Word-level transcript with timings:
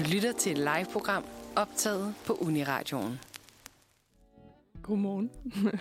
Du 0.00 0.04
lytter 0.12 0.32
til 0.32 0.52
et 0.52 0.58
live-program 0.58 1.24
optaget 1.56 2.14
på 2.26 2.32
Uniradioen. 2.32 3.20
Godmorgen. 4.82 5.30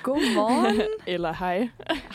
Godmorgen. 0.04 0.82
Eller 1.14 1.34
hej. 1.34 1.70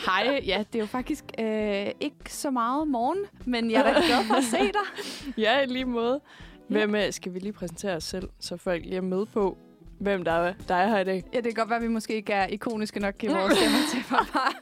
Hej. 0.05 0.41
Ja, 0.45 0.63
det 0.73 0.79
er 0.79 0.83
jo 0.83 0.85
faktisk 0.85 1.25
øh, 1.39 1.87
ikke 1.99 2.33
så 2.33 2.51
meget 2.51 2.87
morgen, 2.87 3.17
men 3.45 3.71
jeg 3.71 3.79
er 3.79 3.93
da 3.93 4.05
glad 4.05 4.25
for 4.27 4.35
at 4.35 4.43
se 4.43 4.57
dig. 4.57 5.35
Ja, 5.43 5.61
i 5.61 5.65
lige 5.65 5.85
måde. 5.85 6.21
Hvem 6.67 6.95
er, 6.95 7.11
skal 7.11 7.33
vi 7.33 7.39
lige 7.39 7.53
præsentere 7.53 7.95
os 7.95 8.03
selv, 8.03 8.29
så 8.39 8.57
folk 8.57 8.83
lige 8.83 8.97
er 8.97 9.01
med 9.01 9.25
på, 9.25 9.57
hvem 9.99 10.23
der 10.23 10.31
er, 10.31 10.53
der 10.67 10.75
er 10.75 10.87
her 10.87 10.99
i 10.99 11.03
dag? 11.03 11.23
Ja, 11.33 11.37
det 11.37 11.43
kan 11.43 11.53
godt 11.53 11.69
være, 11.69 11.77
at 11.77 11.83
vi 11.83 11.87
måske 11.87 12.15
ikke 12.15 12.33
er 12.33 12.47
ikoniske 12.47 12.99
nok 12.99 13.23
i 13.23 13.27
vores 13.27 13.57
stemmer 13.57 13.79
til, 13.91 13.97
at 13.97 14.11
man 14.11 14.25
bare, 14.33 14.53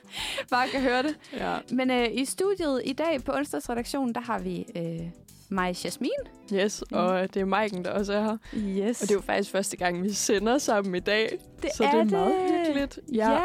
bare 0.50 0.68
kan 0.68 0.82
høre 0.82 1.04
det. 1.04 1.18
Ja. 1.34 1.58
Men 1.72 1.92
øh, 1.92 2.08
i 2.12 2.26
studiet 2.26 2.82
i 2.86 2.94
dag 2.94 3.24
på 3.24 3.32
onsdagsredaktionen, 3.32 4.16
der 4.16 4.22
har 4.22 4.40
vi 4.40 4.66
øh, 4.76 5.10
mig, 5.54 5.76
Jasmin. 5.86 6.10
Yes, 6.54 6.82
og 6.92 7.34
det 7.34 7.42
er 7.42 7.46
Maiken, 7.46 7.86
der 7.86 7.92
også 7.92 8.14
er 8.14 8.22
her. 8.24 8.38
Yes. 8.56 9.02
Og 9.02 9.08
det 9.08 9.12
er 9.14 9.16
jo 9.16 9.22
faktisk 9.22 9.52
første 9.52 9.78
gang, 9.78 10.04
vi 10.04 10.14
sender 10.14 10.58
sammen 10.58 10.96
i 10.96 11.00
dag. 11.00 11.38
det 11.62 11.70
så 11.78 11.84
det 11.84 12.00
er 12.00 12.04
meget 12.04 12.36
hyggeligt. 12.66 13.00
Ja. 13.14 13.32
ja. 13.32 13.40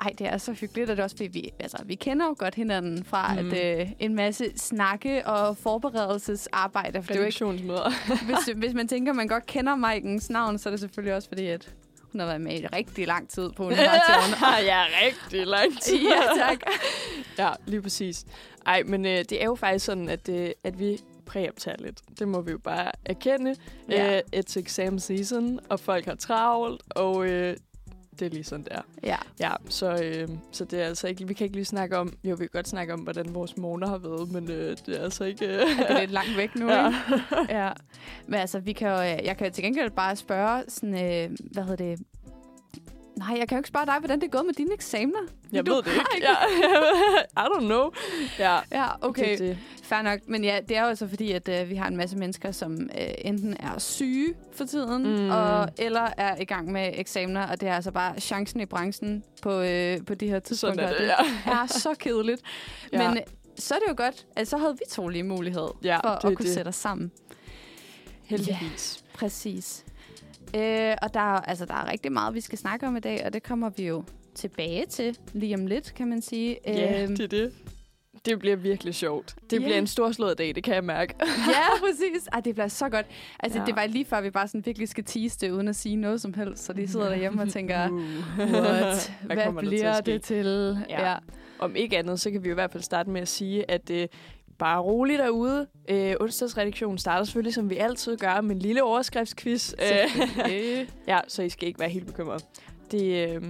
Ej, 0.00 0.10
det 0.18 0.26
er 0.26 0.38
så 0.38 0.52
hyggeligt, 0.52 0.90
og 0.90 0.96
det 0.96 1.00
er 1.00 1.04
også 1.04 1.16
fordi, 1.16 1.28
vi, 1.28 1.50
altså, 1.60 1.76
vi 1.84 1.94
kender 1.94 2.26
jo 2.26 2.34
godt 2.38 2.54
hinanden 2.54 3.04
fra 3.04 3.34
Mm. 3.34 3.42
mm. 3.46 3.50
at, 3.52 3.80
øh, 3.80 3.90
en 3.98 4.14
masse 4.14 4.52
snakke 4.56 5.26
og 5.26 5.56
forberedelsesarbejde. 5.56 7.02
For 7.02 7.12
det 7.12 7.16
er 7.16 7.20
Redaktionsmøder. 7.20 7.90
hvis, 8.26 8.54
hvis 8.64 8.74
man 8.74 8.88
tænker, 8.88 9.12
at 9.12 9.16
man 9.16 9.28
godt 9.28 9.46
kender 9.46 9.74
Maikens 9.76 10.30
navn, 10.30 10.58
så 10.58 10.68
er 10.68 10.70
det 10.70 10.80
selvfølgelig 10.80 11.14
også 11.14 11.28
fordi, 11.28 11.46
at 11.46 11.74
hun 12.12 12.20
har 12.20 12.26
været 12.26 12.40
med 12.40 12.52
i 12.60 12.66
rigtig 12.66 13.06
lang 13.06 13.28
tid 13.28 13.50
på 13.56 13.64
Uniradioen. 13.66 14.34
ja, 14.66 14.84
rigtig 15.06 15.46
lang 15.46 15.80
tid. 15.82 15.98
ja, 16.02 16.44
tak. 16.46 16.58
Ja, 17.38 17.50
lige 17.66 17.82
præcis. 17.82 18.24
Ej, 18.66 18.82
men 18.86 19.04
øh, 19.06 19.18
det 19.18 19.40
er 19.40 19.44
jo 19.44 19.54
faktisk 19.54 19.84
sådan, 19.84 20.08
at, 20.08 20.28
øh, 20.28 20.50
at 20.64 20.78
vi 20.78 20.98
præoptager 21.26 21.76
lidt. 21.78 22.00
Det 22.18 22.28
må 22.28 22.40
vi 22.40 22.50
jo 22.50 22.58
bare 22.58 22.92
erkende. 23.04 23.56
Ja. 23.88 24.14
Uh, 24.34 24.38
it's 24.40 24.58
exam 24.58 24.98
season, 24.98 25.60
og 25.68 25.80
folk 25.80 26.04
har 26.04 26.14
travlt, 26.14 26.82
og 26.90 27.26
øh, 27.26 27.56
det 28.18 28.26
er 28.26 28.30
lige 28.30 28.44
sådan, 28.44 28.66
der. 28.70 28.80
Ja. 29.02 29.16
Ja, 29.40 29.50
så, 29.68 30.02
øh, 30.04 30.28
så 30.52 30.64
det 30.64 30.80
er 30.82 30.86
altså 30.86 31.08
ikke, 31.08 31.28
vi 31.28 31.34
kan 31.34 31.44
ikke 31.44 31.56
lige 31.56 31.64
snakke 31.64 31.98
om, 31.98 32.12
jo, 32.24 32.34
vi 32.34 32.44
kan 32.44 32.48
godt 32.52 32.68
snakke 32.68 32.92
om, 32.92 33.00
hvordan 33.00 33.34
vores 33.34 33.56
morgener 33.56 33.86
har 33.88 33.98
været, 33.98 34.32
men 34.32 34.50
øh, 34.50 34.76
det 34.86 34.98
er 35.00 35.02
altså 35.04 35.24
ikke... 35.24 35.46
Øh, 35.46 35.52
Det 35.60 35.86
er 35.90 36.00
lidt 36.00 36.10
langt 36.10 36.36
væk 36.36 36.54
nu, 36.56 36.70
Ja. 36.70 36.86
ikke? 36.88 36.98
ja. 37.58 37.70
Men 38.26 38.34
altså, 38.40 38.58
vi 38.58 38.72
kan 38.72 38.88
jo, 38.88 38.94
øh, 38.94 39.24
jeg 39.26 39.36
kan 39.38 39.46
jo 39.46 39.52
til 39.52 39.64
gengæld 39.64 39.90
bare 39.90 40.16
spørge 40.16 40.64
sådan, 40.68 40.94
øh, 40.94 41.36
hvad 41.52 41.62
hedder 41.64 41.94
det? 41.94 42.00
Nej, 43.16 43.36
jeg 43.38 43.48
kan 43.48 43.56
jo 43.56 43.58
ikke 43.58 43.68
spørge 43.68 43.86
dig, 43.86 43.94
hvordan 43.98 44.20
det 44.20 44.26
er 44.26 44.30
gået 44.30 44.46
med 44.46 44.54
dine 44.54 44.72
eksamener. 44.74 45.18
jeg 45.52 45.66
Du 45.66 45.74
ved 45.74 45.82
det 45.82 45.92
ikke. 45.92 46.08
Ja. 46.20 46.32
I 47.42 47.46
don't 47.46 47.60
know. 47.66 47.90
Ja, 48.38 48.58
Ja, 48.72 48.86
okay. 49.06 49.30
Det, 49.30 49.38
det. 49.38 49.58
Fair 49.82 50.02
nok. 50.02 50.18
Men 50.26 50.44
ja, 50.44 50.60
det 50.68 50.76
er 50.76 50.82
jo 50.82 50.88
altså 50.88 51.08
fordi, 51.08 51.32
at 51.32 51.48
øh, 51.48 51.70
vi 51.70 51.74
har 51.74 51.88
en 51.88 51.96
masse 51.96 52.16
mennesker, 52.16 52.52
som 52.52 52.72
øh, 52.82 53.06
enten 53.18 53.56
er 53.60 53.78
syge 53.78 54.34
for 54.52 54.64
tiden, 54.64 55.02
Mm. 55.24 55.30
og, 55.30 55.68
eller 55.78 56.08
er 56.16 56.36
i 56.40 56.44
gang 56.44 56.72
med 56.72 56.90
eksamener, 56.94 57.46
og 57.48 57.60
det 57.60 57.68
er 57.68 57.74
altså 57.74 57.90
bare 57.90 58.20
chancen 58.20 58.60
i 58.60 58.66
branchen 58.66 59.24
på, 59.42 59.60
øh, 59.60 60.04
på 60.06 60.14
de 60.14 60.26
her 60.28 60.34
Sådan 60.34 60.42
tidspunkter. 60.42 60.84
er 60.84 60.98
det, 60.98 61.06
ja. 61.46 61.52
er 61.52 61.66
så 61.66 61.94
kedeligt. 61.98 62.40
Ja. 62.92 63.08
Men 63.08 63.16
øh, 63.16 63.22
så 63.58 63.74
er 63.74 63.78
det 63.78 63.86
jo 63.88 63.94
godt, 63.96 64.26
at 64.36 64.48
så 64.48 64.56
havde 64.58 64.72
vi 64.72 64.84
to 64.90 65.08
lige 65.08 65.22
mulighed 65.22 65.68
Ja, 65.84 65.96
for 65.96 66.08
det 66.22 66.28
at 66.30 66.36
kunne 66.36 66.46
det. 66.46 66.54
sætte 66.54 66.68
os 66.68 66.74
sammen. 66.76 67.10
Heldigvis. 68.24 69.04
Præcis. 69.14 69.84
Øh, 70.56 70.94
og 71.02 71.14
der 71.14 71.20
er, 71.20 71.40
altså, 71.40 71.64
der 71.64 71.74
er 71.74 71.90
rigtig 71.92 72.12
meget, 72.12 72.34
vi 72.34 72.40
skal 72.40 72.58
snakke 72.58 72.86
om 72.86 72.96
i 72.96 73.00
dag, 73.00 73.22
og 73.26 73.32
det 73.32 73.42
kommer 73.42 73.70
vi 73.70 73.86
jo 73.86 74.04
tilbage 74.34 74.86
til 74.86 75.18
lige 75.32 75.54
om 75.54 75.66
lidt, 75.66 75.94
kan 75.94 76.08
man 76.08 76.22
sige. 76.22 76.56
Ja, 76.66 77.02
Øhm, 77.02 77.16
det 77.16 77.24
er 77.24 77.28
det. 77.28 77.52
Det 78.24 78.38
bliver 78.38 78.56
virkelig 78.56 78.94
sjovt. 78.94 79.34
Det 79.50 79.52
Ja. 79.60 79.64
bliver 79.64 79.78
en 79.78 79.86
storslået 79.86 80.38
dag, 80.38 80.54
det 80.54 80.64
kan 80.64 80.74
jeg 80.74 80.84
mærke. 80.84 81.14
ja, 81.48 81.80
præcis. 81.80 82.28
Ej, 82.32 82.40
det 82.40 82.54
bliver 82.54 82.68
så 82.68 82.88
godt. 82.88 83.06
Altså, 83.40 83.58
Ja. 83.58 83.64
det 83.64 83.76
var 83.76 83.86
lige 83.86 84.04
før, 84.04 84.20
vi 84.20 84.30
bare 84.30 84.48
sådan 84.48 84.66
virkelig 84.66 84.88
skal 84.88 85.04
tease 85.04 85.38
det, 85.40 85.50
uden 85.50 85.68
at 85.68 85.76
sige 85.76 85.96
noget 85.96 86.20
som 86.20 86.34
helst. 86.34 86.64
Så 86.64 86.72
de 86.72 86.88
sidder 86.88 87.08
derhjemme 87.08 87.42
og 87.42 87.48
tænker, 87.48 87.88
Uh. 87.90 87.96
what? 88.38 89.12
Hvad 89.26 89.36
til 89.36 89.68
bliver 89.68 89.90
at 89.90 89.96
ske? 89.96 90.12
det 90.12 90.22
til? 90.22 90.78
Ja. 90.88 91.10
Ja. 91.10 91.16
Om 91.58 91.76
ikke 91.76 91.98
andet, 91.98 92.20
så 92.20 92.30
kan 92.30 92.44
vi 92.44 92.50
i 92.50 92.54
hvert 92.54 92.72
fald 92.72 92.82
starte 92.82 93.10
med 93.10 93.20
at 93.20 93.28
sige, 93.28 93.70
at 93.70 93.90
øh, 93.90 94.08
bare 94.62 94.80
roligt 94.80 95.18
derude. 95.18 95.66
Øh, 95.88 96.14
onsdagsredaktionen 96.20 96.98
starter 96.98 97.24
selvfølgelig, 97.24 97.54
som 97.54 97.70
vi 97.70 97.76
altid 97.76 98.16
gør, 98.16 98.40
med 98.40 98.56
en 98.56 98.62
lille 98.62 98.82
overskriftsquiz. 98.82 99.72
Øh, 99.72 100.86
ja, 101.08 101.20
så 101.28 101.42
I 101.42 101.48
skal 101.48 101.68
ikke 101.68 101.80
være 101.80 101.88
helt 101.88 102.06
bekymrede. 102.06 102.44
Det, 102.90 103.28
øh, 103.28 103.42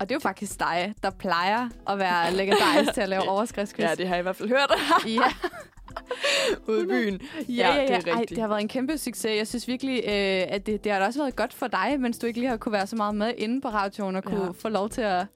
Og 0.00 0.08
det 0.08 0.10
er 0.10 0.14
jo 0.14 0.20
faktisk 0.20 0.60
dig, 0.60 0.94
der 1.02 1.10
plejer 1.10 1.68
at 1.90 1.98
være 1.98 2.32
legendarisk 2.40 2.94
til 2.94 3.00
at 3.00 3.08
lave 3.08 3.28
overskriftsquiz. 3.28 3.84
ja, 3.88 3.94
det 3.94 4.08
har 4.08 4.14
jeg 4.14 4.20
i 4.20 4.22
hvert 4.22 4.36
fald 4.36 4.48
hørt 4.48 4.72
ja. 5.06 5.32
ude 6.68 6.82
i 6.82 6.86
byen. 6.86 7.20
Ja, 7.48 7.54
ja, 7.54 7.74
ja. 7.74 7.82
det 7.82 7.90
er 7.90 8.12
Ej, 8.12 8.20
rigtigt. 8.20 8.30
det 8.30 8.38
har 8.38 8.48
været 8.48 8.60
en 8.60 8.68
kæmpe 8.68 8.98
succes. 8.98 9.36
Jeg 9.36 9.46
synes 9.46 9.68
virkelig, 9.68 10.02
øh, 10.06 10.42
at 10.48 10.66
det, 10.66 10.84
det 10.84 10.92
har 10.92 11.06
også 11.06 11.20
været 11.22 11.36
godt 11.36 11.52
for 11.52 11.66
dig, 11.66 11.96
mens 12.00 12.18
du 12.18 12.26
ikke 12.26 12.38
lige 12.38 12.50
har 12.50 12.56
kunne 12.56 12.72
være 12.72 12.86
så 12.86 12.96
meget 12.96 13.14
med 13.14 13.32
inde 13.38 13.60
på 13.60 13.68
radioen 13.68 14.16
og 14.16 14.24
kunne 14.24 14.44
ja. 14.44 14.50
få 14.50 14.68
lov 14.68 14.88
til 14.88 15.00
at, 15.00 15.26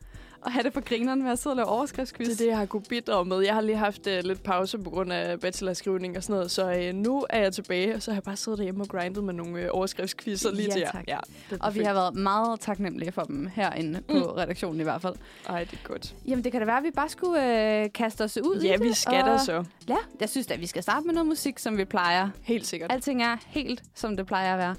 at 0.46 0.52
have 0.52 0.62
det 0.62 0.72
på 0.72 0.80
grineren 0.80 1.22
med 1.22 1.30
at 1.32 1.38
sidde 1.38 1.52
og 1.52 1.56
lave 1.56 1.66
overskriftsquiz. 1.68 2.28
Det 2.28 2.34
er 2.34 2.38
det, 2.44 2.46
jeg 2.50 2.58
har 2.58 2.66
kunne 2.66 2.82
bidrage 2.82 3.24
med. 3.24 3.40
Jeg 3.40 3.54
har 3.54 3.60
lige 3.60 3.76
haft 3.76 4.06
uh, 4.06 4.12
lidt 4.24 4.42
pause 4.42 4.78
på 4.78 4.90
grund 4.90 5.12
af 5.12 5.40
bachelorskrivning 5.40 6.16
og 6.16 6.22
sådan 6.22 6.34
noget, 6.36 6.50
så 6.50 6.88
uh, 6.90 6.94
nu 6.96 7.26
er 7.30 7.40
jeg 7.40 7.52
tilbage, 7.52 7.94
og 7.94 8.02
så 8.02 8.10
har 8.10 8.16
jeg 8.16 8.22
bare 8.22 8.36
siddet 8.36 8.58
derhjemme 8.58 8.82
og 8.84 8.88
grindet 8.88 9.24
med 9.24 9.34
nogle 9.34 9.62
uh, 9.64 9.78
overskriftsquizzer 9.78 10.50
lige 10.50 10.66
Ja, 10.66 10.72
til 10.72 10.80
jer. 10.80 10.90
tak. 10.90 11.04
Ja, 11.08 11.18
Og 11.60 11.74
vi 11.74 11.80
har 11.80 11.92
været 11.94 12.14
meget 12.14 12.60
taknemmelige 12.60 13.12
for 13.12 13.22
dem 13.22 13.46
herinde 13.54 14.00
på 14.08 14.14
Mm. 14.14 14.22
redaktionen 14.22 14.80
i 14.80 14.82
hvert 14.84 15.02
fald. 15.02 15.14
Ej, 15.48 15.64
det 15.64 15.72
er 15.84 15.88
godt. 15.88 16.14
Jamen, 16.28 16.44
det 16.44 16.52
kan 16.52 16.60
da 16.60 16.64
være, 16.66 16.76
at 16.78 16.84
vi 16.84 16.90
bare 16.90 17.08
skulle 17.08 17.82
øh, 17.84 17.92
kaste 17.94 18.24
os 18.24 18.36
ud 18.38 18.60
i 18.62 18.66
Ja, 18.66 18.72
det. 18.72 18.82
vi 18.84 18.92
skal 18.92 19.12
da 19.24 19.32
og- 19.32 19.40
så. 19.40 19.64
Ja, 19.88 19.96
jeg 20.20 20.28
synes 20.28 20.46
da, 20.46 20.54
at 20.54 20.60
vi 20.60 20.66
skal 20.66 20.82
starte 20.82 21.06
med 21.06 21.14
noget 21.14 21.26
musik, 21.28 21.58
som 21.58 21.76
vi 21.78 21.84
plejer. 21.84 22.28
Helt 22.42 22.66
sikkert. 22.66 22.92
Alting 22.92 23.22
er 23.22 23.36
helt, 23.46 23.82
som 23.94 24.16
det 24.16 24.26
plejer 24.26 24.52
at 24.52 24.58
være. 24.58 24.74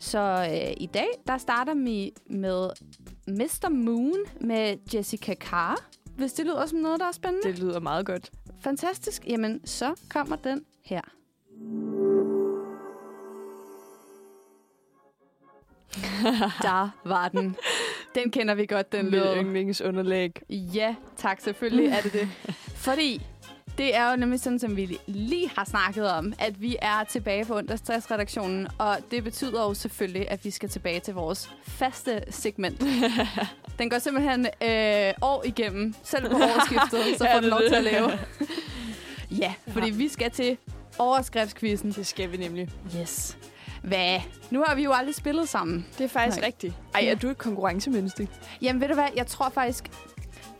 Så 0.00 0.46
øh, 0.50 0.72
i 0.76 0.86
dag, 0.86 1.08
der 1.26 1.38
starter 1.38 1.74
vi 1.74 2.12
med 2.26 2.70
Mr. 3.28 3.68
Moon 3.68 4.16
med 4.40 4.76
Jessica 4.94 5.34
Carr. 5.34 5.80
Hvis 6.16 6.32
det 6.32 6.46
lyder 6.46 6.66
som 6.66 6.78
noget, 6.78 7.00
der 7.00 7.06
er 7.06 7.12
spændende. 7.12 7.48
Det 7.48 7.58
lyder 7.58 7.80
meget 7.80 8.06
godt. 8.06 8.30
Fantastisk. 8.60 9.26
Jamen, 9.26 9.66
så 9.66 9.94
kommer 10.10 10.36
den 10.36 10.64
her. 10.84 11.00
Der 16.62 16.90
var 17.04 17.28
den. 17.28 17.56
Den 18.14 18.30
kender 18.30 18.54
vi 18.54 18.66
godt, 18.66 18.92
den 18.92 19.04
Mit 19.04 19.14
lyd. 19.14 19.36
yndlingsunderlæg. 19.36 20.38
Ja, 20.50 20.94
tak. 21.16 21.40
Selvfølgelig 21.40 21.86
er 21.92 22.00
det 22.00 22.12
det. 22.12 22.28
Fordi 22.74 23.22
det 23.78 23.96
er 23.96 24.10
jo 24.10 24.16
nemlig 24.16 24.40
sådan, 24.40 24.58
som 24.58 24.76
vi 24.76 24.98
lige 25.06 25.50
har 25.56 25.64
snakket 25.64 26.10
om, 26.10 26.32
at 26.38 26.60
vi 26.62 26.76
er 26.82 27.04
tilbage 27.04 27.44
på 27.44 27.56
onsdagsredaktionen, 27.56 28.68
og 28.78 28.98
det 29.10 29.24
betyder 29.24 29.62
jo 29.62 29.74
selvfølgelig, 29.74 30.30
at 30.30 30.44
vi 30.44 30.50
skal 30.50 30.68
tilbage 30.68 31.00
til 31.00 31.14
vores 31.14 31.50
faste 31.62 32.22
segment. 32.30 32.82
Den 33.78 33.90
går 33.90 33.98
simpelthen 33.98 34.46
øh, 34.46 35.12
år 35.22 35.42
igennem, 35.46 35.94
selv 36.02 36.30
på 36.30 36.36
årsskiftet, 36.56 37.18
så 37.18 37.24
Ja, 37.24 37.34
får 37.36 37.40
den 37.40 37.50
lov 37.50 37.60
det. 37.60 37.68
til 37.68 37.76
at 37.76 37.84
lave. 37.84 38.10
ja, 39.30 39.52
fordi 39.68 39.90
vi 39.90 40.08
skal 40.08 40.30
til 40.30 40.56
overskriftsquizzen. 40.98 41.92
Det 41.92 42.06
skal 42.06 42.32
vi 42.32 42.36
nemlig. 42.36 42.68
Yes. 43.00 43.36
Hvad? 43.82 44.20
Nu 44.50 44.64
har 44.66 44.74
vi 44.74 44.82
jo 44.84 44.92
aldrig 44.92 45.14
spillet 45.14 45.48
sammen. 45.48 45.86
Det 45.98 46.04
er 46.04 46.08
faktisk 46.08 46.38
Nej. 46.38 46.46
rigtigt. 46.46 46.74
Ej, 46.94 47.04
er 47.04 47.14
du 47.14 47.28
et 47.28 47.38
konkurrencemenneske? 47.38 48.28
Jamen 48.62 48.80
ved 48.80 48.88
du 48.88 48.94
hvad, 48.94 49.08
jeg 49.16 49.26
tror 49.26 49.48
faktisk, 49.48 49.84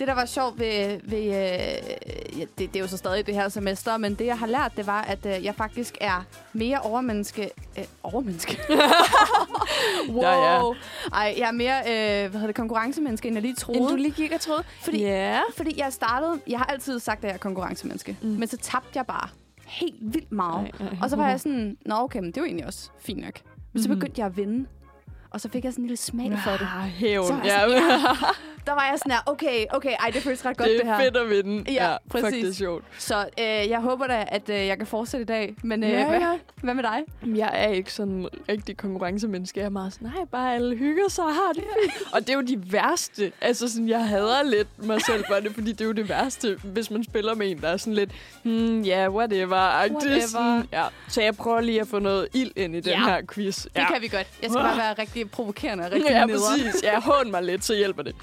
det 0.01 0.09
der 0.09 0.15
var 0.15 0.25
sjovt 0.27 0.59
ved, 0.59 1.01
ved 1.05 1.19
øh, 1.25 2.39
ja, 2.39 2.45
det, 2.59 2.59
det 2.59 2.77
er 2.77 2.81
jo 2.81 2.87
så 2.87 2.97
stadig 2.97 3.27
det 3.27 3.35
her 3.35 3.49
semester, 3.49 3.97
men 3.97 4.15
det 4.15 4.27
jeg 4.27 4.39
har 4.39 4.47
lært, 4.47 4.73
det 4.77 4.87
var, 4.87 5.03
at 5.03 5.27
øh, 5.27 5.45
jeg 5.45 5.55
faktisk 5.55 5.97
er 6.01 6.25
mere 6.53 6.79
overmenneske. 6.81 7.51
Øh, 7.79 7.85
overmenneske? 8.03 8.59
wow. 10.11 10.23
Ja, 10.23 10.55
ja. 10.55 10.73
Ej, 11.13 11.35
jeg 11.39 11.49
er 11.49 11.53
mere 11.53 11.79
øh, 11.81 12.31
hvad 12.31 12.31
hedder 12.31 12.47
det, 12.47 12.55
konkurrencemenneske, 12.57 13.29
end 13.29 13.35
jeg 13.37 13.43
lige 13.43 13.55
troede. 13.55 13.81
End 13.81 13.89
du 13.89 13.97
lige 13.97 14.11
gik 14.13 14.33
og 14.33 14.41
troede? 14.41 14.63
Fordi- 14.83 15.01
Ja. 15.03 15.41
Fordi 15.57 15.75
jeg 15.81 15.93
startede, 15.93 16.41
jeg 16.47 16.59
har 16.59 16.67
altid 16.67 16.99
sagt, 17.01 17.19
at 17.19 17.29
jeg 17.29 17.35
er 17.35 17.39
konkurrencemenneske, 17.39 18.17
Mm. 18.23 18.29
mm. 18.29 18.35
men 18.39 18.49
så 18.49 18.57
tabte 18.57 18.91
jeg 18.95 19.07
bare 19.07 19.29
helt 19.67 19.95
vildt 20.01 20.33
meget. 20.33 20.71
Ej, 20.81 20.87
ej. 20.87 20.97
Og 21.03 21.11
så 21.11 21.17
var 21.17 21.29
jeg 21.29 21.41
sådan, 21.41 21.77
nå 21.87 21.95
okay, 21.99 22.19
men 22.19 22.27
det 22.27 22.37
er 22.37 22.41
jo 22.41 22.45
egentlig 22.47 22.67
også 22.67 22.91
fint 23.01 23.21
nok. 23.25 23.35
Men 23.73 23.83
så 23.83 23.89
Mhm. 23.89 23.99
begyndte 23.99 24.21
jeg 24.21 24.27
at 24.27 24.37
vinde. 24.37 24.67
Og 25.31 25.41
så 25.41 25.49
fik 25.49 25.65
jeg 25.65 25.73
sådan 25.73 25.83
en 25.85 25.87
lille 25.87 25.97
smag 25.97 26.33
for 26.45 26.51
det. 26.51 26.69
Ah, 26.77 26.83
hævn. 26.89 27.27
Så 27.27 27.35
Ja, 27.45 27.59
jeg 27.61 27.83
sådan, 27.83 28.17
Der 28.67 28.73
var 28.73 28.87
jeg 28.91 28.99
sådan 28.99 29.13
her, 29.13 29.19
okay, 29.27 29.65
okay, 29.71 29.93
ej, 30.01 30.11
det 30.11 30.23
føles 30.23 30.47
ret 30.47 30.57
godt, 30.57 30.69
det 30.69 30.81
det, 30.81 30.89
er 30.89 30.97
her. 30.97 31.05
fedt 31.05 31.17
at 31.17 31.31
vinde. 31.31 31.73
Ja, 31.73 31.93
Fuck, 32.13 32.25
præcis. 32.25 32.43
det 32.45 32.51
er 32.51 32.55
sjovt. 32.55 32.85
Så 32.99 33.19
øh, 33.41 33.45
jeg 33.45 33.81
håber 33.81 34.07
da, 34.07 34.25
at 34.29 34.51
øh, 34.51 34.67
jeg 34.67 34.77
kan 34.77 34.87
fortsætte 34.87 35.23
i 35.23 35.27
dag. 35.27 35.55
Men 35.63 35.85
øh, 35.85 35.91
Ja, 35.91 36.09
hvad, 36.09 36.19
ja. 36.21 36.39
hvad 36.63 36.75
med 36.75 36.83
dig? 36.83 36.99
Jeg 37.39 37.51
er 37.55 37.69
ikke 37.69 37.93
sådan 37.93 38.29
rigtig 38.49 38.77
konkurrencemenneske. 38.77 39.61
Jeg 39.61 39.67
er 39.67 39.71
meget 39.71 39.93
sådan, 39.93 40.09
nej, 40.17 40.25
bare 40.33 40.55
alle 40.55 40.77
hygger 40.77 41.09
sig 41.09 41.25
og 41.25 41.35
har 41.35 41.53
det 41.55 41.65
fint. 41.83 42.13
Og 42.13 42.21
det 42.21 42.31
er 42.31 42.35
jo 42.35 42.41
de 42.41 42.73
værste. 42.73 43.33
Altså 43.41 43.69
sådan, 43.73 43.89
jeg 43.89 44.09
hader 44.09 44.43
lidt 44.43 44.87
mig 44.87 45.03
selv 45.03 45.25
for 45.29 45.35
det, 45.35 45.53
fordi 45.55 45.73
det 45.73 45.81
er 45.81 45.85
jo 45.85 45.93
det 45.93 46.09
værste, 46.09 46.59
hvis 46.65 46.91
man 46.91 47.05
spiller 47.05 47.35
med 47.35 47.51
en, 47.51 47.61
der 47.61 47.69
er 47.69 47.77
sådan 47.77 47.95
lidt, 47.95 48.11
hmm, 48.43 48.81
ja, 48.83 48.99
yeah, 49.01 49.15
whatever. 49.15 49.57
Whatever. 49.91 50.27
Sådan, 50.27 50.69
ja. 50.73 50.85
Så 51.09 51.23
jeg 51.23 51.37
prøver 51.37 51.61
lige 51.61 51.81
at 51.81 51.89
få 51.89 51.99
noget 51.99 52.29
ild 52.35 52.51
ind 52.57 52.77
i 52.77 52.81
den 52.81 52.93
Ja. 52.93 52.99
her 53.05 53.23
quiz. 53.35 53.63
Det 53.63 53.73
kan 53.93 53.97
vi 54.03 54.09
godt. 54.09 54.27
Jeg 54.43 54.51
skal 54.51 54.63
bare 54.63 54.77
være 54.77 54.93
rigtig 54.93 55.31
provokerende 55.31 55.85
og 55.85 55.93
rigtig 55.93 56.11
Ja, 56.11 56.25
nederen. 56.27 56.61
præcis. 56.65 56.83
Ja, 56.83 57.01
hån 57.01 57.31
mig 57.31 57.43
lidt, 57.43 57.65
så 57.65 57.75
hjælper 57.75 58.03
det. 58.03 58.15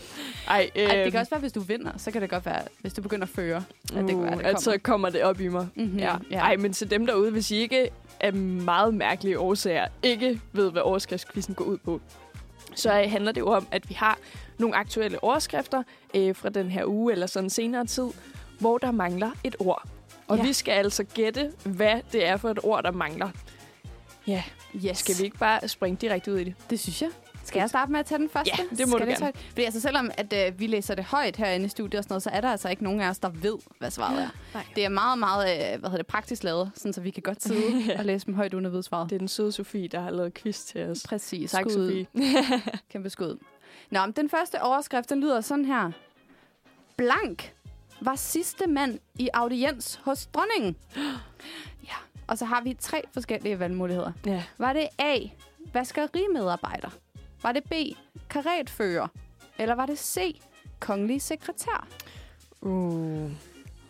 Ej, 0.48 0.70
øh, 0.76 0.84
Ej, 0.84 0.96
det 1.04 1.12
kan 1.12 1.20
også 1.20 1.30
være, 1.30 1.40
hvis 1.40 1.52
du 1.52 1.60
vinder, 1.60 1.92
så 1.98 2.12
kan 2.12 2.22
det 2.22 2.30
godt 2.30 2.46
være, 2.46 2.62
hvis 2.82 2.94
du 2.94 3.02
begynder 3.02 3.24
at 3.26 3.30
føre, 3.30 3.64
at 3.96 3.96
det 3.98 4.08
kan 4.08 4.24
være, 4.24 4.38
det 4.38 4.42
at 4.46 4.62
så 4.62 4.78
kommer 4.84 5.10
det 5.10 5.24
op 5.24 5.42
i 5.42 5.48
mig. 5.48 5.68
Mhm, 5.76 5.98
Ja. 5.98 6.16
ja. 6.32 6.38
Ej, 6.40 6.56
men 6.56 6.74
til 6.74 6.90
dem 6.90 7.06
derude, 7.06 7.32
hvis 7.32 7.52
I 7.52 7.56
ikke 7.56 7.90
af 8.20 8.34
meget 8.34 8.94
mærkelige 8.94 9.40
årsager 9.40 9.88
ikke 10.04 10.42
ved, 10.54 10.72
hvad 10.72 10.82
overskriftskvisten 10.82 11.56
går 11.56 11.66
ud 11.66 11.78
på, 11.78 12.02
så 12.76 12.92
handler 12.92 13.32
det 13.32 13.42
jo 13.42 13.48
om, 13.48 13.68
at 13.72 13.90
vi 13.90 13.94
har 13.94 14.18
nogle 14.58 14.76
aktuelle 14.76 15.24
overskrifter 15.24 15.84
øh, 16.16 16.36
fra 16.36 16.50
den 16.50 16.72
her 16.72 16.86
uge 16.86 17.12
eller 17.14 17.28
sådan 17.28 17.50
senere 17.50 17.86
tid, 17.86 18.08
hvor 18.60 18.78
der 18.78 18.92
mangler 18.92 19.32
et 19.44 19.56
ord. 19.60 19.84
Og 20.28 20.38
Ja. 20.38 20.44
vi 20.44 20.54
skal 20.54 20.72
altså 20.72 21.04
gætte, 21.04 21.52
hvad 21.64 22.02
det 22.12 22.28
er 22.28 22.38
for 22.38 22.50
et 22.50 22.60
ord, 22.64 22.84
der 22.84 22.92
mangler. 22.92 23.30
Ja, 24.28 24.44
Yes. 24.86 24.98
skal 24.98 25.16
vi 25.20 25.24
ikke 25.24 25.38
bare 25.38 25.68
springe 25.68 25.98
direkte 26.02 26.34
ud 26.34 26.38
i 26.40 26.44
det? 26.44 26.54
Det 26.70 26.80
synes 26.80 27.02
jeg. 27.02 27.10
Skal 27.48 27.60
jeg 27.60 27.70
starte 27.70 27.92
med 27.92 28.00
at 28.00 28.06
tage 28.06 28.20
den 28.20 28.30
første? 28.30 28.52
Ja, 28.60 28.64
det 28.78 28.88
må 28.88 28.98
Skal 28.98 29.12
du 29.12 29.16
tage- 29.20 29.34
Fordi 29.50 29.64
altså, 29.64 29.80
selvom 29.82 30.12
at, 30.18 30.34
øh, 30.48 30.60
vi 30.60 30.68
læser 30.68 30.96
det 30.96 31.06
højt 31.06 31.36
herinde 31.36 31.66
i 31.66 31.70
studiet 31.70 31.96
og 31.98 32.04
sådan 32.04 32.12
noget, 32.14 32.24
så 32.24 32.30
er 32.30 32.42
der 32.42 32.52
altså 32.52 32.70
ikke 32.70 32.84
nogen 32.84 33.02
af 33.02 33.10
os, 33.10 33.20
der 33.20 33.30
ved, 33.30 33.58
hvad 33.80 33.92
svaret 33.92 34.22
er. 34.22 34.30
Nej. 34.54 34.66
Det 34.76 34.86
er 34.86 34.90
meget, 34.90 35.20
meget 35.20 35.50
øh, 35.74 35.80
hvad 35.80 35.90
hedder 35.90 35.98
det, 36.04 36.08
praktisk 36.08 36.44
lavet, 36.44 36.72
sådan, 36.76 36.94
så 36.94 37.02
vi 37.02 37.10
kan 37.12 37.24
godt 37.24 37.44
sidde 37.44 37.64
og 38.00 38.06
læse 38.06 38.26
dem 38.26 38.34
højt 38.34 38.54
uden 38.54 38.66
at 38.66 38.72
vide 38.72 38.84
svaret. 38.84 39.10
Det 39.10 39.16
er 39.16 39.20
den 39.20 39.28
søde 39.28 39.52
Sofie, 39.52 39.88
der 39.88 40.00
har 40.00 40.10
lavet 40.12 40.34
quiz 40.34 40.60
til 40.64 40.84
os. 40.90 41.04
Præcis. 41.10 41.52
Tak, 41.52 41.66
Skud. 41.70 42.06
Sofie. 42.14 42.62
Kæmpe 42.92 43.10
skud. 43.10 43.38
Nå, 43.92 44.00
men 44.06 44.12
den 44.12 44.30
første 44.30 44.62
overskrift, 44.62 45.10
den 45.10 45.20
lyder 45.22 45.42
sådan 45.42 45.66
her. 45.66 45.92
Blank 46.98 47.54
var 48.02 48.16
sidste 48.16 48.68
mand 48.68 49.00
i 49.16 49.30
audiens 49.34 50.00
hos 50.04 50.26
dronningen. 50.26 50.76
Ja, 51.88 51.94
og 52.28 52.38
så 52.38 52.46
har 52.46 52.62
vi 52.62 52.74
tre 52.80 53.02
forskellige 53.14 53.60
valgmuligheder. 53.60 54.12
Ja. 54.26 54.44
Var 54.58 54.74
det 54.74 54.88
A, 55.00 55.18
vaskerimedarbejder? 55.74 56.90
Var 57.44 57.52
det 57.52 57.64
B, 57.64 57.74
karetfører? 58.30 59.08
Eller 59.60 59.76
var 59.76 59.86
det 59.86 60.00
C, 60.00 60.40
kongelig 60.80 61.22
sekretær? 61.22 61.88
Uh. 62.62 63.32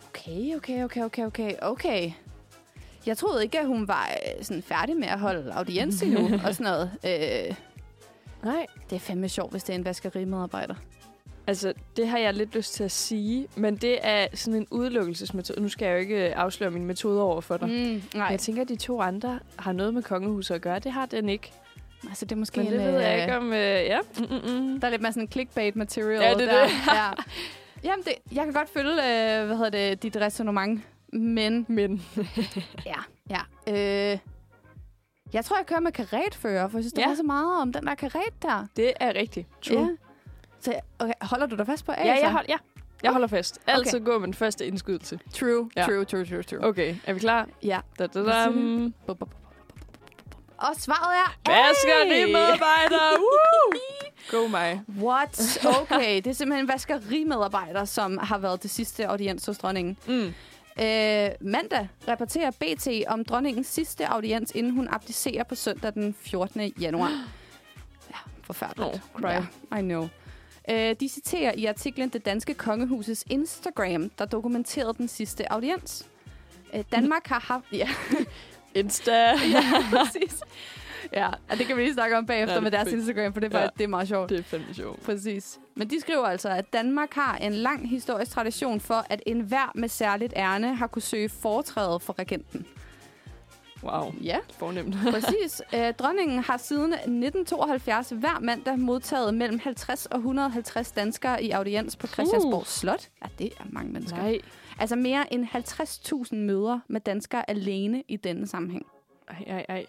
Okay, 0.08 0.56
okay, 0.56 0.84
okay, 0.84 1.02
okay, 1.04 1.24
okay, 1.26 1.52
okay. 1.62 2.10
Jeg 3.06 3.16
troede 3.16 3.42
ikke, 3.44 3.60
at 3.60 3.66
hun 3.66 3.88
var 3.88 4.10
øh, 4.38 4.44
sådan 4.44 4.62
færdig 4.62 4.96
med 4.96 5.08
at 5.08 5.18
holde 5.18 5.52
audiens 5.54 6.02
endnu 6.02 6.30
og 6.46 6.54
sådan 6.54 6.72
noget. 6.72 6.90
Øh, 7.04 7.54
Nej, 8.44 8.66
det 8.90 8.96
er 8.96 9.00
fandme 9.00 9.28
sjovt, 9.28 9.50
hvis 9.50 9.64
det 9.64 9.72
er 9.72 9.78
en 9.78 9.84
vaskerimedarbejder. 9.84 10.74
Altså, 11.46 11.72
det 11.96 12.08
har 12.08 12.18
jeg 12.18 12.34
lidt 12.34 12.54
lyst 12.54 12.74
til 12.74 12.84
at 12.84 12.90
sige, 12.90 13.48
men 13.56 13.76
det 13.76 13.98
er 14.02 14.26
sådan 14.34 14.54
en 14.60 14.66
udelukkelsesmetode. 14.70 15.60
Nu 15.60 15.68
skal 15.68 15.86
jeg 15.86 15.94
jo 15.94 15.98
ikke 15.98 16.34
afsløre 16.36 16.70
mine 16.70 16.84
metoder 16.84 17.22
over 17.22 17.40
for 17.40 17.56
dig. 17.56 17.68
Mm. 17.68 17.74
Mm, 17.74 18.02
nej, 18.14 18.26
Jeg 18.26 18.40
tænker, 18.40 18.62
at 18.62 18.68
de 18.68 18.76
to 18.76 19.00
andre 19.00 19.38
har 19.56 19.72
noget 19.72 19.94
med 19.94 20.02
kongehuset 20.02 20.54
at 20.54 20.60
gøre. 20.60 20.78
Det 20.78 20.92
har 20.92 21.06
den 21.06 21.28
ikke. 21.28 21.52
Altså 22.08 22.24
det 22.24 22.32
er 22.32 22.36
måske 22.36 22.60
Men 22.60 22.66
det 22.72 22.74
en, 22.80 22.92
ved 22.94 23.00
jeg 23.00 23.14
øh, 23.16 23.22
ikke 23.22 23.36
om... 23.36 23.52
Øh, 23.52 23.58
ja. 23.60 23.98
Mm-mm. 24.18 24.80
Der 24.80 24.86
er 24.86 24.90
lidt 24.90 25.02
mere 25.02 25.12
sådan 25.12 25.28
clickbait 25.32 25.76
material 25.76 26.22
Ja, 26.22 26.34
det 26.34 26.42
er 26.42 26.52
der. 26.52 26.62
det. 26.62 26.70
ja. 26.86 27.10
Jamen, 27.84 28.04
det, 28.04 28.12
jeg 28.32 28.44
kan 28.44 28.52
godt 28.54 28.68
følge, 28.68 28.90
øh, 28.92 29.46
hvad 29.46 29.56
hedder 29.56 29.70
det, 29.70 30.02
dit 30.02 30.16
resonemang, 30.16 30.84
men 31.12 31.66
Men 31.68 32.02
ja, 32.86 32.94
ja. 33.30 33.40
Øh, 34.12 34.18
jeg 35.32 35.44
tror, 35.44 35.56
jeg 35.56 35.66
kører 35.66 35.80
med 35.80 35.92
karetfører, 35.92 36.68
for 36.68 36.78
jeg 36.78 36.84
synes, 36.84 36.92
der 36.92 37.02
Ja. 37.02 37.10
er 37.10 37.14
så 37.14 37.22
meget 37.22 37.60
om 37.62 37.72
den 37.72 37.86
der 37.86 37.94
karet 37.94 38.42
der. 38.42 38.66
det 38.76 38.92
er 39.00 39.12
rigtigt. 39.14 39.46
True. 39.62 39.80
Ja. 39.80 39.88
Så 40.60 40.74
okay, 40.98 41.12
holder 41.20 41.46
du 41.46 41.56
dig 41.56 41.66
fast 41.66 41.84
på 41.86 41.92
A? 41.92 42.04
Ja, 42.06 42.18
jeg, 42.22 42.32
hold, 42.32 42.46
ja. 42.48 42.56
jeg 43.02 43.12
holder 43.12 43.26
fast. 43.28 43.58
Okay. 43.66 43.72
Altid 43.78 44.00
gå 44.00 44.18
med 44.18 44.26
den 44.26 44.34
første 44.34 44.66
indskydelse. 44.66 45.18
True, 45.34 45.70
Ja. 45.76 45.82
true, 45.84 46.04
true, 46.04 46.24
true, 46.24 46.42
true. 46.42 46.64
Okay, 46.64 46.96
er 47.06 47.12
vi 47.12 47.18
klar? 47.20 47.48
Ja. 47.62 47.80
Da, 47.98 48.06
da, 48.06 48.24
da. 48.24 48.46
Og 50.58 50.76
svaret 50.76 51.16
er! 51.16 51.38
Vaskerimedarbejder! 51.50 53.18
Woo! 53.18 53.80
Go 54.30 54.46
mig. 54.46 54.80
What? 54.98 55.66
Okay, 55.80 56.16
det 56.16 56.26
er 56.26 56.32
simpelthen 56.32 56.64
en 56.64 56.68
vaskerimedarbejder, 56.68 57.84
som 57.84 58.18
har 58.18 58.38
været 58.38 58.62
det 58.62 58.70
sidste 58.70 59.06
audiens 59.06 59.46
hos 59.46 59.58
dronningen. 59.58 59.96
Mm. 60.06 60.34
Øh, 60.82 61.30
mandag 61.40 61.88
rapporterer 62.08 62.50
BT 62.50 62.88
om 63.08 63.24
dronningens 63.24 63.66
sidste 63.66 64.06
audiens, 64.08 64.52
inden 64.54 64.72
hun 64.72 64.88
abdicerer 64.90 65.44
på 65.44 65.54
søndag 65.54 65.94
den 65.94 66.14
14. 66.20 66.72
januar. 66.80 67.10
Ja, 68.10 68.16
forfærdeligt. 68.42 68.88
Oh, 68.88 69.20
cry. 69.20 69.26
Ja, 69.30 69.78
I 69.78 69.82
know. 69.82 70.08
Øh, 70.70 70.96
de 71.00 71.08
citerer 71.08 71.52
i 71.52 71.64
artiklen 71.64 72.08
Det 72.08 72.24
Danske 72.24 72.54
Kongehusets 72.54 73.24
Instagram, 73.30 74.10
der 74.10 74.24
dokumenterede 74.24 74.94
den 74.98 75.08
sidste 75.08 75.52
audiens. 75.52 76.06
Øh, 76.74 76.84
Danmark 76.92 77.26
har 77.26 77.40
haft... 77.40 77.64
Ja, 77.72 77.88
Insta. 78.78 79.32
præcis. 79.92 80.40
Ja, 81.12 81.28
og 81.50 81.58
det 81.58 81.66
kan 81.66 81.76
vi 81.76 81.82
lige 81.82 81.94
snakke 81.94 82.18
om 82.18 82.26
bagefter 82.26 82.52
Ja, 82.52 82.58
ja, 82.58 82.60
med 82.60 82.72
er 82.72 82.76
deres 82.76 82.88
fedt. 82.88 82.96
Instagram, 83.00 83.32
for 83.32 83.40
det 83.40 83.54
er, 83.54 83.58
Ja. 83.58 83.64
ja. 83.64 83.70
det 83.78 83.84
er 83.84 83.88
meget 83.88 84.08
sjovt. 84.08 84.30
Det 84.30 84.38
er 84.38 84.42
fandme 84.42 84.74
sjovt. 84.74 85.02
Præcis. 85.02 85.58
Men 85.76 85.90
de 85.90 86.00
skriver 86.00 86.26
altså, 86.26 86.48
at 86.48 86.72
Danmark 86.72 87.14
har 87.14 87.36
en 87.36 87.52
lang 87.52 87.90
historisk 87.90 88.30
tradition 88.30 88.80
for, 88.80 89.06
at 89.10 89.22
enhver 89.26 89.72
med 89.74 89.88
særligt 89.88 90.32
ærne 90.36 90.74
har 90.76 90.86
kunne 90.86 91.02
søge 91.02 91.28
foretræde 91.28 92.00
for 92.00 92.18
regenten. 92.18 92.66
Wow. 93.82 94.14
Ja, 94.22 94.36
Fornemt. 94.58 94.96
præcis. 95.14 95.62
Æ, 95.72 95.90
dronningen 95.90 96.38
har 96.38 96.56
siden 96.56 96.92
1972 96.92 98.10
hver 98.10 98.38
mandag 98.40 98.78
modtaget 98.78 99.34
mellem 99.34 99.58
50 99.58 100.06
og 100.06 100.16
150 100.18 100.90
danskere 100.92 101.42
i 101.44 101.50
audiens 101.50 101.96
på 101.96 102.06
Christiansborg 102.06 102.54
Uh. 102.60 102.64
Slot. 102.66 103.08
Ja, 103.22 103.28
det 103.38 103.46
er 103.60 103.64
mange 103.70 103.92
mennesker. 103.92 104.22
Nej. 104.22 104.38
Altså 104.78 104.96
mere 104.96 105.32
end 105.34 105.46
50.000 106.32 106.36
møder 106.36 106.80
med 106.88 107.00
danskere 107.00 107.50
alene 107.50 108.02
i 108.08 108.16
denne 108.16 108.46
sammenhæng. 108.46 108.86
Ej, 109.28 109.44
ej, 109.46 109.66
ej. 109.68 109.86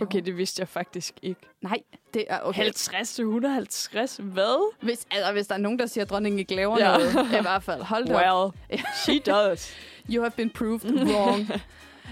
Okay, 0.00 0.20
det 0.24 0.36
vidste 0.36 0.60
jeg 0.60 0.68
faktisk 0.68 1.14
ikke. 1.22 1.40
Nej, 1.62 1.78
det 2.14 2.24
er 2.28 2.40
okay. 2.40 2.62
50 2.62 3.14
til 3.14 3.22
150? 3.24 4.16
Hvad? 4.22 4.72
Hvis, 4.82 5.06
altså, 5.10 5.32
hvis 5.32 5.46
der 5.46 5.54
er 5.54 5.58
nogen, 5.58 5.78
der 5.78 5.86
siger, 5.86 6.04
at 6.04 6.10
dronningen 6.10 6.38
ikke 6.38 6.54
laver 6.54 6.78
Ja. 6.78 6.96
noget, 6.98 7.14
i 7.38 7.40
hvert 7.42 7.62
fald. 7.62 7.82
Hold 7.82 8.06
da 8.06 8.30
op. 8.32 8.52
Well, 8.70 8.82
she 9.04 9.18
does. 9.18 9.74
You 10.10 10.22
have 10.22 10.30
been 10.30 10.50
proved 10.50 10.84
wrong. 11.14 11.48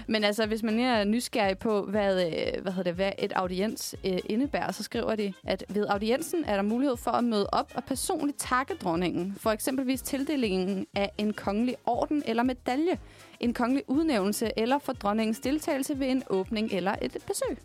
Men 0.07 0.23
altså, 0.23 0.45
hvis 0.45 0.63
man 0.63 0.79
er 0.79 1.03
nysgerrig 1.03 1.57
på, 1.57 1.81
hvad, 1.81 2.25
øh, 2.25 2.61
hvad, 2.61 2.71
hedder 2.71 2.83
det, 2.83 2.93
hvad 2.93 3.11
et 3.19 3.31
audiens 3.33 3.95
øh, 4.05 4.17
indebærer, 4.25 4.71
så 4.71 4.83
skriver 4.83 5.15
de, 5.15 5.33
at 5.43 5.65
ved 5.69 5.85
audiensen 5.89 6.45
er 6.45 6.55
der 6.55 6.63
mulighed 6.63 6.97
for 6.97 7.11
at 7.11 7.23
møde 7.23 7.49
op 7.51 7.71
og 7.75 7.83
personligt 7.83 8.39
takke 8.39 8.73
dronningen. 8.73 9.35
For 9.39 9.51
eksempelvis 9.51 10.01
tildelingen 10.01 10.87
af 10.95 11.11
en 11.17 11.33
kongelig 11.33 11.75
orden 11.85 12.23
eller 12.25 12.43
medalje, 12.43 12.99
en 13.39 13.53
kongelig 13.53 13.83
udnævnelse 13.87 14.51
eller 14.57 14.79
for 14.79 14.93
dronningens 14.93 15.39
deltagelse 15.39 15.99
ved 15.99 16.07
en 16.07 16.23
åbning 16.29 16.71
eller 16.71 16.95
et 17.01 17.17
besøg. 17.27 17.57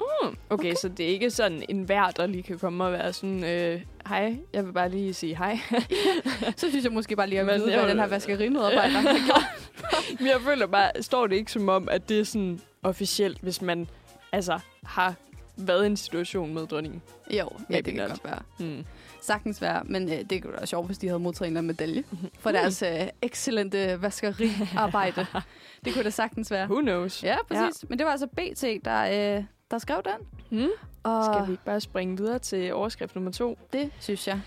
Okay, 0.00 0.36
okay, 0.50 0.74
så 0.74 0.88
det 0.88 1.06
er 1.06 1.10
ikke 1.10 1.30
sådan 1.30 1.62
en 1.68 1.88
vær, 1.88 2.12
der 2.16 2.26
lige 2.26 2.42
kan 2.42 2.58
komme 2.58 2.84
og 2.84 2.92
være 2.92 3.12
sådan, 3.12 3.44
øh, 3.44 3.80
hej, 4.08 4.36
jeg 4.52 4.66
vil 4.66 4.72
bare 4.72 4.88
lige 4.88 5.14
sige 5.14 5.36
hej. 5.36 5.58
Så 6.56 6.70
synes 6.70 6.84
jeg 6.84 6.92
måske 6.92 7.16
bare 7.16 7.28
lige 7.28 7.40
at 7.40 7.46
vide, 7.46 7.64
hvad 7.64 7.88
den 7.88 7.98
her 7.98 8.06
vaskerimedarbejder 8.06 8.88
har 9.00 9.26
gjort. 9.26 9.63
Men 10.18 10.26
jeg 10.28 10.40
føler 10.40 10.66
bare, 10.66 10.90
står 11.00 11.26
det 11.26 11.36
ikke 11.36 11.52
som 11.52 11.68
om, 11.68 11.88
at 11.88 12.08
det 12.08 12.20
er 12.20 12.24
sådan 12.24 12.60
officielt, 12.82 13.38
hvis 13.40 13.62
man 13.62 13.88
altså 14.32 14.58
har 14.84 15.14
været 15.56 15.82
i 15.84 15.86
en 15.86 15.96
situation 15.96 16.54
med 16.54 16.66
dronningen. 16.66 17.02
Jo, 17.30 17.50
ja, 17.70 17.76
det 17.76 17.84
kan 17.84 17.94
not. 17.94 18.08
godt 18.08 18.24
være. 18.24 18.42
Hmm. 18.58 18.84
Sagtens 19.20 19.62
være, 19.62 19.84
men 19.84 20.12
øh, 20.12 20.18
det 20.30 20.42
kunne 20.42 20.52
da 20.52 20.56
være 20.56 20.66
sjovt, 20.66 20.86
hvis 20.86 20.98
de 20.98 21.06
havde 21.08 21.18
modtaget 21.18 21.50
en 21.50 21.56
eller 21.56 21.60
anden 21.60 21.66
medalje 21.66 22.04
for 22.38 22.52
deres 22.52 22.82
øh, 22.82 23.08
excellente 23.22 24.02
vaskeriarbejde. 24.02 25.26
det 25.84 25.92
kunne 25.94 26.04
da 26.04 26.10
sagtens 26.10 26.50
være. 26.50 26.64
Who 26.66 26.80
knows? 26.80 27.24
Ja, 27.24 27.36
præcis. 27.48 27.82
Ja. 27.82 27.86
Men 27.88 27.98
det 27.98 28.06
var 28.06 28.12
altså 28.12 28.26
BT, 28.26 28.84
der, 28.84 29.36
øh, 29.38 29.44
der 29.70 29.78
skrev 29.78 30.02
den. 30.04 30.26
Hmm? 30.58 30.68
Og 31.02 31.24
Skal 31.24 31.46
vi 31.46 31.52
ikke 31.52 31.64
bare 31.64 31.80
springe 31.80 32.16
videre 32.16 32.38
til 32.38 32.74
overskrift 32.74 33.14
nummer 33.14 33.30
to? 33.30 33.58
det 33.72 33.90
synes 34.00 34.28
jeg. 34.28 34.40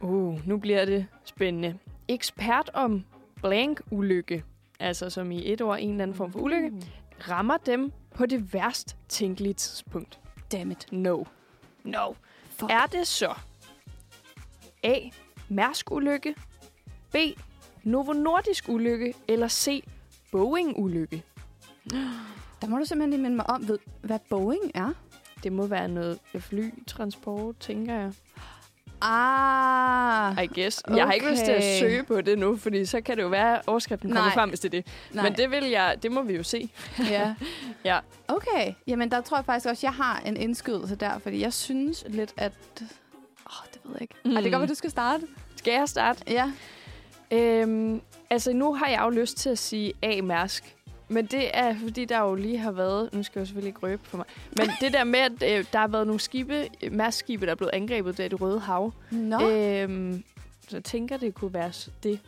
Uh, 0.00 0.48
nu 0.48 0.58
bliver 0.58 0.84
det 0.84 1.06
spændende. 1.24 1.78
Ekspert 2.08 2.70
om 2.74 3.04
blank-ulykke, 3.42 4.42
altså 4.80 5.10
som 5.10 5.30
i 5.30 5.52
et 5.52 5.60
ord 5.60 5.78
en 5.80 5.90
eller 5.90 6.02
anden 6.02 6.16
form 6.16 6.32
for 6.32 6.40
ulykke, 6.40 6.72
rammer 7.28 7.56
dem 7.56 7.92
på 8.14 8.26
det 8.26 8.54
værst 8.54 8.96
tænkelige 9.08 9.54
tidspunkt. 9.54 10.20
Dammit. 10.52 10.92
No. 10.92 11.24
No. 11.84 12.12
Fuck. 12.50 12.72
Er 12.72 12.86
det 12.86 13.06
så 13.06 13.34
A. 14.82 14.94
Mærsk-ulykke, 15.48 16.34
B. 17.12 17.16
Novo 17.82 18.12
Nordisk 18.12 18.68
ulykke, 18.68 19.14
eller 19.28 19.48
C. 19.48 19.84
Boeing-ulykke? 20.32 21.22
Der 22.60 22.66
må 22.66 22.78
du 22.78 22.84
simpelthen 22.84 23.10
lige 23.10 23.22
minde 23.22 23.36
mig 23.36 23.50
om, 23.50 23.68
ved, 23.68 23.78
hvad 24.02 24.18
Boeing 24.30 24.70
er. 24.74 24.92
Det 25.42 25.52
må 25.52 25.66
være 25.66 25.88
noget 25.88 26.18
flytransport, 26.38 27.56
tænker 27.56 27.94
jeg. 27.94 28.12
Ah. 29.02 30.44
I 30.44 30.46
guess. 30.46 30.82
Okay. 30.84 30.96
Jeg 30.96 31.06
har 31.06 31.12
ikke 31.12 31.30
lyst 31.30 31.44
til 31.44 31.52
at 31.52 31.78
søge 31.78 32.02
på 32.02 32.20
det 32.20 32.38
nu, 32.38 32.56
fordi 32.56 32.84
så 32.86 33.00
kan 33.00 33.16
det 33.16 33.22
jo 33.22 33.28
være, 33.28 33.58
at 33.58 33.62
overskriften 33.66 34.10
kommer 34.10 34.24
Nej. 34.24 34.34
frem, 34.34 34.48
hvis 34.48 34.60
det 34.60 34.74
er 34.74 34.82
det. 34.82 34.86
Nej. 35.12 35.24
Men 35.24 35.32
det, 35.32 35.50
vil 35.50 35.64
jeg, 35.64 35.96
det 36.02 36.12
må 36.12 36.22
vi 36.22 36.36
jo 36.36 36.42
se. 36.42 36.70
Ja. 37.10 37.34
Ja. 37.84 37.98
Okay. 38.28 38.72
Jamen, 38.86 39.10
der 39.10 39.20
tror 39.20 39.36
jeg 39.36 39.44
faktisk 39.44 39.66
også, 39.68 39.86
jeg 39.86 39.94
har 39.94 40.22
en 40.26 40.36
indskydelse 40.36 40.96
der, 40.96 41.18
fordi 41.18 41.40
jeg 41.40 41.52
synes 41.52 42.04
lidt, 42.08 42.34
at... 42.36 42.52
Åh, 42.80 42.86
oh, 43.46 43.66
det 43.72 43.80
ved 43.84 43.92
jeg 43.92 44.02
ikke. 44.02 44.14
Mm. 44.24 44.30
Ej, 44.30 44.34
det 44.36 44.42
kan 44.42 44.52
godt 44.52 44.60
være, 44.60 44.68
du 44.70 44.74
skal 44.74 44.90
starte. 44.90 45.26
Skal 45.56 45.72
jeg 45.72 45.88
starte? 45.88 46.22
Ja. 46.28 46.52
Øhm, 47.30 48.00
altså, 48.30 48.52
nu 48.52 48.74
har 48.74 48.88
jeg 48.88 49.00
jo 49.04 49.08
lyst 49.08 49.36
til 49.36 49.50
at 49.50 49.58
sige 49.58 49.92
A-mærsk. 50.02 50.76
Men 51.08 51.26
det 51.26 51.50
er, 51.56 51.74
fordi 51.82 52.04
der 52.04 52.18
jo 52.20 52.34
lige 52.34 52.58
har 52.58 52.70
været... 52.72 53.12
Nu 53.14 53.22
skal 53.22 53.38
jeg 53.38 53.40
jo 53.40 53.46
selvfølgelig 53.46 53.68
ikke 53.68 53.80
røbe 53.82 54.02
for 54.04 54.16
mig. 54.16 54.26
Men 54.58 54.70
det 54.80 54.92
der 54.92 55.04
med, 55.04 55.18
at 55.20 55.32
øh, 55.58 55.64
der 55.72 55.78
har 55.78 55.88
været 55.88 56.06
nogle 56.06 56.20
skibe, 56.20 56.68
mærskskibe, 56.90 57.46
der 57.46 57.52
er 57.52 57.56
blevet 57.56 57.70
angrebet 57.74 58.18
der 58.18 58.24
i 58.24 58.28
det 58.28 58.40
Røde 58.40 58.60
Hav. 58.60 58.92
Nå. 59.10 59.40
Øhm, 59.50 60.24
jeg 60.72 60.84
tænker, 60.84 61.16
det 61.16 61.34
kunne 61.34 61.54
være 61.54 61.72
s- 61.72 61.90
det. 62.02 62.20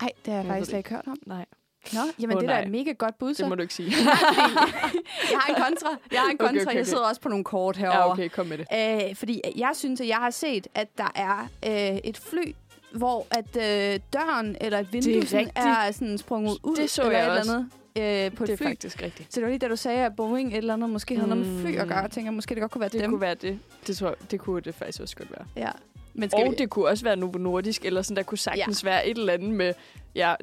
Ej, 0.00 0.08
det 0.24 0.32
har 0.34 0.40
jeg 0.40 0.44
Jeg 0.44 0.52
faktisk 0.52 0.68
slet 0.70 0.78
ikke 0.78 0.90
hørt 0.90 1.06
om. 1.06 1.16
Nej, 1.26 1.44
Nå, 1.92 2.00
jamen 2.20 2.36
Åh, 2.36 2.40
det 2.40 2.48
der 2.48 2.54
er 2.54 2.58
nej. 2.58 2.64
et 2.66 2.70
mega 2.70 2.92
godt 2.92 3.18
bud, 3.18 3.34
så. 3.34 3.42
det 3.42 3.48
må 3.48 3.54
du 3.54 3.62
ikke 3.62 3.74
sige. 3.74 3.90
jeg 5.32 5.38
har 5.40 5.54
en 5.54 5.62
kontra. 5.62 5.96
Jeg 6.12 6.20
har 6.20 6.30
en 6.30 6.34
Okay, 6.40 6.46
kontra. 6.46 6.60
okay, 6.60 6.66
okay. 6.66 6.76
Jeg 6.76 6.86
sidder 6.86 7.02
også 7.02 7.20
på 7.20 7.28
nogle 7.28 7.44
kort 7.44 7.76
herovre. 7.76 7.98
ja, 7.98 8.10
okay, 8.12 8.28
kom 8.28 8.46
med 8.46 8.58
det. 8.58 8.66
Øh, 9.10 9.14
fordi 9.16 9.40
jeg 9.56 9.70
synes, 9.74 10.00
at 10.00 10.08
jeg 10.08 10.16
har 10.16 10.30
set, 10.30 10.66
at 10.74 10.88
der 10.98 11.12
er 11.14 11.48
øh, 11.66 11.96
et 12.04 12.16
fly, 12.18 12.52
hvor 12.92 13.26
at 13.30 13.56
øh, 13.56 14.00
døren 14.12 14.56
eller 14.60 14.78
et 14.78 14.92
vindue 14.92 15.16
er 15.16 15.26
sådan 15.26 15.38
rigtigt. 15.46 15.58
er 15.66 15.90
sådan 15.92 16.18
sprunget 16.18 16.56
ud. 16.62 16.76
Det 16.76 16.90
så 16.90 17.02
eller 17.02 17.18
jeg 17.18 17.26
et 17.26 17.38
også. 17.38 17.50
Eller 17.50 17.54
andet, 17.58 17.70
øh, 17.98 18.32
på 18.32 18.44
Det 18.44 18.50
er 18.50 18.52
et 18.54 18.58
fly. 18.58 18.66
faktisk 18.66 19.02
rigtigt. 19.02 19.34
Så 19.34 19.40
det 19.40 19.44
var 19.44 19.48
lige 19.50 19.58
da 19.58 19.68
du 19.68 19.76
sagde, 19.76 20.04
at 20.06 20.16
Boeing 20.16 20.52
et 20.52 20.56
eller 20.56 20.74
andet 20.74 20.90
måske 20.90 21.16
havde 21.16 21.28
noget 21.28 21.46
med 21.46 21.60
fly 21.60 21.76
at 21.76 21.88
gøre. 21.88 21.98
Mm. 21.98 22.02
Jeg 22.02 22.10
tænker, 22.10 22.30
måske 22.30 22.54
det 22.54 22.60
godt 22.60 22.72
kunne 22.72 22.80
være 22.80 22.88
Det 22.90 23.00
dem. 23.00 23.10
kunne 23.10 23.20
være 23.20 23.34
det. 23.34 23.58
Det, 23.86 23.96
tror, 23.96 24.14
det 24.30 24.40
kunne 24.40 24.60
det 24.60 24.74
faktisk 24.74 25.00
også 25.00 25.16
godt 25.16 25.30
være. 25.30 25.46
Ja. 25.56 25.70
Men 26.14 26.30
skal 26.30 26.44
Og 26.44 26.50
vi... 26.50 26.56
det 26.56 26.70
kunne 26.70 26.88
også 26.88 27.04
være 27.04 27.16
Novo 27.16 27.38
Nordisk, 27.38 27.84
eller 27.84 28.02
sådan, 28.02 28.16
der 28.16 28.22
kunne 28.22 28.38
sagtens 28.38 28.84
ja. 28.84 28.88
være 28.88 29.06
et 29.08 29.18
eller 29.18 29.32
andet 29.32 29.50
med, 29.50 29.72
ja, 30.14 30.34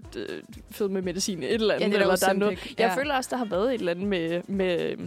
fed 0.71 0.89
med 0.89 1.01
medicin, 1.01 1.43
et 1.43 1.53
eller 1.53 1.73
andet. 1.73 1.85
Ja, 1.85 1.89
det 1.89 1.95
er 1.97 2.01
eller 2.01 2.15
der 2.15 2.25
der 2.25 2.33
er 2.33 2.37
noget. 2.37 2.65
Jeg 2.65 2.73
ja. 2.79 2.95
føler 2.95 3.15
også, 3.15 3.29
der 3.31 3.37
har 3.37 3.45
været 3.45 3.67
et 3.73 3.79
eller 3.79 3.91
andet 3.91 4.07
med, 4.07 4.41
med 4.47 4.97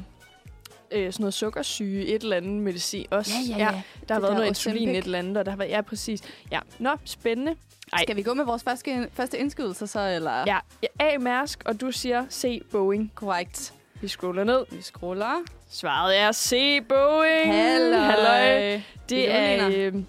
øh, 0.90 1.12
sådan 1.12 1.12
noget 1.18 1.34
sukkersyge, 1.34 2.06
et 2.06 2.22
eller 2.22 2.36
andet 2.36 2.62
medicin 2.62 3.06
også. 3.10 3.32
Ja, 3.48 3.56
ja, 3.56 3.64
ja. 3.64 3.70
Der 3.70 3.74
har 3.74 3.82
Det 4.20 4.22
været 4.22 4.22
der 4.22 4.34
noget 4.34 4.48
insulin, 4.48 4.88
et 4.88 5.04
eller 5.04 5.18
andet, 5.18 5.36
og 5.36 5.44
der 5.44 5.50
har 5.50 5.58
været, 5.58 5.70
ja, 5.70 5.80
præcis. 5.80 6.20
Ja, 6.52 6.60
nå, 6.78 6.90
spændende. 7.04 7.54
Ej. 7.92 7.98
Skal 8.02 8.16
vi 8.16 8.22
gå 8.22 8.34
med 8.34 8.44
vores 8.44 8.62
første, 8.62 9.08
første 9.12 9.38
indskydelser 9.38 9.86
så, 9.86 10.00
eller? 10.00 10.44
Ja, 10.46 10.58
A. 11.00 11.18
Mærsk, 11.18 11.62
og 11.66 11.80
du 11.80 11.90
siger 11.90 12.24
C. 12.30 12.62
Boeing. 12.70 13.12
Korrekt. 13.14 13.74
Vi 14.00 14.08
scroller 14.08 14.44
ned. 14.44 14.64
Vi 14.70 14.82
scroller. 14.82 15.42
Svaret 15.70 16.18
er 16.18 16.32
C. 16.32 16.80
Boeing. 16.88 17.54
Halløj. 17.54 18.00
Halløj. 18.00 18.80
Det 19.08 19.30
er 19.34 19.68
Violiner. 19.68 19.92
øh, 19.96 20.02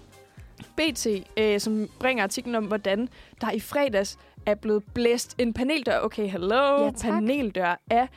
BT, 0.92 1.06
øh, 1.36 1.60
som 1.60 1.88
bringer 2.00 2.24
artiklen 2.24 2.54
om, 2.54 2.64
hvordan 2.64 3.08
der 3.40 3.50
i 3.50 3.60
fredags 3.60 4.18
er 4.46 4.54
blevet 4.54 4.82
blæst 4.94 5.34
en 5.38 5.52
paneldør. 5.52 5.98
Okay, 6.00 6.28
hello. 6.30 6.84
Ja, 6.84 6.90
tak. 6.90 7.12
paneldør 7.12 7.80
af 7.90 8.08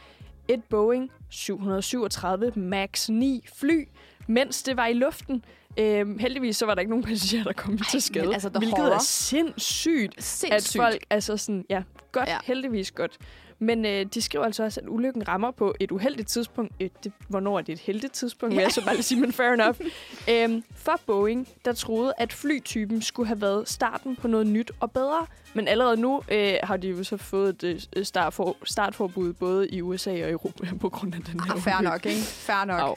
et 0.48 0.64
Boeing 0.70 1.12
737 1.30 2.52
MAX 2.56 3.10
9 3.10 3.46
fly, 3.56 3.88
mens 4.28 4.64
det 4.64 4.78
var 4.78 4.88
i 4.88 4.94
luften. 4.94 5.46
Øh, 5.78 6.20
heldigvis 6.20 6.58
så 6.58 6.66
var 6.66 6.74
der 6.76 6.80
ikke 6.82 6.90
nogen 6.90 7.04
passagerer, 7.06 7.44
der 7.44 7.54
kom 7.54 7.78
til 7.78 8.02
skade. 8.02 8.34
altså, 8.34 8.50
hvilket 8.50 8.78
horror. 8.78 8.94
er 8.94 9.00
sindssygt, 9.00 10.14
at 10.18 10.24
Sindssygt. 10.24 10.82
folk 10.82 11.06
altså 11.10 11.38
sådan, 11.38 11.66
ja, 11.70 11.84
godt, 12.12 12.30
Ja. 12.30 12.38
heldigvis 12.44 12.92
godt. 12.92 13.18
Men 13.60 13.86
øh, 13.86 14.06
de 14.14 14.22
skriver 14.22 14.46
altså 14.46 14.64
også, 14.64 14.80
at 14.80 14.88
ulykken 14.90 15.28
rammer 15.28 15.52
på 15.52 15.76
et 15.80 15.92
uheldigt 15.92 16.28
tidspunkt. 16.28 16.74
Et, 16.80 17.04
det, 17.04 17.12
hvornår 17.28 17.58
er 17.58 17.62
det 17.62 17.74
et 17.74 17.80
heldigt 17.80 18.14
tidspunkt, 18.14 18.54
ja. 18.54 18.58
vil 18.58 18.64
jeg 18.64 18.72
så 18.72 18.86
bare 18.86 18.94
lige 18.96 19.04
sige, 19.04 19.22
men 19.22 19.34
fair 19.34 19.48
enough. 19.54 19.76
øhm, 20.32 20.64
for 20.76 21.00
Boeing, 21.06 21.48
der 21.66 21.74
troede, 21.74 22.14
at 22.18 22.34
flytypen 22.34 23.02
skulle 23.02 23.28
have 23.28 23.42
været 23.42 23.70
starten 23.70 24.16
på 24.16 24.28
noget 24.28 24.48
nyt 24.48 24.72
og 24.80 24.92
bedre. 24.92 25.26
Men 25.54 25.68
allerede 25.68 25.98
nu 25.98 26.22
øh, 26.32 26.54
har 26.64 26.78
de 26.78 26.88
jo 26.90 27.04
så 27.04 27.18
fået 27.18 27.64
et 27.64 27.90
øh, 27.96 28.06
startfor, 28.06 28.58
startforbud 28.64 29.34
både 29.34 29.70
i 29.70 29.82
USA 29.82 30.12
og 30.12 30.32
Europa 30.32 30.68
på 30.80 30.90
grund 30.90 31.16
af 31.16 31.22
den 31.22 31.40
her 31.40 31.52
Ah, 31.52 31.62
fair 31.62 31.82
nok, 31.82 32.06
ikke? 32.06 32.22
Fair 32.22 32.66
nok. 32.66 32.82
Au. 32.82 32.96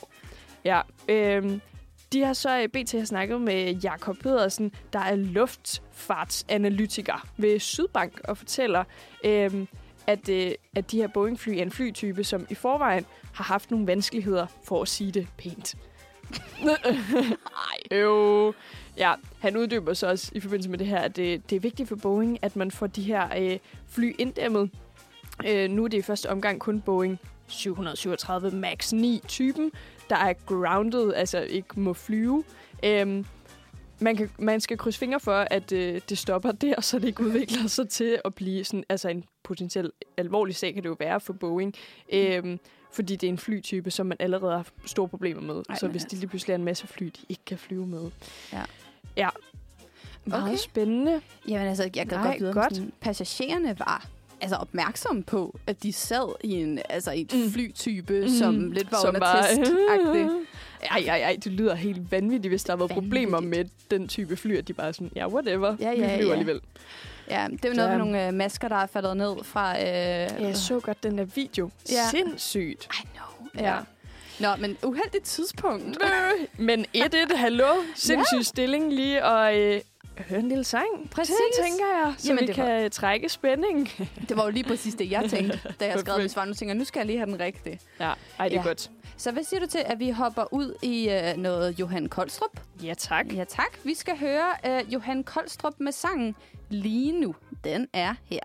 Ja, 0.64 0.80
øhm, 1.08 1.60
de 2.12 2.24
har 2.24 2.32
så 2.32 2.56
i 2.56 2.68
BT 2.68 2.92
har 2.92 3.04
snakket 3.04 3.40
med 3.40 3.74
Jakob 3.74 4.18
Pedersen, 4.18 4.72
der 4.92 4.98
er 4.98 5.16
luftfartsanalytiker 5.16 7.26
ved 7.36 7.60
Sydbank, 7.60 8.20
og 8.24 8.38
fortæller, 8.38 8.84
øhm, 9.24 9.68
at, 10.06 10.28
øh, 10.28 10.52
at 10.76 10.90
de 10.90 10.96
her 10.96 11.08
Boeing-fly 11.08 11.50
er 11.50 11.62
en 11.62 11.70
flytype, 11.70 12.24
som 12.24 12.46
i 12.50 12.54
forvejen 12.54 13.06
har 13.34 13.44
haft 13.44 13.70
nogle 13.70 13.86
vanskeligheder, 13.86 14.46
for 14.64 14.82
at 14.82 14.88
sige 14.88 15.12
det 15.12 15.28
pænt. 15.38 15.74
Nej. 16.64 17.98
Jo. 18.00 18.52
Ja, 18.96 19.14
han 19.40 19.56
uddyber 19.56 19.94
så 19.94 20.06
også 20.06 20.30
i 20.34 20.40
forbindelse 20.40 20.70
med 20.70 20.78
det 20.78 20.86
her, 20.86 20.98
at 20.98 21.16
det, 21.16 21.50
det 21.50 21.56
er 21.56 21.60
vigtigt 21.60 21.88
for 21.88 21.96
Boeing, 21.96 22.38
at 22.42 22.56
man 22.56 22.70
får 22.70 22.86
de 22.86 23.02
her 23.02 23.28
øh, 23.38 23.58
fly 23.88 24.14
inddæmmet. 24.18 24.70
Øh, 25.46 25.70
nu 25.70 25.84
er 25.84 25.88
det 25.88 25.98
i 25.98 26.02
første 26.02 26.30
omgang 26.30 26.60
kun 26.60 26.80
Boeing 26.80 27.20
737 27.46 28.50
MAX 28.50 28.92
9-typen, 28.92 29.72
der 30.10 30.16
er 30.16 30.32
grounded, 30.46 31.12
altså 31.14 31.40
ikke 31.40 31.80
må 31.80 31.92
flyve. 31.94 32.44
Øhm, 32.84 33.26
man, 34.00 34.16
kan, 34.16 34.30
man 34.38 34.60
skal 34.60 34.78
krydse 34.78 34.98
fingre 34.98 35.20
for, 35.20 35.46
at 35.50 35.72
øh, 35.72 36.00
det 36.08 36.18
stopper 36.18 36.52
der, 36.52 36.80
så 36.80 36.98
det 36.98 37.04
ikke 37.08 37.22
udvikler 37.22 37.66
sig 37.66 37.88
til 37.88 38.20
at 38.24 38.34
blive 38.34 38.64
sådan, 38.64 38.84
altså 38.88 39.08
en 39.08 39.24
potentiel 39.42 39.90
alvorlig 40.16 40.56
sag 40.56 40.74
kan 40.74 40.82
det 40.82 40.88
jo 40.88 40.96
være 40.98 41.20
for 41.20 41.32
Boeing. 41.32 41.74
Øhm, 42.12 42.58
fordi 42.92 43.16
det 43.16 43.26
er 43.26 43.30
en 43.30 43.38
flytype, 43.38 43.90
som 43.90 44.06
man 44.06 44.16
allerede 44.20 44.50
har 44.50 44.56
haft 44.56 44.74
store 44.86 45.08
problemer 45.08 45.40
med. 45.42 45.62
Ej, 45.68 45.76
så 45.76 45.88
hvis 45.88 46.04
de 46.04 46.16
lige 46.16 46.28
pludselig 46.28 46.52
er 46.52 46.58
en 46.58 46.64
masse 46.64 46.86
fly, 46.86 47.04
de 47.06 47.20
ikke 47.28 47.42
kan 47.46 47.58
flyve 47.58 47.86
med. 47.86 48.10
Ja. 48.52 48.62
Ja. 49.16 49.28
Meget 50.24 50.42
Okay. 50.44 50.56
spændende. 50.56 51.20
Jamen 51.48 51.68
altså, 51.68 51.82
jeg 51.96 52.08
kan 52.08 52.18
Nej, 52.18 52.26
godt 52.26 52.40
vide, 52.40 52.52
godt. 52.52 52.64
godt. 52.64 52.76
Sådan, 52.76 52.92
passagererne 53.00 53.78
var 53.78 54.06
altså 54.40 54.56
opmærksomme 54.56 55.22
på, 55.22 55.58
at 55.66 55.82
de 55.82 55.92
sad 55.92 56.34
i 56.44 56.52
en 56.54 56.78
altså 56.88 57.10
i 57.10 57.20
et 57.20 57.32
Mm. 57.34 57.50
flytype, 57.52 58.20
Mm. 58.20 58.28
som 58.28 58.70
lidt 58.72 58.92
var 58.92 58.98
Som 59.00 59.08
under 59.08 59.20
bare- 59.20 59.42
test-agtigt. 59.42 60.30
Ej, 60.90 61.04
ej, 61.08 61.16
ej, 61.22 61.36
det 61.44 61.52
lyder 61.52 61.74
helt 61.74 62.12
vanvittigt, 62.12 62.50
hvis 62.50 62.64
der 62.64 62.76
været 62.76 62.90
problemer 62.90 63.40
med 63.40 63.64
den 63.90 64.08
type 64.08 64.36
fly, 64.36 64.56
at 64.58 64.68
de 64.68 64.72
bare 64.72 64.92
sådan, 64.92 65.10
ja, 65.16 65.28
whatever, 65.28 65.76
Ja, 65.80 65.94
vi 65.94 66.00
ja, 66.00 66.16
flyver 66.16 66.26
ja. 66.26 66.32
alligevel. 66.38 66.60
Ja, 67.30 67.46
det 67.52 67.64
er 67.64 67.74
noget 67.74 67.90
Ja. 67.90 67.96
med 67.96 67.98
nogle 67.98 68.26
øh, 68.26 68.34
masker, 68.34 68.68
der 68.68 68.76
er 68.76 68.86
faldet 68.86 69.16
ned 69.16 69.44
fra... 69.44 69.72
Øh, 69.80 69.84
Jeg 70.42 70.56
så 70.56 70.80
godt 70.80 71.02
den 71.02 71.18
der 71.18 71.24
video. 71.24 71.70
Ja. 71.90 71.94
Ja. 71.94 72.10
Sindssygt. 72.10 72.88
I 73.04 73.06
know. 73.14 73.64
Ja. 73.66 73.76
Nå, 74.40 74.48
men 74.58 74.76
uheldigt 74.84 75.24
tidspunkt. 75.24 75.98
Men 76.58 76.84
1-1, 76.96 77.36
hallo. 77.36 77.66
Sindssyg 77.94 78.44
stilling 78.44 78.92
lige, 78.92 79.24
og 79.24 79.58
øh, 79.58 79.80
høre 80.22 80.40
en 80.40 80.48
lille 80.48 80.64
sang. 80.64 81.10
Præcis. 81.10 81.34
Det 81.56 81.64
tænker 81.64 81.84
jeg, 81.86 82.14
så 82.18 82.28
Jamen, 82.28 82.40
vi 82.42 82.46
det 82.46 82.54
kan 82.54 82.90
trække 82.90 83.28
spænding. 83.28 83.88
Det 84.28 84.36
var 84.36 84.44
jo 84.44 84.50
lige 84.50 84.64
præcis 84.64 84.94
det, 84.94 85.10
jeg 85.10 85.30
tænkte, 85.30 85.60
da 85.80 85.86
jeg 85.86 85.98
skrev 86.00 86.22
mit 86.22 86.30
svar. 86.30 86.44
Nu 86.44 86.54
tænker 86.54 86.74
jeg, 86.74 86.78
nu 86.78 86.84
skal 86.84 87.00
jeg 87.00 87.06
lige 87.06 87.18
have 87.18 87.30
den 87.30 87.40
rigtige. 87.40 87.80
Ja, 88.00 88.12
ej, 88.38 88.48
det 88.48 88.56
er 88.56 88.60
Ja. 88.62 88.66
godt. 88.68 88.90
Så 89.16 89.32
hvad 89.32 89.44
siger 89.44 89.60
du 89.60 89.66
til, 89.66 89.82
at 89.86 89.98
vi 89.98 90.10
hopper 90.10 90.52
ud 90.54 90.74
i 90.82 91.10
øh, 91.10 91.36
noget 91.36 91.80
Johan 91.80 92.06
Koldstrup? 92.08 92.60
Ja, 92.82 92.94
tak. 92.94 93.26
Ja 93.34 93.44
tak. 93.44 93.78
Vi 93.84 93.94
skal 93.94 94.18
høre 94.18 94.46
øh, 94.66 94.92
Johan 94.94 95.24
Koldstrup 95.24 95.74
med 95.78 95.92
sangen 95.92 96.34
Lige 96.70 97.20
nu. 97.20 97.34
Den 97.64 97.88
er 97.92 98.14
her. 98.24 98.40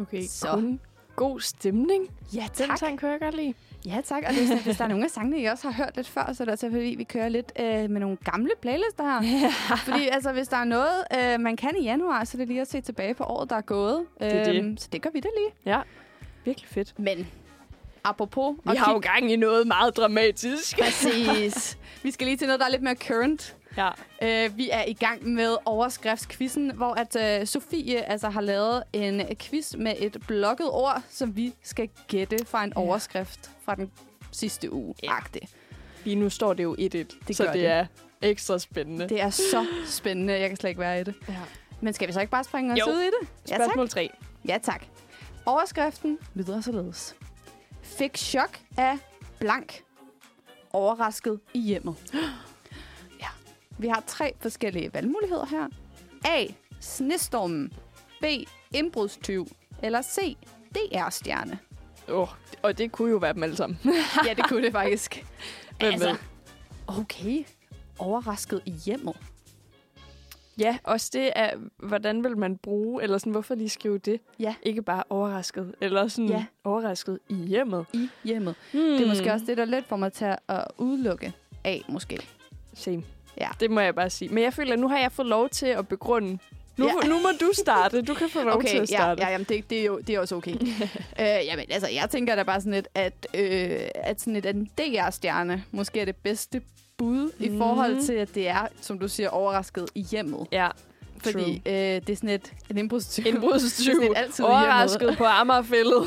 Okay, 0.00 0.22
Så. 0.28 0.46
kun 0.50 0.80
god 1.16 1.40
stemning. 1.40 2.10
Ja 2.34 2.48
Den 2.58 2.76
sang 2.76 2.98
kan 2.98 3.08
jeg 3.08 3.20
godt 3.20 3.34
lide. 3.36 3.54
Ja 3.86 4.00
tak. 4.04 4.22
Og 4.28 4.34
det 4.34 4.50
er 4.50 4.62
hvis 4.62 4.76
der 4.76 4.84
er 4.84 4.88
nogle 4.88 5.04
af 5.04 5.10
sangene, 5.10 5.38
I 5.40 5.44
også 5.44 5.68
har 5.70 5.84
hørt 5.84 5.96
lidt 5.96 6.08
før, 6.08 6.32
så 6.32 6.42
er 6.42 6.44
det 6.44 6.50
altså 6.52 6.70
fordi, 6.70 6.94
vi 6.98 7.04
kører 7.04 7.28
lidt 7.28 7.52
øh, 7.60 7.66
med 7.90 8.00
nogle 8.00 8.16
gamle 8.24 8.50
playlister 8.62 9.04
her. 9.04 9.22
Ja. 9.70 9.74
Fordi 9.76 10.08
altså, 10.08 10.32
hvis 10.32 10.48
der 10.48 10.56
er 10.56 10.64
noget, 10.64 11.04
øh, 11.18 11.40
man 11.40 11.56
kan 11.56 11.76
i 11.80 11.82
januar, 11.84 12.24
så 12.24 12.36
er 12.36 12.38
det 12.38 12.48
lige 12.48 12.60
at 12.60 12.70
se 12.70 12.80
tilbage 12.80 13.14
på 13.14 13.24
året, 13.24 13.50
der 13.50 13.56
er 13.56 13.60
gået. 13.60 14.06
er 14.20 14.44
det. 14.44 14.56
Øhm, 14.64 14.76
Så 14.76 14.88
det 14.92 15.02
gør 15.02 15.10
vi 15.12 15.20
da 15.20 15.28
lige. 15.36 15.74
Ja, 15.74 15.80
virkelig 16.44 16.68
fedt. 16.68 16.94
Men 16.98 17.28
apropos... 18.04 18.56
Vi 18.70 18.76
har 18.76 18.92
jo 18.92 18.98
kigge- 18.98 19.12
gang 19.12 19.32
i 19.32 19.36
noget 19.36 19.66
meget 19.66 19.96
dramatisk. 19.96 20.78
Præcis. 20.78 21.78
vi 22.02 22.10
skal 22.10 22.26
lige 22.26 22.36
til 22.36 22.46
noget, 22.46 22.60
der 22.60 22.66
er 22.66 22.70
lidt 22.70 22.82
mere 22.82 22.94
current. 22.94 23.56
Ja. 23.76 23.90
Uh, 24.46 24.56
vi 24.56 24.70
er 24.72 24.84
i 24.84 24.92
gang 24.92 25.26
med 25.28 25.56
overskriftsquizzen, 25.64 26.70
hvor 26.76 26.94
at 26.94 27.40
uh, 27.40 27.46
Sofie 27.46 28.02
altså 28.04 28.28
har 28.28 28.40
lavet 28.40 28.82
en 28.92 29.36
quiz 29.36 29.74
med 29.74 29.94
et 29.98 30.16
blokket 30.26 30.70
ord, 30.70 31.02
som 31.10 31.36
vi 31.36 31.54
skal 31.62 31.88
gætte 32.08 32.44
fra 32.44 32.64
en 32.64 32.72
Ja. 32.76 32.80
overskrift 32.80 33.50
fra 33.64 33.74
den 33.74 33.90
sidste 34.32 34.72
uge. 34.72 34.94
Ja. 35.02 35.12
Ja. 35.34 35.38
Lige 36.04 36.16
nu 36.16 36.30
står 36.30 36.52
det 36.52 36.62
jo 36.62 36.74
1-1, 36.74 36.78
Det 36.78 37.36
så 37.36 37.44
det, 37.44 37.52
det. 37.54 37.66
er 37.66 37.86
ekstra 38.22 38.58
spændende. 38.58 39.08
Det 39.08 39.20
er 39.20 39.30
så 39.30 39.66
spændende. 39.86 40.32
Jeg 40.40 40.48
kan 40.48 40.56
slet 40.56 40.70
ikke 40.70 40.80
være 40.80 41.00
i 41.00 41.04
det. 41.04 41.14
Ja. 41.28 41.34
Men 41.80 41.92
skal 41.94 42.08
vi 42.08 42.12
så 42.12 42.20
ikke 42.20 42.30
bare 42.30 42.44
springe 42.44 42.72
os 42.72 42.78
Jo. 42.78 42.84
ud 42.86 43.00
i 43.00 43.06
det? 43.06 43.28
Ja 43.50 43.56
tak. 43.56 43.64
Spørgsmål 43.64 43.88
3. 43.88 44.10
ja, 44.48 44.58
tak. 44.62 44.82
Overskriften 45.46 46.18
lyder 46.34 46.60
således. 46.60 47.16
Fik 47.82 48.16
chok 48.16 48.58
af 48.78 48.98
blank. 49.38 49.82
Overrasket 50.72 51.40
i 51.54 51.60
hjemmet. 51.60 51.94
Vi 53.78 53.88
har 53.88 54.02
tre 54.06 54.32
forskellige 54.40 54.94
valgmuligheder 54.94 55.46
her. 55.46 55.68
A. 56.24 56.46
Snestormen. 56.80 57.72
B. 58.20 58.24
Indbrudstyv. 58.74 59.46
Eller 59.82 60.02
C. 60.02 60.36
DR-stjerne. 60.74 61.58
Oh, 62.08 62.28
og 62.62 62.78
det 62.78 62.92
kunne 62.92 63.10
jo 63.10 63.16
være 63.16 63.32
dem 63.32 63.42
alle 63.42 63.56
sammen. 63.56 63.78
ja, 64.26 64.34
det 64.34 64.44
kunne 64.48 64.62
det 64.62 64.72
faktisk. 64.72 65.26
Hvem 65.78 65.92
Altså. 65.92 66.08
ved? 66.08 66.16
Okay. 66.86 67.44
Overrasket 67.98 68.62
i 68.66 68.70
hjemmet. 68.70 69.16
Ja, 70.58 70.78
også 70.84 71.10
det 71.12 71.30
er, 71.36 71.50
hvordan 71.76 72.24
vil 72.24 72.38
man 72.38 72.56
bruge, 72.56 73.02
eller 73.02 73.18
sådan, 73.18 73.32
hvorfor 73.32 73.54
lige 73.54 73.68
skrive 73.68 73.98
det? 73.98 74.20
Ja. 74.38 74.54
Ikke 74.62 74.82
bare 74.82 75.02
overrasket, 75.10 75.74
eller 75.80 76.08
sådan 76.08 76.28
Ja. 76.28 76.44
overrasket 76.64 77.18
i 77.28 77.34
hjemmet. 77.34 77.86
I 77.92 78.08
hjemmet. 78.24 78.54
Hmm. 78.72 78.80
Det 78.82 79.00
er 79.02 79.06
måske 79.06 79.32
også 79.32 79.46
det, 79.46 79.56
der 79.56 79.62
er 79.62 79.66
let 79.66 79.84
for 79.84 79.96
mig 79.96 80.12
til 80.12 80.36
at 80.48 80.64
udelukke 80.78 81.32
af, 81.64 81.82
måske. 81.88 82.18
Same. 82.74 83.02
Ja. 83.40 83.48
Det 83.60 83.70
må 83.70 83.80
jeg 83.80 83.94
bare 83.94 84.10
sige. 84.10 84.28
Men 84.28 84.44
jeg 84.44 84.52
føler, 84.52 84.72
at 84.72 84.78
nu 84.78 84.88
har 84.88 84.98
jeg 84.98 85.12
fået 85.12 85.28
lov 85.28 85.48
til 85.48 85.66
at 85.66 85.88
begrunde. 85.88 86.38
Nu, 86.76 86.86
Ja. 86.86 86.92
ja. 87.02 87.08
nu 87.08 87.14
må 87.20 87.28
du 87.40 87.50
starte. 87.54 88.02
Du 88.02 88.14
kan 88.14 88.28
få 88.28 88.42
lov 88.42 88.62
til 88.62 88.70
Okay, 88.70 88.82
at 88.82 88.90
ja, 88.90 88.96
starte. 88.96 89.22
ja 89.22 89.30
jamen 89.30 89.46
det, 89.48 89.70
det, 89.70 89.80
er 89.80 89.84
jo, 89.84 89.98
det 90.06 90.14
er 90.14 90.20
også 90.20 90.34
okay. 90.36 90.54
øh, 91.20 91.46
jamen, 91.46 91.64
altså, 91.70 91.88
jeg 91.88 92.08
tænker 92.10 92.34
da 92.36 92.42
bare 92.42 92.60
sådan 92.60 92.72
lidt, 92.72 92.88
at, 92.94 93.26
øh, 93.34 93.80
at 93.94 94.20
sådan 94.20 94.32
lidt, 94.32 94.46
at 94.46 94.54
en 94.56 94.70
DR-stjerne 94.78 95.64
måske 95.70 96.00
er 96.00 96.04
det 96.04 96.16
bedste 96.16 96.62
bud 96.96 97.30
i 97.38 97.48
Mhm. 97.48 97.58
forhold 97.58 98.02
til, 98.06 98.12
at 98.12 98.34
det 98.34 98.48
er, 98.48 98.66
som 98.80 98.98
du 98.98 99.08
siger, 99.08 99.28
overrasket 99.28 99.90
i 99.94 100.00
hjemmet. 100.10 100.46
Ja, 100.52 100.68
Fordi 101.18 101.62
øh, 101.66 101.72
det 101.72 102.10
er 102.10 102.16
sådan 102.16 102.28
et, 102.28 102.52
en 102.70 102.78
indbrudstyv. 102.78 103.26
Indbrudstyv. 103.26 103.94
Det 104.00 104.06
er 104.06 104.10
et 104.10 104.16
altid 104.16 104.44
Overrasket 104.44 105.18
på 105.18 105.24
Amagerfællet. 105.24 106.06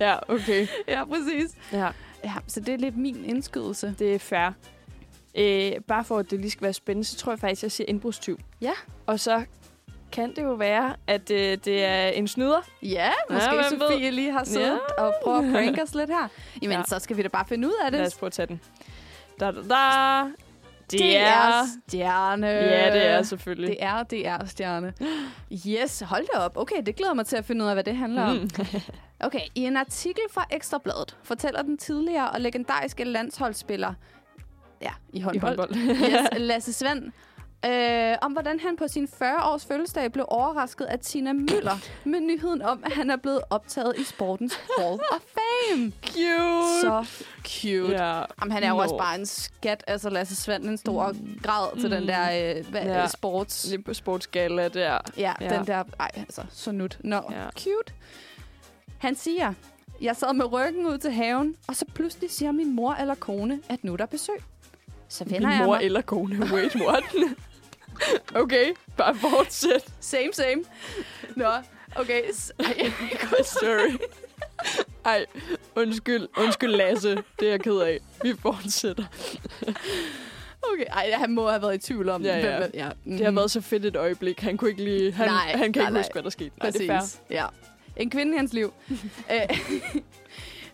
ja, 0.00 0.32
okay. 0.34 0.66
ja, 0.88 1.04
præcis. 1.04 1.50
Ja, 1.72 1.88
Ja, 2.24 2.32
så 2.46 2.60
det 2.60 2.74
er 2.74 2.78
lidt 2.78 2.96
min 2.96 3.24
indskydelse. 3.24 3.94
det 3.98 4.14
er 4.14 4.18
fair. 4.18 4.50
Øh, 5.34 5.72
bare 5.88 6.04
for 6.04 6.18
at 6.18 6.30
det 6.30 6.40
lige 6.40 6.50
skal 6.50 6.62
være 6.62 6.72
spændende, 6.72 7.08
så 7.08 7.16
tror 7.16 7.32
jeg 7.32 7.38
faktisk, 7.38 7.58
at 7.60 7.62
jeg 7.62 7.72
siger 7.72 7.86
indbrudstyv. 7.88 8.38
Ja. 8.60 8.72
Og 9.06 9.20
så 9.20 9.44
kan 10.12 10.34
det 10.36 10.42
jo 10.42 10.52
være, 10.52 10.94
at 11.06 11.30
øh, 11.30 11.58
det 11.64 11.84
er 11.84 12.06
en 12.08 12.28
snyder. 12.28 12.60
Ja, 12.82 13.10
måske 13.30 13.54
ja, 13.54 13.68
Sofie 13.68 14.10
lige 14.10 14.32
har 14.32 14.44
siddet 14.44 14.78
Ja. 14.98 15.02
og 15.04 15.14
prøvet 15.22 15.44
at 15.46 15.52
prank 15.52 15.78
os 15.88 15.94
lidt 15.94 16.10
her. 16.10 16.28
Jamen, 16.62 16.76
Ja. 16.78 16.82
så 16.86 16.98
skal 16.98 17.16
vi 17.16 17.22
da 17.22 17.28
bare 17.28 17.44
finde 17.48 17.68
ud 17.68 17.72
af 17.84 17.90
det. 17.90 17.98
Lad 18.00 18.06
os 18.06 18.14
prøve 18.18 18.28
at 18.28 18.32
tage 18.32 18.46
den. 18.46 18.60
Da, 19.40 19.46
da, 19.50 19.52
da. 19.52 20.30
Det, 20.90 21.00
det 21.00 21.16
er... 21.16 21.24
er 21.26 21.64
stjerne. 21.88 22.46
Ja, 22.46 22.94
det 22.94 23.06
er 23.06 23.22
selvfølgelig. 23.22 23.68
Det 23.68 23.76
er, 23.84 24.02
det 24.02 24.26
er 24.26 24.44
stjerne. 24.46 24.92
Yes, 25.66 26.00
hold 26.00 26.26
da 26.34 26.38
op. 26.38 26.56
Okay, 26.56 26.82
det 26.86 26.96
glæder 26.96 27.14
mig 27.14 27.26
til 27.26 27.36
at 27.36 27.44
finde 27.44 27.64
ud 27.64 27.68
af, 27.68 27.74
hvad 27.76 27.84
det 27.84 27.96
handler 27.96 28.22
om. 28.22 28.50
Okay, 29.24 29.40
i 29.54 29.60
en 29.64 29.76
artikel 29.76 30.22
fra 30.30 30.46
Ekstrabladet 30.50 31.16
fortæller 31.22 31.62
den 31.62 31.78
tidligere 31.78 32.30
og 32.30 32.40
legendariske 32.40 33.04
landsholdsspiller 33.04 33.94
ja, 34.82 34.92
i 35.12 35.16
I 35.18 35.20
håndbold, 35.20 35.56
håndbold. 35.58 35.74
yes, 36.12 36.28
Lasse 36.36 36.72
Svend, 36.72 37.12
øh, 37.66 38.16
om 38.22 38.32
hvordan 38.32 38.60
han 38.60 38.76
på 38.76 38.88
sin 38.88 39.08
40-års 39.22 39.64
fødselsdag 39.66 40.12
blev 40.12 40.24
overrasket 40.28 40.84
af 40.84 40.98
Tina 40.98 41.32
Møller 41.32 41.78
med 42.04 42.20
nyheden 42.20 42.62
om, 42.62 42.82
at 42.86 42.92
han 42.92 43.10
er 43.10 43.16
blevet 43.16 43.40
optaget 43.50 43.94
i 43.98 44.04
sportens 44.04 44.54
Hall 44.78 45.00
of 45.12 45.20
Fame. 45.20 45.92
Cute. 46.06 46.80
Så 46.80 47.06
cute. 47.46 47.92
Ja. 48.04 48.22
Jamen, 48.40 48.52
han 48.52 48.62
er 48.62 48.68
jo 48.68 48.74
Nå. 48.74 48.82
også 48.82 48.96
bare 48.98 49.18
en 49.18 49.26
skat. 49.26 49.84
Altså, 49.86 50.10
Lasse 50.10 50.36
Svend, 50.36 50.64
en 50.64 50.76
stor 50.78 51.08
Mm. 51.12 51.38
grad 51.42 51.80
til 51.80 51.90
den 51.90 52.00
Mm. 52.00 52.06
der 52.06 52.56
øh, 52.56 52.66
hvad, 52.70 52.82
Ja. 52.82 53.00
ja. 53.00 53.06
sports... 53.06 53.68
Lidt 53.70 53.96
sportsgala 53.96 54.68
der. 54.68 54.98
Ja, 55.16 55.32
ja, 55.40 55.48
den 55.58 55.66
der... 55.66 55.84
Ej, 56.00 56.10
altså, 56.16 56.42
så 56.50 56.72
nut. 56.72 56.98
Nå, 57.04 57.16
Ja. 57.30 57.42
ja. 57.42 57.48
cute. 57.50 57.92
Han 58.98 59.14
siger, 59.14 59.52
jeg 60.00 60.16
sad 60.16 60.32
med 60.34 60.52
ryggen 60.52 60.86
ud 60.86 60.98
til 60.98 61.12
haven, 61.12 61.56
og 61.68 61.76
så 61.76 61.84
pludselig 61.94 62.30
siger 62.30 62.52
min 62.52 62.74
mor 62.76 62.92
eller 62.94 63.14
kone, 63.14 63.60
at 63.68 63.84
nu 63.84 63.92
er 63.92 63.96
der 63.96 64.06
besøg. 64.06 64.36
Så 65.12 65.24
vender 65.24 65.40
Min 65.48 65.50
jeg 65.58 65.66
mor 65.66 65.74
mig. 65.76 65.84
eller 65.84 66.00
kone. 66.00 66.38
Wait, 66.54 66.74
what? 66.76 67.04
okay, 68.42 68.72
bare 68.96 69.14
fortsæt. 69.14 69.84
Same, 70.00 70.28
same. 70.32 70.62
Nå, 71.36 71.48
okay. 71.96 72.22
s- 72.34 72.52
Ej, 72.58 72.92
Sorry. 73.44 73.98
Ej, 75.04 75.26
undskyld. 75.76 76.28
Undskyld, 76.38 76.70
Lasse. 76.70 77.10
Det 77.40 77.46
er 77.46 77.50
jeg 77.50 77.60
ked 77.60 77.76
af. 77.78 77.98
Vi 78.22 78.34
fortsætter. 78.42 79.04
okay. 80.72 80.84
Ej, 80.92 81.10
han 81.14 81.30
må 81.34 81.48
have 81.48 81.62
været 81.62 81.74
i 81.74 81.78
tvivl 81.78 82.08
om, 82.08 82.22
Ja, 82.22 82.38
ja. 82.38 82.58
hvem- 82.58 82.70
ja. 82.74 82.88
Det 83.04 83.24
har 83.24 83.30
været 83.32 83.50
så 83.50 83.60
fedt 83.60 83.84
et 83.84 83.96
øjeblik. 83.96 84.40
Han 84.40 84.56
kunne 84.56 84.70
ikke 84.70 84.84
lige... 84.84 85.12
Han, 85.12 85.26
Nej, 85.28 85.52
han 85.54 85.72
kan 85.72 85.80
nej, 85.82 85.88
ikke 85.88 85.92
nej. 85.92 86.00
huske, 86.02 86.12
hvad 86.12 86.22
der 86.22 86.30
skete. 86.30 86.50
Nej, 86.58 86.70
det 86.70 86.82
er 86.82 86.86
fair. 86.86 86.98
Præcis. 87.00 87.20
Ja. 87.30 87.46
En 87.96 88.10
kvinde 88.10 88.34
i 88.34 88.36
hans 88.36 88.52
liv. 88.52 88.72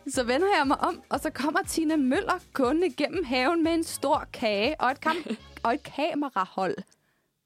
Så 0.09 0.23
vender 0.25 0.47
jeg 0.59 0.67
mig 0.67 0.81
om, 0.81 1.03
og 1.09 1.21
så 1.21 1.31
kommer 1.31 1.63
Tina 1.63 1.97
Møller 1.97 2.39
gående 2.53 2.87
igennem 2.87 3.25
haven 3.25 3.63
med 3.65 3.73
en 3.75 3.85
stor 3.85 4.25
kage 4.33 4.81
og 4.81 4.91
et, 4.91 5.01
kam- 5.07 5.37
og 5.65 5.75
et 5.75 5.83
kamerahold, 5.83 6.77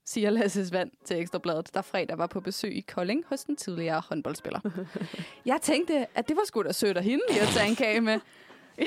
siger 0.05 0.29
Lasse 0.29 0.67
Svand 0.67 0.91
til 1.05 1.19
Ekstrabladet, 1.19 1.73
der 1.73 1.81
fredag 1.81 2.17
var 2.17 2.27
på 2.27 2.39
besøg 2.39 2.75
i 2.77 2.81
Kolding 2.81 3.23
hos 3.29 3.43
den 3.43 3.55
tidligere 3.55 4.03
håndboldspiller. 4.09 4.59
Jeg 5.45 5.59
tænkte, 5.61 6.05
at 6.15 6.27
det 6.27 6.35
var 6.35 6.43
sgu 6.45 6.61
da 6.63 6.71
sødt 6.71 6.97
af 6.97 7.03
hende 7.03 7.23
lige 7.29 7.41
at 7.41 7.47
tage 7.47 7.69
en 7.69 7.75
kage 7.75 8.01
med. 8.01 8.19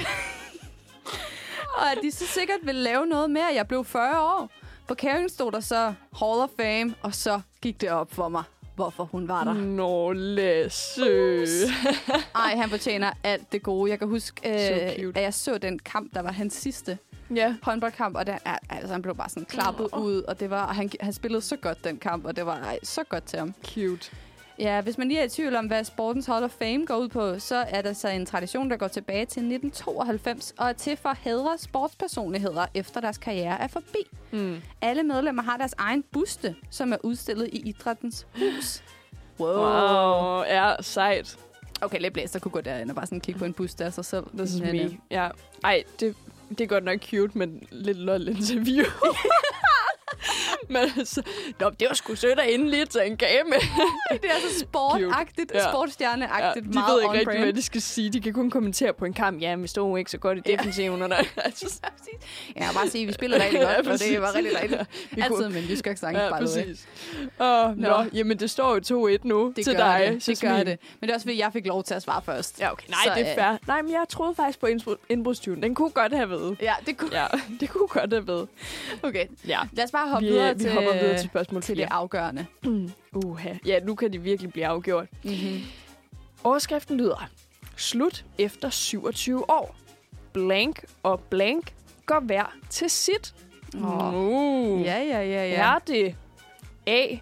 og 1.78 1.92
at 1.92 1.99
de 2.02 2.11
så 2.12 2.26
sikkert 2.26 2.59
ville 2.62 2.80
lave 2.83 3.06
noget 3.06 3.30
med, 3.30 3.40
at 3.40 3.54
jeg 3.54 3.68
blev 3.68 3.85
40 3.85 4.21
år. 4.23 4.50
På 4.88 4.95
kagen 4.95 5.28
stod 5.28 5.52
der 5.52 5.61
så 5.61 5.95
Hall 6.18 6.40
of 6.40 6.50
Fame, 6.61 6.95
og 7.02 7.14
så 7.14 7.40
gik 7.62 7.80
det 7.80 7.90
op 7.90 8.12
for 8.12 8.28
mig, 8.28 8.42
hvorfor 8.76 9.04
hun 9.04 9.28
var 9.28 9.45
der. 9.45 9.52
Nå, 9.54 10.12
Lasse. 10.12 11.66
Ej, 12.35 12.56
han 12.61 12.71
fortjener 12.71 13.12
alt 13.25 13.52
det 13.52 13.62
gode. 13.62 13.90
Jeg 13.90 13.99
kan 13.99 14.09
huske, 14.09 14.49
øh, 14.49 15.12
at 15.14 15.23
jeg 15.23 15.35
så 15.35 15.59
den 15.59 15.78
kamp, 15.78 16.14
der 16.14 16.23
var 16.23 16.33
hans 16.33 16.54
sidste 16.54 16.98
Ja. 17.35 17.55
håndboldkamp, 17.62 18.16
og 18.16 18.27
der, 18.27 18.38
altså, 18.70 18.92
han 18.92 19.03
blev 19.03 19.16
bare 19.16 19.29
sådan 19.29 19.44
klappet 19.44 19.88
Nå. 19.92 19.98
ud, 19.98 20.22
og 20.22 20.40
det 20.40 20.50
var, 20.50 20.66
og 20.66 20.74
han, 20.74 20.90
han 21.00 21.12
spillede 21.12 21.42
så 21.42 21.57
godt 21.57 21.85
den 21.85 21.96
kamp, 21.98 22.24
og 22.24 22.37
det 22.37 22.46
var 22.46 22.57
ej, 22.57 22.79
så 22.83 23.05
godt 23.05 23.24
til 23.24 23.38
ham. 23.38 23.55
Cute. 23.66 24.11
Ja, 24.59 24.81
hvis 24.81 24.99
man 24.99 25.09
lige 25.09 25.21
er 25.21 25.25
i 25.25 25.29
tvivl 25.29 25.57
om, 25.57 25.66
hvad 25.66 25.85
Sportens 25.85 26.27
Hall 26.27 26.45
of 26.45 26.51
Fame 26.51 26.87
går 26.87 26.97
ud 26.97 27.09
på, 27.09 27.38
så 27.38 27.64
er 27.69 27.83
der 27.83 27.92
så 27.92 28.09
en 28.09 28.27
tradition, 28.27 28.71
der 28.71 28.77
går 28.77 28.88
tilbage 28.88 29.27
til 29.27 29.40
1992, 29.40 30.55
og 30.59 30.69
er 30.69 30.73
til 30.73 30.97
for 30.97 31.09
at 31.09 31.16
hædre 31.21 31.59
sportspersonligheder, 31.59 32.66
efter 32.75 33.01
deres 33.01 33.19
karriere 33.19 33.61
er 33.61 33.69
forbi. 33.69 33.99
Mm. 34.31 34.57
Alle 34.81 35.03
medlemmer 35.03 35.42
har 35.42 35.57
deres 35.57 35.75
egen 35.79 36.05
buste, 36.12 36.57
som 36.71 36.92
er 36.92 36.97
udstillet 37.03 37.49
i 37.53 37.57
Idrættens 37.69 38.27
Hus. 38.38 38.83
Wow. 39.40 39.49
Wow, 39.49 40.42
ja, 40.42 40.75
sejt. 40.81 41.38
Okay, 41.81 42.01
lidt 42.01 42.12
blæst, 42.12 42.35
der 42.35 42.40
kunne 42.40 42.53
gå 42.53 42.61
derind 42.61 42.90
og 42.90 42.97
bare 42.97 43.07
sådan 43.07 43.21
kigge 43.21 43.38
på 43.38 43.45
en 43.45 43.53
buste 43.53 43.85
af 43.85 43.92
sig 43.92 44.05
selv. 44.05 44.25
This 44.38 44.55
is 44.55 44.61
Men, 44.61 44.81
øh, 44.81 44.90
me. 44.90 44.99
Ja. 45.11 45.29
Ej, 45.64 45.83
det, 46.01 46.16
det 46.49 46.61
er 46.61 46.66
godt 46.66 46.85
nok 46.85 47.01
cute, 47.01 47.38
men 47.38 47.62
lidt 47.71 47.99
lol 47.99 48.29
interview. 48.29 48.85
men 50.69 50.77
altså, 50.99 51.23
nå, 51.61 51.71
det 51.71 51.88
var 51.88 51.95
sgu 51.95 52.14
sødt 52.14 52.38
at 52.40 52.55
ende 52.55 52.71
lige 52.71 52.87
tage 52.87 53.07
en 53.07 53.16
kage 53.16 53.40
med. 53.45 53.59
Det 54.23 54.25
er 54.31 54.40
så 54.53 54.59
sportagtigt, 54.61 55.53
Ja. 55.55 55.59
ja. 55.59 55.71
sportsstjerneagtigt, 55.71 56.66
de 56.66 56.71
meget 56.71 56.95
ved 56.95 57.03
ikke 57.03 57.12
rigtig, 57.12 57.27
brand. 57.27 57.38
hvad 57.38 57.53
de 57.53 57.62
skal 57.62 57.83
sige. 57.83 58.11
De 58.11 58.21
kan 58.21 58.33
kun 58.33 58.51
kommentere 58.51 58.92
på 58.92 59.05
en 59.05 59.12
kamp. 59.12 59.42
Ja, 59.42 59.55
vi 59.55 59.66
stod 59.66 59.99
ikke 59.99 60.11
så 60.11 60.19
godt 60.19 60.38
i 60.38 60.40
Ja. 60.47 60.53
defensiven. 60.53 61.03
Og 61.03 61.09
der, 61.11 61.16
altså, 61.37 61.81
Ja, 62.57 62.69
bare 62.75 62.88
sige, 62.88 63.03
at 63.03 63.09
vi 63.09 63.12
spiller 63.12 63.42
rigtig 63.45 63.61
Ja, 63.61 63.75
godt, 63.75 63.87
og 63.88 63.99
det 63.99 64.21
var 64.23 64.35
rigtig 64.35 64.53
dejligt. 64.55 64.81
vi 65.11 65.21
Altid 65.21 65.37
kunne- 65.37 65.51
med 65.51 65.62
en 65.62 65.69
jysk 65.69 65.87
accent, 65.87 66.19
Ja, 66.19 66.38
præcis. 66.38 66.87
Åh, 67.40 67.77
nå. 67.79 67.88
Nå. 67.88 68.05
jamen 68.12 68.38
det 68.38 68.51
står 68.51 68.75
jo 68.75 69.09
2-1 69.16 69.19
nu 69.25 69.53
Det 69.57 69.64
til 69.64 69.73
dig. 69.77 70.07
det. 70.12 70.27
Det 70.27 70.40
gør 70.40 70.57
det. 70.57 70.66
Men 70.66 70.77
det 71.03 71.11
er 71.11 71.14
også 71.14 71.25
fordi, 71.25 71.38
jeg 71.38 71.51
fik 71.53 71.66
lov 71.66 71.83
til 71.85 71.95
at 71.95 72.03
svare 72.03 72.23
først. 72.23 72.61
Ja, 72.61 72.73
okay. 72.73 72.88
Nej, 72.88 72.99
Så, 73.05 73.11
det 73.14 73.27
er 73.27 73.31
øh, 73.31 73.35
fair. 73.37 73.57
Nej, 73.66 73.83
men 73.83 73.92
jeg 73.92 74.05
troede 74.09 74.35
faktisk 74.35 74.61
på 74.61 74.66
indbrud- 74.66 75.07
indbrudstyven. 75.09 75.62
Den 75.62 75.75
kunne 75.75 75.90
godt 75.90 76.12
have 76.12 76.31
været. 76.31 76.57
Ja, 76.62 76.75
det 76.87 76.97
kunne... 76.97 77.11
Ja, 77.21 77.27
det 77.61 77.69
kunne 77.71 77.88
godt 77.88 78.12
have 78.12 78.27
været. 78.29 78.49
Okay, 79.03 79.27
Ja. 79.49 79.61
lad 79.73 79.85
os 79.85 79.92
bare 79.96 80.09
hoppe 80.09 80.26
vi, 80.26 80.32
videre 80.32 80.54
vi 80.54 80.61
til, 80.61 80.72
hopper 80.72 80.92
videre 80.92 81.18
til 81.18 81.28
spørgsmål 81.28 81.62
til 81.62 81.76
4. 81.76 81.85
det 81.85 81.92
afgørende. 81.92 82.46
Uha. 83.12 83.54
Ja, 83.66 83.80
nu 83.80 83.94
kan 83.94 84.12
de 84.12 84.18
virkelig 84.18 84.52
blive 84.52 84.66
afgjort. 84.66 85.06
Mm-hmm. 85.24 85.61
Overskriften 86.44 86.96
lyder, 86.96 87.28
slut 87.76 88.24
efter 88.38 88.70
27 88.70 89.50
år. 89.50 89.76
Blank 90.32 90.85
og 91.02 91.20
blank 91.20 91.74
går 92.06 92.20
hver 92.20 92.54
til 92.70 92.90
sit. 92.90 93.35
Åh. 93.74 94.14
Uh. 94.14 94.82
Ja, 94.82 94.98
ja, 94.98 95.22
ja, 95.22 95.48
ja. 95.48 95.74
Er 95.74 95.78
det 95.78 96.16
A. 96.87 97.16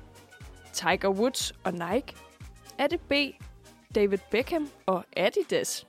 Tiger 0.72 1.08
Woods 1.08 1.52
og 1.64 1.72
Nike? 1.72 2.14
Er 2.78 2.86
det 2.86 3.00
B. 3.00 3.12
David 3.94 4.18
Beckham 4.30 4.68
og 4.86 5.04
Adidas? 5.16 5.86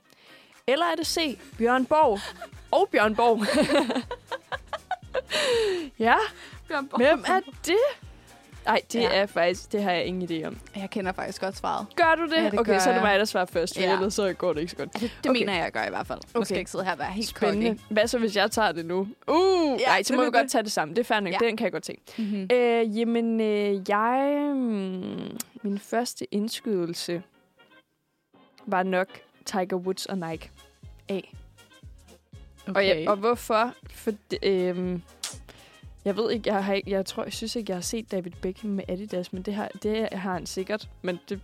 Eller 0.66 0.86
er 0.86 0.94
det 0.94 1.06
C. 1.06 1.38
Bjørn 1.58 1.86
Borg 1.86 2.18
og 2.80 2.88
Bjørn 2.92 3.16
Borg? 3.16 3.46
ja, 5.98 6.16
Bjørn 6.68 6.88
Borg. 6.88 7.00
hvem 7.00 7.24
er 7.28 7.40
det? 7.66 7.76
Nej, 8.66 8.80
det 8.92 9.00
Ja. 9.00 9.08
er 9.12 9.26
faktisk, 9.26 9.72
det 9.72 9.82
har 9.82 9.92
jeg 9.92 10.04
ingen 10.04 10.30
idé 10.30 10.46
om. 10.46 10.58
Jeg 10.76 10.90
kender 10.90 11.12
faktisk 11.12 11.40
godt 11.40 11.56
svaret. 11.56 11.86
Gør 11.96 12.14
du 12.14 12.22
det? 12.26 12.36
Ja, 12.36 12.50
det 12.50 12.60
okay, 12.60 12.78
så 12.80 12.90
er 12.90 12.94
det 12.94 13.02
mig, 13.02 13.18
der 13.18 13.24
svarer 13.24 13.44
først, 13.46 13.74
for 13.74 13.82
Ja. 13.82 13.92
ellers 13.94 14.14
så 14.14 14.32
går 14.32 14.52
det 14.52 14.60
ikke 14.60 14.70
så 14.70 14.76
godt. 14.76 14.88
Altså, 14.94 15.08
det 15.22 15.30
Okay. 15.30 15.40
mener 15.40 15.52
jeg, 15.54 15.62
jeg 15.62 15.72
gør 15.72 15.84
i 15.84 15.88
hvert 15.88 16.06
fald. 16.06 16.18
Nu 16.18 16.28
skal 16.28 16.40
Okay. 16.40 16.50
jeg 16.50 16.58
ikke 16.58 16.70
sidde 16.70 16.84
her 16.84 16.92
og 16.92 16.98
være 16.98 17.10
helt 17.12 17.28
Spændende. 17.28 17.68
cocky. 17.68 17.92
Hvad 17.92 18.06
så, 18.08 18.18
hvis 18.18 18.36
jeg 18.36 18.50
tager 18.50 18.72
det 18.72 18.86
nu? 18.86 19.00
Uh, 19.28 19.80
Ja, 19.80 19.86
nej, 19.86 20.02
så 20.02 20.14
må 20.14 20.20
vi 20.20 20.26
det. 20.26 20.34
godt 20.34 20.50
tage 20.50 20.64
det 20.64 20.72
sammen. 20.72 20.96
Det 20.96 21.10
er 21.10 21.20
nok. 21.20 21.32
Ja. 21.32 21.38
Den 21.40 21.56
kan 21.56 21.64
jeg 21.64 21.72
godt 21.72 21.86
se. 21.86 21.94
Mm-hmm. 22.18 22.48
Øh, 22.52 22.98
jamen, 22.98 23.40
øh, 23.40 23.80
jeg... 23.88 24.50
Mm, 24.54 25.38
min 25.62 25.78
første 25.78 26.34
indskydelse 26.34 27.22
var 28.66 28.82
nok 28.82 29.08
Tiger 29.44 29.76
Woods 29.76 30.06
og 30.06 30.18
Nike. 30.18 30.50
A. 31.08 31.12
Okay. 31.14 32.74
Og, 32.74 32.86
jeg, 32.86 33.08
og 33.08 33.16
hvorfor? 33.16 33.72
For, 33.90 34.10
øh, 34.42 34.98
jeg 36.06 36.16
ved 36.16 36.30
ikke, 36.30 36.50
jeg, 36.54 36.64
har 36.64 36.72
ikke, 36.74 36.90
jeg 36.90 37.06
tror, 37.06 37.22
jeg 37.24 37.32
synes 37.32 37.56
ikke, 37.56 37.70
jeg 37.70 37.76
har 37.76 37.82
set 37.82 38.12
David 38.12 38.30
Beckham 38.42 38.70
med 38.70 38.84
Adidas, 38.88 39.32
men 39.32 39.42
det 39.42 39.54
har, 39.54 39.68
det 39.82 40.08
har 40.12 40.32
han 40.32 40.46
sikkert. 40.46 40.88
Men 41.02 41.18
det, 41.28 41.40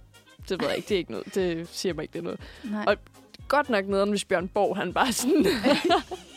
det 0.49 0.61
ved 0.61 0.69
jeg 0.69 0.77
ikke, 0.77 0.89
det 0.89 0.95
er 0.95 0.99
ikke 0.99 1.13
noget. 1.13 1.35
Det 1.35 1.69
siger 1.69 1.95
mig 1.95 2.03
ikke, 2.03 2.13
det 2.13 2.19
er 2.19 2.23
noget. 2.23 2.41
Nej. 2.65 2.85
og- 2.89 2.97
Godt 3.49 3.69
nok 3.71 3.87
nederen, 3.89 4.11
hvis 4.11 4.25
Bjørn 4.25 4.49
Borg, 4.49 4.77
han 4.77 4.93
bare 4.93 5.13
sådan... 5.13 5.47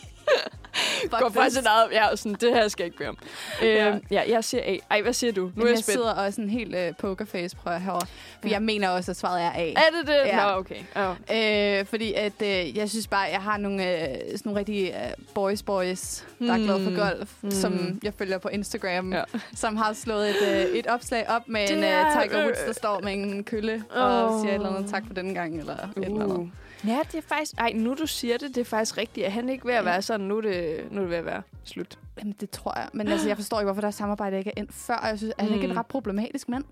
Fuck 1.10 1.22
går 1.22 1.28
fra 1.30 1.50
sit 1.50 1.66
eget... 1.66 1.88
Ja, 1.92 2.16
sådan, 2.16 2.36
det 2.40 2.54
her 2.54 2.68
skal 2.68 2.82
jeg 2.82 2.86
ikke 2.86 2.98
bede 2.98 3.08
om. 3.08 3.18
Øh, 3.62 3.68
Ja. 3.68 3.86
ja. 3.86 3.98
ja, 4.10 4.22
jeg 4.28 4.44
siger 4.44 4.62
A. 4.66 4.76
Ej, 4.90 5.02
hvad 5.02 5.12
siger 5.12 5.32
du? 5.32 5.40
Nu 5.40 5.46
Jamen, 5.48 5.62
er 5.62 5.66
jeg 5.66 5.70
jeg 5.76 5.78
spændt. 5.84 5.92
sidder 5.98 6.12
også 6.12 6.40
en 6.40 6.50
helt 6.50 6.74
uh, 6.74 6.80
pokerface, 6.98 7.56
prøver 7.56 7.74
jeg 7.76 7.82
herovre. 7.84 8.06
For 8.40 8.48
Ja. 8.48 8.52
jeg 8.52 8.62
mener 8.62 8.88
også, 8.88 9.10
at 9.10 9.16
svaret 9.16 9.42
er 9.42 9.50
A. 9.54 9.68
Er 9.68 9.74
det 10.00 10.06
det? 10.06 10.14
Ja. 10.26 10.36
Nå, 10.46 10.50
okay. 10.58 10.80
Oh. 10.96 11.80
Øh, 11.80 11.86
fordi 11.86 12.12
at, 12.12 12.42
øh, 12.42 12.76
jeg 12.76 12.90
synes 12.90 13.06
bare, 13.06 13.20
jeg 13.32 13.40
har 13.40 13.56
nogle, 13.56 13.84
øh, 13.92 14.08
sådan 14.08 14.40
nogle 14.44 14.58
rigtige 14.58 14.94
øh, 15.06 15.10
boys 15.34 15.62
boys, 15.62 16.24
der 16.38 16.52
er 16.52 16.58
glade 16.58 16.82
for 16.84 16.90
Mm. 16.90 16.96
golf, 16.96 17.30
Mm. 17.42 17.50
som 17.50 18.00
jeg 18.02 18.12
følger 18.18 18.38
på 18.38 18.48
Instagram, 18.48 19.12
Ja. 19.12 19.22
som 19.54 19.76
har 19.76 19.92
slået 19.92 20.30
et, 20.30 20.48
øh, 20.70 20.78
et 20.78 20.86
opslag 20.86 21.30
op 21.30 21.42
med 21.48 21.60
Det 21.68 21.70
en 21.76 21.84
øh, 21.84 21.90
Tiger 22.12 22.42
Woods, 22.44 22.58
øh, 22.60 22.66
der 22.66 22.72
står 22.72 23.00
med 23.00 23.12
en 23.12 23.44
kølle 23.44 23.84
og 23.90 24.24
Åh. 24.34 24.40
siger 24.40 24.50
et 24.50 24.54
eller 24.54 24.74
andet 24.76 24.90
tak 24.90 25.02
for 25.06 25.14
denne 25.14 25.34
gang, 25.34 25.58
eller 25.58 25.74
et 25.74 26.04
eller 26.04 26.24
andet. 26.24 26.50
Ja, 26.86 26.98
det 27.12 27.14
er 27.18 27.22
faktisk... 27.22 27.52
Ej, 27.58 27.72
nu 27.74 27.94
du 27.94 28.06
siger 28.06 28.38
det, 28.38 28.54
det 28.54 28.60
er 28.60 28.64
faktisk 28.64 28.98
rigtigt. 28.98 29.26
Er 29.26 29.30
han 29.30 29.48
ikke 29.48 29.66
ved 29.66 29.74
at 29.74 29.84
være 29.84 30.02
sådan, 30.02 30.26
nu 30.26 30.36
er 30.36 30.40
det, 30.40 30.84
nu 30.90 30.96
er 30.96 31.00
det 31.02 31.10
ved 31.10 31.16
at 31.16 31.24
være 31.24 31.42
slut. 31.64 31.98
Jamen, 32.18 32.34
det 32.40 32.50
tror 32.50 32.78
jeg. 32.78 32.88
Men 32.92 33.08
altså, 33.08 33.28
jeg 33.28 33.36
forstår 33.36 33.60
ikke, 33.60 33.66
hvorfor 33.66 33.80
der 33.80 33.90
samarbejde 33.90 34.38
ikke 34.38 34.50
er 34.56 34.60
endt 34.60 34.74
før. 34.74 35.06
Jeg 35.08 35.18
synes, 35.18 35.34
er 35.38 35.44
han 35.44 35.54
ikke 35.54 35.66
Mm. 35.66 35.72
en 35.72 35.78
ret 35.78 35.86
problematisk 35.86 36.48
mand? 36.48 36.64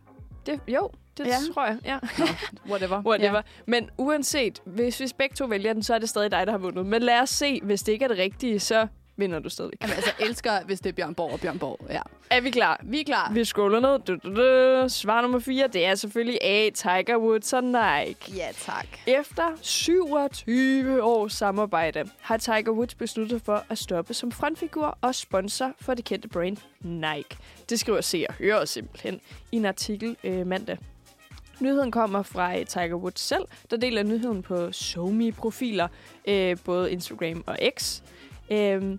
Det, 0.47 0.61
jo, 0.69 0.91
det 1.19 1.27
Ja. 1.27 1.37
tror 1.55 1.67
jeg. 1.67 1.79
Ja. 1.85 1.99
Whatever. 2.69 3.03
Whatever. 3.09 3.31
Ja. 3.31 3.35
Ja. 3.37 3.43
Men 3.67 3.91
uanset, 3.99 4.63
hvis 4.65 5.01
vi 5.01 5.07
begge 5.19 5.35
to 5.35 5.45
vælger 5.47 5.73
den, 5.73 5.83
så 5.83 5.95
er 5.95 5.99
det 5.99 6.09
stadig 6.09 6.31
dig, 6.31 6.47
der 6.47 6.51
har 6.53 6.59
vundet. 6.59 6.87
Men 6.87 7.03
lad 7.03 7.21
os 7.21 7.31
se, 7.31 7.61
hvis 7.63 7.83
det 7.83 7.93
ikke 7.93 8.05
er 8.05 8.09
det 8.09 8.19
rigtige, 8.19 8.61
så 8.61 8.87
vinder 9.17 9.39
du 9.39 9.49
stadig. 9.49 9.73
Jamen, 9.83 9.97
altså, 9.97 10.11
elsker, 10.21 10.65
hvis 10.65 10.81
det 10.81 10.91
er 10.91 10.95
Bjørn 10.95 11.15
Borg 11.15 11.33
og 11.33 11.41
Bjørn 11.41 11.59
Borg. 11.59 11.81
Ja. 11.91 12.01
Er 12.31 12.41
vi 12.41 12.51
klar? 12.51 12.81
Vi 12.83 13.01
er 13.01 13.05
klar. 13.05 13.33
Vi 13.33 13.45
scroller 13.45 13.81
ned. 13.81 13.99
Du, 13.99 14.15
du, 14.25 14.37
du. 14.37 14.89
Svar 14.89 15.21
nummer 15.21 15.39
4, 15.39 15.69
det 15.69 15.87
er 15.87 15.95
selvfølgelig 15.95 16.39
A. 16.43 16.71
Tiger 16.71 17.17
Woods 17.17 17.53
og 17.53 17.65
Nike. 17.65 18.37
Ja, 18.37 18.49
tak. 18.53 18.87
Efter 19.07 19.45
27 19.61 21.03
års 21.03 21.33
samarbejde 21.33 22.11
har 22.21 22.37
Tiger 22.37 22.71
Woods 22.71 22.95
besluttet 22.95 23.43
for 23.43 23.65
at 23.69 23.79
stoppe 23.79 24.15
som 24.15 24.33
frontfigur 24.33 24.99
og 25.01 25.15
sponsor 25.15 25.73
for 25.81 25.95
det 25.95 26.05
kendte 26.05 26.29
brand 26.29 26.57
Nike. 26.81 27.37
Det 27.69 27.81
skriver 27.81 28.01
Se 28.01 28.27
og 28.29 28.35
Høre 28.35 28.67
simpelthen 28.67 29.21
i 29.53 29.57
en 29.57 29.65
artikel 29.65 30.17
øh, 30.25 30.47
mandag. 30.47 30.79
Nyheden 31.61 31.91
kommer 31.91 32.23
fra 32.23 32.59
øh, 32.59 32.67
Tiger 32.67 32.95
Woods 32.95 33.21
selv, 33.21 33.43
der 33.71 33.77
deler 33.77 34.03
nyheden 34.03 34.43
på 34.43 34.73
SoMe-profiler, 34.73 35.89
øh, 36.29 36.57
både 36.65 36.93
Instagram 36.93 37.45
og 37.47 37.59
X. 37.79 38.03
Øh, 38.51 38.99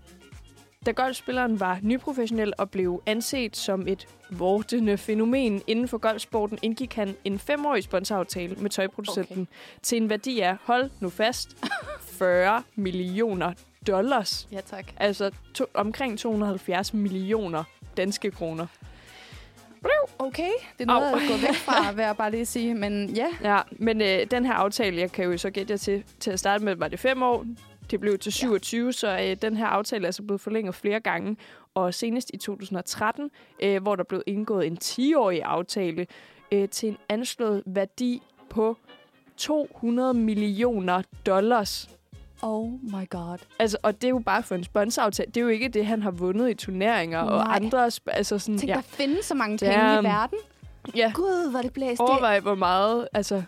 da 0.86 0.92
golfspilleren 0.92 1.60
var 1.60 1.80
nyprofessionel 1.82 2.54
og 2.58 2.70
blev 2.70 3.02
anset 3.06 3.58
som 3.58 3.88
et 3.88 4.08
vortende 4.30 4.98
fænomen 4.98 5.62
inden 5.68 5.88
for 5.88 5.98
golfsporten, 5.98 6.60
indgik 6.62 6.94
han 6.94 7.16
en 7.24 7.40
femårig 7.40 7.84
sponsoraftale 7.84 8.56
med 8.56 8.70
tøjproducenten 8.70 9.42
okay. 9.42 9.80
til 9.82 9.98
en 10.02 10.10
værdi 10.10 10.40
af, 10.40 10.56
hold 10.64 10.90
nu 11.00 11.10
fast, 11.10 11.58
40 12.20 12.64
millioner 12.76 13.54
dollars. 13.88 14.48
Ja, 14.52 14.62
tak. 14.62 14.86
Altså 14.98 15.32
to, 15.54 15.66
omkring 15.74 16.20
270 16.20 16.94
millioner 16.94 17.64
danske 17.98 18.32
kroner. 18.32 18.68
Okay, 20.20 20.52
det 20.78 20.84
er 20.84 20.86
noget 20.86 21.12
Au. 21.12 21.16
at 21.16 21.22
gå 21.30 21.38
væk 21.48 21.56
fra, 21.56 21.92
vil 21.96 22.04
jeg 22.04 22.18
bare 22.18 22.32
lige 22.32 22.46
sige. 22.46 22.76
Men 22.76 23.10
ja, 23.10 23.28
Ja, 23.44 23.60
men 23.72 24.02
øh, 24.02 24.32
den 24.32 24.46
her 24.46 24.54
aftale, 24.54 24.98
jeg 24.98 25.12
kan 25.12 25.26
jo 25.26 25.38
så 25.38 25.50
gætte 25.50 25.72
jer 25.72 25.78
til, 25.78 26.04
til 26.20 26.32
at 26.32 26.40
starte 26.40 26.64
med, 26.64 26.76
var 26.76 26.88
det 26.88 27.00
fem 27.00 27.24
år. 27.24 27.46
Det 27.92 28.00
blev 28.00 28.20
til 28.20 28.32
27, 28.34 28.86
ja. 28.86 28.92
så 28.92 29.20
øh, 29.22 29.36
den 29.42 29.58
her 29.58 29.66
aftale 29.66 30.04
er 30.04 30.08
altså 30.08 30.24
blevet 30.24 30.42
forlænget 30.42 30.76
flere 30.76 31.00
gange. 31.00 31.38
Og 31.76 31.94
senest 31.94 32.32
i 32.34 32.38
2013, 32.38 33.30
øh, 33.60 33.82
hvor 33.82 33.96
der 33.96 34.04
blev 34.04 34.24
indgået 34.28 34.68
en 34.68 34.78
10-årig 34.84 35.44
aftale 35.44 36.08
øh, 36.52 36.70
til 36.70 36.90
en 36.90 36.98
anslået 37.10 37.64
værdi 37.66 38.22
på 38.50 38.78
200 39.38 40.14
millioner 40.14 41.02
dollars. 41.26 41.90
oh 42.42 42.72
my 42.72 43.10
god. 43.10 43.38
Altså, 43.60 43.78
og 43.84 43.94
det 43.96 44.04
er 44.04 44.10
jo 44.10 44.20
bare 44.26 44.44
for 44.44 44.56
en 44.56 44.64
sponsoraftale. 44.64 45.28
Det 45.32 45.38
er 45.38 45.42
jo 45.42 45.48
ikke 45.48 45.68
det, 45.68 45.86
han 45.86 46.02
har 46.02 46.12
vundet 46.12 46.50
i 46.50 46.54
turneringer 46.54 47.20
og 47.20 47.46
Nej. 47.46 47.56
andre... 47.56 47.88
sp- 47.88 48.00
Altså 48.08 48.40
sådan, 48.40 48.58
Tænk, 48.58 48.70
ja. 48.70 48.76
der 48.76 48.82
findes 48.82 49.26
så 49.26 49.36
mange 49.36 49.58
penge 49.58 49.74
er, 49.76 50.02
i 50.02 50.04
verden. 50.04 50.38
ja. 50.96 51.12
Gud, 51.16 51.52
hvor 51.52 51.62
det 51.62 51.74
blæst. 51.74 52.00
Overvej, 52.02 52.40
hvor 52.40 52.56
meget 52.56 53.08
altså, 53.14 53.44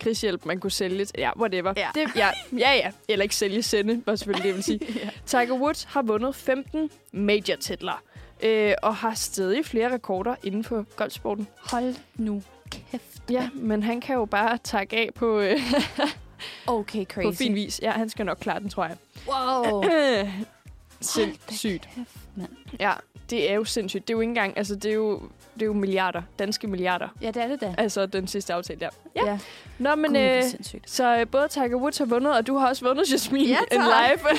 krigshjælp 0.00 0.44
man 0.46 0.60
kunne 0.60 0.70
sælge. 0.70 1.06
Ja, 1.18 1.30
whatever. 1.38 1.72
Ja. 1.76 1.88
Det, 1.94 2.08
ja, 2.16 2.30
ja, 2.52 2.72
ja. 2.74 2.90
Eller 3.08 3.22
ikke 3.22 3.36
sælge, 3.36 3.62
sende, 3.62 4.02
var 4.06 4.16
selvfølgelig 4.16 4.42
det, 4.42 4.48
jeg 4.48 4.56
vil 4.56 4.64
sige. 4.64 4.80
ja. 5.04 5.10
Tiger 5.26 5.52
Woods 5.60 5.84
har 5.84 6.02
vundet 6.02 6.34
15 6.34 6.90
major-titler. 7.12 8.02
Øh, 8.42 8.72
og 8.82 8.96
har 8.96 9.14
stadig 9.14 9.66
flere 9.66 9.92
rekorder 9.92 10.34
inden 10.42 10.64
for 10.64 10.86
golfsporten. 10.96 11.46
Hold 11.70 11.94
nu 12.16 12.42
kæft. 12.70 13.22
Ja, 13.30 13.48
men 13.54 13.82
han 13.82 14.00
kan 14.00 14.14
jo 14.16 14.24
bare 14.24 14.58
takke 14.64 14.96
af 14.96 15.10
på, 15.14 15.40
øh, 15.40 15.56
Okay, 16.66 17.04
på 17.14 17.22
crazy. 17.22 17.38
fin 17.38 17.54
vis. 17.54 17.80
Ja, 17.82 17.90
han 17.90 18.08
skal 18.08 18.26
nok 18.26 18.38
klare 18.40 18.60
den, 18.60 18.68
tror 18.70 18.84
jeg. 18.84 18.96
Wow. 19.28 19.84
Sindssygt. 21.00 21.88
Kæft, 21.94 22.18
mand. 22.36 22.48
Ja, 22.80 22.92
det 23.30 23.50
er 23.50 23.54
jo 23.54 23.64
sindssygt. 23.64 24.08
Det 24.08 24.14
er 24.14 24.16
jo 24.16 24.20
ikke 24.20 24.30
engang, 24.30 24.58
altså 24.58 24.74
det 24.74 24.90
er 24.90 24.94
jo, 24.94 25.22
det 25.54 25.62
er 25.62 25.66
jo 25.66 25.72
milliarder, 25.72 26.22
danske 26.38 26.66
milliarder. 26.66 27.08
Ja, 27.22 27.26
det 27.26 27.36
er 27.42 27.46
det 27.46 27.60
da. 27.60 27.74
Altså 27.78 28.06
den 28.06 28.26
sidste 28.28 28.54
aftale 28.54 28.80
der. 28.80 28.88
Ja. 29.16 29.26
ja. 29.26 29.38
Nå, 29.78 29.94
men 29.94 30.10
hvor 30.10 30.36
øh, 30.36 30.42
så 30.86 31.16
øh, 31.20 31.26
både 31.28 31.48
Tiger 31.48 31.76
Woods 31.76 31.98
har 31.98 32.04
vundet, 32.04 32.36
og 32.36 32.46
du 32.46 32.56
har 32.56 32.68
også 32.68 32.84
vundet, 32.84 33.12
Jasmine, 33.12 33.48
Ja, 33.48 33.58
en 33.72 33.80
live. 33.80 34.38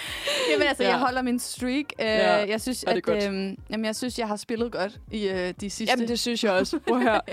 Jamen 0.52 0.66
altså, 0.68 0.82
Ja. 0.82 0.88
jeg 0.88 0.98
holder 0.98 1.22
min 1.22 1.38
streak. 1.38 1.84
Uh, 1.98 2.04
Ja. 2.04 2.48
Jeg 2.48 2.60
synes, 2.60 2.84
at, 2.84 3.02
godt. 3.02 3.24
øhm, 3.24 3.58
jamen, 3.70 3.84
jeg 3.84 3.96
synes, 3.96 4.18
jeg 4.18 4.28
har 4.28 4.36
spillet 4.36 4.72
godt 4.72 5.00
i 5.10 5.30
uh, 5.30 5.34
de 5.36 5.70
sidste. 5.70 5.84
Jamen, 5.84 6.08
det 6.08 6.18
synes 6.18 6.44
jeg 6.44 6.52
også. 6.52 6.78
Prøv 6.88 7.00
høre. 7.00 7.20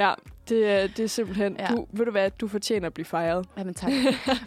Ja, 0.00 0.12
det, 0.48 0.70
er- 0.70 0.86
det 0.86 1.00
er 1.04 1.06
simpelthen... 1.08 1.56
Ja. 1.58 1.66
Du, 1.66 1.86
ved 1.92 2.04
du 2.04 2.10
hvad? 2.10 2.30
Du 2.30 2.48
fortjener 2.48 2.86
at 2.86 2.94
blive 2.94 3.04
fejret. 3.04 3.46
Jamen 3.58 3.74
tak. 3.74 3.90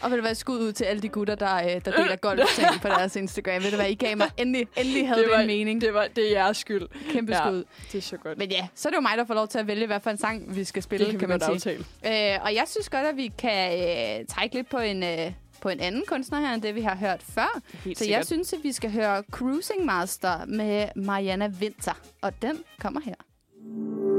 og 0.02 0.12
vil 0.12 0.18
du 0.18 0.24
være 0.24 0.36
skud 0.36 0.60
ud 0.60 0.72
til 0.72 0.84
alle 0.84 1.02
de 1.02 1.10
gutter, 1.10 1.36
der, 1.36 1.56
øh, 1.56 1.64
der 1.86 1.92
deler 1.92 2.16
golfting 2.28 2.68
på 2.82 2.88
deres 2.88 3.16
Instagram. 3.16 3.64
Ved 3.64 3.70
du 3.70 3.76
hvad, 3.76 3.90
I 3.90 3.94
gav 3.96 4.18
mig 4.18 4.28
endelig, 4.38 4.68
endelig 4.78 5.08
havde 5.08 5.20
Det 5.20 5.28
det, 5.30 5.36
var- 5.36 5.42
en 5.42 5.48
mening. 5.48 5.82
Det, 5.82 5.94
var, 5.94 6.08
det 6.16 6.28
er 6.28 6.32
jeres 6.32 6.58
skyld. 6.58 6.88
Kæmpe 7.12 7.34
Ja. 7.36 7.40
skud. 7.48 7.64
Det 7.92 7.98
er 7.98 8.02
så 8.02 8.18
godt. 8.18 8.38
Men 8.38 8.52
ja, 8.52 8.68
så 8.76 8.88
er 8.88 8.92
det 8.92 8.98
jo 8.98 9.02
mig, 9.02 9.18
der 9.18 9.26
får 9.26 9.34
lov 9.34 9.48
til 9.48 9.60
at 9.60 9.68
vælge, 9.68 9.88
hvad 9.88 10.00
for 10.00 10.10
en 10.10 10.18
sang 10.18 10.56
vi 10.56 10.64
skal 10.64 10.84
spille, 10.84 11.06
det 11.06 11.12
kan, 11.12 11.20
kan 11.20 11.30
vi 11.30 11.34
man 11.48 11.60
sige. 11.62 11.78
aftale. 12.04 12.34
Øh, 12.36 12.40
og 12.44 12.56
jeg 12.56 12.64
synes 12.68 12.90
godt, 12.90 13.08
at 13.08 13.18
vi 13.18 13.32
kan 13.38 13.80
øh, 14.20 14.26
trække 14.26 14.56
lidt 14.56 14.70
på 14.70 14.78
en, 14.78 15.04
øh, 15.04 15.32
på 15.62 15.70
en 15.70 15.80
anden 15.80 16.04
kunstner 16.08 16.40
her, 16.40 16.54
end 16.54 16.62
det 16.62 16.76
vi 16.76 16.82
har 16.82 16.96
hørt 16.96 17.22
før. 17.24 17.62
Helt 17.86 17.98
Så 18.00 18.06
jeg 18.10 18.26
synes, 18.26 18.54
at 18.54 18.60
vi 18.64 18.72
skal 18.72 18.92
høre 18.92 19.24
Cruising 19.32 19.86
Master 19.86 20.46
med 20.48 20.86
Mariana 20.96 21.52
Winter. 21.62 21.94
Og 22.22 22.42
den 22.42 22.60
kommer 22.80 23.02
her. 23.06 24.11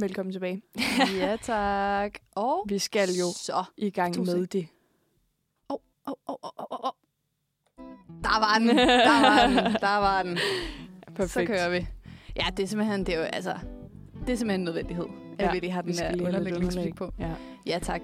Velkommen 0.00 0.32
tilbage. 0.32 0.62
ja, 1.20 1.36
tak. 1.42 2.12
Og 2.34 2.66
Vi 2.68 2.78
skal 2.78 3.08
jo 3.08 3.24
så. 3.36 3.64
i 3.76 3.90
gang 3.90 4.18
med 4.18 4.46
det. 4.46 4.68
Oh, 5.68 5.78
oh, 6.06 6.14
oh, 6.26 6.36
oh, 6.42 6.50
oh, 6.70 6.78
oh. 6.84 6.90
Der 8.22 8.38
var 8.40 8.58
den. 8.58 8.68
Der 8.78 9.20
var 9.20 9.46
den. 9.46 9.56
Der 9.80 9.96
var 9.96 10.22
den. 10.22 10.38
Perfekt. 11.16 11.30
Så 11.30 11.44
kører 11.44 11.68
vi. 11.68 11.86
Ja, 12.36 12.46
det 12.56 12.62
er 12.62 12.66
simpelthen, 12.66 13.06
det 13.06 13.14
er 13.14 13.18
jo, 13.18 13.24
altså, 13.24 13.54
det 14.26 14.32
er 14.32 14.36
simpelthen 14.36 14.60
en 14.60 14.64
nødvendighed, 14.64 15.06
at 15.38 15.44
Ja, 15.46 15.52
vi 15.52 15.58
lige 15.58 15.70
har 15.70 15.82
den 15.82 15.94
her 15.94 16.26
underlægningsmusik 16.26 16.94
på. 16.94 17.12
Ja. 17.18 17.30
Ja, 17.66 17.78
tak. 17.82 18.00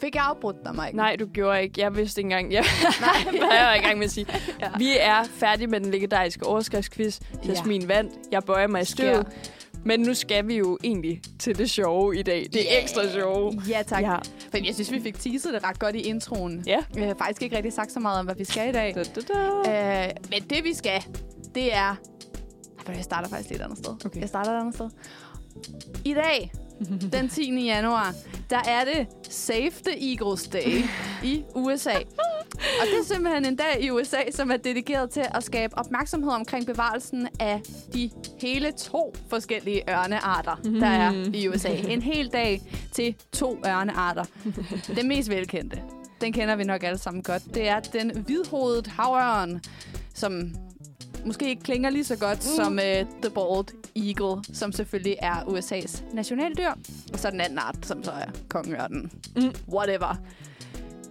Fik 0.00 0.14
jeg 0.14 0.24
afbrudt 0.24 0.56
dig, 0.64 0.74
Mike? 0.74 0.96
Nej, 0.96 1.16
du 1.16 1.26
gjorde 1.26 1.62
ikke. 1.62 1.80
Jeg 1.80 1.96
vidste 1.96 2.20
ikke 2.20 2.26
engang. 2.26 2.52
Jeg, 2.52 2.64
Nej. 3.00 3.40
jeg 3.50 3.66
var 3.66 3.74
i 3.74 3.78
gang 3.78 3.98
med 3.98 4.04
at 4.04 4.10
sige. 4.10 4.26
Ja. 4.60 4.70
Vi 4.78 4.96
er 5.00 5.24
færdige 5.24 5.66
med 5.66 5.80
den 5.80 5.90
legendariske 5.90 6.46
overskriftsquiz. 6.46 7.20
Jasmin 7.46 7.80
ja. 7.80 7.86
vandt. 7.86 8.12
Jeg 8.32 8.44
bøjer 8.44 8.66
mig 8.66 8.82
i 8.82 8.84
støvet. 8.84 9.52
Men 9.88 10.00
nu 10.00 10.14
skal 10.14 10.48
vi 10.48 10.56
jo 10.56 10.78
egentlig 10.84 11.20
til 11.38 11.58
det 11.58 11.70
sjove 11.70 12.18
i 12.18 12.22
dag. 12.22 12.46
Det 12.52 12.56
Ja. 12.64 12.82
ekstra 12.82 13.08
sjove. 13.12 13.62
Ja, 13.68 13.82
tak. 13.86 14.02
Ja. 14.02 14.16
For 14.50 14.64
jeg 14.64 14.74
synes, 14.74 14.92
vi 14.92 15.00
fik 15.00 15.18
teaset 15.18 15.52
det 15.54 15.64
ret 15.64 15.78
godt 15.78 15.96
i 15.96 15.98
introen. 16.00 16.62
Ja. 16.66 16.78
Vi 16.94 17.00
har 17.00 17.14
faktisk 17.18 17.42
ikke 17.42 17.56
rigtig 17.56 17.72
sagt 17.72 17.92
så 17.92 18.00
meget 18.00 18.18
om, 18.18 18.24
hvad 18.26 18.34
vi 18.34 18.44
skal 18.44 18.68
i 18.68 18.72
dag. 18.72 18.94
Da, 18.94 19.02
da, 19.02 19.20
da. 19.64 20.06
Øh, 20.06 20.10
men 20.30 20.42
det, 20.50 20.64
vi 20.64 20.74
skal, 20.74 21.04
det 21.54 21.74
er... 21.74 21.94
Jeg 22.88 23.04
starter 23.04 23.28
faktisk 23.28 23.50
lidt 23.50 23.60
et 23.60 23.64
andet 23.64 23.78
sted. 23.78 23.92
Okay. 24.06 24.20
Jeg 24.20 24.28
starter 24.28 24.50
et 24.52 24.60
andet 24.60 24.74
sted. 24.74 24.90
I 26.04 26.14
dag, 26.14 26.52
den 27.12 27.28
10. 27.28 27.64
januar, 27.64 28.14
der 28.50 28.60
er 28.68 28.84
det 28.84 29.06
Save 29.30 29.70
the 29.86 30.10
Eagles 30.10 30.48
Day 30.48 30.84
i 31.24 31.44
USA. 31.54 31.94
Og 32.80 32.86
det 32.86 32.98
er 33.00 33.14
simpelthen 33.14 33.44
en 33.44 33.56
dag 33.56 33.82
i 33.82 33.90
USA, 33.90 34.30
som 34.30 34.50
er 34.50 34.56
dedikeret 34.56 35.10
til 35.10 35.24
at 35.34 35.44
skabe 35.44 35.78
opmærksomhed 35.78 36.30
omkring 36.30 36.66
bevarelsen 36.66 37.28
af 37.40 37.60
de 37.94 38.10
hele 38.40 38.72
to 38.72 39.14
forskellige 39.30 39.82
ørnearter, 39.90 40.56
der 40.80 40.86
er 40.86 41.30
i 41.34 41.48
USA. 41.48 41.68
En 41.68 42.02
hel 42.02 42.28
dag 42.28 42.60
til 42.92 43.14
to 43.32 43.58
ørnearter. 43.66 44.24
Den 44.96 45.08
mest 45.08 45.30
velkendte, 45.30 45.82
den 46.20 46.32
kender 46.32 46.56
vi 46.56 46.64
nok 46.64 46.82
alle 46.82 46.98
sammen 46.98 47.22
godt. 47.22 47.42
Det 47.54 47.68
er 47.68 47.80
den 47.80 48.22
hvidhovedet 48.26 48.86
havørn, 48.86 49.60
som 50.14 50.54
måske 51.26 51.48
ikke 51.48 51.62
klinger 51.62 51.90
lige 51.90 52.04
så 52.04 52.16
godt 52.16 52.38
mm. 52.38 52.56
som 52.56 52.72
uh, 52.72 53.08
The 53.22 53.30
Bald 53.34 53.66
Eagle, 53.96 54.42
som 54.52 54.72
selvfølgelig 54.72 55.16
er 55.22 55.34
USA's 55.34 56.14
nationaldyr. 56.14 56.70
Og 57.12 57.18
så 57.18 57.30
den 57.30 57.40
anden 57.40 57.58
art, 57.58 57.76
som 57.82 58.04
så 58.04 58.10
er 58.10 58.26
kongeørnen. 58.48 59.12
Mm. 59.36 59.54
Whatever. 59.72 60.16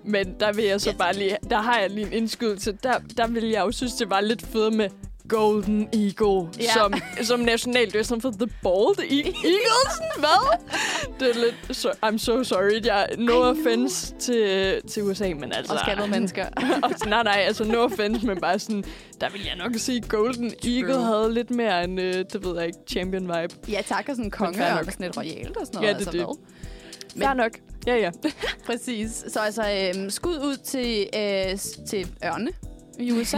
Men 0.04 0.36
der 0.40 0.54
vil 0.54 0.66
jeg 0.66 0.82
så 0.82 0.90
Yes. 0.90 0.98
bare 0.98 1.14
lige... 1.14 1.38
Der 1.50 1.62
har 1.62 1.80
jeg 1.80 1.90
lige 1.90 2.08
en 2.08 2.14
indskydelse. 2.14 2.78
Der, 2.84 3.00
der 3.18 3.28
vil 3.28 3.44
jeg 3.46 3.62
jo 3.66 3.72
synes, 3.72 3.94
det 3.94 4.10
var 4.10 4.22
lidt 4.22 4.42
fedt 4.46 4.74
med 4.74 4.90
Golden 5.30 5.82
Eagle 5.94 6.50
Ja. 6.60 6.74
som, 6.74 6.94
som 7.24 7.40
nationaldyr. 7.40 8.04
Som 8.04 8.22
for 8.22 8.32
The 8.32 8.48
Bald 8.64 9.00
e- 9.00 9.14
Eagles. 9.54 10.00
Hvad? 10.18 10.58
Det 11.20 11.30
er 11.30 11.34
lidt... 11.40 11.78
So, 11.78 11.90
I'm 12.06 12.18
so 12.18 12.44
sorry. 12.44 12.86
Jeg, 12.86 13.08
no 13.18 13.34
offense 13.42 14.14
til, 14.20 14.82
til 14.90 15.04
USA, 15.04 15.34
men 15.34 15.52
altså... 15.54 15.74
Og 15.74 15.80
skaldede 15.80 16.08
mennesker. 16.08 16.46
og, 16.84 16.92
nej, 17.08 17.24
nej, 17.24 17.44
altså 17.48 17.64
no 17.64 17.78
offense, 17.78 18.26
men 18.28 18.42
bare 18.42 18.60
sådan... 18.60 18.84
Der 19.22 19.30
vil 19.30 19.42
jeg 19.46 19.56
nok 19.56 19.72
sige, 19.76 20.02
Golden 20.02 20.54
Eagle 20.68 21.02
havde 21.06 21.34
lidt 21.34 21.52
mere 21.52 21.84
en, 21.84 22.00
øh, 22.00 22.14
det 22.34 22.46
ved 22.46 22.56
jeg 22.58 22.66
ikke, 22.66 22.80
champion 22.90 23.24
vibe. 23.24 23.56
ja, 23.70 23.82
tak 23.88 24.10
og 24.10 24.16
sådan 24.16 24.32
nok. 24.40 24.50
og 24.50 24.86
sådan 24.92 24.94
lidt 25.00 25.18
royalt 25.18 25.58
og 25.58 25.66
sådan 25.68 25.82
Ja, 25.84 25.92
noget. 25.92 26.00
det 26.00 26.08
er 26.08 26.12
altså, 26.12 26.12
det. 26.12 26.20
hvad? 26.20 26.38
Men, 27.16 27.24
Fair 27.24 27.34
nok. 27.34 27.52
Ja, 27.88 27.96
ja. 27.96 28.12
Præcis. 28.66 29.24
Så 29.28 29.40
altså, 29.40 29.92
øhm, 29.96 30.10
skud 30.10 30.36
ud 30.38 30.58
til, 30.58 31.08
øh, 31.16 31.60
til 31.90 32.08
ørne 32.26 32.52
i 33.00 33.12
USA. 33.12 33.38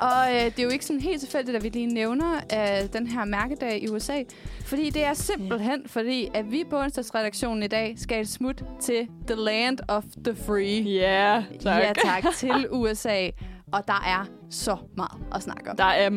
Og 0.00 0.34
øh, 0.34 0.40
det 0.44 0.58
er 0.58 0.62
jo 0.62 0.68
ikke 0.68 0.84
sådan 0.86 1.00
helt 1.00 1.20
tilfældigt, 1.20 1.56
at 1.56 1.62
vi 1.62 1.68
lige 1.68 1.86
nævner 1.86 2.34
øh, 2.34 2.92
den 2.92 3.06
her 3.06 3.24
mærkedag 3.24 3.82
i 3.82 3.88
USA. 3.88 4.22
Fordi 4.64 4.90
det 4.90 5.04
er 5.04 5.14
simpelthen 5.14 5.82
fordi, 5.86 6.28
at 6.34 6.50
vi 6.50 6.64
på 6.70 6.78
onsdagsredaktionen 6.78 7.62
i 7.62 7.66
dag 7.66 7.94
skal 7.98 8.20
et 8.20 8.28
smut 8.28 8.62
til 8.80 9.08
The 9.26 9.36
Land 9.36 9.78
of 9.88 10.04
the 10.24 10.34
Free. 10.36 10.82
Ja, 10.82 11.42
tak. 11.60 11.82
Ja 11.82 11.92
tak, 12.04 12.24
til 12.36 12.66
USA. 12.70 13.28
Og 13.72 13.82
der 13.86 14.02
er 14.06 14.24
så 14.50 14.76
meget 14.96 15.10
at 15.34 15.42
snakke 15.42 15.70
om. 15.70 15.76
Der 15.76 15.84
er, 15.84 16.10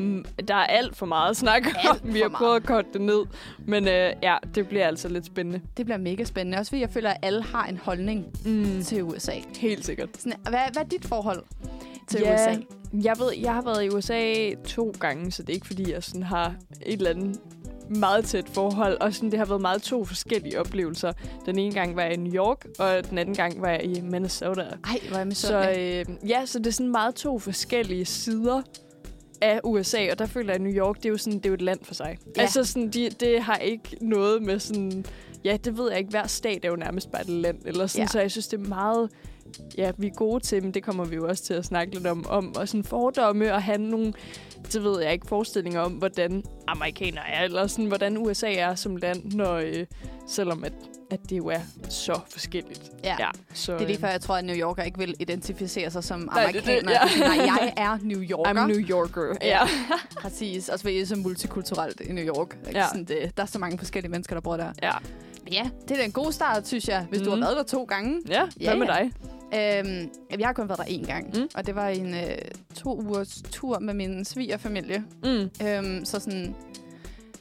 der 0.47 0.55
er 0.55 0.65
alt 0.65 0.95
for 0.95 1.05
meget 1.05 1.29
at 1.29 1.37
snakke 1.37 1.69
Alt 1.77 2.03
om. 2.03 2.13
Vi 2.13 2.19
har 2.19 2.29
prøvet 2.29 2.55
at 2.55 2.63
korte 2.63 2.87
det 2.93 3.01
ned. 3.01 3.25
Men 3.67 3.87
øh, 3.87 4.13
ja, 4.23 4.37
det 4.55 4.67
bliver 4.67 4.87
altså 4.87 5.07
lidt 5.09 5.25
spændende. 5.25 5.61
Det 5.77 5.85
bliver 5.85 5.97
mega 5.97 6.23
spændende. 6.23 6.57
Også 6.57 6.69
fordi 6.69 6.81
jeg 6.81 6.89
føler, 6.89 7.09
at 7.09 7.17
alle 7.21 7.43
har 7.43 7.65
en 7.65 7.77
holdning 7.77 8.25
Mm. 8.45 8.83
til 8.83 9.03
USA. 9.03 9.31
Helt 9.59 9.85
sikkert. 9.85 10.09
Sådan, 10.17 10.39
hvad, 10.41 10.59
hvad 10.73 10.83
er 10.83 10.87
dit 10.87 11.05
forhold 11.05 11.43
til 12.07 12.19
Ja, 12.21 12.33
USA? 12.33 12.59
Jeg 13.03 13.15
ved, 13.19 13.31
jeg 13.41 13.53
har 13.53 13.61
været 13.61 13.83
i 13.83 13.89
USA 13.89 14.53
to 14.67 14.93
gange, 14.99 15.31
så 15.31 15.43
det 15.43 15.49
er 15.49 15.53
ikke 15.53 15.67
fordi, 15.67 15.91
jeg 15.91 16.03
sådan 16.03 16.23
har 16.23 16.55
et 16.85 16.93
eller 16.93 17.09
andet 17.09 17.39
meget 17.89 18.25
tæt 18.25 18.49
forhold. 18.53 18.97
Og 19.01 19.13
sådan, 19.13 19.31
det 19.31 19.39
har 19.39 19.45
været 19.45 19.61
meget 19.61 19.81
to 19.81 20.05
forskellige 20.05 20.59
oplevelser. 20.59 21.11
Den 21.45 21.59
ene 21.59 21.73
gang 21.73 21.95
var 21.95 22.01
jeg 22.01 22.13
i 22.13 22.17
New 22.17 22.33
York, 22.33 22.65
og 22.79 23.09
den 23.09 23.17
anden 23.17 23.35
gang 23.35 23.61
var 23.61 23.69
jeg 23.69 23.83
i 23.83 24.01
Minnesota. 24.01 24.61
Ej, 24.61 24.69
er 25.11 25.17
jeg 25.17 25.19
Så 25.19 25.25
misundelig. 25.25 26.05
øh, 26.23 26.29
ja, 26.29 26.45
så 26.45 26.59
det 26.59 26.67
er 26.67 26.71
sådan 26.71 26.91
meget 26.91 27.15
to 27.15 27.39
forskellige 27.39 28.05
sider 28.05 28.61
af 29.41 29.59
USA, 29.63 30.11
og 30.11 30.19
der 30.19 30.25
føler 30.25 30.47
jeg, 30.47 30.55
at 30.55 30.61
New 30.61 30.71
York, 30.73 30.95
det 30.97 31.05
er 31.05 31.09
jo, 31.09 31.17
sådan, 31.17 31.37
det 31.39 31.45
er 31.45 31.49
jo 31.49 31.53
et 31.53 31.61
land 31.61 31.79
for 31.83 31.93
sig. 31.93 32.17
Ja. 32.37 32.41
Altså, 32.41 32.63
sådan, 32.63 32.89
de, 32.89 33.09
det 33.09 33.41
har 33.41 33.55
ikke 33.57 33.97
noget 34.01 34.41
med 34.43 34.59
sådan... 34.59 35.05
Ja, 35.43 35.57
det 35.63 35.77
ved 35.77 35.89
jeg 35.89 35.97
ikke. 35.99 36.09
Hver 36.09 36.27
stat 36.27 36.65
er 36.65 36.69
jo 36.69 36.75
nærmest 36.75 37.11
bare 37.11 37.21
et 37.21 37.29
land. 37.29 37.57
Eller 37.65 37.87
sådan, 37.87 38.03
ja. 38.03 38.07
Så 38.07 38.19
jeg 38.19 38.31
synes, 38.31 38.47
det 38.47 38.59
er 38.59 38.67
meget... 38.67 39.09
Ja, 39.77 39.91
vi 39.97 40.07
er 40.07 40.11
gode 40.11 40.43
til, 40.43 40.63
men 40.63 40.71
det 40.73 40.83
kommer 40.83 41.05
vi 41.05 41.15
jo 41.15 41.27
også 41.27 41.43
til 41.43 41.53
at 41.53 41.65
snakke 41.65 41.93
lidt 41.93 42.07
om. 42.07 42.25
om 42.29 42.55
og 42.55 42.67
sådan 42.67 42.83
fordomme 42.83 43.53
og 43.53 43.63
have 43.63 43.77
nogle, 43.77 44.13
det 44.73 44.83
ved 44.83 45.01
jeg 45.01 45.13
ikke, 45.13 45.27
forestillinger 45.27 45.81
om, 45.81 45.91
hvordan 45.91 46.43
amerikanere 46.67 47.29
er, 47.29 47.43
eller 47.43 47.67
sådan, 47.67 47.85
hvordan 47.85 48.17
USA 48.17 48.53
er 48.53 48.75
som 48.75 48.95
land, 48.95 49.31
når, 49.33 49.53
øh, 49.53 49.85
selvom 50.27 50.63
at, 50.63 50.73
at 51.11 51.19
det 51.29 51.37
jo 51.37 51.47
er 51.47 51.59
så 51.89 52.19
forskelligt. 52.29 52.91
Ja. 53.03 53.15
ja 53.19 53.27
så, 53.53 53.73
Det 53.73 53.81
er 53.81 53.85
lige 53.85 53.95
øh, 53.97 54.01
før, 54.01 54.07
jeg 54.09 54.21
tror, 54.21 54.35
at 54.35 54.45
New 54.45 54.55
Yorker 54.55 54.83
ikke 54.83 54.97
vil 54.99 55.15
identificere 55.19 55.91
sig 55.91 56.03
som 56.03 56.19
Nej, 56.19 56.51
det 56.51 56.55
er 56.61 56.61
det, 56.61 56.69
amerikaner. 56.69 56.91
ja. 56.91 57.35
Nej, 57.35 57.45
jeg 57.45 57.73
er 57.77 57.97
New 58.01 58.21
Yorker. 58.21 58.63
I'm 58.63 58.67
New 58.67 58.79
Yorker. 58.89 59.35
Ja. 59.41 59.47
Ja. 59.47 59.59
Præcis. 60.21 60.69
Også 60.69 60.83
fordi 60.83 60.95
det 60.95 61.01
er 61.01 61.05
så 61.05 61.15
multikulturelt 61.15 62.01
i 62.01 62.11
New 62.11 62.25
York. 62.35 62.57
Ikke? 62.67 62.79
Ja. 62.79 62.87
Sådan 62.87 63.03
det, 63.05 63.37
der 63.37 63.43
er 63.43 63.47
så 63.47 63.59
mange 63.59 63.77
forskellige 63.77 64.11
mennesker, 64.11 64.35
der 64.35 64.41
bor 64.41 64.57
der. 64.57 64.71
ja. 64.83 64.91
Ja, 65.51 65.69
det 65.87 65.91
er 65.91 65.95
da 65.95 66.03
en 66.05 66.11
god 66.11 66.31
start, 66.31 66.67
synes 66.67 66.87
jeg, 66.87 67.05
hvis 67.09 67.19
mm. 67.19 67.23
du 67.25 67.29
har 67.29 67.35
Mhm. 67.37 67.43
været 67.45 67.57
der 67.57 67.63
to 67.63 67.83
gange. 67.83 68.21
Ja, 68.29 68.41
Ja, 68.59 68.69
hvad 68.69 68.77
med 68.77 68.87
ja. 68.87 68.93
dig? 69.03 69.11
Øhm, 69.53 70.09
jeg 70.39 70.47
har 70.47 70.53
kun 70.53 70.69
været 70.69 70.79
der 70.79 70.85
én 70.85 71.05
gang, 71.05 71.29
mm. 71.33 71.49
Og 71.55 71.67
det 71.67 71.75
var 71.75 71.87
en 71.87 72.13
øh, 72.13 72.37
to 72.75 72.99
ugers 73.01 73.41
tur 73.51 73.79
med 73.79 73.93
min 73.93 74.25
svigerfamilie. 74.25 75.03
Mm. 75.23 75.49
Øhm, 75.67 76.05
så 76.05 76.19
sådan 76.19 76.55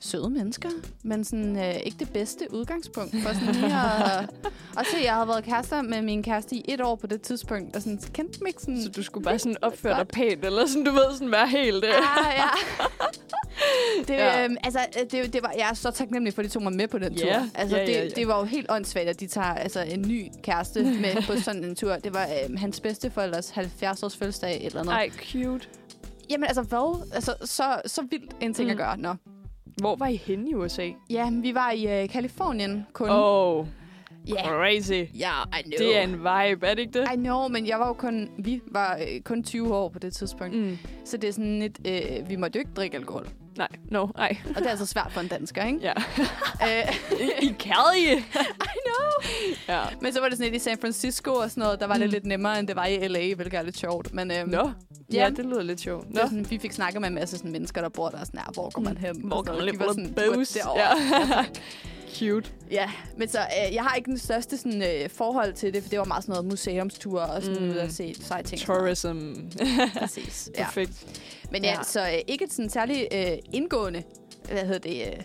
søde 0.00 0.30
mennesker, 0.30 0.68
men 1.02 1.24
sådan 1.24 1.56
øh, 1.56 1.74
ikke 1.84 1.96
det 1.98 2.12
bedste 2.12 2.46
udgangspunkt 2.54 3.14
for 3.22 3.32
sådan 3.34 3.54
lige 3.54 3.74
at... 3.76 4.30
Og 4.78 4.84
se, 4.90 4.96
jeg 5.04 5.14
havde 5.14 5.28
været 5.28 5.44
kærester 5.44 5.82
med 5.82 6.02
min 6.02 6.22
kæreste 6.22 6.56
i 6.56 6.64
et 6.68 6.80
år 6.80 6.94
på 6.96 7.06
det 7.06 7.22
tidspunkt, 7.22 7.76
og 7.76 7.82
sådan 7.82 7.98
kendte 8.12 8.38
dem 8.38 8.46
ikke 8.46 8.60
sådan... 8.60 8.82
Så 8.82 8.88
du 8.88 9.02
skulle 9.02 9.24
bare 9.24 9.38
sådan 9.38 9.56
opføre 9.62 9.92
dig 9.92 9.98
Godt. 9.98 10.08
pænt, 10.08 10.44
eller 10.44 10.66
sådan, 10.66 10.84
du 10.84 10.90
ved, 10.92 11.12
sådan 11.12 11.30
være 11.32 11.48
helt... 11.48 11.84
Øh. 11.84 11.90
Ah, 11.90 12.34
ja. 12.36 12.44
det, 14.08 14.14
Ja. 14.14 14.44
øhm, 14.44 14.56
altså, 14.64 14.80
øh, 15.00 15.10
det, 15.10 15.32
det 15.32 15.42
var, 15.42 15.52
jeg 15.58 15.68
er 15.70 15.74
så 15.74 15.90
taknemmelig 15.90 16.34
for, 16.34 16.42
at 16.42 16.46
de 16.48 16.50
tog 16.50 16.62
mig 16.62 16.72
med 16.72 16.88
på 16.88 16.98
den 16.98 17.12
Ja, 17.12 17.20
tur. 17.38 17.48
Altså, 17.54 17.76
ja, 17.76 17.82
ja, 17.82 17.88
det, 17.88 17.96
ja. 17.96 18.08
det 18.08 18.28
var 18.28 18.38
jo 18.38 18.44
helt 18.44 18.66
åndssvagt, 18.70 19.08
at 19.08 19.20
de 19.20 19.26
tager 19.26 19.54
altså, 19.54 19.80
en 19.82 20.02
ny 20.08 20.26
kæreste 20.42 20.82
med 20.82 21.26
på 21.26 21.40
sådan 21.44 21.64
en 21.64 21.74
tur. 21.76 21.96
Det 21.96 22.14
var 22.14 22.28
øhm, 22.44 22.56
hans 22.56 22.80
bedsteforældres 22.80 23.50
70-års 23.50 24.16
fødselsdag 24.16 24.64
eller 24.64 24.82
noget. 24.84 24.96
Ej, 24.96 25.10
cute. 25.32 25.66
Jamen 26.30 26.44
altså, 26.46 26.62
hvad? 26.62 27.06
Altså, 27.14 27.34
så, 27.44 27.80
så 27.86 28.02
vildt 28.10 28.36
en 28.40 28.54
ting. 28.54 28.66
Mm. 28.66 28.70
at 28.70 28.76
gøre. 28.76 28.96
Nå. 28.98 29.14
Hvor 29.80 29.96
var 29.96 30.06
I 30.06 30.16
henne 30.16 30.50
i 30.50 30.54
USA? 30.54 30.90
Ja, 31.10 31.30
vi 31.30 31.54
var 31.54 31.70
i 31.70 32.02
øh, 32.02 32.08
Kalifornien 32.08 32.86
kun. 32.92 33.08
Oh, 33.10 33.66
Ja, 34.28 34.48
crazy. 34.48 34.92
ja, 34.92 35.32
I 35.58 35.62
know. 35.62 35.78
Det 35.78 35.96
er 35.98 36.02
en 36.02 36.12
vibe, 36.12 36.66
er 36.66 36.74
det 36.74 36.78
ikke 36.78 36.98
det? 37.00 37.06
I 37.12 37.16
know, 37.16 37.48
men 37.48 37.66
jeg 37.66 37.78
var 37.78 37.86
jo 37.86 37.92
kun, 37.92 38.30
vi 38.38 38.60
var 38.66 38.96
øh, 39.00 39.20
kun 39.20 39.42
20 39.44 39.74
år 39.74 39.88
på 39.88 39.98
det 39.98 40.12
tidspunkt. 40.12 40.56
Mm. 40.56 40.78
Så 41.04 41.16
det 41.16 41.28
er 41.28 41.32
sådan 41.32 41.58
lidt, 41.58 41.80
øh, 41.86 42.28
vi 42.28 42.36
måtte 42.36 42.56
jo 42.56 42.60
ikke 42.60 42.70
drikke 42.76 42.96
alkohol. 42.96 43.26
Nej, 43.56 43.68
no, 43.90 44.06
ej. 44.18 44.36
Og 44.48 44.54
det 44.54 44.66
er 44.66 44.70
altså 44.70 44.86
svært 44.86 45.08
for 45.12 45.20
en 45.20 45.28
dansker, 45.28 45.64
ikke? 45.64 45.78
Ja. 45.82 45.92
øh, 46.68 46.94
I, 47.42 47.54
Cali? 47.58 48.12
I 48.72 48.78
know. 48.86 49.30
Ja. 49.68 49.82
Men 50.00 50.12
så 50.12 50.20
var 50.20 50.28
det 50.28 50.38
sådan 50.38 50.52
lidt 50.52 50.62
i 50.62 50.64
San 50.64 50.78
Francisco 50.80 51.32
og 51.34 51.50
sådan 51.50 51.60
noget, 51.62 51.80
der 51.80 51.86
var 51.86 51.94
mm. 51.94 52.00
det 52.00 52.08
Mm. 52.08 52.12
lidt 52.12 52.26
nemmere, 52.26 52.58
end 52.58 52.68
det 52.68 52.76
var 52.76 52.86
i 52.86 53.08
LA, 53.08 53.34
hvilket 53.34 53.54
er 53.58 53.62
lidt 53.62 53.78
sjovt. 53.78 54.14
Men 54.14 54.30
øhm, 54.30 54.48
Nå. 54.48 54.70
Ja. 55.12 55.18
Ja, 55.22 55.30
det 55.30 55.44
lyder 55.44 55.62
lidt 55.62 55.80
sjovt. 55.80 56.10
Nå. 56.14 56.20
var 56.20 56.26
sådan, 56.28 56.50
vi 56.50 56.58
fik 56.58 56.72
snakket 56.72 57.00
med 57.00 57.08
en 57.08 57.14
masse 57.14 57.36
sådan, 57.38 57.52
mennesker, 57.52 57.80
der 57.80 57.88
bor 57.88 58.08
der. 58.08 58.24
Sådan, 58.24 58.40
her, 58.40 58.52
hvor 58.52 58.70
går 58.72 58.82
man 58.82 58.96
hen? 58.96 59.20
Hvor 59.24 59.36
Og 59.36 59.44
sådan 59.46 59.58
man 59.58 59.64
lidt 59.64 59.82
sådan, 59.82 60.14
boost? 60.34 60.54
"Du 60.54 60.58
er 60.58 60.62
derovre." 60.74 61.36
Ja. 61.36 61.44
Cute. 62.18 62.50
Ja, 62.70 62.90
men 63.16 63.28
så 63.28 63.38
øh, 63.38 63.74
jeg 63.74 63.82
har 63.82 63.94
ikke 63.94 64.10
den 64.10 64.18
største 64.18 64.58
sådan, 64.58 64.82
øh, 64.82 65.10
forhold 65.10 65.52
til 65.52 65.74
det, 65.74 65.82
for 65.82 65.90
det 65.90 65.98
var 65.98 66.04
meget 66.04 66.22
sådan 66.24 66.32
noget 66.32 66.44
museumstur 66.46 67.20
og 67.20 67.42
sådan 67.42 67.62
mm. 67.62 67.70
Ud 67.70 67.76
at 67.76 67.92
se 67.92 68.14
seje 68.20 68.42
ting. 68.42 68.60
Tourism. 68.60 69.32
Præcis. 69.98 70.50
Ja. 70.58 70.64
Perfekt. 70.64 71.06
Men 71.50 71.64
ja, 71.64 71.70
Ja. 71.70 71.82
så 71.82 72.00
øh, 72.00 72.18
ikke 72.26 72.44
et 72.44 72.52
sådan 72.52 72.70
særligt 72.70 73.06
øh, 73.14 73.26
indgående 73.52 74.02
hvad 74.50 74.58
hedder 74.64 74.78
det, 74.78 75.06
øh, 75.06 75.22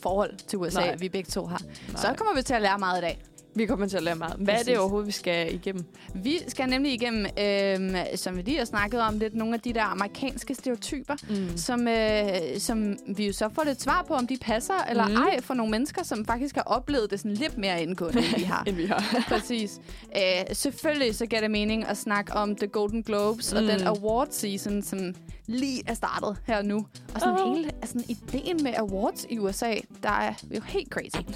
forhold 0.00 0.34
til 0.48 0.58
USA, 0.58 0.80
Nej. 0.80 0.96
vi 0.96 1.08
begge 1.08 1.30
to 1.30 1.46
har. 1.46 1.62
Nej. 1.92 2.02
Så 2.02 2.14
kommer 2.16 2.34
vi 2.36 2.42
til 2.42 2.54
at 2.54 2.62
lære 2.62 2.78
meget 2.78 2.98
i 2.98 3.00
dag. 3.00 3.22
Vi 3.54 3.66
kommer 3.66 3.86
til 3.86 3.96
at 3.96 4.02
lære 4.02 4.14
meget. 4.14 4.36
Hvad 4.36 4.54
er 4.54 4.58
Præcis. 4.58 4.66
det 4.66 4.78
overhovedet, 4.78 5.06
vi 5.06 5.12
skal 5.12 5.54
igennem? 5.54 5.84
Vi 6.14 6.38
skal 6.48 6.68
nemlig 6.68 6.92
igennem, 6.92 7.26
øh, 7.40 8.00
som 8.16 8.36
vi 8.36 8.42
lige 8.42 8.58
har 8.58 8.64
snakket 8.64 9.00
om, 9.00 9.18
lidt 9.18 9.34
nogle 9.34 9.54
af 9.54 9.60
de 9.60 9.72
der 9.72 9.82
amerikanske 9.82 10.54
stereotyper, 10.54 11.14
Mm. 11.28 11.56
som, 11.56 11.88
øh, 11.88 12.24
som 12.58 12.96
vi 13.16 13.26
jo 13.26 13.32
så 13.32 13.48
får 13.54 13.64
lidt 13.64 13.82
svar 13.82 14.04
på, 14.08 14.14
om 14.14 14.26
de 14.26 14.36
passer 14.40 14.74
eller 14.90 15.06
Mhm. 15.08 15.16
ej 15.16 15.40
for 15.40 15.54
nogle 15.54 15.70
mennesker, 15.70 16.04
som 16.04 16.24
faktisk 16.24 16.54
har 16.54 16.62
oplevet 16.62 17.10
det 17.10 17.20
sådan 17.20 17.34
lidt 17.34 17.58
mere 17.58 17.82
indgående, 17.82 18.18
end 18.18 18.36
vi 18.36 18.42
har. 18.42 18.62
End 18.68 18.76
vi 18.76 18.86
har. 18.86 19.04
Præcis. 19.28 19.80
Øh, 20.16 20.22
selvfølgelig 20.52 21.14
så 21.14 21.26
giver 21.26 21.40
det 21.40 21.50
mening 21.50 21.84
at 21.86 21.96
snakke 21.96 22.32
om 22.32 22.56
The 22.56 22.66
Golden 22.66 23.02
Globes 23.02 23.52
mm. 23.52 23.56
og 23.56 23.62
Mm. 23.62 23.68
den 23.68 23.82
award 23.86 24.28
season, 24.30 24.82
som 24.82 25.14
lige 25.46 25.82
er 25.86 25.94
startet 25.94 26.36
her 26.46 26.62
nu. 26.62 26.86
Og 27.14 27.20
sådan 27.20 27.40
Åh. 27.40 27.54
hele 27.56 27.70
altså, 27.82 28.04
ideen 28.08 28.62
med 28.62 28.74
awards 28.76 29.26
i 29.30 29.38
USA, 29.38 29.74
der 30.02 30.10
er 30.10 30.34
jo 30.56 30.60
helt 30.60 30.88
crazy. 30.92 31.16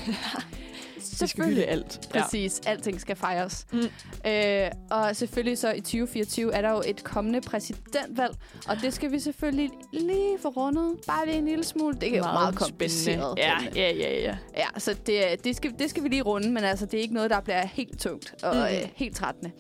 Hylde 1.37 1.65
alt. 1.65 2.09
Præcis. 2.11 2.61
Ja. 2.65 2.71
Alting 2.71 3.01
skal 3.01 3.17
fejres. 3.17 3.67
Mm. 3.73 3.79
Øh, 4.27 4.71
og 4.91 5.17
selvfølgelig 5.17 5.59
så 5.59 5.73
i 5.73 5.81
2024 5.81 6.55
er 6.55 6.63
der 6.63 6.71
jo 6.71 6.83
et 6.87 7.05
kommende 7.05 7.41
præsidentvalg, 7.41 8.35
og 8.69 8.77
det 8.83 8.95
skal 8.95 9.13
vi 9.13 9.19
selvfølgelig 9.19 9.71
lige 9.93 10.39
få 10.43 10.49
rundet. 10.49 10.97
Bare 11.07 11.27
lige 11.27 11.39
en 11.39 11.45
lille 11.45 11.65
smule. 11.65 11.97
Det 12.01 12.13
er 12.13 12.17
jo 12.17 12.23
meget 12.23 12.57
kompliceret. 12.57 13.39
Ja, 13.39 13.57
ja, 13.77 13.91
ja, 13.91 14.21
ja. 14.21 14.37
Ja, 14.57 14.67
så 14.79 14.95
det, 15.07 15.45
det, 15.45 15.57
skal, 15.57 15.75
det 15.79 15.91
skal 15.91 16.03
vi 16.03 16.09
lige 16.09 16.23
runde, 16.23 16.51
men 16.51 16.65
altså, 16.65 16.87
det 16.87 16.99
er 16.99 17.03
ikke 17.03 17.15
noget, 17.15 17.31
der 17.31 17.41
bliver 17.41 17.67
helt 17.67 18.01
tungt 18.01 18.35
og 18.43 18.55
mm. 18.55 18.61
øh, 18.61 18.89
helt 18.97 19.17
trættende. 19.17 19.51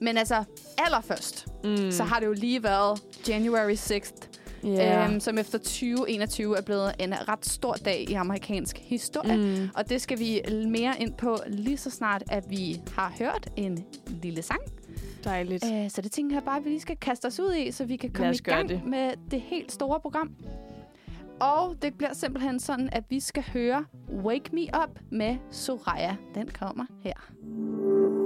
Men 0.00 0.18
altså, 0.18 0.44
allerførst, 0.78 1.46
mm. 1.64 1.90
så 1.90 2.04
har 2.04 2.20
det 2.20 2.26
jo 2.26 2.32
lige 2.32 2.62
været 2.62 3.00
January 3.28 3.74
6th, 3.74 4.27
ja. 4.64 5.04
øhm, 5.04 5.20
som 5.20 5.38
efter 5.38 5.58
2021 5.58 6.58
er 6.58 6.62
blevet 6.62 6.92
en 6.98 7.28
ret 7.28 7.46
stor 7.46 7.72
dag 7.72 8.10
i 8.10 8.14
amerikansk 8.14 8.78
historie. 8.78 9.36
Mm. 9.36 9.68
Og 9.74 9.88
det 9.88 10.00
skal 10.00 10.18
vi 10.18 10.40
mere 10.68 10.94
ind 11.00 11.12
på 11.12 11.36
lige 11.46 11.76
så 11.76 11.90
snart, 11.90 12.22
at 12.30 12.44
vi 12.50 12.80
har 12.96 13.12
hørt 13.18 13.48
en 13.56 13.84
lille 14.06 14.42
sang. 14.42 14.60
Dejligt. 15.24 15.64
Øh, 15.64 15.90
så 15.90 16.02
det 16.02 16.12
tænker 16.12 16.36
jeg 16.36 16.42
bare, 16.42 16.56
at 16.56 16.64
vi 16.64 16.70
lige 16.70 16.80
skal 16.80 16.96
kaste 16.96 17.26
os 17.26 17.40
ud 17.40 17.54
i, 17.54 17.70
så 17.70 17.84
vi 17.84 17.96
kan 17.96 18.10
komme 18.10 18.34
i 18.34 18.38
gang 18.38 18.68
det. 18.68 18.84
med 18.86 19.12
det 19.30 19.40
helt 19.40 19.72
store 19.72 20.00
program. 20.00 20.34
Og 21.40 21.76
det 21.82 21.94
bliver 21.94 22.14
simpelthen 22.14 22.60
sådan, 22.60 22.88
at 22.92 23.04
vi 23.08 23.20
skal 23.20 23.44
høre 23.52 23.84
Wake 24.24 24.50
Me 24.52 24.66
Up 24.82 24.98
med 25.10 25.36
Soraya. 25.50 26.16
Den 26.34 26.48
kommer 26.48 26.84
her. 27.04 28.17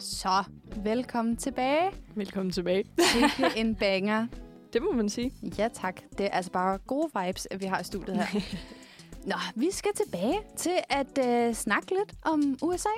Så, 0.00 0.44
velkommen 0.76 1.36
tilbage. 1.36 1.90
Velkommen 2.14 2.52
tilbage. 2.52 2.84
Sikke 3.12 3.56
en 3.60 3.74
banger. 3.74 4.26
Det 4.72 4.82
må 4.82 4.92
man 4.92 5.08
sige. 5.08 5.32
Ja 5.58 5.68
tak. 5.74 6.00
Det 6.18 6.26
er 6.26 6.30
altså 6.30 6.50
bare 6.50 6.78
gode 6.78 7.10
vibes, 7.24 7.48
at 7.50 7.60
vi 7.60 7.66
har 7.66 7.80
i 7.80 7.84
studiet 7.84 8.16
her. 8.16 8.40
Nå, 9.30 9.34
vi 9.54 9.68
skal 9.72 9.90
tilbage 10.04 10.38
til 10.56 10.72
at 10.90 11.18
øh, 11.28 11.54
snakke 11.54 11.88
lidt 11.90 12.12
om 12.22 12.58
USA. 12.62 12.88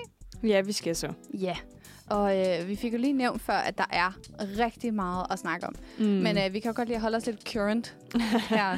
Ja, 0.42 0.60
vi 0.60 0.72
skal 0.72 0.96
så. 0.96 1.12
Ja, 1.34 1.56
og 2.10 2.38
øh, 2.38 2.68
vi 2.68 2.76
fik 2.76 2.92
jo 2.92 2.98
lige 2.98 3.12
nævnt 3.12 3.42
før, 3.42 3.54
at 3.56 3.78
der 3.78 3.86
er 3.90 4.12
rigtig 4.58 4.94
meget 4.94 5.26
at 5.30 5.38
snakke 5.38 5.66
om. 5.66 5.74
Mm. 5.98 6.04
Men 6.04 6.38
øh, 6.38 6.52
vi 6.52 6.60
kan 6.60 6.70
jo 6.70 6.76
godt 6.76 6.88
lige 6.88 7.00
holde 7.00 7.16
os 7.16 7.26
lidt 7.26 7.48
current 7.52 7.96
her. 8.50 8.72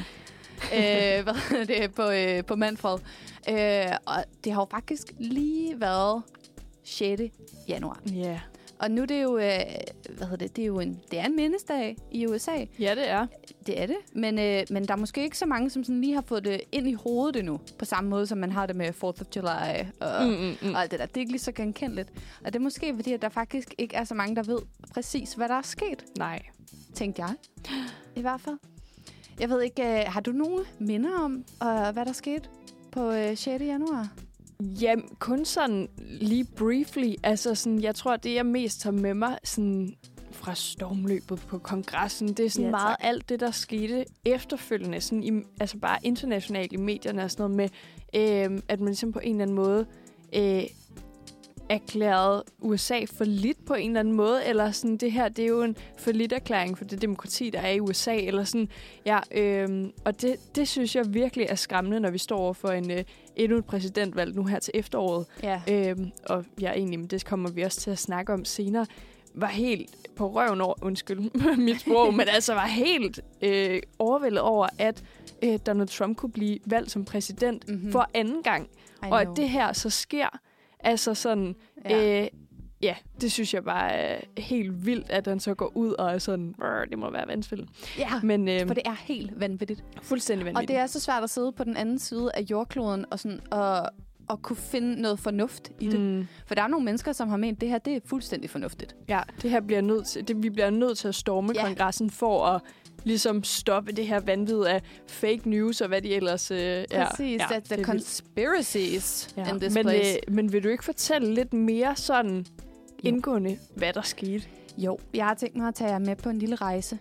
øh, 0.75 1.23
hvad 1.23 1.65
det 1.65 1.93
på, 1.93 2.09
øh, 2.09 2.43
på 2.45 2.55
Manfred. 2.55 2.99
Øh, 3.49 3.95
og 4.05 4.23
det 4.43 4.51
har 4.53 4.61
jo 4.61 4.67
faktisk 4.71 5.07
lige 5.19 5.81
været 5.81 6.23
6. 6.85 7.21
januar. 7.67 8.01
Ja. 8.13 8.39
Og 8.79 8.91
nu 8.91 9.01
er 9.01 9.05
det 9.05 9.23
jo, 9.23 9.37
øh, 9.37 9.43
hvad 10.09 10.27
hedder 10.27 10.35
det, 10.35 10.55
det 10.55 10.61
er 10.61 10.65
jo 10.65 10.79
en, 10.79 10.99
det 11.11 11.19
er 11.19 11.25
en 11.25 11.35
mindesdag 11.35 11.97
i 12.11 12.27
USA. 12.27 12.65
Ja, 12.79 12.95
det 12.95 13.09
er. 13.09 13.27
Det 13.65 13.81
er 13.81 13.85
det. 13.85 13.95
Men, 14.13 14.39
øh, 14.39 14.63
men 14.69 14.87
der 14.87 14.93
er 14.93 14.97
måske 14.97 15.23
ikke 15.23 15.37
så 15.37 15.45
mange, 15.45 15.69
som 15.69 15.83
sådan 15.83 16.01
lige 16.01 16.13
har 16.13 16.21
fået 16.21 16.45
det 16.45 16.61
ind 16.71 16.87
i 16.87 16.93
hovedet 16.93 17.35
endnu. 17.35 17.59
På 17.79 17.85
samme 17.85 18.09
måde, 18.09 18.27
som 18.27 18.37
man 18.37 18.51
har 18.51 18.65
det 18.65 18.75
med 18.75 18.89
4th 18.89 19.03
of 19.03 19.21
July 19.35 19.85
og, 19.99 20.27
Mm, 20.27 20.33
mm, 20.33 20.55
mm. 20.61 20.73
og 20.75 20.81
alt 20.81 20.91
det 20.91 20.99
der. 20.99 21.05
Det 21.05 21.17
er 21.17 21.19
ikke 21.21 21.31
lige 21.31 21.41
så 21.41 21.51
genkendeligt. 21.51 22.09
Og 22.45 22.53
det 22.53 22.55
er 22.55 22.63
måske 22.63 22.95
fordi, 22.95 23.13
at 23.13 23.21
der 23.21 23.29
faktisk 23.29 23.73
ikke 23.77 23.95
er 23.95 24.03
så 24.03 24.13
mange, 24.15 24.35
der 24.35 24.43
ved 24.43 24.59
præcis, 24.93 25.33
hvad 25.33 25.49
der 25.49 25.55
er 25.55 25.61
sket, 25.61 26.05
Nej. 26.17 26.41
tænkte 26.93 27.21
jeg. 27.21 27.33
I 28.15 28.21
hvert 28.21 28.41
fald. 28.41 28.57
Jeg 29.39 29.49
ved 29.49 29.61
ikke, 29.61 29.83
øh, 29.83 30.03
har 30.07 30.21
du 30.21 30.31
nogle 30.31 30.65
minder 30.79 31.19
om, 31.19 31.45
øh, 31.63 31.93
hvad 31.93 32.05
der 32.05 32.13
skete 32.13 32.49
på 32.91 33.11
øh, 33.11 33.37
6. 33.37 33.45
januar? 33.63 34.07
Ja, 34.59 34.95
kun 35.19 35.45
sådan 35.45 35.89
lige 35.99 36.45
briefly. 36.45 37.13
Altså, 37.23 37.55
sådan, 37.55 37.81
jeg 37.81 37.95
tror, 37.95 38.15
det 38.15 38.33
jeg 38.33 38.45
mest 38.45 38.81
tager 38.81 38.93
med 38.93 39.13
mig 39.13 39.37
sådan, 39.43 39.95
fra 40.31 40.55
stormløbet 40.55 41.39
på 41.47 41.57
kongressen, 41.57 42.27
det 42.27 42.45
er 42.45 42.49
sådan 42.49 42.65
Ja, 42.65 42.71
meget 42.71 42.95
alt 42.99 43.29
det, 43.29 43.39
der 43.39 43.51
skete 43.51 44.05
efterfølgende. 44.25 45.01
Sådan 45.01 45.23
i, 45.23 45.31
altså 45.59 45.77
bare 45.77 45.97
internationalt 46.03 46.73
i 46.73 46.77
medierne 46.77 47.23
og 47.23 47.31
sådan 47.31 47.51
noget 47.51 47.55
med, 47.55 47.69
øh, 48.53 48.59
at 48.67 48.79
man 48.79 48.87
ligesom 48.87 49.11
på 49.11 49.19
en 49.19 49.31
eller 49.31 49.43
anden 49.43 49.55
måde 49.55 49.85
øh, 50.35 50.63
erklærede 51.69 52.43
USA 52.59 52.99
for 53.05 53.23
lidt 53.23 53.65
på 53.65 53.73
en 53.73 53.89
eller 53.89 53.99
anden 53.99 54.13
måde, 54.13 54.45
eller 54.45 54.71
sådan, 54.71 54.97
det 54.97 55.11
her, 55.11 55.29
det 55.29 55.43
er 55.43 55.49
jo 55.49 55.61
en 55.61 55.75
for 55.97 56.11
lidt 56.11 56.33
erklæring 56.33 56.77
for 56.77 56.85
det 56.85 57.01
demokrati, 57.01 57.49
der 57.49 57.59
er 57.59 57.71
i 57.71 57.79
USA, 57.79 58.15
eller 58.15 58.43
sådan, 58.43 58.69
ja, 59.05 59.19
øh, 59.31 59.85
og 60.05 60.21
det, 60.21 60.55
det 60.55 60.67
synes 60.67 60.95
jeg 60.95 61.13
virkelig 61.13 61.45
er 61.49 61.55
skræmmende, 61.55 61.99
når 61.99 62.09
vi 62.09 62.17
står 62.17 62.37
over 62.37 62.53
for 62.53 62.69
en, 62.69 62.91
øh, 62.91 63.03
endnu 63.35 63.57
et 63.57 63.65
præsidentvalg 63.65 64.35
nu 64.35 64.45
her 64.45 64.59
til 64.59 64.71
efteråret, 64.75 65.25
Ja. 65.43 65.61
øhm, 65.71 66.11
og 66.29 66.45
ja, 66.61 66.71
egentlig, 66.71 66.99
men 66.99 67.07
det 67.07 67.25
kommer 67.25 67.49
vi 67.51 67.61
også 67.61 67.79
til 67.79 67.91
at 67.91 67.97
snakke 67.97 68.33
om 68.33 68.45
senere, 68.45 68.85
var 69.35 69.47
helt 69.47 69.89
på 70.15 70.31
røven 70.31 70.61
over, 70.61 70.73
undskyld 70.81 71.19
mit 71.67 71.79
sprog, 71.81 72.13
men 72.13 72.27
altså 72.27 72.53
var 72.53 72.65
helt 72.67 73.19
øh, 73.41 73.81
overvældet 73.99 74.39
over, 74.41 74.67
at 74.79 75.03
øh, 75.43 75.59
Donald 75.67 75.87
Trump 75.87 76.17
kunne 76.17 76.31
blive 76.31 76.59
valgt 76.65 76.91
som 76.91 77.05
præsident 77.05 77.67
Mhm. 77.67 77.75
mm-hmm. 77.77 77.91
for 77.91 78.09
anden 78.13 78.43
gang. 78.43 78.69
I 79.03 79.07
Og 79.11 79.21
at 79.21 79.25
know. 79.27 79.35
det 79.35 79.49
her 79.49 79.73
så 79.73 79.89
sker, 79.89 80.39
altså 80.79 81.13
sådan, 81.13 81.55
ja. 81.89 82.21
Øh, 82.23 82.27
ja, 82.85 82.95
det 83.21 83.31
synes 83.31 83.53
jeg 83.53 83.63
bare 83.63 83.91
er 83.91 84.21
helt 84.37 84.85
vildt, 84.85 85.09
at 85.09 85.27
han 85.27 85.39
så 85.39 85.53
går 85.53 85.71
ud 85.77 85.91
og 85.93 86.13
er 86.13 86.17
sådan, 86.17 86.53
"Brr, 86.59 86.85
det 86.89 86.97
må 86.99 87.11
være 87.11 87.27
vanskelig. 87.27 87.65
ja, 87.97 88.09
Men 88.23 88.47
øh, 88.47 88.67
for 88.67 88.73
det 88.73 88.83
er 88.87 88.95
helt 89.05 89.39
vanvittigt. 89.39 89.83
fuldstændig 90.01 90.45
vanvittigt. 90.45 90.71
Og 90.71 90.75
det 90.75 90.81
er 90.81 90.87
så 90.87 90.99
svært 90.99 91.23
at 91.23 91.29
sidde 91.29 91.51
på 91.51 91.63
den 91.63 91.77
anden 91.77 91.99
side 91.99 92.31
af 92.33 92.41
jordkloden 92.41 93.05
og, 93.11 93.19
sådan, 93.19 93.39
og, 93.51 93.89
og 94.27 94.41
kunne 94.41 94.57
finde 94.57 95.01
noget 95.01 95.19
fornuft 95.19 95.71
i 95.79 95.87
det. 95.87 95.99
Mm. 95.99 96.27
For 96.47 96.55
der 96.55 96.61
er 96.61 96.67
nogle 96.67 96.85
mennesker, 96.85 97.11
som 97.13 97.29
har 97.29 97.37
ment, 97.37 97.55
at 97.57 97.61
det 97.61 97.69
her 97.69 97.77
det 97.77 97.95
er 97.95 97.99
fuldstændig 98.05 98.49
fornuftigt. 98.49 98.95
Ja, 99.09 99.21
det 99.41 99.49
her 99.51 99.59
bliver 99.61 99.81
nødt 99.81 100.07
til, 100.07 100.27
det, 100.27 100.43
vi 100.43 100.49
bliver 100.49 100.69
nødt 100.69 100.97
til 100.97 101.07
at 101.07 101.15
storme 101.15 101.51
Ja. 101.55 101.61
kongressen 101.65 102.09
for 102.09 102.45
at 102.45 102.61
ligesom 103.03 103.43
stoppe 103.43 103.91
det 103.91 104.07
her 104.07 104.19
vanvid 104.19 104.63
af 104.63 104.81
fake 105.07 105.49
news 105.49 105.81
og 105.81 105.87
hvad 105.87 106.01
de 106.01 106.15
ellers... 106.15 106.51
Øh, 106.51 106.57
Præcis, 106.91 107.39
ja, 107.41 107.47
ja, 107.53 107.59
the 107.59 107.79
er 107.81 107.83
conspiracies 107.83 109.33
ja. 109.37 109.53
in 109.53 109.59
this 109.59 109.73
men, 109.75 109.83
place. 109.85 110.17
Øh, 110.27 110.35
men 110.35 110.53
vil 110.53 110.63
du 110.63 110.69
ikke 110.69 110.85
fortælle 110.85 111.33
lidt 111.33 111.53
mere 111.53 111.95
sådan 111.95 112.45
indgående, 113.05 113.57
hvad 113.75 113.93
der 113.93 114.01
skete? 114.01 114.47
Jo, 114.77 114.99
jeg 115.13 115.25
har 115.25 115.33
tænkt 115.33 115.55
mig 115.55 115.67
at 115.67 115.75
tage 115.75 115.91
jer 115.91 115.99
med 115.99 116.15
på 116.15 116.29
en 116.29 116.39
lille 116.39 116.55
rejse. 116.55 116.99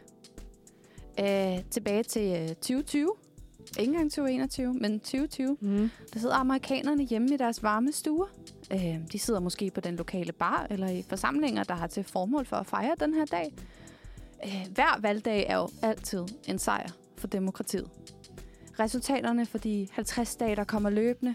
Øh, 1.21 1.59
tilbage 1.71 2.03
til 2.03 2.37
øh, 2.43 2.49
2020. 2.49 3.13
Ikke 3.79 3.91
engang 3.91 4.11
2021, 4.11 4.75
men 4.75 5.01
2020. 5.01 5.57
Mm. 5.61 5.91
Der 6.13 6.21
sidder 6.21 6.35
amerikanerne 6.35 7.05
hjemme 7.05 7.35
i 7.35 7.37
deres 7.37 7.63
varme 7.63 7.93
stuer. 7.93 8.27
Øh, 8.73 8.97
de 9.13 9.19
sidder 9.19 9.41
måske 9.41 9.71
på 9.71 9.81
den 9.81 9.97
lokale 9.97 10.33
bar 10.33 10.67
eller 10.71 10.89
i 10.89 11.03
forsamlinger, 11.09 11.63
der 11.63 11.75
har 11.75 11.87
til 11.87 12.05
formål 12.05 12.47
for 12.47 12.57
at 12.57 12.67
fejre 12.67 12.95
den 13.01 13.15
her 13.15 13.25
dag. 13.25 13.53
Øh, 14.45 14.67
hver 14.75 15.01
valgdag 15.01 15.47
er 15.49 15.57
jo 15.57 15.69
altid 15.83 16.25
en 16.49 16.59
sejr 16.59 16.89
for 17.17 17.27
demokratiet. 17.27 17.91
Resultaterne 18.81 19.47
for 19.47 19.59
de 19.59 19.89
50 19.93 20.29
stater 20.29 20.65
kommer 20.65 20.91
løbende. 20.91 21.35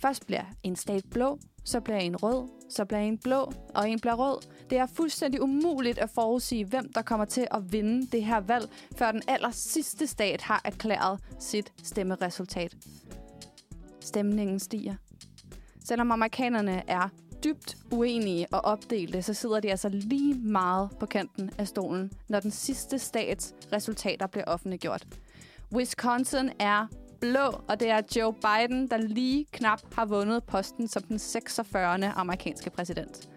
Først 0.00 0.26
bliver 0.26 0.44
en 0.62 0.76
stat 0.76 1.04
blå, 1.10 1.38
så 1.64 1.80
bliver 1.80 1.98
en 1.98 2.16
rød, 2.16 2.48
så 2.70 2.84
bliver 2.84 3.00
en 3.00 3.18
blå, 3.18 3.52
og 3.74 3.90
en 3.90 4.00
bliver 4.00 4.14
rød. 4.14 4.38
Det 4.70 4.78
er 4.78 4.86
fuldstændig 4.86 5.42
umuligt 5.42 5.98
at 5.98 6.10
forudsige, 6.10 6.64
hvem 6.64 6.92
der 6.92 7.02
kommer 7.02 7.24
til 7.24 7.46
at 7.50 7.72
vinde 7.72 8.06
det 8.06 8.24
her 8.24 8.40
valg, 8.40 8.70
før 8.96 9.12
den 9.12 9.22
aller 9.28 9.50
sidste 9.50 10.06
stat 10.06 10.42
har 10.42 10.60
erklæret 10.64 11.20
sit 11.38 11.72
stemmeresultat. 11.82 12.76
Stemningen 14.00 14.58
stiger. 14.58 14.94
Selvom 15.84 16.12
amerikanerne 16.12 16.82
er 16.90 17.08
dybt 17.44 17.76
uenige 17.90 18.46
og 18.52 18.60
opdelte, 18.60 19.22
så 19.22 19.34
sidder 19.34 19.60
de 19.60 19.70
altså 19.70 19.88
lige 19.88 20.34
meget 20.34 20.90
på 21.00 21.06
kanten 21.06 21.50
af 21.58 21.68
stolen, 21.68 22.12
når 22.28 22.40
den 22.40 22.50
sidste 22.50 22.98
stats 22.98 23.54
resultater 23.72 24.26
bliver 24.26 24.44
offentliggjort. 24.44 25.06
Wisconsin 25.72 26.50
er 26.58 26.86
blå, 27.20 27.60
og 27.68 27.80
det 27.80 27.90
er 27.90 28.02
Joe 28.16 28.32
Biden, 28.32 28.88
der 28.88 28.96
lige 28.96 29.46
knap 29.52 29.94
har 29.94 30.04
vundet 30.04 30.44
posten 30.44 30.88
som 30.88 31.02
den 31.02 31.18
46. 31.18 32.06
amerikanske 32.06 32.70
præsident. 32.70 33.28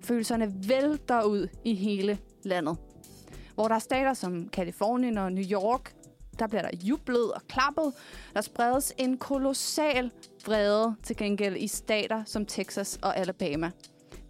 Følelserne 0.00 0.54
vælter 0.68 1.22
ud 1.22 1.48
i 1.64 1.74
hele 1.74 2.18
landet. 2.42 2.76
Hvor 3.54 3.68
der 3.68 3.74
er 3.74 3.78
stater 3.78 4.14
som 4.14 4.48
Kalifornien 4.48 5.18
og 5.18 5.32
New 5.32 5.44
York, 5.44 5.94
der 6.38 6.46
bliver 6.46 6.62
der 6.62 6.70
jublet 6.82 7.32
og 7.32 7.42
klappet. 7.48 7.92
Der 8.34 8.40
spredes 8.40 8.92
en 8.98 9.18
kolossal 9.18 10.10
vrede 10.46 10.94
til 11.02 11.16
gengæld 11.16 11.56
i 11.56 11.66
stater 11.66 12.24
som 12.24 12.46
Texas 12.46 12.98
og 13.02 13.16
Alabama. 13.16 13.70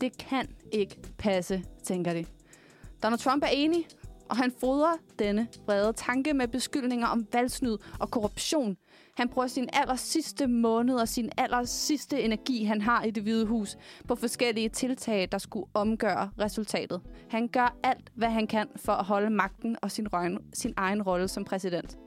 Det 0.01 0.19
kan 0.19 0.49
ikke 0.73 0.97
passe, 1.19 1.65
tænker 1.83 2.13
de. 2.13 2.25
Donald 3.03 3.21
Trump 3.21 3.43
er 3.43 3.49
enig, 3.49 3.87
og 4.29 4.37
han 4.37 4.53
fodrer 4.61 4.97
denne 5.19 5.49
vrede 5.67 5.93
tanke 5.93 6.35
med 6.35 6.49
beskyldninger 6.49 7.07
om 7.07 7.27
valgsnyd 7.33 7.77
og 7.99 8.11
korruption. 8.11 8.77
Han 9.21 9.29
bruger 9.29 9.49
sin 9.49 9.69
aller 9.73 9.97
sidste 9.97 10.47
måned 10.47 10.95
og 10.95 11.09
sin 11.09 11.31
aller 11.37 11.65
sidste 11.65 12.23
energi, 12.23 12.65
han 12.65 12.81
har 12.81 13.03
i 13.03 13.11
det 13.11 13.23
hvide 13.23 13.47
hus, 13.47 13.77
på 14.09 14.15
forskellige 14.15 14.69
tiltag, 14.69 15.29
der 15.33 15.39
skulle 15.39 15.67
omgøre 15.75 16.31
resultatet. 16.39 17.01
Han 17.31 17.49
gør 17.49 17.77
alt, 17.83 18.13
hvad 18.15 18.29
han 18.29 18.47
kan 18.47 18.69
for 18.77 18.93
at 18.93 19.05
holde 19.05 19.31
magten 19.31 19.77
og 19.83 19.91
sin, 19.91 20.13
røgne, 20.13 20.39
sin 20.55 20.75
egen 20.77 21.03
rolle 21.03 21.29
som 21.29 21.45
præsident. 21.45 21.99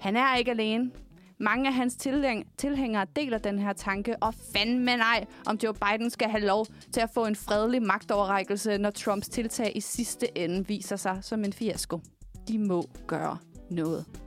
Han 0.00 0.16
er 0.16 0.36
ikke 0.36 0.50
alene. 0.50 0.90
Mange 1.38 1.68
af 1.68 1.74
hans 1.74 1.94
tilhæng- 2.06 2.56
tilhængere 2.58 3.06
deler 3.16 3.38
den 3.38 3.58
her 3.58 3.72
tanke, 3.72 4.16
og 4.22 4.34
fandme 4.54 4.96
nej, 4.96 5.24
om 5.46 5.58
Joe 5.62 5.74
Biden 5.74 6.10
skal 6.10 6.28
have 6.28 6.46
lov 6.46 6.66
til 6.92 7.00
at 7.00 7.10
få 7.14 7.26
en 7.26 7.36
fredelig 7.36 7.82
magtoverrækkelse, 7.82 8.78
når 8.78 8.90
Trumps 8.90 9.28
tiltag 9.28 9.72
i 9.76 9.80
sidste 9.80 10.38
ende 10.38 10.66
viser 10.66 10.96
sig 10.96 11.18
som 11.20 11.44
en 11.44 11.52
fiasko. 11.52 12.00
De 12.48 12.58
må 12.58 12.84
gøre 13.06 13.38
noget. 13.70 14.19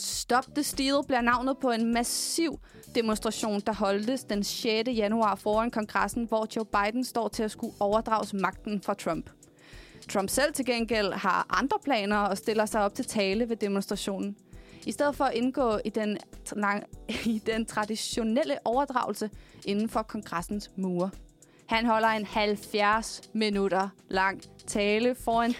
Stop 0.00 0.44
the 0.54 0.62
Steal 0.62 1.04
bliver 1.06 1.20
navnet 1.20 1.58
på 1.58 1.70
en 1.70 1.92
massiv 1.92 2.60
demonstration, 2.94 3.60
der 3.60 3.72
holdtes 3.72 4.24
den 4.24 4.44
6. 4.44 4.88
januar 4.88 5.34
foran 5.34 5.70
kongressen, 5.70 6.24
hvor 6.24 6.46
Joe 6.56 6.64
Biden 6.64 7.04
står 7.04 7.28
til 7.28 7.42
at 7.42 7.50
skulle 7.50 7.74
overdrages 7.80 8.34
magten 8.34 8.82
fra 8.82 8.94
Trump. 8.94 9.30
Trump 10.08 10.28
selv 10.30 10.52
til 10.52 10.64
gengæld 10.64 11.12
har 11.12 11.46
andre 11.50 11.78
planer 11.84 12.16
og 12.16 12.38
stiller 12.38 12.66
sig 12.66 12.80
op 12.80 12.94
til 12.94 13.04
tale 13.04 13.48
ved 13.48 13.56
demonstrationen. 13.56 14.36
I 14.86 14.92
stedet 14.92 15.16
for 15.16 15.24
at 15.24 15.34
indgå 15.34 15.78
i 15.84 15.88
den, 15.88 16.18
lang, 16.52 16.84
i 17.34 17.42
den 17.46 17.66
traditionelle 17.66 18.58
overdragelse 18.64 19.30
inden 19.64 19.88
for 19.88 20.02
kongressens 20.02 20.70
mure. 20.76 21.10
Han 21.66 21.86
holder 21.86 22.08
en 22.08 22.26
70 22.26 23.20
minutter 23.32 23.88
lang 24.08 24.42
tale 24.66 25.14
foran 25.14 25.54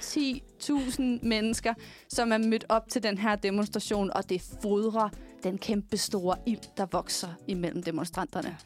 1000 0.58 1.22
mennesker, 1.22 1.74
som 2.08 2.32
er 2.32 2.38
mødt 2.38 2.64
op 2.68 2.88
til 2.88 3.02
den 3.02 3.18
her 3.18 3.36
demonstration, 3.36 4.10
og 4.10 4.28
det 4.28 4.42
fodrer 4.62 5.08
den 5.42 5.58
kæmpe 5.58 5.96
store 5.96 6.36
ild, 6.46 6.76
der 6.76 6.86
vokser 6.86 7.28
imellem 7.46 7.82
demonstranterne. 7.82 8.56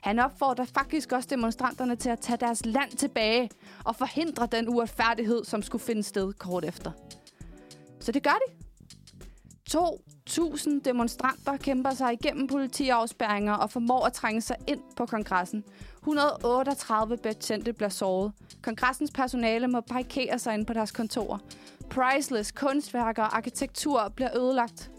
Han 0.00 0.18
opfordrer 0.18 0.64
faktisk 0.64 1.12
også 1.12 1.28
demonstranterne 1.30 1.96
til 1.96 2.08
at 2.08 2.20
tage 2.20 2.36
deres 2.36 2.66
land 2.66 2.90
tilbage 2.90 3.50
og 3.84 3.96
forhindre 3.96 4.48
den 4.52 4.68
uretfærdighed, 4.68 5.44
som 5.44 5.62
skulle 5.62 5.84
finde 5.84 6.02
sted 6.02 6.32
kort 6.32 6.64
efter. 6.64 6.90
Så 8.00 8.12
det 8.12 8.22
gør 8.22 8.38
de. 8.46 8.52
2.000 9.70 10.80
demonstranter 10.84 11.56
kæmper 11.56 11.90
sig 11.90 12.12
igennem 12.12 12.46
politiafspærringer 12.46 13.52
og 13.52 13.70
formår 13.70 14.06
at 14.06 14.12
trænge 14.12 14.40
sig 14.40 14.56
ind 14.66 14.80
på 14.96 15.06
kongressen. 15.06 15.64
138 16.06 17.16
betjente 17.16 17.72
bliver 17.72 17.88
såret. 17.88 18.32
Kongressens 18.62 19.10
personale 19.10 19.68
må 19.68 19.80
parkere 19.80 20.38
sig 20.38 20.54
ind 20.54 20.66
på 20.66 20.72
deres 20.72 20.92
kontorer. 20.92 21.38
Priceless 21.90 22.52
kunstværker 22.52 23.22
og 23.22 23.36
arkitektur 23.36 24.12
bliver 24.16 24.38
ødelagt. 24.38 24.90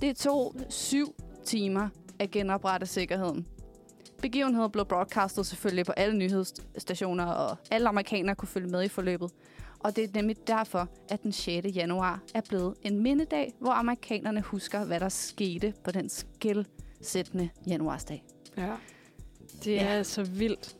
Det 0.00 0.16
tog 0.16 0.54
syv 0.68 1.14
timer 1.44 1.88
at 2.18 2.30
genoprette 2.30 2.86
sikkerheden. 2.86 3.46
Begivenheden 4.22 4.70
blev 4.70 4.84
broadcastet 4.84 5.46
selvfølgelig 5.46 5.86
på 5.86 5.92
alle 5.92 6.16
nyhedsstationer, 6.16 7.26
og 7.26 7.56
alle 7.70 7.88
amerikanere 7.88 8.34
kunne 8.34 8.48
følge 8.48 8.68
med 8.68 8.82
i 8.82 8.88
forløbet. 8.88 9.30
Og 9.80 9.96
det 9.96 10.04
er 10.04 10.08
nemlig 10.14 10.36
derfor, 10.46 10.88
at 11.08 11.22
den 11.22 11.32
6. 11.32 11.66
januar 11.74 12.20
er 12.34 12.40
blevet 12.48 12.74
en 12.82 13.02
mindedag, 13.02 13.54
hvor 13.60 13.72
amerikanerne 13.72 14.40
husker, 14.40 14.84
hvad 14.84 15.00
der 15.00 15.08
skete 15.08 15.74
på 15.84 15.90
den 15.90 16.08
skældsættende 16.08 17.48
januarsdag. 17.66 18.24
Ja. 18.56 18.70
Det 19.64 19.72
Ja. 19.74 19.84
er 19.84 20.02
så 20.02 20.22
vildt. 20.22 20.76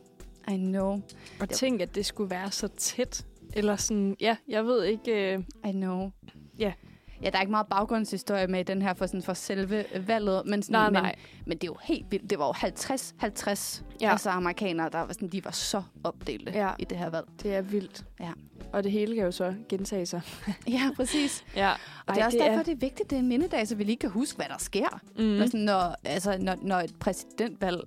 I 0.51 0.57
know. 0.57 1.01
Og 1.39 1.49
tænk, 1.49 1.81
at 1.81 1.95
det 1.95 2.05
skulle 2.05 2.29
være 2.29 2.51
så 2.51 2.67
tæt. 2.67 3.25
Eller 3.53 3.75
sådan, 3.75 4.15
ja, 4.19 4.35
jeg 4.47 4.65
ved 4.65 4.83
ikke... 4.83 5.33
Øh, 5.33 5.43
I 5.69 5.71
know. 5.71 6.11
Ja. 6.59 6.73
Ja, 7.21 7.29
der 7.29 7.37
er 7.37 7.41
ikke 7.41 7.51
meget 7.51 7.67
baggrundshistorie 7.67 8.47
med 8.47 8.59
i 8.59 8.63
den 8.63 8.81
her 8.81 8.93
for, 8.93 9.05
sådan, 9.05 9.21
for 9.23 9.33
selve 9.33 9.85
valget, 10.07 10.41
men, 10.45 10.63
sådan, 10.63 10.73
nej, 10.73 10.89
men, 10.89 11.01
nej. 11.03 11.15
men 11.45 11.57
det 11.57 11.63
er 11.63 11.71
jo 11.71 11.77
helt 11.83 12.11
vildt. 12.11 12.29
Det 12.29 12.39
var 12.39 12.45
jo 12.47 12.51
50-50 12.53 13.83
Ja. 14.01 14.11
altså 14.11 14.29
amerikanere, 14.29 14.89
der 14.89 14.99
var 15.01 15.13
sådan, 15.13 15.27
de 15.27 15.45
var 15.45 15.51
så 15.51 15.83
opdelte 16.03 16.51
ja. 16.55 16.69
i 16.79 16.83
det 16.85 16.97
her 16.97 17.09
valg. 17.09 17.25
Det 17.43 17.55
er 17.55 17.61
vildt. 17.61 18.05
Ja. 18.19 18.31
Og 18.75 18.83
det 18.83 18.91
hele 18.91 19.15
kan 19.15 19.23
jo 19.23 19.31
så 19.31 19.53
gentage 19.69 20.05
sig. 20.05 20.21
Ja, 20.67 20.91
præcis. 20.95 21.45
Ja. 21.55 21.71
Og 22.05 22.15
det 22.15 22.21
er 22.21 22.25
også 22.25 22.37
derfor, 22.37 22.63
det 22.63 22.71
er 22.71 22.75
vigtigt, 22.75 23.09
det 23.09 23.15
er 23.15 23.19
en 23.19 23.27
mindedag, 23.27 23.67
så 23.67 23.75
vi 23.75 23.83
lige 23.83 23.97
kan 23.97 24.09
huske, 24.09 24.35
hvad 24.35 24.45
der 24.49 24.57
sker. 24.57 25.01
Mm. 25.17 25.23
Mm. 25.23 25.47
Sådan, 25.47 25.59
når, 25.59 25.95
altså, 26.03 26.37
når, 26.39 26.55
når 26.61 26.75
et 26.75 26.95
præsidentvalg 26.99 27.79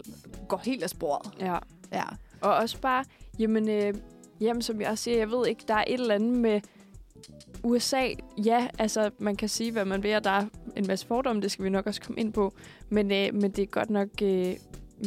går 0.48 0.60
helt 0.64 0.82
af 0.82 0.90
sporet. 0.90 1.32
Ja. 1.40 1.58
Ja. 1.92 2.04
Og 2.40 2.54
også 2.54 2.80
bare, 2.80 3.04
jamen, 3.38 3.68
øh, 3.68 3.94
jamen, 4.40 4.62
som 4.62 4.80
jeg 4.80 4.90
også 4.90 5.04
siger, 5.04 5.18
jeg 5.18 5.30
ved 5.30 5.46
ikke, 5.46 5.64
der 5.68 5.74
er 5.74 5.84
et 5.86 6.00
eller 6.00 6.14
andet 6.14 6.32
med 6.32 6.60
USA. 7.62 8.08
Ja, 8.44 8.68
altså, 8.78 9.10
man 9.18 9.36
kan 9.36 9.48
sige, 9.48 9.72
hvad 9.72 9.84
man 9.84 10.02
vil, 10.02 10.16
og 10.16 10.24
der 10.24 10.30
er 10.30 10.46
en 10.76 10.86
masse 10.86 11.06
fordomme, 11.06 11.42
det 11.42 11.50
skal 11.50 11.64
vi 11.64 11.70
nok 11.70 11.86
også 11.86 12.00
komme 12.00 12.20
ind 12.20 12.32
på. 12.32 12.54
Men, 12.88 13.12
øh, 13.12 13.34
men 13.34 13.50
det 13.50 13.62
er 13.62 13.66
godt 13.66 13.90
nok 13.90 14.08
øh, 14.22 14.54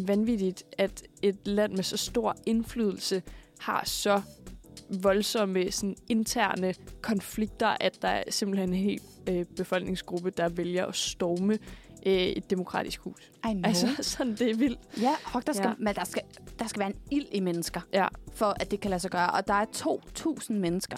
vanvittigt, 0.08 0.64
at 0.78 1.04
et 1.22 1.38
land 1.44 1.74
med 1.76 1.84
så 1.84 1.98
stor 1.98 2.36
indflydelse 2.46 3.22
har 3.60 3.86
så 3.86 4.22
voldsomme 5.02 5.72
sådan, 5.72 5.96
interne 6.10 6.74
konflikter, 7.02 7.68
at 7.80 8.02
der 8.02 8.08
er 8.08 8.24
simpelthen 8.30 8.70
en 8.70 8.76
hel 8.76 9.02
øh, 9.30 9.46
befolkningsgruppe, 9.58 10.30
der 10.30 10.50
vælger 10.50 10.86
at 10.86 10.96
storme 10.96 11.54
øh, 12.06 12.14
et 12.14 12.50
demokratisk 12.50 13.02
hus. 13.02 13.32
I 13.50 13.54
know. 13.54 13.62
Altså, 13.64 13.88
sådan, 14.12 14.36
det 14.36 14.52
er 14.52 14.56
vildt. 14.56 14.80
Ja, 15.02 15.16
og 15.34 15.48
der 15.48 15.54
skal, 15.54 15.68
ja. 15.68 15.74
men 15.78 15.96
der, 15.96 16.04
skal, 16.04 16.22
der 16.60 16.68
skal 16.68 16.80
være 16.80 16.90
en 16.90 16.96
ild 17.12 17.26
i 17.32 17.40
mennesker, 17.40 17.82
Ja. 17.94 18.08
for 18.34 18.56
at 18.60 18.72
det 18.72 18.80
kan 18.80 18.90
lade 18.90 19.00
sig 19.00 19.12
gøre. 19.12 19.30
Og 19.30 19.48
der 19.48 19.54
er 19.54 19.66
2.000 19.76 20.54
mennesker, 20.54 20.98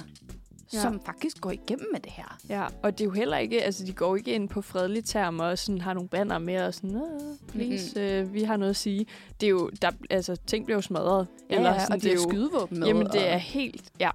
Ja. 0.73 0.81
som 0.81 1.01
faktisk 1.05 1.41
går 1.41 1.51
igennem 1.51 1.87
med 1.91 1.99
det 1.99 2.11
her. 2.11 2.37
Ja, 2.49 2.65
og 2.83 2.91
det 2.97 3.01
er 3.01 3.05
jo 3.05 3.11
heller 3.11 3.37
ikke, 3.37 3.63
altså 3.63 3.85
de 3.85 3.93
går 3.93 4.15
ikke 4.15 4.31
ind 4.33 4.49
på 4.49 4.61
fredelige 4.61 5.03
termer 5.03 5.43
og 5.43 5.57
sådan 5.57 5.81
har 5.81 5.93
nogle 5.93 6.09
banner 6.09 6.37
med 6.39 6.61
og 6.61 6.73
sådan, 6.73 6.95
"Åh, 6.95 7.37
please, 7.47 7.91
mm-hmm. 7.95 8.27
øh, 8.27 8.33
vi 8.33 8.43
har 8.43 8.57
noget 8.57 8.69
at 8.69 8.75
sige. 8.75 9.05
Det 9.41 9.45
er 9.47 9.51
jo, 9.51 9.69
der, 9.81 9.91
altså 10.09 10.35
ting 10.47 10.65
bliver 10.65 10.77
jo 10.77 10.81
smadret. 10.81 11.27
Ja, 11.49 11.55
Eller, 11.55 11.79
sådan, 11.79 11.91
og 11.93 11.97
de 11.97 12.03
det 12.03 12.11
er 12.11 12.15
jo, 12.15 12.29
skydevåben 12.29 12.79
med. 12.79 12.87
Jamen 12.87 13.07
det 13.07 13.29
er 13.29 13.37
helt, 13.37 13.83
ja, 13.99 14.09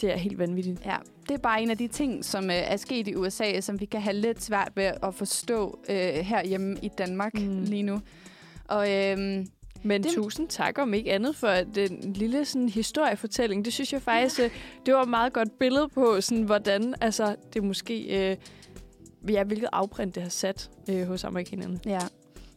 det 0.00 0.12
er 0.12 0.16
helt 0.16 0.38
vanvittigt. 0.38 0.80
Ja, 0.86 0.96
det 1.28 1.34
er 1.34 1.38
bare 1.38 1.62
en 1.62 1.70
af 1.70 1.78
de 1.78 1.88
ting, 1.88 2.24
som 2.24 2.44
øh, 2.50 2.56
er 2.56 2.76
sket 2.76 3.08
i 3.08 3.14
USA, 3.16 3.60
som 3.60 3.80
vi 3.80 3.84
kan 3.84 4.00
have 4.00 4.16
lidt 4.16 4.42
svært 4.42 4.72
ved 4.74 4.90
at 5.02 5.14
forstå 5.14 5.78
øh, 5.88 5.96
herhjemme 6.14 6.76
i 6.82 6.88
Danmark 6.98 7.34
Mm. 7.34 7.62
lige 7.62 7.82
nu. 7.82 8.00
Og 8.68 8.92
øhm, 8.92 9.46
Men 9.82 10.02
Det- 10.02 10.12
tusind 10.12 10.48
tak 10.48 10.78
om 10.78 10.94
ikke 10.94 11.12
andet 11.12 11.36
for 11.36 11.48
den 11.74 12.12
lille 12.12 12.44
sådan, 12.44 12.68
historiefortælling. 12.68 13.64
Det 13.64 13.72
synes 13.72 13.92
jeg 13.92 14.02
faktisk, 14.02 14.38
ja. 14.38 14.48
det 14.86 14.94
var 14.94 15.02
et 15.02 15.08
meget 15.08 15.32
godt 15.32 15.58
billede 15.58 15.88
på, 15.88 16.20
sådan, 16.20 16.42
hvordan 16.44 16.94
altså, 17.00 17.36
det 17.54 17.64
måske, 17.64 18.02
øh, 18.30 18.36
ja, 19.28 19.44
hvilket 19.44 19.68
afprint 19.72 20.14
det 20.14 20.22
har 20.22 20.30
sat 20.30 20.70
øh, 20.90 21.06
hos 21.06 21.24
amerikanerne. 21.24 21.80
ja, 21.86 22.00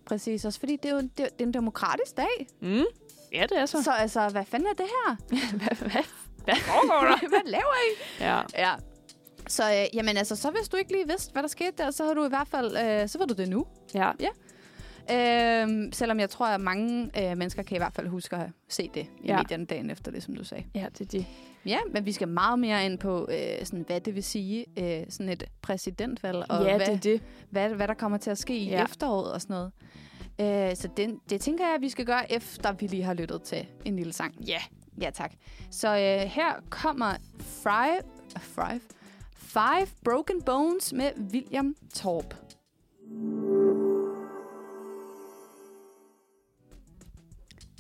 præcis. 0.06 0.46
Også 0.46 0.60
fordi 0.60 0.76
det 0.84 0.92
er 0.92 0.96
jo 0.96 1.02
det, 1.02 1.18
det 1.18 1.28
er 1.40 1.46
en 1.46 1.54
demokratisk 1.54 2.18
dag. 2.18 2.48
Mm. 2.62 2.84
Ja, 3.34 3.44
det 3.50 3.58
er 3.60 3.66
så. 3.66 3.84
Så 3.84 3.92
altså, 3.92 4.30
hvad 4.30 4.46
fanden 4.46 4.68
er 4.68 4.74
det 4.74 4.86
her? 4.86 5.16
hvad, 5.58 5.78
hvad, 5.92 6.04
hvad 6.46 6.56
foregår 6.56 7.08
der? 7.08 7.28
hvad 7.34 7.42
laver 7.52 7.76
I? 7.92 8.24
ja. 8.24 8.42
Ja. 8.58 8.74
Så 9.48 9.64
øh, 9.64 9.86
jamen 9.96 10.18
altså, 10.18 10.36
så 10.36 10.50
hvis 10.50 10.70
du 10.70 10.78
ikke 10.78 10.92
lige 10.92 11.08
vidste, 11.08 11.32
hvad 11.32 11.42
der 11.44 11.50
skete 11.50 11.72
der, 11.78 11.92
så 11.92 12.06
har 12.06 12.14
du 12.14 12.26
i 12.26 12.30
hvert 12.30 12.48
fald, 12.48 12.78
øh, 12.78 13.08
så 13.10 13.18
ved 13.18 13.28
du 13.28 13.34
det 13.34 13.50
nu. 13.50 13.66
ja. 13.94 14.12
Øh, 15.12 15.94
selvom 15.94 16.20
jeg 16.20 16.30
tror, 16.30 16.46
at 16.48 16.62
mange 16.62 17.10
øh, 17.32 17.38
mennesker 17.38 17.64
kan 17.64 17.76
i 17.76 17.78
hvert 17.80 17.94
fald 17.94 18.08
huske 18.08 18.36
at 18.36 18.50
se 18.70 18.90
det 18.94 19.08
i 19.24 19.28
Ja. 19.28 19.38
medierne 19.38 19.66
dagen 19.66 19.90
efter 19.90 20.12
det, 20.12 20.24
som 20.24 20.36
du 20.36 20.44
sagde. 20.44 20.64
Ja, 20.76 20.86
det 20.98 21.02
er 21.02 21.06
det. 21.06 21.26
Ja, 21.66 21.78
men 21.92 22.06
vi 22.06 22.12
skal 22.12 22.28
meget 22.28 22.60
mere 22.60 22.86
ind 22.86 23.00
på, 23.00 23.28
øh, 23.32 23.66
sådan, 23.66 23.84
hvad 23.88 24.02
det 24.02 24.16
vil 24.16 24.24
sige, 24.24 24.66
øh, 24.78 25.06
sådan 25.10 25.30
et 25.30 25.44
præsidentvalg, 25.62 26.46
og 26.50 26.66
ja, 26.66 26.78
hvad, 26.78 26.86
det 26.88 26.94
er 26.94 26.98
det. 27.00 27.22
Hvad, 27.50 27.70
hvad 27.70 27.88
der 27.88 27.94
kommer 27.94 28.18
til 28.18 28.30
at 28.32 28.38
ske 28.38 28.58
i 28.58 28.70
Ja. 28.70 28.84
efteråret 28.84 29.34
og 29.34 29.42
sådan 29.42 29.54
noget. 29.54 29.72
Øh, 30.70 30.76
så 30.76 30.90
det, 30.98 31.16
det 31.30 31.42
tænker 31.42 31.66
jeg, 31.66 31.76
at 31.76 31.82
vi 31.82 31.90
skal 31.90 32.06
gøre, 32.06 32.32
efter 32.32 32.72
vi 32.74 32.88
lige 32.88 33.04
har 33.04 33.14
lyttet 33.14 33.42
til 33.42 33.68
en 33.86 33.96
lille 33.96 34.14
sang. 34.14 34.36
Ja. 34.48 34.60
Ja, 35.02 35.10
tak. 35.10 35.34
Så 35.72 35.88
øh, 35.88 36.30
her 36.30 36.54
kommer 36.70 37.12
Fry, 37.40 37.88
Fry, 38.40 38.80
Five 39.38 39.88
Broken 40.04 40.42
Bones 40.42 40.94
med 40.94 41.10
William 41.34 41.76
Torp. 41.94 42.36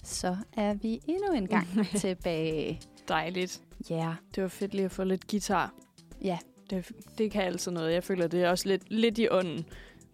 Så 0.04 0.38
er 0.58 0.74
vi 0.74 1.00
endnu 1.08 1.34
en 1.34 1.48
gang 1.48 1.68
tilbage. 1.98 2.82
Dejligt. 3.08 3.62
Ja, 3.90 3.96
yeah. 3.96 4.14
Det 4.36 4.44
var 4.44 4.50
fedt 4.50 4.74
lige 4.74 4.86
at 4.86 4.92
få 4.92 5.04
lidt 5.04 5.28
guitar. 5.28 5.74
ja. 6.22 6.38
Det, 6.70 6.92
det 7.18 7.32
kan 7.32 7.42
altid 7.44 7.72
noget. 7.72 7.94
Jeg 7.94 8.04
føler, 8.04 8.28
det 8.28 8.44
er 8.44 8.50
også 8.50 8.68
lidt, 8.68 8.82
lidt 8.88 9.18
i 9.18 9.28
ånden. 9.32 9.66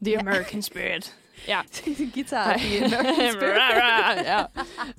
The 0.05 0.11
Ja. 0.13 0.19
American 0.19 0.61
spirit. 0.61 1.15
Ja. 1.47 1.61
Guitar. 2.13 2.53
I 2.55 2.77
American 2.77 3.31
Spirit. 3.37 4.25
ja. 4.25 4.43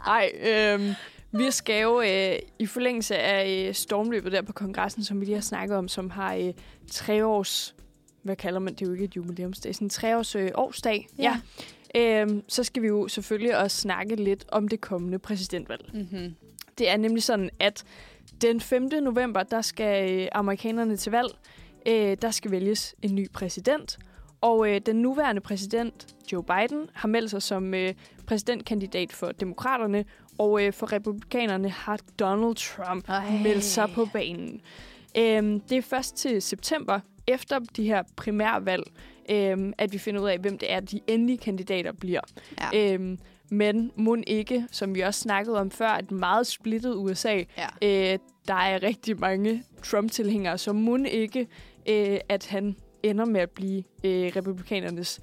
Ej, 0.06 0.30
øhm, 0.48 0.92
vi 1.32 1.50
skal 1.50 1.82
jo 1.82 2.00
øh, 2.00 2.34
i 2.58 2.66
forlængelse 2.66 3.18
af 3.18 3.66
øh, 3.68 3.74
stormløbet 3.74 4.32
der 4.32 4.42
på 4.42 4.52
kongressen, 4.52 5.04
som 5.04 5.20
vi 5.20 5.24
lige 5.24 5.34
har 5.34 5.42
snakket 5.42 5.76
om, 5.76 5.88
som 5.88 6.10
har 6.10 6.34
øh, 6.34 6.52
tre 6.90 7.26
års... 7.26 7.74
Hvad 8.22 8.36
kalder 8.36 8.58
man 8.60 8.72
det? 8.72 8.78
Det 8.80 8.84
er 8.84 8.88
jo 8.88 8.92
ikke 8.92 9.04
et 9.04 9.16
jubilæumsdag. 9.16 9.74
Sådan 9.74 9.86
en 9.86 9.90
tre 9.90 10.16
års 10.18 10.34
øh, 10.34 10.50
årsdag. 10.54 11.08
Ja. 11.18 11.40
Øhm, 11.96 12.42
så 12.48 12.64
skal 12.64 12.82
vi 12.82 12.88
jo 12.88 13.08
selvfølgelig 13.08 13.58
også 13.58 13.76
snakke 13.76 14.16
lidt 14.16 14.44
om 14.48 14.68
det 14.68 14.80
kommende 14.80 15.18
præsidentvalg. 15.18 15.90
Mm-hmm. 15.94 16.34
Det 16.78 16.90
er 16.90 16.96
nemlig 16.96 17.22
sådan, 17.22 17.50
at 17.60 17.84
den 18.40 18.60
5. 18.60 18.82
november, 19.02 19.42
der 19.42 19.60
skal 19.62 20.20
øh, 20.20 20.28
amerikanerne 20.32 20.96
til 20.96 21.12
valg. 21.12 21.30
Øh, 21.86 22.16
der 22.22 22.30
skal 22.30 22.50
vælges 22.50 22.94
en 23.02 23.14
ny 23.14 23.30
præsident. 23.32 23.98
Og 24.40 24.70
øh, 24.70 24.80
den 24.86 24.96
nuværende 24.96 25.40
præsident, 25.40 26.14
Joe 26.32 26.44
Biden, 26.44 26.90
har 26.94 27.08
meldt 27.08 27.30
sig 27.30 27.42
som 27.42 27.74
øh, 27.74 27.94
præsidentkandidat 28.26 29.12
for 29.12 29.32
demokraterne. 29.32 30.04
Og 30.38 30.64
øh, 30.64 30.72
for 30.72 30.92
republikanerne 30.92 31.68
har 31.68 31.98
Donald 32.18 32.54
Trump 32.56 33.08
Ej. 33.08 33.30
meldt 33.42 33.64
sig 33.64 33.90
på 33.94 34.08
banen. 34.12 34.60
Øhm, 35.16 35.60
det 35.60 35.78
er 35.78 35.82
først 35.82 36.16
til 36.16 36.42
september, 36.42 37.00
efter 37.26 37.58
de 37.58 37.84
her 37.84 38.02
primærvalg, 38.16 38.82
øhm, 39.30 39.72
at 39.78 39.92
vi 39.92 39.98
finder 39.98 40.20
ud 40.20 40.28
af, 40.28 40.38
hvem 40.38 40.58
det 40.58 40.72
er, 40.72 40.80
de 40.80 41.00
endelige 41.06 41.38
kandidater 41.38 41.92
bliver. 41.92 42.20
Ja. 42.60 42.92
Øhm, 42.94 43.18
men 43.50 43.92
må 43.96 44.16
ikke, 44.26 44.66
som 44.70 44.94
vi 44.94 45.00
også 45.00 45.20
snakkede 45.20 45.60
om 45.60 45.70
før, 45.70 45.88
et 45.88 46.10
meget 46.10 46.46
splittet 46.46 46.94
USA. 46.94 47.42
ja. 47.58 48.12
Øh, 48.12 48.18
der 48.48 48.54
er 48.54 48.82
rigtig 48.82 49.20
mange 49.20 49.64
Trump-tilhængere, 49.82 50.58
så 50.58 50.72
må 50.72 50.96
ikke, 50.96 51.46
øh, 51.88 52.18
at 52.28 52.46
han 52.46 52.76
ender 53.02 53.24
med 53.24 53.40
at 53.40 53.50
blive 53.50 53.82
øh, 54.04 54.32
republikanernes 54.36 55.20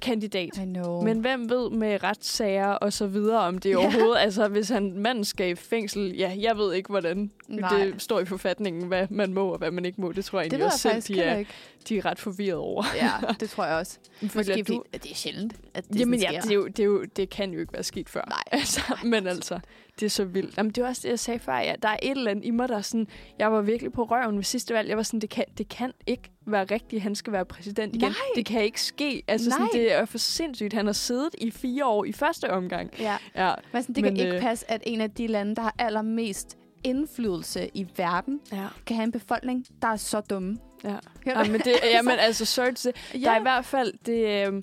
kandidat. 0.00 0.50
I 0.58 0.64
know. 0.64 1.02
Men 1.02 1.18
hvem 1.20 1.50
ved 1.50 1.70
med 1.70 2.02
retssager 2.02 2.66
og 2.66 2.92
så 2.92 3.06
videre, 3.06 3.40
om 3.40 3.58
det 3.58 3.70
Ja. 3.70 3.76
overhovedet, 3.76 4.16
altså 4.18 4.48
hvis 4.48 4.68
han 4.68 4.92
manden 4.98 5.24
skal 5.24 5.50
i 5.50 5.54
fængsel, 5.54 6.16
ja, 6.16 6.32
jeg 6.40 6.56
ved 6.56 6.74
ikke, 6.74 6.88
hvordan 6.88 7.30
Nej. 7.48 7.76
det 7.76 8.02
står 8.02 8.20
i 8.20 8.24
forfatningen, 8.24 8.86
hvad 8.88 9.06
man 9.10 9.34
må 9.34 9.48
og 9.48 9.58
hvad 9.58 9.70
man 9.70 9.84
ikke 9.84 10.00
må. 10.00 10.12
Det 10.12 10.24
tror 10.24 10.40
jeg 10.40 10.44
det 10.44 10.52
egentlig 10.52 10.64
jeg 10.64 10.92
også 10.92 11.02
selv, 11.08 11.16
de 11.16 11.22
er, 11.22 11.36
ikke. 11.36 11.50
de 11.88 11.98
er 11.98 12.04
ret 12.04 12.18
forvirret 12.18 12.58
over. 12.58 12.84
Ja, 12.96 13.10
det 13.40 13.50
tror 13.50 13.64
jeg 13.64 13.74
også. 13.76 13.98
Føler 14.20 14.30
Måske 14.34 14.52
du- 14.62 14.64
fordi, 14.64 14.98
det 15.04 15.10
er 15.10 15.14
sjældent, 15.14 15.54
at 15.74 15.88
det 15.88 16.00
Jamen 16.00 16.20
ja, 16.20 16.40
det, 16.42 16.50
er 16.50 16.54
jo, 16.54 16.66
det, 16.66 16.78
er 16.78 16.84
jo, 16.84 17.04
det 17.16 17.30
kan 17.30 17.52
jo 17.52 17.60
ikke 17.60 17.72
være 17.72 17.82
sket 17.84 18.08
før. 18.08 18.24
Nej. 18.28 18.42
Altså, 18.52 18.80
men 19.04 19.26
altså, 19.26 19.60
det 20.00 20.06
er 20.06 20.10
så 20.10 20.24
vildt. 20.24 20.56
Jamen, 20.56 20.72
det 20.72 20.82
var 20.82 20.88
også 20.88 21.02
det, 21.02 21.08
jeg 21.08 21.18
sagde 21.18 21.40
før. 21.40 21.56
Ja, 21.58 21.74
der 21.82 21.88
er 21.88 21.96
et 22.02 22.10
eller 22.10 22.30
andet 22.30 22.44
i 22.44 22.50
mig, 22.50 22.68
der 22.68 22.76
er 22.76 22.82
sådan... 22.82 23.06
Jeg 23.38 23.52
var 23.52 23.60
virkelig 23.60 23.92
på 23.92 24.04
røven 24.04 24.36
ved 24.36 24.44
sidste 24.44 24.74
valg. 24.74 24.88
Jeg 24.88 24.96
var 24.96 25.02
sådan, 25.02 25.20
det 25.20 25.30
kan, 25.30 25.44
det 25.58 25.68
kan 25.68 25.92
ikke 26.06 26.30
være 26.46 26.64
rigtigt, 26.64 27.02
han 27.02 27.14
skal 27.14 27.32
være 27.32 27.44
præsident 27.44 27.96
igen. 27.96 28.08
Nej. 28.08 28.14
Det 28.36 28.46
kan 28.46 28.62
ikke 28.62 28.80
ske. 28.80 29.22
Altså, 29.28 29.50
sådan, 29.50 29.62
Nej. 29.62 29.70
det 29.72 29.92
er 29.92 30.04
for 30.04 30.18
sindssygt. 30.18 30.72
Han 30.72 30.86
har 30.86 30.92
siddet 30.92 31.34
i 31.38 31.50
fire 31.50 31.86
år 31.86 32.04
i 32.04 32.12
første 32.12 32.50
omgang. 32.50 32.90
Ja. 32.98 33.16
Ja, 33.34 33.54
Men 33.72 33.82
sådan, 33.82 33.94
det 33.94 34.02
Men, 34.02 34.16
kan 34.16 34.24
ikke 34.26 34.36
øh, 34.36 34.42
passe, 34.42 34.70
at 34.70 34.82
en 34.86 35.00
af 35.00 35.10
de 35.10 35.26
lande, 35.26 35.56
der 35.56 35.62
har 35.62 35.74
allermest 35.78 36.56
indflydelse 36.84 37.70
i 37.74 37.86
verden, 37.96 38.40
ja, 38.52 38.66
kan 38.86 38.96
have 38.96 39.04
en 39.04 39.12
befolkning, 39.12 39.66
der 39.82 39.88
er 39.88 39.96
så 39.96 40.20
dumme. 40.20 40.58
ja. 40.84 40.96
ja 41.26 41.44
men 41.44 41.60
det, 41.60 41.72
jamen, 41.94 42.18
altså, 42.18 42.44
sorry 42.44 42.70
to 42.70 42.76
say. 42.76 42.90
Ja. 43.14 43.18
Der 43.18 43.30
er 43.30 43.38
i 43.38 43.42
hvert 43.42 43.64
fald... 43.64 43.92
Det, 44.06 44.46
øhm, 44.46 44.62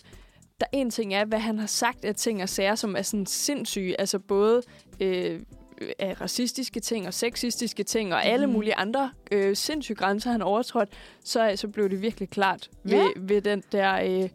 der 0.59 0.65
er 0.73 0.77
en 0.77 0.89
ting 0.89 1.13
er, 1.13 1.25
hvad 1.25 1.39
han 1.39 1.59
har 1.59 1.67
sagt 1.67 2.05
af 2.05 2.15
ting 2.15 2.43
og 2.43 2.49
sager, 2.49 2.75
som 2.75 2.95
er 2.95 3.01
sådan 3.01 3.25
sindssyge. 3.25 3.99
Altså 3.99 4.19
både 4.19 4.61
øh, 4.99 5.39
af 5.99 6.21
racistiske 6.21 6.79
ting 6.79 7.07
og 7.07 7.13
sexistiske 7.13 7.83
ting 7.83 8.13
og 8.13 8.25
alle 8.25 8.45
Mhm. 8.45 8.53
mulige 8.53 8.75
andre 8.75 9.11
øh, 9.31 9.55
sindssyge 9.55 9.95
grænser, 9.95 10.31
han 10.31 10.41
overtrådt. 10.41 10.89
Så, 11.23 11.51
så 11.55 11.67
blev 11.67 11.89
det 11.89 12.01
virkelig 12.01 12.29
klart 12.29 12.69
ved, 12.83 12.91
Ja. 12.93 13.07
ved 13.17 13.41
den 13.41 13.63
der... 13.71 13.93
Øh, 14.23 14.29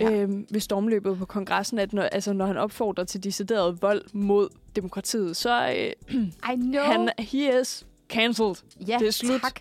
ja. 0.00 0.10
øh, 0.12 0.28
ved 0.50 0.60
stormløbet 0.60 1.18
på 1.18 1.24
kongressen, 1.24 1.78
at 1.78 1.92
når, 1.92 2.02
altså, 2.02 2.32
når 2.32 2.46
han 2.46 2.56
opfordrer 2.56 3.04
til 3.04 3.24
decideret 3.24 3.82
vold 3.82 4.02
mod 4.12 4.48
demokratiet, 4.76 5.36
så 5.36 5.74
øh, 5.78 6.16
I 6.52 6.56
know. 6.56 6.82
han, 6.84 7.08
he 7.18 7.60
is 7.60 7.86
cancelled. 8.08 8.54
ja, 8.88 8.96
det 8.98 9.06
er 9.06 9.10
slut. 9.12 9.40
Tak. 9.40 9.60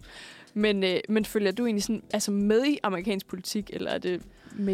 Men, 0.54 0.84
øh, 0.84 1.00
men 1.10 1.26
følger 1.26 1.52
du 1.52 1.66
egentlig 1.66 1.84
sådan, 1.84 2.04
altså 2.14 2.32
med 2.32 2.66
i 2.66 2.80
amerikansk 2.84 3.28
politik, 3.28 3.70
eller 3.74 3.92
er 3.92 3.98
det 3.98 4.22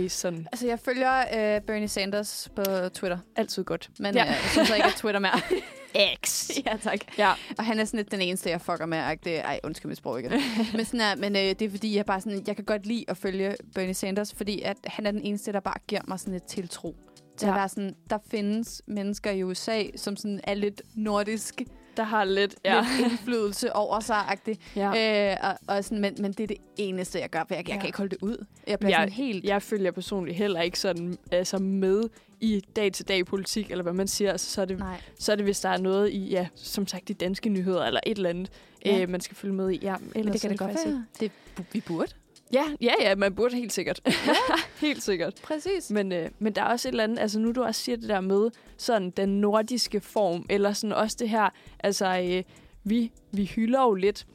sådan 0.09 0.47
Altså, 0.51 0.67
jeg 0.67 0.80
følger 0.80 1.19
øh, 1.55 1.61
Bernie 1.61 1.88
Sanders 1.88 2.49
på 2.55 2.63
Twitter, 2.93 3.17
altid 3.36 3.63
godt? 3.63 3.89
men 3.99 4.15
Ja. 4.15 4.21
øh, 4.23 4.28
jeg 4.28 4.38
synes 4.51 4.67
så 4.67 4.75
ikke, 4.75 4.88
at 4.88 4.93
Twitter 4.93 5.19
mere. 5.19 5.39
X. 6.25 6.49
ja, 6.65 6.78
tak. 6.82 6.99
Ja. 7.17 7.32
Og 7.57 7.65
han 7.65 7.80
er 7.80 7.86
sådan 7.86 7.97
lidt 7.97 8.11
den 8.11 8.21
eneste, 8.21 8.49
jeg 8.49 8.61
fucker 8.61 8.86
med. 8.86 8.97
Ej, 8.97 9.17
det, 9.23 9.39
ej 9.39 9.59
undskyld 9.63 9.89
mit 9.89 9.97
sprog 9.97 10.19
igen. 10.19 10.32
men 10.75 10.86
sådan 10.86 11.01
er, 11.01 11.15
men 11.15 11.36
øh, 11.36 11.41
det 11.41 11.61
er 11.61 11.69
fordi, 11.69 11.95
jeg 11.95 12.05
bare 12.05 12.21
sådan, 12.21 12.43
jeg 12.47 12.55
kan 12.55 12.65
godt 12.65 12.86
lide 12.86 13.05
at 13.07 13.17
følge 13.17 13.55
Bernie 13.75 13.93
Sanders, 13.93 14.34
fordi 14.34 14.61
at 14.61 14.78
han 14.86 15.05
er 15.05 15.11
den 15.11 15.21
eneste, 15.21 15.51
der 15.51 15.59
bare 15.59 15.78
giver 15.88 16.01
mig 16.07 16.19
sådan 16.19 16.34
et 16.34 16.43
tiltro. 16.43 16.95
Til 17.38 17.45
Ja. 17.45 17.51
at 17.53 17.57
være 17.59 17.69
sådan, 17.69 17.95
der 18.09 18.17
findes 18.32 18.82
mennesker 18.88 19.32
i 19.32 19.43
USA, 19.43 19.84
som 19.95 20.15
sådan 20.15 20.39
er 20.43 20.53
lidt 20.53 20.82
nordisk, 20.95 21.61
Der 21.97 22.03
har 22.03 22.23
lidt... 22.23 22.55
ja. 22.65 22.85
Lidt 22.97 23.11
indflydelse 23.11 23.75
over 23.75 23.99
sig. 23.99 24.37
ja. 24.75 25.31
Øh, 25.31 25.37
og, 25.43 25.75
og 25.75 25.83
sådan, 25.83 25.99
men, 26.01 26.15
men 26.19 26.31
det 26.31 26.43
er 26.43 26.47
det 26.47 26.57
eneste, 26.77 27.19
jeg 27.19 27.29
gør, 27.29 27.43
for 27.47 27.55
jeg, 27.55 27.67
jeg 27.67 27.73
Ja. 27.75 27.79
kan 27.79 27.87
ikke 27.87 27.97
holde 27.97 28.09
det 28.09 28.17
ud. 28.21 28.45
Jeg 28.67 28.79
bliver 28.79 28.89
Jeg- 28.91 28.97
sådan 28.99 29.13
helt... 29.13 29.45
Jeg 29.45 29.61
følger 29.61 29.91
personligt 29.91 30.37
heller 30.37 30.61
ikke 30.61 30.79
sådan 30.79 31.17
altså 31.31 31.57
med 31.57 32.03
i 32.41 32.61
dag-til-dag 32.75 33.25
politik, 33.25 33.71
eller 33.71 33.83
hvad 33.83 33.93
man 33.93 34.07
siger. 34.07 34.31
Altså, 34.31 34.49
så, 34.51 34.61
er 34.61 34.65
det, 34.65 34.79
Nej. 34.79 35.01
så 35.19 35.31
er 35.31 35.35
det, 35.35 35.45
hvis 35.45 35.59
der 35.59 35.69
er 35.69 35.77
noget 35.77 36.09
i, 36.11 36.29
ja, 36.29 36.47
som 36.55 36.87
sagt, 36.87 37.07
de 37.07 37.13
danske 37.13 37.49
nyheder, 37.49 37.83
eller 37.85 37.99
et 38.05 38.17
eller 38.17 38.29
andet, 38.29 38.51
Ja. 38.85 39.01
øh, 39.01 39.09
man 39.09 39.21
skal 39.21 39.37
følge 39.37 39.53
med 39.53 39.69
i. 39.71 39.79
Ja, 39.81 39.95
Men 40.15 40.27
det 40.33 40.41
kan 40.41 40.49
det 40.49 40.59
godt 40.59 40.71
være. 40.85 41.05
Det, 41.19 41.31
vi 41.73 41.81
burde. 41.87 42.11
Ja, 42.53 42.63
ja, 42.81 42.93
ja, 43.01 43.15
man 43.15 43.35
burde 43.35 43.55
helt 43.55 43.73
sikkert. 43.73 43.99
helt 44.81 45.03
sikkert. 45.03 45.33
Præcis. 45.43 45.91
Men, 45.91 46.11
øh, 46.11 46.29
men 46.39 46.53
der 46.53 46.61
er 46.61 46.65
også 46.65 46.87
et 46.87 46.91
eller 46.91 47.03
andet, 47.03 47.19
altså 47.19 47.39
nu 47.39 47.51
du 47.51 47.63
også 47.63 47.81
siger 47.81 47.95
det 47.95 48.09
der 48.09 48.21
med 48.21 48.49
sådan 48.77 49.09
den 49.09 49.41
nordiske 49.41 49.99
form, 49.99 50.45
eller 50.49 50.73
sådan 50.73 50.93
også 50.93 51.17
det 51.19 51.29
her, 51.29 51.49
altså 51.79 52.19
øh, 52.29 52.43
vi, 52.83 53.11
vi 53.31 53.45
hylder 53.45 53.81
jo 53.83 53.93
lidt, 53.93 54.27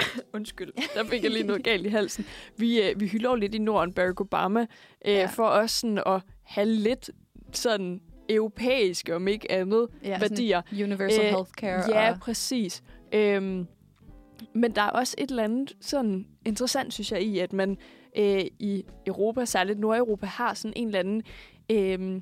undskyld, 0.34 0.72
der 0.94 1.04
fik 1.04 1.22
jeg 1.22 1.30
lige 1.30 1.46
noget 1.46 1.64
galt 1.64 1.86
i 1.86 1.88
halsen, 1.88 2.26
vi, 2.56 2.80
øh, 2.82 3.00
vi 3.00 3.06
hylder 3.06 3.30
jo 3.30 3.36
lidt 3.36 3.54
i 3.54 3.58
Norden 3.58 3.92
Barack 3.92 4.20
Obama, 4.20 4.60
øh, 4.60 4.66
Ja. 5.04 5.18
ja. 5.18 5.26
for 5.26 5.44
også 5.46 5.80
sådan 5.80 6.02
at 6.06 6.20
have 6.42 6.66
lidt 6.68 7.10
sådan 7.52 8.00
europæiske, 8.28 9.16
om 9.16 9.28
ikke 9.28 9.50
andet, 9.52 9.86
Ja, 10.04 10.18
værdier. 10.18 10.62
Universal 10.72 11.24
Øh, 11.24 11.30
healthcare. 11.30 11.84
Ja, 12.00 12.12
og, 12.12 12.20
præcis. 12.20 12.82
Øhm, 13.12 13.66
men 14.54 14.74
der 14.74 14.82
er 14.82 14.90
også 14.90 15.14
et 15.18 15.30
eller 15.30 15.44
andet 15.44 15.76
sådan 15.80 16.26
interessant, 16.44 16.94
synes 16.94 17.12
jeg, 17.12 17.22
i, 17.22 17.38
at 17.38 17.52
man 17.52 17.76
øh, 18.16 18.44
i 18.58 18.84
Europa, 19.06 19.44
særligt 19.44 19.78
Nordeuropa, 19.78 20.26
har 20.26 20.54
sådan 20.54 20.72
en 20.76 20.86
eller 20.86 20.98
anden 20.98 21.22
øh, 21.70 22.20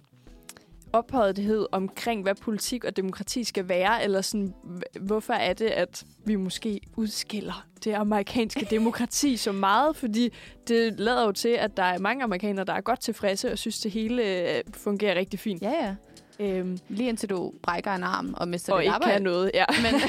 ophøjethed 0.92 1.66
omkring, 1.72 2.22
hvad 2.22 2.34
politik 2.34 2.84
og 2.84 2.96
demokrati 2.96 3.44
skal 3.44 3.68
være, 3.68 4.04
eller 4.04 4.20
sådan, 4.20 4.54
hvorfor 5.00 5.32
er 5.32 5.52
det, 5.52 5.66
at 5.66 6.04
vi 6.24 6.36
måske 6.36 6.80
udskiller 6.96 7.66
det 7.84 7.92
amerikanske 7.92 8.66
demokrati 8.76 9.36
så 9.36 9.52
meget, 9.52 9.96
fordi 9.96 10.28
det 10.68 11.00
lader 11.00 11.24
jo 11.24 11.32
til, 11.32 11.48
at 11.48 11.76
der 11.76 11.82
er 11.82 11.98
mange 11.98 12.24
amerikanere, 12.24 12.64
der 12.64 12.72
er 12.72 12.80
godt 12.80 13.00
tilfredse 13.00 13.52
og 13.52 13.58
synes, 13.58 13.80
det 13.80 13.90
hele 13.90 14.22
øh, 14.56 14.62
fungerer 14.74 15.14
rigtig 15.14 15.40
fint. 15.40 15.62
ja, 15.62 15.86
ja. 15.86 15.94
Øhm, 16.40 16.78
Lige 16.88 17.08
indtil 17.08 17.30
du 17.30 17.52
brækker 17.62 17.92
en 17.94 18.02
arm 18.02 18.34
og 18.36 18.48
mister 18.48 18.72
og 18.72 18.78
dit 18.78 18.84
ikke 18.84 18.94
arbejde. 18.94 19.12
kan 19.12 19.22
noget, 19.22 19.50
ja. 19.54 19.64
Men, 19.82 20.00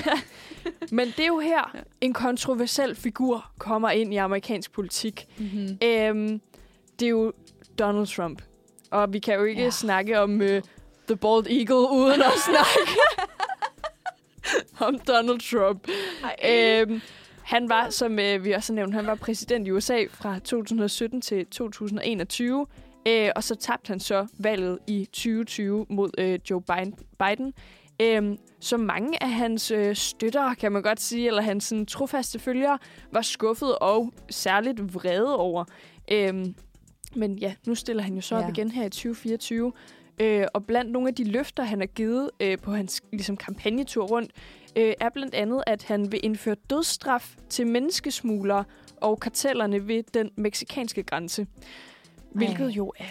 Men 0.98 1.08
det 1.08 1.20
er 1.20 1.28
jo 1.28 1.40
her, 1.40 1.76
en 2.02 2.14
kontroversiel 2.14 2.96
figur 2.96 3.52
kommer 3.58 3.90
ind 3.90 4.14
i 4.14 4.18
amerikansk 4.18 4.72
politik. 4.72 5.28
mm-hmm. 5.38 5.78
Øhm, 5.84 6.42
det 7.00 7.06
er 7.06 7.10
jo 7.10 7.34
Donald 7.80 8.08
Trump. 8.08 8.42
Og 8.92 9.14
vi 9.14 9.20
kan 9.20 9.34
jo 9.36 9.44
ikke 9.44 9.60
Ja. 9.62 9.66
ja. 9.66 9.72
snakke 9.72 10.20
om 10.20 10.34
uh, 10.42 10.48
The 11.08 11.16
Bald 11.22 11.48
Eagle 11.48 11.90
uden 11.92 12.22
at 12.22 12.32
snakke 12.46 13.00
om 14.88 15.00
Donald 15.00 15.40
Trump. 15.52 15.88
Øhm, 16.50 17.02
han 17.44 17.70
var, 17.70 17.90
som 17.90 18.20
øh, 18.20 18.44
vi 18.46 18.52
også 18.52 18.74
har 18.74 18.76
nævnt, 18.76 18.94
han 18.94 19.08
var 19.08 19.16
præsident 19.16 19.68
i 19.68 19.72
USA 19.72 20.04
fra 20.12 20.40
2017 20.40 21.22
til 21.22 21.46
2021. 21.46 22.66
Øh, 23.08 23.30
og 23.36 23.44
så 23.44 23.56
tabte 23.56 23.90
han 23.90 24.00
så 24.00 24.28
valget 24.40 24.80
i 24.88 25.06
2020 25.06 25.86
mod 25.90 26.10
øh, 26.18 26.40
Joe 26.50 26.62
Biden. 27.20 27.54
Øhm, 28.02 28.38
så 28.60 28.78
mange 28.78 29.24
af 29.24 29.30
hans 29.32 29.72
øh, 29.72 29.96
støtter, 29.96 30.54
kan 30.54 30.72
man 30.72 30.82
godt 30.82 31.02
sige, 31.02 31.28
eller 31.28 31.42
hans 31.42 31.64
sådan, 31.64 31.86
trofaste 31.86 32.40
følgere, 32.40 32.78
var 33.12 33.22
skuffet 33.22 33.78
og 33.78 34.14
særligt 34.30 34.94
vrede 34.94 35.38
over. 35.38 35.66
Øhm, 36.12 36.56
men 37.16 37.38
ja, 37.38 37.54
nu 37.68 37.76
stiller 37.76 38.04
han 38.04 38.16
jo 38.16 38.22
så 38.22 38.36
Ja. 38.36 38.44
op 38.44 38.50
igen 38.50 38.72
her 38.72 38.86
i 38.86 38.90
2024. 38.90 39.72
Øh, 40.22 40.46
og 40.54 40.66
blandt 40.66 40.92
nogle 40.92 41.08
af 41.08 41.16
de 41.16 41.24
løfter, 41.24 41.64
han 41.64 41.80
har 41.80 41.88
givet 41.88 42.30
øh, 42.40 42.58
på 42.58 42.72
hans 42.72 43.02
ligesom, 43.12 43.38
kampagnetur 43.38 44.04
rundt, 44.06 44.32
øh, 44.76 44.94
er 45.00 45.10
blandt 45.10 45.36
andet, 45.36 45.64
at 45.68 45.84
han 45.84 46.12
vil 46.12 46.20
indføre 46.24 46.56
dødsstraf 46.70 47.36
til 47.50 47.68
menneskesmuglere 47.68 48.64
og 49.02 49.20
kartellerne 49.20 49.88
ved 49.88 50.04
den 50.14 50.30
meksikanske 50.38 51.04
grænse. 51.04 51.48
Hvilket 52.38 52.66
Ej. 52.66 52.72
jo 52.72 52.94
er 53.00 53.04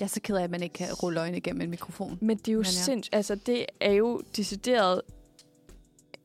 Jeg 0.00 0.04
er 0.04 0.08
så 0.08 0.20
ked 0.20 0.36
af, 0.36 0.42
at 0.42 0.50
man 0.50 0.62
ikke 0.62 0.72
kan 0.72 0.86
rulle 0.92 1.20
øjne 1.20 1.36
igennem 1.36 1.62
en 1.62 1.70
mikrofon. 1.70 2.18
men 2.20 2.36
det 2.36 2.48
er 2.48 2.52
jo 2.52 2.62
sindssygt. 2.62 3.14
Altså, 3.14 3.34
det 3.34 3.66
er 3.80 3.92
jo 3.92 4.20
decideret 4.36 5.00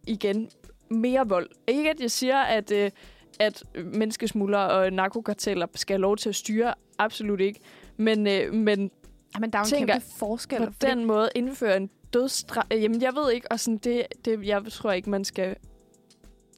igen 0.08 0.50
mere 0.90 1.28
vold. 1.28 1.50
Ikke 1.68 1.90
at 1.90 2.00
jeg 2.00 2.12
siger, 2.12 2.38
at, 2.40 2.72
øh, 2.72 2.92
at 3.40 3.64
menneskesmuglere 3.86 4.70
og 4.72 4.94
narkokarteller 4.94 5.68
skal 5.76 5.94
have 5.94 6.02
lov 6.02 6.18
til 6.18 6.30
at 6.30 6.36
styre. 6.36 6.74
Absolut 6.98 7.40
ikke. 7.42 7.60
Men, 7.98 8.28
øh, 8.28 8.54
men 8.54 8.92
men 9.40 9.52
der 9.52 9.60
er 9.60 9.62
jo 9.62 9.66
en 9.66 9.70
Tænker, 9.70 9.94
kæmpe 9.94 10.08
forskel. 10.18 10.66
på 10.66 10.74
den 10.82 11.06
måde 11.06 11.30
indføre 11.36 11.78
en 11.78 11.90
dødsstraf... 12.14 12.64
Jamen, 12.72 13.02
jeg 13.02 13.16
ved 13.16 13.32
ikke, 13.32 13.52
og 13.52 13.60
sådan, 13.60 13.78
det, 13.78 14.06
det, 14.26 14.46
jeg 14.48 14.62
tror 14.72 14.92
ikke, 14.92 15.10
man 15.10 15.26
skal 15.26 15.56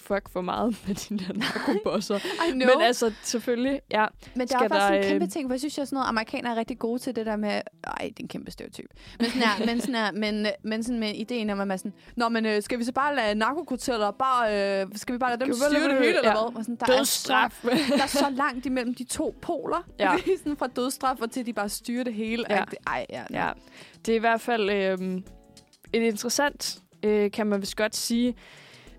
fuck 0.05 0.29
for 0.29 0.41
meget 0.41 0.77
med 0.87 0.95
de 0.95 1.17
der 1.17 1.33
narkobosser. 1.33 2.19
Men 2.53 2.81
altså, 2.81 3.13
selvfølgelig, 3.23 3.81
ja. 3.91 4.05
Men 4.35 4.47
der 4.47 4.55
er 4.55 4.59
faktisk 4.59 4.73
der, 4.73 4.89
en 4.89 5.03
kæmpe 5.03 5.25
øh, 5.25 5.31
ting, 5.31 5.49
for 5.49 5.53
jeg 5.53 5.59
synes, 5.59 5.77
at 5.77 5.87
sådan 5.87 5.95
noget, 5.95 6.07
amerikanere 6.07 6.53
er 6.53 6.59
rigtig 6.59 6.79
gode 6.79 6.99
til 6.99 7.15
det 7.15 7.25
der 7.25 7.35
med... 7.35 7.49
Ej, 7.49 7.61
det 7.83 8.05
er 8.05 8.11
en 8.19 8.27
kæmpe 8.27 8.51
stereotyp. 8.51 8.89
Men 9.19 9.29
sådan 9.29 9.47
her, 9.47 9.65
men, 9.65 9.81
sådan 9.81 9.95
her, 9.95 10.11
men, 10.11 10.47
men 10.63 10.83
sådan 10.83 10.99
med 10.99 11.11
ideen 11.15 11.49
om, 11.49 11.59
at 11.59 11.67
man 11.67 11.77
sådan... 11.77 11.93
Nå, 12.15 12.29
men 12.29 12.45
øh, 12.45 12.61
skal 12.61 12.79
vi 12.79 12.83
så 12.83 12.91
bare 12.91 13.15
lade 13.15 13.35
narkokarteller 13.35 14.11
bare... 14.11 14.81
Øh, 14.81 14.87
skal 14.95 15.13
vi 15.13 15.17
bare 15.17 15.31
lade 15.31 15.45
dem 15.45 15.53
styre 15.53 15.89
det 15.89 15.97
hele, 15.97 16.17
eller 16.17 16.29
ja. 16.29 16.33
hvad? 16.33 16.57
Og 16.57 16.63
sådan, 16.63 16.75
der, 16.75 16.99
er 16.99 17.03
så, 17.03 17.49
der 17.63 18.03
er 18.03 18.07
så 18.07 18.29
langt 18.29 18.65
imellem 18.65 18.93
de 18.93 19.03
to 19.03 19.35
poler. 19.41 19.83
Ja. 19.99 20.15
Sådan 20.37 20.57
fra 20.57 20.67
dødsstraf 20.67 21.21
og 21.21 21.31
til, 21.31 21.45
de 21.45 21.53
bare 21.53 21.69
styrer 21.69 22.03
det 22.03 22.13
hele. 22.13 22.45
Ja. 22.49 22.63
Ej, 22.87 23.05
ja. 23.09 23.23
Ja, 23.31 23.51
det 24.05 24.11
er 24.11 24.15
i 24.15 24.19
hvert 24.19 24.41
fald 24.41 24.69
øh, 24.69 25.21
et 25.93 26.01
interessant, 26.01 26.79
øh, 27.03 27.31
kan 27.31 27.47
man 27.47 27.61
vist 27.61 27.75
godt 27.75 27.95
sige, 27.95 28.35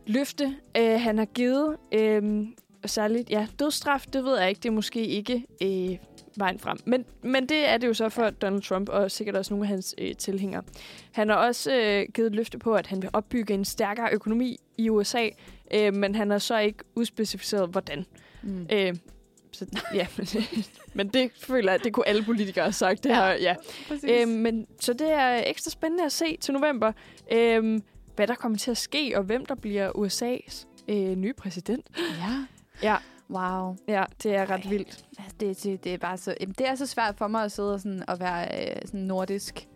løfte, 0.07 0.57
øh, 0.76 1.00
han 1.00 1.18
har 1.18 1.24
givet. 1.24 1.76
Øh, 1.92 2.46
og 2.82 2.90
særligt, 2.90 3.30
ja, 3.30 3.46
dødsstraf, 3.59 4.04
det 4.12 4.24
ved 4.24 4.38
jeg 4.38 4.48
ikke, 4.48 4.59
det 4.59 4.68
er 4.68 4.72
måske 4.72 5.07
ikke 5.07 5.44
øh, 5.62 5.96
vejen 6.36 6.59
frem. 6.59 6.78
Men, 6.84 7.04
men 7.22 7.48
det 7.48 7.68
er 7.68 7.78
det 7.78 7.86
jo 7.86 7.94
så 7.94 8.09
for 8.09 8.30
Donald 8.30 8.62
Trump, 8.62 8.88
og 8.88 9.11
sikkert 9.11 9.36
også 9.36 9.54
nogle 9.54 9.64
af 9.64 9.68
hans 9.68 9.94
øh, 9.98 10.14
tilhængere. 10.16 10.62
Han 11.12 11.28
har 11.28 11.36
også 11.36 11.72
øh, 11.74 12.07
givet 12.14 12.26
et 12.26 12.34
løfte 12.34 12.59
på, 12.59 12.74
at 12.74 12.86
han 12.86 13.02
vil 13.02 13.11
opbygge 13.12 13.54
en 13.54 13.64
stærkere 13.64 14.09
økonomi 14.12 14.57
i 14.78 14.90
USA, 14.90 15.28
øh, 15.74 15.94
men 15.94 16.14
han 16.14 16.30
har 16.30 16.38
så 16.38 16.59
ikke 16.59 16.78
udspecificeret, 16.94 17.68
hvordan. 17.68 18.07
Mm. 18.42 18.66
Øh, 18.72 18.94
så, 19.52 19.66
ja, 19.94 20.07
men, 20.16 20.26
men 20.94 21.09
det 21.09 21.30
føler 21.40 21.72
jeg, 21.72 21.84
det 21.84 21.92
kunne 21.92 22.09
alle 22.09 22.22
politikere 22.24 22.64
have 22.64 22.72
sagt. 22.72 23.04
Det 23.04 23.11
Ja. 23.11 23.14
her, 23.14 23.32
ja. 23.34 23.54
Præcis. 23.88 24.11
Øhm, 24.11 24.28
men, 24.30 24.66
så 24.80 24.92
det 24.92 25.11
er 25.12 25.42
ekstra 25.46 25.70
spændende 25.70 26.04
at 26.04 26.12
se 26.12 26.36
til 26.36 26.54
november, 26.54 26.92
øhm, 27.32 27.82
hvad 28.16 28.26
der 28.26 28.34
kommer 28.34 28.58
til 28.58 28.70
at 28.70 28.76
ske, 28.76 29.12
og 29.16 29.22
hvem 29.22 29.46
der 29.46 29.54
bliver 29.54 29.90
USA's 29.90 30.66
øh, 30.88 31.16
nye 31.16 31.32
præsident. 31.32 31.86
ja. 31.98 32.46
Ja. 32.82 32.96
Wow. 33.30 33.76
Ja, 33.88 34.04
det 34.22 34.34
er 34.34 34.50
ret 34.50 34.64
Ej. 34.64 34.70
vildt. 34.70 35.04
Det, 35.40 35.62
det, 35.62 35.84
det, 35.84 35.94
er 35.94 35.98
bare 35.98 36.16
så, 36.18 36.34
jamen, 36.40 36.54
det 36.58 36.68
er 36.68 36.74
så 36.74 36.86
svært 36.86 37.14
for 37.18 37.28
mig 37.28 37.44
at 37.44 37.52
sidde 37.52 37.74
og, 37.74 37.80
sådan, 37.80 38.08
og 38.08 38.20
være 38.20 38.66
øh, 38.70 38.76
sådan 38.84 39.00
nordisk 39.00 39.68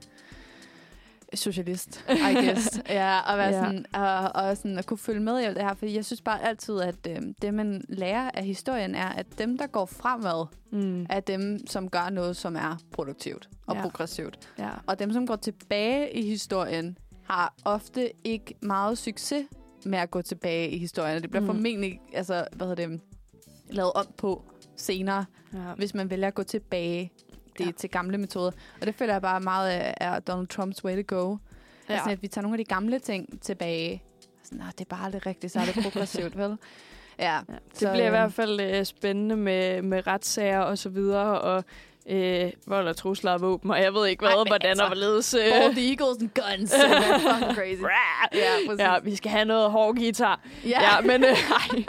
socialist, 1.35 2.05
I 2.11 2.35
guess. 2.47 2.81
ja, 2.89 3.19
og, 3.21 3.39
være 3.39 3.49
Ja. 3.55 3.65
sådan, 3.65 3.87
og, 3.95 4.43
og 4.45 4.57
sådan 4.57 4.79
at 4.79 4.87
kunne 4.87 4.99
følge 4.99 5.21
med 5.21 5.41
i 5.41 5.45
alt 5.45 5.57
det 5.57 5.65
her. 5.65 5.75
Fordi 5.75 5.95
jeg 5.97 6.05
synes 6.05 6.21
bare 6.21 6.43
altid, 6.43 6.81
at 6.81 7.07
øh, 7.09 7.17
det, 7.43 7.55
man 7.55 7.85
lærer 7.89 8.31
af 8.35 8.45
historien, 8.45 8.95
er, 8.95 9.09
at 9.09 9.27
dem, 9.39 9.59
der 9.59 9.67
går 9.67 9.87
fremad, 9.87 10.47
Mm. 10.73 11.07
er 11.11 11.21
dem, 11.21 11.67
som 11.67 11.91
gør 11.91 12.11
noget, 12.11 12.37
som 12.37 12.57
er 12.57 12.77
produktivt 12.93 13.49
og 13.67 13.77
Ja. 13.77 13.83
progressivt. 13.83 14.39
Ja. 14.59 14.69
Og 14.87 14.99
dem, 14.99 15.13
som 15.13 15.27
går 15.27 15.37
tilbage 15.37 16.13
i 16.17 16.23
historien, 16.31 16.99
har 17.31 17.55
ofte 17.65 18.11
ikke 18.25 18.55
meget 18.63 18.99
succes 18.99 19.45
med 19.85 19.99
at 19.99 20.11
gå 20.11 20.23
tilbage 20.23 20.69
i 20.71 20.79
historien. 20.79 21.17
Og 21.17 21.23
Det 21.23 21.31
bliver 21.31 21.41
Mm. 21.41 21.47
formentlig 21.47 22.01
altså, 22.15 22.47
hvad 22.53 22.67
hedder 22.67 22.87
det, 22.89 23.01
lavet 23.71 23.93
om 23.93 24.07
på 24.19 24.45
senere, 24.77 25.25
ja. 25.53 25.59
hvis 25.77 25.95
man 25.95 26.11
vælger 26.11 26.27
at 26.29 26.35
gå 26.35 26.43
tilbage 26.43 27.13
det, 27.59 27.67
Ja. 27.67 27.71
til 27.71 27.91
gamle 27.91 28.19
metoder. 28.19 28.51
Og 28.81 28.87
det 28.87 28.95
føler 28.95 29.15
jeg 29.15 29.23
bare 29.23 29.41
meget 29.41 29.93
er 29.97 30.19
Donald 30.21 30.47
Trumps 30.49 30.85
way 30.85 31.05
to 31.05 31.17
go. 31.17 31.37
Ja. 31.89 31.95
Altså, 31.95 32.11
at 32.11 32.23
vi 32.23 32.29
tager 32.29 32.43
nogle 32.43 32.55
af 32.55 32.59
de 32.59 32.65
gamle 32.75 32.99
ting 32.99 33.43
tilbage. 33.43 34.03
"Nå, 34.53 34.65
det 34.73 34.81
er 34.81 34.85
bare 34.89 35.05
aldrig 35.05 35.27
rigtigt, 35.27 35.53
så 35.53 35.61
er 35.61 35.65
det 35.65 35.75
progressivt, 35.85 36.37
vel? 36.39 36.57
Ja, 37.19 37.35
Ja, 37.35 37.41
det 37.49 37.79
Så, 37.79 37.91
bliver 37.91 38.05
i 38.05 38.07
øh, 38.07 38.11
hvert 38.11 38.33
fald 38.33 38.61
øh, 38.61 38.85
spændende 38.85 39.37
med, 39.37 39.83
med 39.83 40.07
retssager 40.07 40.61
og 40.61 40.79
så 40.79 40.89
videre, 40.89 41.41
og 41.41 41.65
øh, 42.09 42.51
vold 42.67 42.89
og 42.89 42.97
trusler 42.97 43.31
og 43.33 43.41
våben, 43.41 43.71
og 43.71 43.83
jeg 43.83 43.95
ved 43.95 44.07
ikke 44.07 44.21
hvad, 44.21 44.31
Ej, 44.37 44.45
hvordan 44.47 44.69
altså, 44.71 44.85
og 44.85 44.89
hvorledes. 44.89 45.35
All 45.35 45.75
the 45.75 45.89
eagles 45.89 46.17
and 46.21 46.31
guns. 46.35 46.73
That's 46.75 47.19
fucking 47.35 47.55
crazy. 47.55 47.83
Ja, 48.35 48.79
ja, 48.79 48.99
vi 49.03 49.17
skal 49.17 49.31
have 49.31 49.45
noget 49.45 49.71
hård 49.71 49.97
guitar. 49.97 50.41
Ja. 50.65 50.69
Ja, 50.83 51.01
men, 51.01 51.25
øh, 51.25 51.31
ej. 51.31 51.85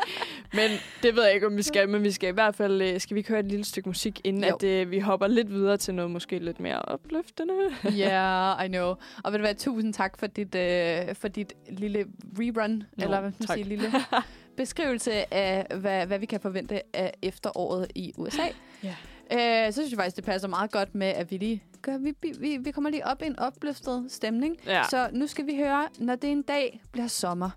Men 0.54 0.70
det 1.04 1.16
ved 1.16 1.24
jeg 1.24 1.34
ikke, 1.34 1.48
om 1.48 1.58
vi 1.58 1.62
skal, 1.62 1.90
men 1.90 2.04
vi 2.04 2.12
skal 2.12 2.30
i 2.30 2.34
hvert 2.34 2.56
fald 2.56 2.82
øh, 2.82 3.00
skal 3.00 3.16
vi 3.16 3.22
køre 3.22 3.40
et 3.40 3.46
lille 3.46 3.66
stykke 3.66 3.90
musik, 3.90 4.22
inden 4.24 4.44
Jo. 4.44 4.56
at 4.56 4.64
øh, 4.64 4.92
vi 4.92 5.00
hopper 5.00 5.28
lidt 5.28 5.50
videre 5.52 5.78
til 5.78 5.94
noget 5.96 6.12
måske 6.12 6.40
lidt 6.40 6.60
mere 6.60 6.82
opløftende. 6.82 7.54
Yeah, 7.86 8.56
I 8.66 8.68
know. 8.68 8.96
Og 9.24 9.32
ved 9.32 9.40
du 9.40 9.46
hvad, 9.46 9.56
tusind 9.56 9.94
tak 9.94 10.18
for 10.20 10.28
dit, 10.28 10.56
øh, 10.56 11.16
for 11.16 11.28
dit 11.28 11.54
lille 11.70 12.06
rerun, 12.40 12.72
Nå, 12.72 12.84
eller 13.04 13.20
hvad 13.20 13.22
man 13.22 13.34
tak. 13.48 13.56
siger, 13.58 13.66
lille 13.68 13.92
beskrivelse 14.58 15.34
af, 15.34 15.66
hvad, 15.78 16.06
hvad 16.06 16.20
vi 16.20 16.26
kan 16.26 16.40
forvente 16.40 16.82
af 16.96 17.14
efteråret 17.22 17.88
i 17.96 18.14
USA. 18.18 18.44
Ja. 18.84 18.96
Øh, 19.34 19.66
så 19.68 19.72
synes 19.72 19.90
jeg 19.92 19.98
faktisk, 19.98 20.16
det 20.16 20.24
passer 20.26 20.48
meget 20.48 20.72
godt 20.72 20.96
med, 20.96 21.08
at 21.08 21.32
vi 21.32 21.38
lige 21.38 21.64
gør, 21.82 21.98
vi, 21.98 22.14
vi- 22.40 22.58
vi, 22.58 22.72
kommer 22.72 22.90
lige 22.90 23.06
op 23.08 23.22
i 23.22 23.26
en 23.26 23.40
opløftet 23.40 24.06
stemning. 24.10 24.58
Ja. 24.66 24.84
Så 24.90 25.10
nu 25.14 25.28
skal 25.28 25.46
vi 25.48 25.56
høre, 25.56 25.88
når 26.00 26.16
det 26.16 26.32
en 26.32 26.42
dag 26.42 26.82
bliver 26.92 27.08
sommer 27.08 27.50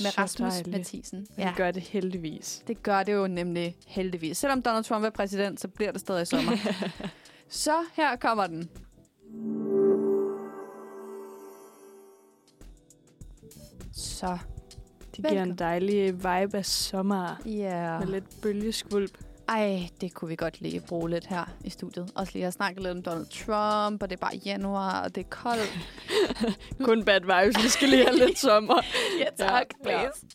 med 0.00 0.10
Så 0.10 0.14
Rasmus 0.20 0.52
dejligt. 0.52 0.76
Mathisen. 0.76 1.26
Vi 1.36 1.44
gør 1.56 1.70
det 1.70 1.82
heldigvis. 1.82 2.62
Det 2.66 2.82
gør 2.82 3.02
det 3.02 3.12
jo 3.14 3.26
nemlig 3.26 3.76
heldigvis. 3.86 4.38
Selvom 4.38 4.62
Donald 4.62 4.84
Trump 4.84 5.04
er 5.04 5.10
præsident, 5.10 5.60
så 5.60 5.68
bliver 5.68 5.92
det 5.92 6.00
stadig 6.00 6.26
sommer. 6.26 6.52
så 7.48 7.74
her 7.96 8.16
kommer 8.16 8.46
den. 8.46 8.70
Så, 13.92 14.38
Det 15.16 15.16
giver 15.16 15.28
en 15.28 15.34
Velkommen. 15.34 15.58
dejlig 15.58 16.14
vibe 16.14 16.56
af 16.58 16.66
sommer. 16.66 17.36
ja. 17.46 17.50
Yeah. 17.50 18.00
Med 18.00 18.08
lidt 18.08 18.24
bølgeskvulp. 18.42 19.18
Ej, 19.48 19.88
det 20.00 20.14
kunne 20.14 20.28
vi 20.28 20.36
godt 20.36 20.60
lige 20.60 20.80
bruge 20.80 21.10
lidt 21.10 21.26
her 21.26 21.44
i 21.64 21.70
studiet. 21.70 22.10
Også 22.14 22.32
lige 22.34 22.46
at 22.46 22.52
snakke 22.52 22.82
lidt 22.82 22.90
om 22.96 23.02
Donald 23.02 23.26
Trump, 23.26 24.02
og 24.02 24.10
det 24.10 24.16
er 24.16 24.20
bare 24.20 24.36
januar, 24.44 25.02
og 25.02 25.14
det 25.14 25.20
er 25.20 25.28
koldt. 25.28 25.78
Kun 26.84 27.04
bad 27.04 27.20
vibes. 27.20 27.64
Vi 27.64 27.68
skal 27.68 27.88
lige 27.88 28.04
have 28.04 28.18
lidt 28.18 28.38
sommer. 28.38 28.80
ja, 29.20 29.46
tak, 29.46 29.66
please. 29.82 30.26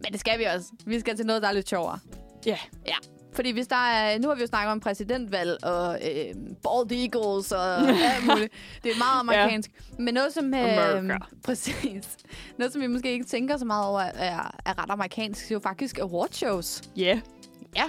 Men 0.00 0.12
det 0.12 0.20
skal 0.20 0.38
vi 0.38 0.44
også. 0.44 0.66
Vi 0.86 1.00
skal 1.00 1.16
til 1.16 1.26
noget, 1.26 1.42
der 1.42 1.48
er 1.48 1.52
lidt 1.52 1.68
sjovere. 1.68 1.98
Ja. 2.46 2.58
Ja. 2.86 2.94
Fordi 3.32 3.50
hvis 3.50 3.66
der 3.66 3.76
er, 3.76 4.18
nu 4.18 4.28
har 4.28 4.34
vi 4.34 4.40
jo 4.40 4.46
snakket 4.46 4.72
om 4.72 4.80
præsidentvalg 4.80 5.64
og 5.64 5.94
øh, 5.94 6.34
bald 6.62 6.92
eagles 6.92 7.52
og 7.52 7.76
alt 8.14 8.26
muligt. 8.26 8.52
Det 8.84 8.92
er 8.92 8.98
meget 8.98 9.20
amerikansk. 9.20 9.70
Ja. 9.74 10.02
Men 10.02 10.14
noget 10.14 10.32
som... 10.32 10.54
Øh, 10.54 10.98
America. 10.98 11.18
præcis. 11.44 12.16
Noget 12.58 12.72
som 12.72 12.82
vi 12.82 12.86
måske 12.86 13.12
ikke 13.12 13.24
tænker 13.24 13.56
så 13.56 13.64
meget 13.64 13.86
over 13.86 14.00
er, 14.00 14.50
er 14.64 14.82
ret 14.82 14.90
amerikansk. 14.90 15.42
Det 15.44 15.50
er 15.50 15.54
jo 15.54 15.60
faktisk 15.60 15.98
awardshows. 15.98 16.82
Ja. 16.96 17.20
Ja. 17.76 17.84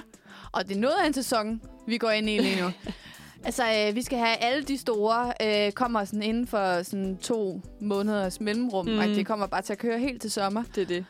Og 0.56 0.68
det 0.68 0.76
er 0.78 0.80
noget 0.82 0.96
af 1.04 1.08
en 1.08 1.14
sæson, 1.14 1.62
vi 1.88 1.98
går 1.98 2.10
ind 2.10 2.30
i 2.30 2.38
lige 2.38 2.62
nu. 2.62 2.70
altså, 3.46 3.64
øh, 3.88 3.96
vi 3.96 4.02
skal 4.02 4.18
have 4.20 4.36
alle 4.38 4.64
de 4.64 4.78
store, 4.78 5.34
øh, 5.42 5.72
kommer 5.72 6.06
sådan 6.06 6.24
inden 6.24 6.48
for 6.48 6.84
sådan 6.84 7.18
to 7.18 7.62
måneders 7.82 8.40
mellemrum, 8.42 8.86
Mm. 8.86 8.98
og 9.00 9.06
det 9.06 9.26
kommer 9.28 9.48
bare 9.48 9.62
til 9.62 9.74
at 9.74 9.80
køre 9.80 10.00
helt 10.00 10.22
til 10.22 10.32
sommer. 10.32 10.64
Det 10.76 10.82
er 10.82 10.86
det. 10.86 11.06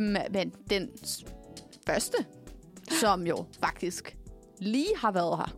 Øhm, 0.00 0.16
men 0.30 0.52
den 0.70 0.88
første, 1.86 2.16
som 3.00 3.26
jo 3.26 3.44
faktisk 3.64 4.16
lige 4.60 4.96
har 4.96 5.12
været 5.12 5.36
her, 5.38 5.56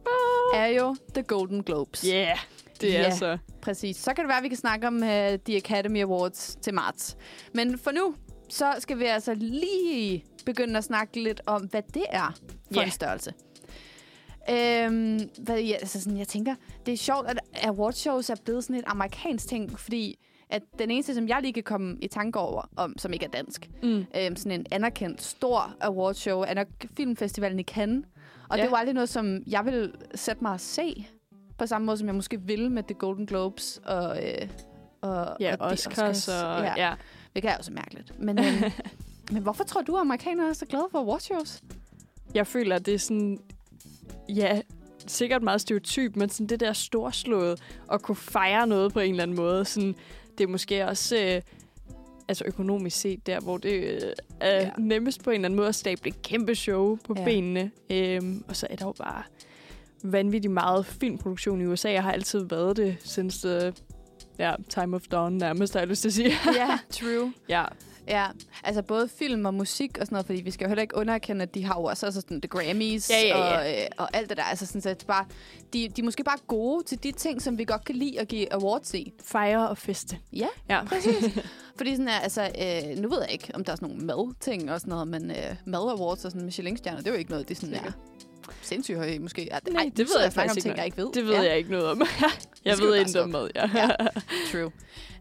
er 0.54 0.66
jo 0.66 0.96
The 1.14 1.22
Golden 1.22 1.62
Globes. 1.62 2.04
Ja. 2.04 2.10
Yeah. 2.26 2.38
Det 2.80 2.96
er 2.96 3.00
Ja. 3.00 3.16
så. 3.16 3.38
Præcis. 3.62 3.96
Så 3.96 4.14
kan 4.14 4.24
det 4.24 4.28
være, 4.28 4.36
at 4.38 4.42
vi 4.42 4.48
kan 4.48 4.56
snakke 4.58 4.86
om 4.86 4.94
uh, 4.94 5.00
The 5.46 5.56
Academy 5.56 6.02
Awards 6.02 6.56
til 6.62 6.74
marts. 6.74 7.16
Men 7.54 7.78
for 7.78 7.90
nu, 7.90 8.14
så 8.48 8.74
skal 8.78 8.98
vi 8.98 9.04
altså 9.04 9.34
lige 9.34 10.24
begynde 10.46 10.78
at 10.78 10.84
snakke 10.84 11.22
lidt 11.22 11.40
om, 11.46 11.62
hvad 11.62 11.82
det 11.94 12.04
er 12.10 12.34
for 12.72 12.80
Ja. 12.80 12.84
en 12.86 12.90
størrelse. 12.90 13.32
Øhm, 14.50 15.20
hvad, 15.38 15.60
ja, 15.60 15.74
altså 15.74 16.00
sådan, 16.00 16.18
jeg 16.18 16.28
tænker, 16.28 16.54
det 16.86 16.92
er 16.94 16.98
sjovt, 16.98 17.26
at 17.28 17.38
awardshows 17.62 18.30
er 18.30 18.34
blevet 18.44 18.64
sådan 18.64 18.76
et 18.76 18.84
amerikansk 18.86 19.48
ting, 19.48 19.78
fordi 19.80 20.18
at 20.50 20.62
den 20.78 20.90
eneste, 20.90 21.14
som 21.14 21.28
jeg 21.28 21.38
lige 21.42 21.52
kan 21.52 21.62
komme 21.62 21.96
i 22.02 22.08
tanke 22.08 22.38
over, 22.38 22.62
om, 22.76 22.98
som 22.98 23.12
ikke 23.12 23.24
er 23.24 23.30
dansk, 23.30 23.70
Mm. 23.82 24.04
øhm, 24.16 24.36
sådan 24.36 24.52
en 24.60 24.66
anerkendt 24.70 25.22
stor 25.22 25.74
awardshow, 25.80 26.40
er 26.40 26.54
nok 26.54 26.66
filmfestivalen 26.96 27.58
i 27.60 27.62
Cannes. 27.62 28.04
Og 28.48 28.56
Ja. 28.56 28.62
det 28.62 28.70
var 28.70 28.76
aldrig 28.76 28.94
noget, 28.94 29.08
som 29.08 29.42
jeg 29.46 29.64
vil 29.64 29.92
sætte 30.14 30.42
mig 30.44 30.54
at 30.54 30.60
se, 30.60 31.06
på 31.58 31.66
samme 31.66 31.86
måde, 31.86 31.96
som 31.98 32.06
jeg 32.06 32.14
måske 32.14 32.40
ville 32.40 32.70
med 32.70 32.82
The 32.82 32.94
Golden 32.94 33.26
Globes 33.26 33.80
og... 33.84 34.24
Øh, 34.24 34.48
og 35.00 35.36
Ja, 35.40 35.56
og 35.60 35.68
de 35.70 35.72
Oscars 35.72 36.28
og... 36.28 36.34
Ja, 36.62 36.74
Ja. 36.76 36.94
det 37.36 37.44
er 37.44 37.52
jo 37.56 37.62
så 37.62 37.72
mærkeligt. 37.72 38.18
Men, 38.18 38.38
øhm, 38.38 38.72
men 39.32 39.42
hvorfor 39.42 39.64
tror 39.64 39.80
du, 39.82 39.94
at 39.94 40.00
amerikanere 40.00 40.48
er 40.48 40.52
så 40.52 40.66
glade 40.66 40.86
for 40.90 40.98
awardshows? 40.98 41.62
Jeg 42.34 42.46
føler, 42.46 42.76
at 42.76 42.86
det 42.86 42.94
er 42.94 42.98
sådan... 42.98 43.38
Ja, 44.28 44.60
sikkert 45.06 45.42
meget 45.42 45.60
stereotyp, 45.60 46.16
men 46.16 46.28
sådan 46.28 46.46
det 46.46 46.60
der 46.60 46.72
storslået 46.72 47.60
at 47.92 48.02
kunne 48.02 48.16
fejre 48.16 48.66
noget 48.66 48.92
på 48.92 49.00
en 49.00 49.10
eller 49.10 49.22
anden 49.22 49.36
måde. 49.36 49.64
Sådan, 49.64 49.94
det 50.38 50.44
er 50.44 50.48
måske 50.48 50.86
også... 50.86 51.16
Øh, 51.16 51.42
altså 52.28 52.44
økonomisk 52.46 52.96
set 53.00 53.26
der, 53.26 53.40
hvor 53.40 53.58
det 53.58 53.72
øh, 53.72 54.00
er 54.40 54.60
Ja. 54.60 54.70
nemmest 54.78 55.24
på 55.24 55.30
en 55.30 55.34
eller 55.34 55.44
anden 55.48 55.56
måde 55.56 55.68
at 55.68 55.74
stable 55.74 56.08
et 56.08 56.22
kæmpe 56.22 56.54
show 56.54 56.98
på 57.04 57.14
Ja. 57.16 57.24
benene. 57.24 57.70
Øhm, 57.90 58.44
og 58.48 58.56
så 58.56 58.66
er 58.70 58.76
der 58.76 58.84
jo 58.86 58.92
bare 58.92 59.22
vanvittigt 60.02 60.52
meget 60.52 60.86
filmproduktion 60.86 61.60
i 61.60 61.66
USA. 61.66 61.90
Jeg 61.92 62.02
har 62.02 62.12
altid 62.12 62.40
været 62.40 62.76
det, 62.76 62.96
since 63.04 63.48
the 63.48 63.72
ja, 64.38 64.54
time 64.68 64.96
of 64.96 65.02
dawn 65.10 65.32
nærmest, 65.32 65.72
har 65.72 65.80
jeg 65.80 65.88
lyst 65.88 66.00
til 66.02 66.08
at 66.08 66.12
sige. 66.12 66.32
ja, 66.56 66.78
true. 67.00 67.32
ja, 67.48 67.64
Ja, 68.10 68.26
altså 68.64 68.82
både 68.82 69.08
film 69.18 69.44
og 69.44 69.54
musik 69.54 69.98
og 69.98 70.06
sådan 70.06 70.14
noget, 70.14 70.26
fordi 70.26 70.40
vi 70.40 70.50
skal 70.50 70.64
jo 70.64 70.68
heller 70.68 70.82
ikke 70.82 70.96
underkende, 70.96 71.42
at 71.42 71.54
de 71.54 71.64
har 71.64 71.74
jo 71.80 71.84
også 71.84 72.06
altså 72.06 72.20
sådan 72.20 72.40
The 72.40 72.48
Grammys 72.48 73.10
Ja, 73.10 73.20
ja, 73.20 73.38
ja. 73.38 73.58
Og, 73.58 73.70
øh, 73.80 73.86
og 73.98 74.16
alt 74.16 74.28
det 74.28 74.36
der. 74.36 74.42
Altså 74.42 74.66
sådan, 74.66 74.80
så 74.80 74.88
det 74.88 75.02
er 75.02 75.06
bare, 75.06 75.24
de, 75.72 75.88
de 75.88 76.00
er 76.00 76.04
måske 76.04 76.24
bare 76.24 76.38
gode 76.46 76.84
til 76.84 77.02
de 77.02 77.12
ting, 77.12 77.42
som 77.42 77.58
vi 77.58 77.64
godt 77.64 77.84
kan 77.84 77.94
lide 77.94 78.20
at 78.20 78.28
give 78.28 78.52
awards 78.54 78.94
i. 78.94 79.12
fejre 79.24 79.68
og 79.68 79.78
feste. 79.78 80.18
Ja, 80.32 80.46
Ja. 80.70 80.84
præcis. 80.84 81.24
Fordi 81.76 81.90
sådan 81.90 82.08
er, 82.08 82.18
altså, 82.18 82.42
øh, 82.42 82.98
nu 82.98 83.08
ved 83.08 83.20
jeg 83.20 83.32
ikke, 83.32 83.50
om 83.54 83.64
der 83.64 83.72
er 83.72 83.76
sådan 83.76 83.88
nogle 83.88 84.04
madting 84.06 84.72
og 84.72 84.80
sådan 84.80 84.90
noget, 84.90 85.08
men 85.08 85.30
øh, 85.30 85.36
mad 85.66 85.80
awards 85.98 86.24
og 86.24 86.30
sådan 86.30 86.44
Michelin-stjerner, 86.44 86.98
det 86.98 87.06
er 87.06 87.10
jo 87.12 87.18
ikke 87.18 87.30
noget, 87.30 87.48
de 87.48 87.54
sådan 87.54 87.74
er 87.74 87.92
sindssygt 88.62 88.98
høje 88.98 89.18
måske. 89.18 89.42
Ja, 89.50 89.58
Nej, 89.72 89.82
ej, 89.82 89.90
det 89.96 89.98
nu 89.98 90.04
ved 90.14 90.22
jeg 90.22 90.32
snakker 90.32 90.48
faktisk 90.52 90.56
ikke 90.56 90.68
ting, 90.68 90.76
jeg 90.76 90.84
ikke 90.84 90.96
ved. 90.96 91.12
Det 91.14 91.26
ved 91.26 91.32
ja. 91.34 91.42
jeg 91.42 91.58
ikke 91.58 91.70
noget 91.70 91.86
om. 91.86 92.02
jeg 92.64 92.78
ved 92.78 92.94
ikke 92.94 93.22
om 93.22 93.30
mad, 93.30 93.48
ja. 93.54 93.70
Ja. 93.74 93.88
True. 94.52 94.70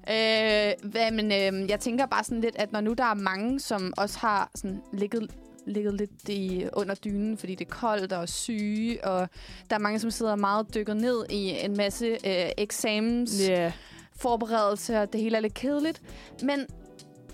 Øh, 0.09 0.89
hvad, 0.91 1.11
men 1.11 1.25
øh, 1.31 1.69
jeg 1.69 1.79
tænker 1.79 2.05
bare 2.05 2.23
sådan 2.23 2.41
lidt, 2.41 2.55
at 2.55 2.71
når 2.71 2.81
nu 2.81 2.93
der 2.93 3.03
er 3.03 3.13
mange, 3.13 3.59
som 3.59 3.93
også 3.97 4.19
har 4.19 4.51
sådan 4.55 4.81
ligget 4.93 5.31
ligget 5.67 5.93
lidt 5.93 6.29
i, 6.29 6.65
under 6.73 6.95
dynen, 6.95 7.37
fordi 7.37 7.55
det 7.55 7.65
er 7.67 7.69
koldt 7.71 8.13
og 8.13 8.29
syge, 8.29 9.05
og 9.05 9.29
der 9.69 9.75
er 9.75 9.79
mange, 9.79 9.99
som 9.99 10.11
sidder 10.11 10.35
meget 10.35 10.73
dykket 10.75 10.97
ned 10.97 11.25
i 11.29 11.49
en 11.65 11.77
masse 11.77 12.05
øh, 12.07 12.49
eksamens 12.57 13.47
Ja. 13.49 13.71
forberedelse, 14.15 15.01
og 15.01 15.13
det 15.13 15.21
hele 15.21 15.37
er 15.37 15.41
lidt 15.41 15.53
kedeligt. 15.53 16.01
Men, 16.43 16.65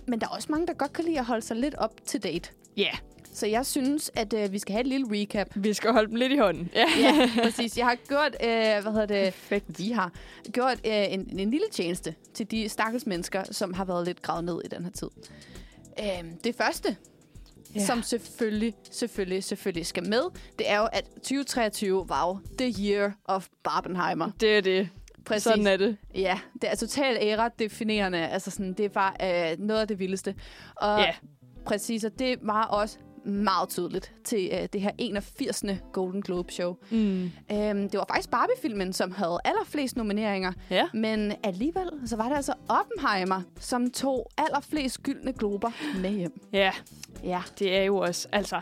men 0.08 0.22
der 0.22 0.26
er 0.28 0.32
også 0.32 0.48
mange, 0.52 0.68
der 0.68 0.74
godt 0.74 0.94
kan 0.94 1.04
lide 1.06 1.20
at 1.20 1.26
holde 1.26 1.42
sig 1.46 1.58
lidt 1.58 1.76
up 1.84 1.92
to 2.08 2.18
date. 2.18 2.50
Ja. 2.78 2.90
Så 3.36 3.48
jeg 3.48 3.66
synes, 3.66 4.12
at 4.16 4.34
øh, 4.34 4.52
vi 4.52 4.60
skal 4.60 4.72
have 4.74 4.82
et 4.82 4.88
lille 4.88 5.08
recap. 5.22 5.48
Vi 5.56 5.74
skal 5.74 5.92
holde 5.92 6.08
dem 6.08 6.16
lidt 6.16 6.32
i 6.32 6.38
hånden. 6.38 6.70
Ja. 6.76 6.86
Ja, 7.00 7.30
præcis. 7.44 7.78
Jeg 7.78 7.86
har 7.86 7.96
gjort, 8.08 8.36
øh, 8.44 8.84
hvad 8.84 8.92
hedder 8.92 9.06
det, 9.06 9.24
Perfekt. 9.24 9.80
vi 9.80 9.90
har 9.92 10.12
gjort 10.52 10.80
øh, 10.86 11.14
en, 11.14 11.40
en 11.40 11.52
lille 11.52 11.68
tjeneste 11.72 12.16
til 12.34 12.52
de 12.52 12.70
stakkels 12.70 13.06
mennesker, 13.06 13.44
som 13.44 13.74
har 13.74 13.86
været 13.86 14.06
lidt 14.08 14.22
gravet 14.22 14.44
ned 14.44 14.62
i 14.66 14.68
den 14.68 14.84
her 14.84 14.92
tid. 14.92 15.08
Øh, 16.00 16.24
det 16.44 16.56
første, 16.56 16.96
ja. 17.76 17.86
som 17.86 18.02
selvfølgelig, 18.02 18.74
selvfølgelig, 18.92 19.44
selvfølgelig 19.44 19.86
skal 19.86 20.08
med, 20.10 20.22
det 20.60 20.70
er 20.70 20.78
jo, 20.78 20.88
at 20.94 21.06
2023 21.06 22.06
var 22.10 22.28
jo 22.28 22.40
the 22.58 22.86
year 22.86 23.12
of 23.26 23.48
Barbenheimer. 23.64 24.30
Det 24.40 24.58
er 24.58 24.62
det. 24.62 24.90
Præcis. 25.26 25.44
Sådan 25.44 25.68
er 25.68 25.78
det. 25.78 25.98
Ja, 26.16 26.40
det 26.62 26.72
er 26.72 26.76
totalt 26.76 27.18
æra-definerende. 27.22 28.18
Altså 28.28 28.52
sådan, 28.52 28.74
det 28.74 28.86
er 28.86 28.90
bare 28.90 29.52
øh, 29.52 29.60
noget 29.60 29.82
af 29.82 29.88
det 29.88 30.00
vildeste. 30.00 30.36
Og 30.76 31.00
Ja. 31.00 31.14
præcis, 31.66 32.04
og 32.04 32.20
det 32.20 32.38
var 32.42 32.64
også 32.64 32.98
meget 33.26 33.70
tydeligt 33.70 34.12
til 34.24 34.50
øh, 34.54 34.68
det 34.74 34.82
her 34.82 34.92
81. 34.98 35.64
Golden 35.94 36.22
Globe 36.22 36.54
Show. 36.54 36.76
Mm. 36.92 37.24
Øhm, 37.52 37.90
det 37.90 37.94
var 37.98 38.06
faktisk 38.10 38.32
Barbie-filmen, 38.32 38.94
som 38.94 39.12
havde 39.12 39.38
allerflest 39.46 39.96
nomineringer. 39.98 40.52
Ja. 40.70 40.88
Men 40.94 41.34
alligevel, 41.44 41.90
så 42.06 42.16
var 42.16 42.30
det 42.30 42.36
altså 42.36 42.54
Oppenheimer, 42.70 43.42
som 43.60 43.92
tog 43.92 44.30
allerflest 44.38 45.04
gyldne 45.04 45.34
glober 45.34 45.72
med 46.02 46.10
hjem. 46.12 46.42
Ja, 46.54 46.72
Ja, 47.24 47.42
det 47.60 47.76
er 47.78 47.84
jo 47.84 47.98
også, 47.98 48.28
altså... 48.32 48.62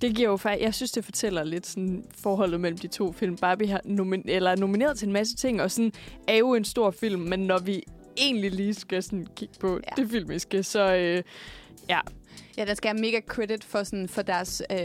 Det 0.00 0.16
giver 0.16 0.28
jo 0.28 0.36
faktisk, 0.36 0.64
jeg 0.64 0.74
synes, 0.74 0.90
det 0.92 1.04
fortæller 1.04 1.44
lidt 1.44 1.66
sådan 1.66 2.04
forholdet 2.18 2.60
mellem 2.60 2.78
de 2.78 2.86
to 2.88 3.12
film. 3.12 3.36
Barbie 3.36 3.68
har 3.68 3.80
nomin- 3.84 4.22
eller 4.30 4.50
er 4.50 4.56
nomineret 4.56 4.98
til 4.98 5.06
en 5.06 5.12
masse 5.12 5.36
ting, 5.36 5.62
og 5.62 5.70
sådan 5.70 5.92
er 6.28 6.34
jo 6.36 6.54
en 6.54 6.64
stor 6.64 6.90
film, 6.90 7.20
men 7.20 7.40
når 7.40 7.58
vi 7.58 7.82
egentlig 8.16 8.50
lige 8.52 8.74
skal 8.74 9.02
sådan 9.02 9.26
kigge 9.36 9.54
på 9.60 9.68
Ja. 9.68 9.74
ja. 9.96 10.02
det 10.02 10.10
filmiske, 10.10 10.62
så 10.62 10.94
øh, 10.96 11.22
ja, 11.88 12.00
ja 12.56 12.64
den 12.64 12.76
skal 12.76 12.88
have 12.90 13.00
mega 13.00 13.20
credit 13.26 13.64
for, 13.64 13.82
sådan, 13.82 14.08
for 14.08 14.22
deres 14.22 14.62
øh, 14.70 14.76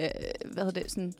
hvad 0.45 0.63
hedder 0.65 0.81
det, 0.81 0.91
sådan, 0.91 1.13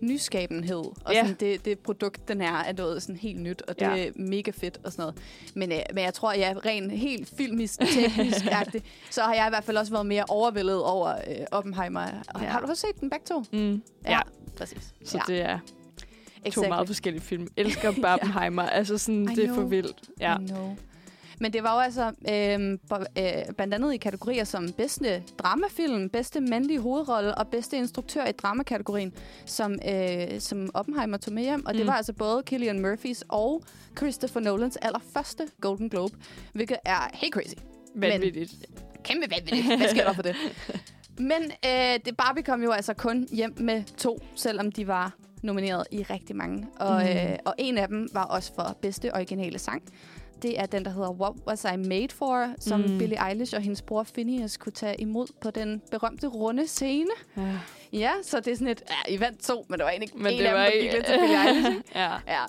nyskabenhed. 0.00 0.76
Og 1.04 1.12
Ja. 1.12 1.20
sådan, 1.20 1.36
det, 1.40 1.64
det 1.64 1.78
produkt, 1.78 2.28
den 2.28 2.40
er, 2.40 2.52
er 2.52 2.72
noget 2.72 3.02
sådan 3.02 3.16
helt 3.16 3.40
nyt, 3.40 3.62
og 3.62 3.74
det 3.80 3.86
Ja. 3.86 4.06
er 4.06 4.10
mega 4.16 4.50
fedt 4.50 4.78
og 4.84 4.92
sådan 4.92 5.02
noget. 5.02 5.16
Men, 5.54 5.72
øh, 5.72 5.78
men 5.94 6.04
jeg 6.04 6.14
tror, 6.14 6.32
at 6.32 6.40
jeg 6.40 6.50
er 6.50 6.66
rent 6.66 6.92
helt 6.92 7.32
filmisk, 7.36 7.78
teknisk 7.80 8.44
så 9.10 9.22
har 9.22 9.34
jeg 9.34 9.46
i 9.46 9.50
hvert 9.50 9.64
fald 9.64 9.76
også 9.76 9.92
været 9.92 10.06
mere 10.06 10.24
overvældet 10.28 10.82
over 10.82 11.08
øh, 11.08 11.36
Oppenheimer. 11.50 12.06
Og 12.34 12.40
Ja. 12.40 12.46
Har 12.46 12.60
du 12.60 12.66
også 12.66 12.86
set 12.92 13.00
den 13.00 13.10
begge 13.10 13.24
to? 13.26 13.44
mm, 13.52 13.82
ja. 14.06 14.20
præcis. 14.56 14.94
Så 15.04 15.18
ja, 15.28 15.32
det 15.32 15.42
er 15.42 15.58
to 15.58 15.64
exactly. 16.44 16.68
meget 16.68 16.86
forskellige 16.86 17.22
film. 17.22 17.48
Elsker 17.56 17.92
Barbenheimer. 18.02 18.62
Altså 18.62 18.98
sådan, 18.98 19.22
I 19.32 19.34
det 19.34 19.44
er 19.44 19.48
for 19.48 19.54
know. 19.54 19.68
vildt. 19.68 20.02
Ja. 20.20 20.36
I 20.38 20.44
know. 20.46 20.76
Men 21.40 21.52
det 21.52 21.62
var 21.62 21.74
jo 21.74 21.80
altså 21.80 22.12
øh, 22.30 22.78
øh, 23.18 23.54
blandt 23.56 23.74
andet 23.74 23.94
i 23.94 23.96
kategorier 23.96 24.44
som 24.44 24.72
bedste 24.72 25.22
dramafilm, 25.38 26.08
bedste 26.08 26.40
mandlige 26.40 26.80
hovedrolle 26.80 27.34
og 27.34 27.48
bedste 27.48 27.76
instruktør 27.76 28.24
i 28.26 28.32
dramakategorien, 28.32 29.12
som, 29.46 29.78
øh, 29.88 30.40
som 30.40 30.70
Oppenheimer 30.74 31.16
tog 31.16 31.34
med 31.34 31.42
hjem. 31.42 31.66
Og 31.66 31.74
det 31.74 31.80
Mm. 31.82 31.86
var 31.86 31.92
altså 31.94 32.12
både 32.12 32.42
Killian 32.42 32.80
Murphys 32.80 33.24
og 33.28 33.62
Christopher 33.98 34.40
Nolans 34.40 34.76
allerførste 34.76 35.48
Golden 35.60 35.88
Globe, 35.88 36.14
hvilket 36.52 36.76
er 36.84 37.10
helt 37.14 37.34
crazy. 37.34 37.54
Vanvittigt. 37.94 38.54
Kæmpe 39.04 39.26
vanvittigt. 39.30 39.76
Hvad 39.78 39.88
sker 39.88 40.04
der 40.04 40.12
for 40.12 40.22
det? 40.22 40.36
Men 41.18 41.42
øh, 41.66 42.00
det 42.04 42.16
Barbie 42.16 42.42
kom 42.44 42.62
jo 42.62 42.70
altså 42.70 42.94
kun 42.94 43.28
hjem 43.32 43.54
med 43.60 43.82
to, 43.96 44.18
selvom 44.34 44.72
de 44.72 44.86
var 44.86 45.12
nomineret 45.42 45.84
i 45.90 46.02
rigtig 46.02 46.36
mange. 46.36 46.66
Og, 46.80 47.02
Mm. 47.02 47.08
øh, 47.08 47.36
og 47.44 47.54
en 47.58 47.78
af 47.78 47.88
dem 47.88 48.08
var 48.12 48.24
også 48.24 48.52
for 48.54 48.76
bedste 48.82 49.14
originale 49.14 49.58
sang. 49.58 49.82
Det 50.42 50.60
er 50.60 50.66
den, 50.66 50.84
der 50.84 50.90
hedder 50.90 51.10
What 51.10 51.32
Was 51.46 51.64
I 51.64 51.76
Made 51.76 52.08
For, 52.14 52.54
som 52.58 52.80
Mm. 52.80 52.98
Billie 52.98 53.28
Eilish 53.28 53.56
og 53.56 53.62
hendes 53.62 53.82
bror 53.82 54.02
Phineas 54.14 54.56
kunne 54.56 54.72
tage 54.72 55.00
imod 55.00 55.26
på 55.40 55.50
den 55.50 55.82
berømte 55.90 56.26
runde 56.26 56.66
scene. 56.66 57.10
Ja. 57.36 57.42
Ja, 57.92 58.10
så 58.22 58.40
det 58.40 58.48
er 58.52 58.54
sådan 58.54 58.68
et... 58.68 58.82
Ja, 59.08 59.12
I 59.14 59.20
vandt 59.20 59.40
to, 59.42 59.66
men 59.68 59.78
det 59.78 59.84
var 59.84 59.90
egentlig 59.90 60.10
Men 60.14 60.26
en 60.32 60.38
det 60.38 60.44
af 60.44 60.50
dem, 60.50 60.58
var 60.58 60.64
der 60.64 60.82
gik 60.82 60.92
lidt 60.92 61.06
til 61.06 61.18
Billie 61.18 61.48
Eilish. 61.48 61.82
ja. 61.94 62.12
Ja. 62.26 62.44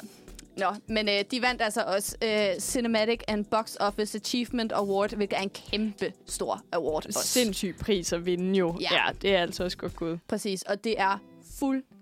Nå, 0.58 0.76
men 0.88 1.10
øh, 1.10 1.24
de 1.32 1.42
vandt 1.42 1.62
altså 1.62 1.82
også 1.82 2.16
øh, 2.24 2.60
Cinematic 2.60 3.20
and 3.28 3.46
Box 3.46 3.76
Office 3.80 4.16
Achievement 4.18 4.72
Award, 4.72 5.16
hvilket 5.16 5.38
er 5.38 5.42
en 5.42 5.50
kæmpe 5.50 6.14
stor 6.26 6.62
award. 6.72 7.06
Også. 7.06 7.20
Sindssyg 7.20 7.76
pris 7.82 8.14
at 8.14 8.26
vinde 8.26 8.60
jo. 8.60 8.76
Ja. 8.82 8.94
Ja. 8.96 9.12
det 9.22 9.36
er 9.36 9.42
altså 9.42 9.64
også 9.64 9.78
godt 9.78 9.96
gået. 9.96 10.20
Præcis, 10.28 10.62
og 10.62 10.84
det 10.84 10.96
er 11.02 11.22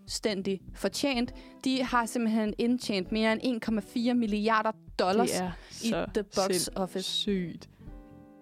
fuldstændig 0.05 0.61
fortjent. 0.73 1.33
De 1.63 1.83
har 1.83 2.05
simpelthen 2.05 2.53
indtjent 2.57 3.11
mere 3.11 3.43
end 3.43 3.63
1,4 4.09 4.13
milliarder 4.13 4.71
dollars 4.99 5.29
i 5.83 5.89
så 5.89 6.05
the 6.13 6.23
box 6.23 6.67
office. 6.75 7.09
sygt. 7.11 7.69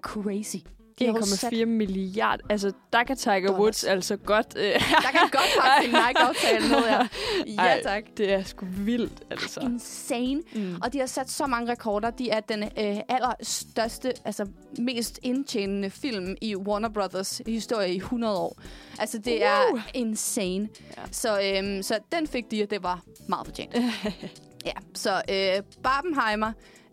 Crazy. 0.02 0.58
De 1.00 1.06
har 1.06 1.14
jo 1.14 1.22
sat- 1.26 1.54
1,4 1.54 1.66
milliard. 1.66 2.40
Altså, 2.50 2.72
der 2.94 3.04
kan 3.04 3.18
Tiger 3.18 3.40
Dollars. 3.48 3.60
Woods 3.60 3.84
altså 3.84 4.18
godt... 4.18 4.54
Øh, 4.58 4.64
Der 4.64 4.80
kan 5.12 5.30
godt 5.32 5.44
pakke 5.62 5.84
sin 5.86 5.92
Nike-aftale 5.94 6.70
ned, 6.70 6.86
ja. 6.88 7.08
Ja, 7.64 7.70
Ej. 7.70 7.82
tak. 7.84 8.04
det 8.18 8.34
er 8.34 8.44
sgu 8.44 8.66
vildt, 8.70 9.24
altså. 9.32 9.60
Insane. 9.60 10.42
Mm. 10.54 10.76
Og 10.84 10.94
de 10.94 11.00
har 11.00 11.06
sat 11.06 11.30
så 11.30 11.48
mange 11.48 11.72
rekorder. 11.72 12.10
De 12.10 12.30
er 12.30 12.40
den 12.40 12.64
øh, 12.64 12.98
allerstørste, 13.10 14.14
altså 14.26 14.46
mest 14.80 15.20
indtjenende 15.24 15.90
film 15.90 16.36
i 16.42 16.56
Warner 16.56 16.90
Brothers 16.90 17.42
historie 17.48 17.94
i 17.94 17.98
100 17.98 18.38
år. 18.40 18.58
Altså, 19.00 19.18
det 19.18 19.34
uh. 19.36 19.42
er 19.42 19.82
insane. 19.94 20.70
Ja. 20.98 21.02
Så, 21.12 21.42
øhm, 21.58 21.84
så 21.84 21.98
den 22.12 22.28
fik 22.28 22.52
de, 22.52 22.64
og 22.64 22.70
det 22.70 22.84
var 22.84 23.02
meget 23.30 23.46
fortjent. 23.48 23.76
ja, 24.66 24.74
så 24.94 25.22
øh, 25.30 25.64
Barbenheimer, 25.84 26.52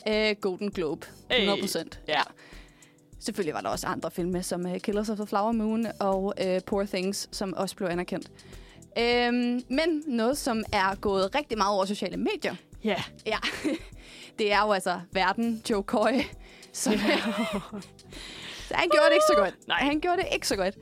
øh, 0.09 0.35
Golden 0.41 0.71
Globe, 0.71 1.07
100 1.31 1.61
procent. 1.61 2.01
Ja. 2.09 2.21
Selvfølgelig 3.21 3.55
var 3.55 3.61
der 3.61 3.69
også 3.69 3.87
andre 3.87 4.11
film 4.11 4.31
med, 4.31 4.43
som 4.43 4.67
uh, 4.67 4.77
Killers 4.77 5.09
of 5.09 5.17
the 5.17 5.27
Flower 5.27 5.53
Moon 5.53 5.87
og 6.01 6.35
uh, 6.47 6.59
Poor 6.67 6.85
Things, 6.85 7.29
som 7.33 7.55
også 7.57 7.77
blev 7.77 7.89
anerkendt. 7.89 8.31
Øhm, 8.99 9.63
men 9.69 10.03
noget, 10.07 10.39
som 10.39 10.65
er 10.73 10.95
gået 10.95 11.35
rigtig 11.35 11.59
meget 11.59 11.75
over 11.75 11.85
sociale 11.85 12.17
medier, 12.17 12.55
Ja. 12.85 13.03
Ja, 13.27 13.39
det 14.39 14.53
er 14.53 14.61
jo 14.67 14.73
altså 14.73 15.01
verden 15.13 15.63
Joe 15.71 15.83
Coy. 15.83 16.21
Så, 16.73 16.91
så 18.69 18.75
han 18.81 18.89
gjorde 18.89 19.07
det 19.07 19.15
ikke 19.15 19.25
så 19.29 19.35
godt. 19.37 19.69
Nej. 19.69 19.79
Han 19.79 20.01
gjorde 20.01 20.17
det 20.17 20.27
ikke 20.33 20.49
så 20.49 20.57
godt. 20.57 20.75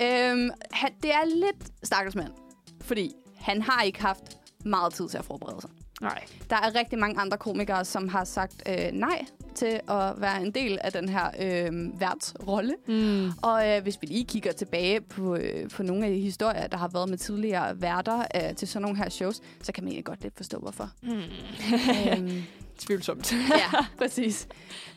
Øhm, 0.00 0.50
han, 0.70 0.92
det 1.02 1.12
er 1.12 1.24
lidt 1.24 1.70
stakkels 1.82 2.14
mand, 2.16 2.32
fordi 2.80 3.12
han 3.36 3.62
har 3.62 3.82
ikke 3.82 4.00
haft 4.00 4.38
meget 4.64 4.94
tid 4.94 5.08
til 5.08 5.18
at 5.18 5.24
forberede 5.24 5.60
sig. 5.60 5.70
Nej. 6.00 6.24
Der 6.50 6.56
er 6.56 6.74
rigtig 6.74 6.98
mange 6.98 7.20
andre 7.20 7.38
komikere, 7.38 7.84
som 7.84 8.08
har 8.08 8.24
sagt 8.24 8.62
øh, 8.68 8.92
nej 8.92 9.24
til 9.58 9.80
at 9.88 10.20
være 10.20 10.42
en 10.42 10.50
del 10.50 10.78
af 10.80 10.92
den 10.92 11.08
her 11.08 11.30
øh, 11.40 12.00
værtsrolle. 12.00 12.74
Mm. 12.88 13.30
Og 13.42 13.68
øh, 13.68 13.82
hvis 13.82 13.98
vi 14.00 14.06
lige 14.06 14.24
kigger 14.24 14.52
tilbage 14.52 15.00
på, 15.00 15.36
øh, 15.36 15.70
på 15.70 15.82
nogle 15.82 16.06
af 16.06 16.12
de 16.12 16.20
historier, 16.20 16.66
der 16.66 16.76
har 16.76 16.88
været 16.92 17.08
med 17.08 17.18
tidligere 17.18 17.80
værter 17.80 18.18
øh, 18.34 18.54
til 18.56 18.68
sådan 18.68 18.82
nogle 18.82 18.98
her 18.98 19.08
shows, 19.08 19.40
så 19.62 19.72
kan 19.72 19.84
man 19.84 19.88
egentlig 19.88 20.04
godt 20.04 20.22
lidt 20.22 20.36
forstå, 20.36 20.58
hvorfor. 20.58 20.90
Mm. 21.02 21.10
øhm, 22.12 22.42
Tvivlsomt. 22.78 23.32
ja, 23.32 23.84
præcis. 23.98 24.48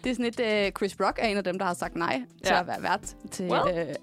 Det 0.04 0.10
er 0.10 0.14
sådan 0.14 0.26
et... 0.26 0.40
Øh, 0.40 0.72
Chris 0.72 0.96
Rock 1.00 1.20
er 1.22 1.28
en 1.28 1.38
af 1.38 1.44
dem, 1.44 1.60
der 1.60 1.66
har 1.66 1.74
sagt 1.74 1.96
nej 1.96 2.22
til 2.44 2.54
Ja. 2.54 2.60
at 2.60 2.68
være 2.68 2.84
vært 2.84 3.16
til, 3.32 3.46
Well. 3.52 3.88
øh, 3.90 3.96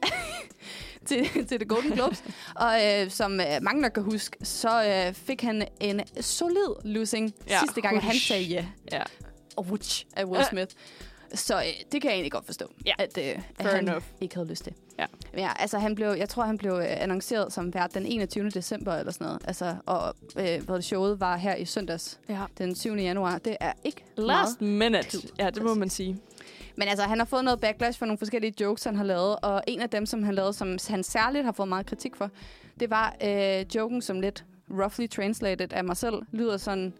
til, 1.07 1.47
til 1.49 1.59
The 1.59 1.65
Golden 1.69 1.93
Globes. 1.93 2.25
Og 2.55 2.75
øh, 2.87 3.11
som 3.11 3.41
øh, 3.41 3.47
mange 3.63 3.83
nok 3.83 3.93
kan 3.93 4.03
huske, 4.03 4.37
så 4.43 4.85
øh, 5.09 5.15
fik 5.15 5.43
han 5.43 5.67
en 5.81 6.01
solid 6.21 6.75
losing 6.85 7.35
Ja. 7.49 7.59
sidste 7.61 7.81
gang, 7.81 7.97
at 7.97 8.03
han 8.03 8.15
sagde 8.15 8.43
ja. 8.45 8.65
Ja. 8.93 9.03
Og 9.59 9.65
whoosh 9.65 10.05
af 10.17 10.25
Will 10.25 10.45
Smith. 10.51 10.75
Så 11.35 11.57
øh, 11.57 11.63
det 11.93 12.03
kan 12.03 12.11
jeg 12.11 12.15
egentlig 12.15 12.33
godt 12.33 12.47
forstå, 12.47 12.65
Ja. 12.87 12.93
at, 12.99 13.19
øh, 13.19 13.25
at 13.25 13.41
Fair 13.61 13.75
han 13.75 13.89
enough. 13.89 14.03
ikke 14.21 14.35
havde 14.35 14.49
lyst 14.49 14.65
til. 14.65 14.73
Ja. 14.99 15.07
Ja, 15.37 15.51
altså 15.59 15.79
han 15.79 15.95
blev, 15.95 16.09
jeg 16.09 16.29
tror, 16.29 16.43
han 16.43 16.59
blev 16.59 16.73
øh, 16.73 16.85
annonceret 17.03 17.53
som 17.53 17.75
vært 17.75 17.95
den 17.95 18.07
21. 18.07 18.51
december 18.51 18.95
eller 18.95 19.13
sådan 19.13 19.25
noget. 19.27 19.41
Altså, 19.47 19.77
og 19.87 20.15
øh, 20.37 20.63
hvad 20.65 20.77
det 20.77 20.85
showet 20.85 21.21
var 21.21 21.37
her 21.37 21.55
i 21.55 21.65
søndags, 21.65 22.21
ja. 22.29 22.43
den 22.59 22.75
7. 22.75 22.95
januar. 22.95 23.39
Det 23.39 23.57
er 23.61 23.73
ikke 23.85 24.05
meget 24.17 24.27
Last 24.29 24.61
minute. 24.61 25.11
Cool. 25.11 25.23
Ja, 25.39 25.51
det 25.51 25.63
må 25.63 25.75
man 25.75 25.91
sige. 25.91 26.19
Men 26.77 26.89
altså, 26.89 27.05
han 27.05 27.19
har 27.19 27.27
fået 27.27 27.45
noget 27.45 27.61
backlash 27.61 27.99
for 27.99 28.07
nogle 28.07 28.19
forskellige 28.19 28.55
jokes, 28.61 28.85
han 28.85 28.97
har 28.97 29.05
lavet. 29.05 29.37
Og 29.43 29.63
en 29.67 29.81
af 29.81 29.91
dem, 29.91 30.07
som 30.07 30.23
han 30.23 30.35
lavede, 30.35 30.53
som 30.53 30.79
han 30.89 31.05
særligt 31.05 31.45
har 31.45 31.53
fået 31.53 31.69
meget 31.69 31.87
kritik 31.87 32.17
for, 32.17 32.31
det 32.81 32.91
var 32.91 33.17
øh, 33.25 33.65
joken, 33.77 34.03
som 34.03 34.21
lidt 34.21 34.45
roughly 34.71 35.09
translated 35.09 35.73
af 35.73 35.85
mig 35.85 35.97
selv, 35.97 36.15
lyder 36.33 36.57
sådan... 36.57 36.93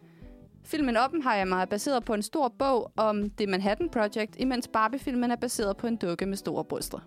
Filmen 0.65 0.97
Oppenheimer 0.97 1.57
er 1.57 1.65
baseret 1.65 2.05
på 2.05 2.15
en 2.15 2.23
stor 2.23 2.49
bog 2.59 2.93
om 2.97 3.31
The 3.31 3.47
Manhattan 3.47 3.89
Project, 3.89 4.35
imens 4.39 4.69
Barbie-filmen 4.73 5.31
er 5.31 5.37
baseret 5.37 5.77
på 5.77 5.87
en 5.87 5.97
dukke 5.97 6.27
med 6.27 6.37
store 6.37 6.65
bryster. 6.65 6.99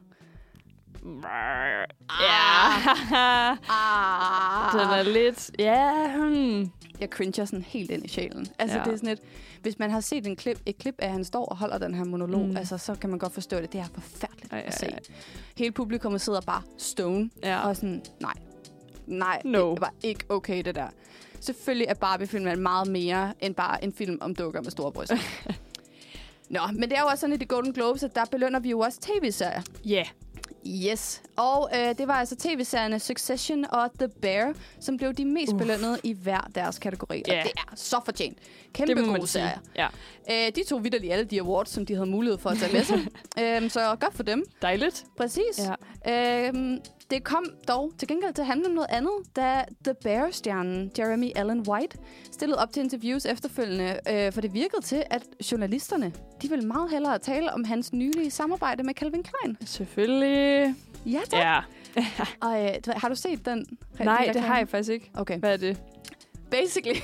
Ja. 2.22 2.72
Ah. 3.70 4.72
Den 4.74 4.90
er 4.90 5.04
lidt... 5.04 5.52
Ja, 5.60 6.18
hmm. 6.18 6.72
Jeg 7.00 7.10
cringer 7.10 7.46
sådan 7.46 7.62
helt 7.64 7.92
ind 7.92 8.06
i 8.06 8.08
sjælen. 8.08 8.48
Altså, 8.60 8.78
Ja. 8.78 8.84
det 8.84 8.94
er 8.94 8.98
sådan 8.98 9.10
et... 9.10 9.20
Hvis 9.62 9.80
man 9.80 9.92
har 9.92 10.00
set 10.00 10.28
en 10.28 10.36
klip, 10.36 10.60
et 10.66 10.78
klip 10.78 10.96
af, 11.00 11.06
at 11.06 11.12
han 11.12 11.24
står 11.24 11.46
og 11.46 11.58
holder 11.58 11.78
den 11.78 11.94
her 11.94 12.04
monolog, 12.04 12.42
Mm. 12.50 12.58
altså, 12.58 12.78
så 12.78 12.96
kan 12.96 13.10
man 13.10 13.20
godt 13.20 13.34
forstå 13.34 13.58
det. 13.58 13.74
Det 13.74 13.80
er 13.80 13.86
forfærdeligt 13.94 14.54
Ej, 14.54 14.60
at 14.60 14.66
ej, 14.66 14.72
se. 14.72 14.86
ej. 14.86 15.00
Hele 15.58 15.72
publikummet 15.72 16.22
sidder 16.22 16.42
bare 16.42 16.62
stone 16.78 17.30
Ja. 17.44 17.68
Og 17.68 17.76
sådan, 17.76 18.02
nej. 18.22 18.34
Nej, 19.08 19.42
No. 19.46 19.72
det 19.72 19.82
var 19.82 19.94
ikke 20.04 20.24
okay, 20.30 20.62
det 20.64 20.76
der. 20.76 20.88
Selvfølgelig 21.42 21.88
er 21.90 21.94
Barbie-filmen 21.94 22.60
meget 22.64 22.88
mere 22.88 23.34
end 23.40 23.56
bare 23.56 23.84
en 23.84 23.94
film 23.94 24.18
om 24.22 24.36
dukker 24.36 24.62
med 24.62 24.72
store 24.72 24.92
bryster. 24.92 25.18
Nå, 26.50 26.60
men 26.74 26.90
det 26.90 26.98
er 26.98 27.02
jo 27.02 27.08
også 27.08 27.22
sådan, 27.22 27.42
i 27.42 27.46
Golden 27.46 27.74
Globes, 27.74 28.04
at 28.04 28.16
der 28.16 28.26
belønner 28.26 28.60
vi 28.60 28.70
jo 28.70 28.80
også 28.80 29.00
tv-serier. 29.02 29.62
Ja. 29.86 30.04
Yes. 30.68 31.22
Og 31.36 31.70
øh, 31.76 31.98
det 31.98 32.08
var 32.08 32.14
altså 32.14 32.36
tv-serierne 32.36 33.00
Succession 33.00 33.66
og 33.70 33.92
The 34.00 34.08
Bear, 34.08 34.54
som 34.80 34.98
blev 34.98 35.14
de 35.14 35.26
mest 35.26 35.54
Uff. 35.54 35.62
belønnede 35.62 36.00
i 36.04 36.14
hver 36.14 36.50
deres 36.56 36.80
kategori. 36.80 37.24
Ja. 37.28 37.40
Og 37.40 37.44
det 37.44 37.52
er 37.58 37.76
så 37.76 38.02
fortjent. 38.06 38.38
Kæmpe 38.74 39.02
gode 39.02 39.28
serier. 39.28 39.60
Ja. 39.76 39.88
Øh, 40.32 40.52
de 40.56 40.64
tog 40.64 40.84
vidderligt 40.84 41.14
alle 41.14 41.26
de 41.26 41.42
awards, 41.42 41.70
som 41.70 41.86
de 41.86 41.94
havde 41.94 42.10
mulighed 42.10 42.38
for 42.38 42.50
at 42.50 42.58
tage 42.58 42.74
med 42.74 42.84
sig. 42.84 43.00
øhm, 43.58 43.70
så 43.70 43.96
godt 44.00 44.16
for 44.16 44.24
dem. 44.24 44.46
Dejligt. 44.62 45.06
Præcis. 45.18 45.70
Ja. 46.06 46.48
Øhm, 46.48 46.80
det 47.12 47.24
kom 47.24 47.46
dog 47.68 47.92
til 47.98 48.08
gengæld 48.08 48.34
til 48.34 48.42
at 48.42 48.48
handle 48.48 48.68
om 48.68 48.74
noget 48.74 48.90
andet, 48.90 49.12
da 49.36 49.64
The 49.84 49.94
Bear-stjernen 50.04 50.92
Jeremy 50.98 51.32
Allen 51.36 51.70
White 51.70 51.98
stillede 52.32 52.60
op 52.60 52.72
til 52.74 52.84
interviews 52.84 53.26
efterfølgende, 53.26 54.00
øh, 54.10 54.34
for 54.34 54.42
det 54.42 54.54
virkede 54.54 54.82
til, 54.82 55.04
at 55.10 55.24
journalisterne 55.52 56.14
de 56.42 56.50
ville 56.50 56.68
meget 56.68 56.92
hellere 56.92 57.20
tale 57.20 57.54
om 57.54 57.64
hans 57.64 57.94
nylige 57.94 58.32
samarbejde 58.32 58.84
med 58.84 58.94
Calvin 58.94 59.24
Klein. 59.24 59.58
Selvfølgelig. 59.66 60.76
Ja, 61.06 61.20
tak. 61.30 61.40
Ja. 61.40 61.60
Og 62.48 62.66
øh, 62.66 62.74
har 62.96 63.10
du 63.10 63.16
set 63.16 63.46
den? 63.46 63.66
Nej, 64.00 64.26
de 64.28 64.34
det 64.34 64.42
har 64.42 64.58
jeg 64.58 64.70
faktisk 64.70 64.92
ikke. 64.92 65.12
Okay. 65.14 65.40
Hvad 65.40 65.54
er 65.54 65.58
det? 65.58 65.82
Basically, 66.52 67.00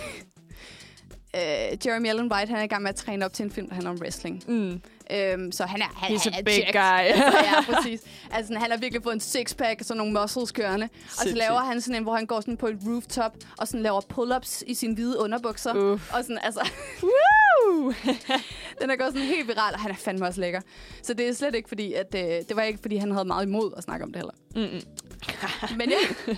øh, 1.38 1.78
Jeremy 1.86 2.08
Allen 2.08 2.32
White 2.32 2.50
han 2.50 2.60
er 2.60 2.64
i 2.64 2.68
gang 2.68 2.82
med 2.82 2.90
at 2.90 2.96
træne 2.96 3.26
op 3.26 3.34
til 3.34 3.44
en 3.44 3.52
film, 3.52 3.68
der 3.68 3.74
handler 3.74 3.92
om 3.92 3.98
wrestling. 4.02 4.44
Mm. 4.48 4.82
Øhm, 5.12 5.52
så 5.52 5.66
han 5.66 5.82
er, 5.82 5.86
han, 5.96 6.16
He's 6.16 6.24
han 6.24 6.34
a 6.34 6.40
er 6.40 6.44
big 6.44 6.54
jacked. 6.54 6.74
guy. 6.74 7.22
ja, 7.50 7.62
præcis. 7.74 8.02
Altså, 8.32 8.48
sådan, 8.48 8.62
han 8.62 8.72
har 8.72 8.78
virkelig 8.78 9.04
fået 9.04 9.14
en 9.14 9.20
sixpack 9.20 9.80
og 9.80 9.86
sådan 9.86 9.98
nogle 9.98 10.22
muscles 10.22 10.52
kørende. 10.52 10.90
Og 11.08 11.24
så 11.24 11.36
laver 11.36 11.60
han 11.60 11.82
sådan 11.82 11.96
en, 11.96 12.04
hvor 12.04 12.16
han 12.16 12.26
går 12.26 12.42
sådan 12.42 12.58
på 12.58 12.68
et 12.68 12.78
rooftop 12.88 13.36
og 13.58 13.68
sådan 13.68 13.82
laver 13.84 14.02
pull-ups 14.14 14.64
i 14.68 14.74
sine 14.74 14.94
hvide 14.96 15.20
underbukser. 15.20 15.74
Uff. 15.94 16.14
Og 16.14 16.22
sådan, 16.24 16.40
altså, 16.44 16.70
Woo! 17.04 17.94
den 18.82 18.90
er 18.90 18.96
gået 18.96 19.08
sådan 19.14 19.28
helt 19.28 19.48
viral, 19.48 19.74
og 19.74 19.80
han 19.80 19.92
er 19.92 19.96
fandme 19.96 20.26
også 20.26 20.42
lækker. 20.42 20.62
Så 21.04 21.14
det 21.14 21.28
er 21.30 21.34
slet 21.34 21.56
ikke 21.56 21.68
fordi, 21.68 21.94
at 21.94 22.16
øh, 22.16 22.22
det 22.22 22.52
var 22.56 22.62
ikke 22.62 22.80
fordi, 22.82 22.96
han 22.96 23.12
havde 23.12 23.26
meget 23.26 23.46
imod 23.46 23.72
at 23.78 23.84
snakke 23.84 24.04
om 24.06 24.12
det 24.14 24.16
heller. 24.22 24.34
Mm-mm. 24.56 24.82
Men 25.78 25.90
ja, 25.90 26.34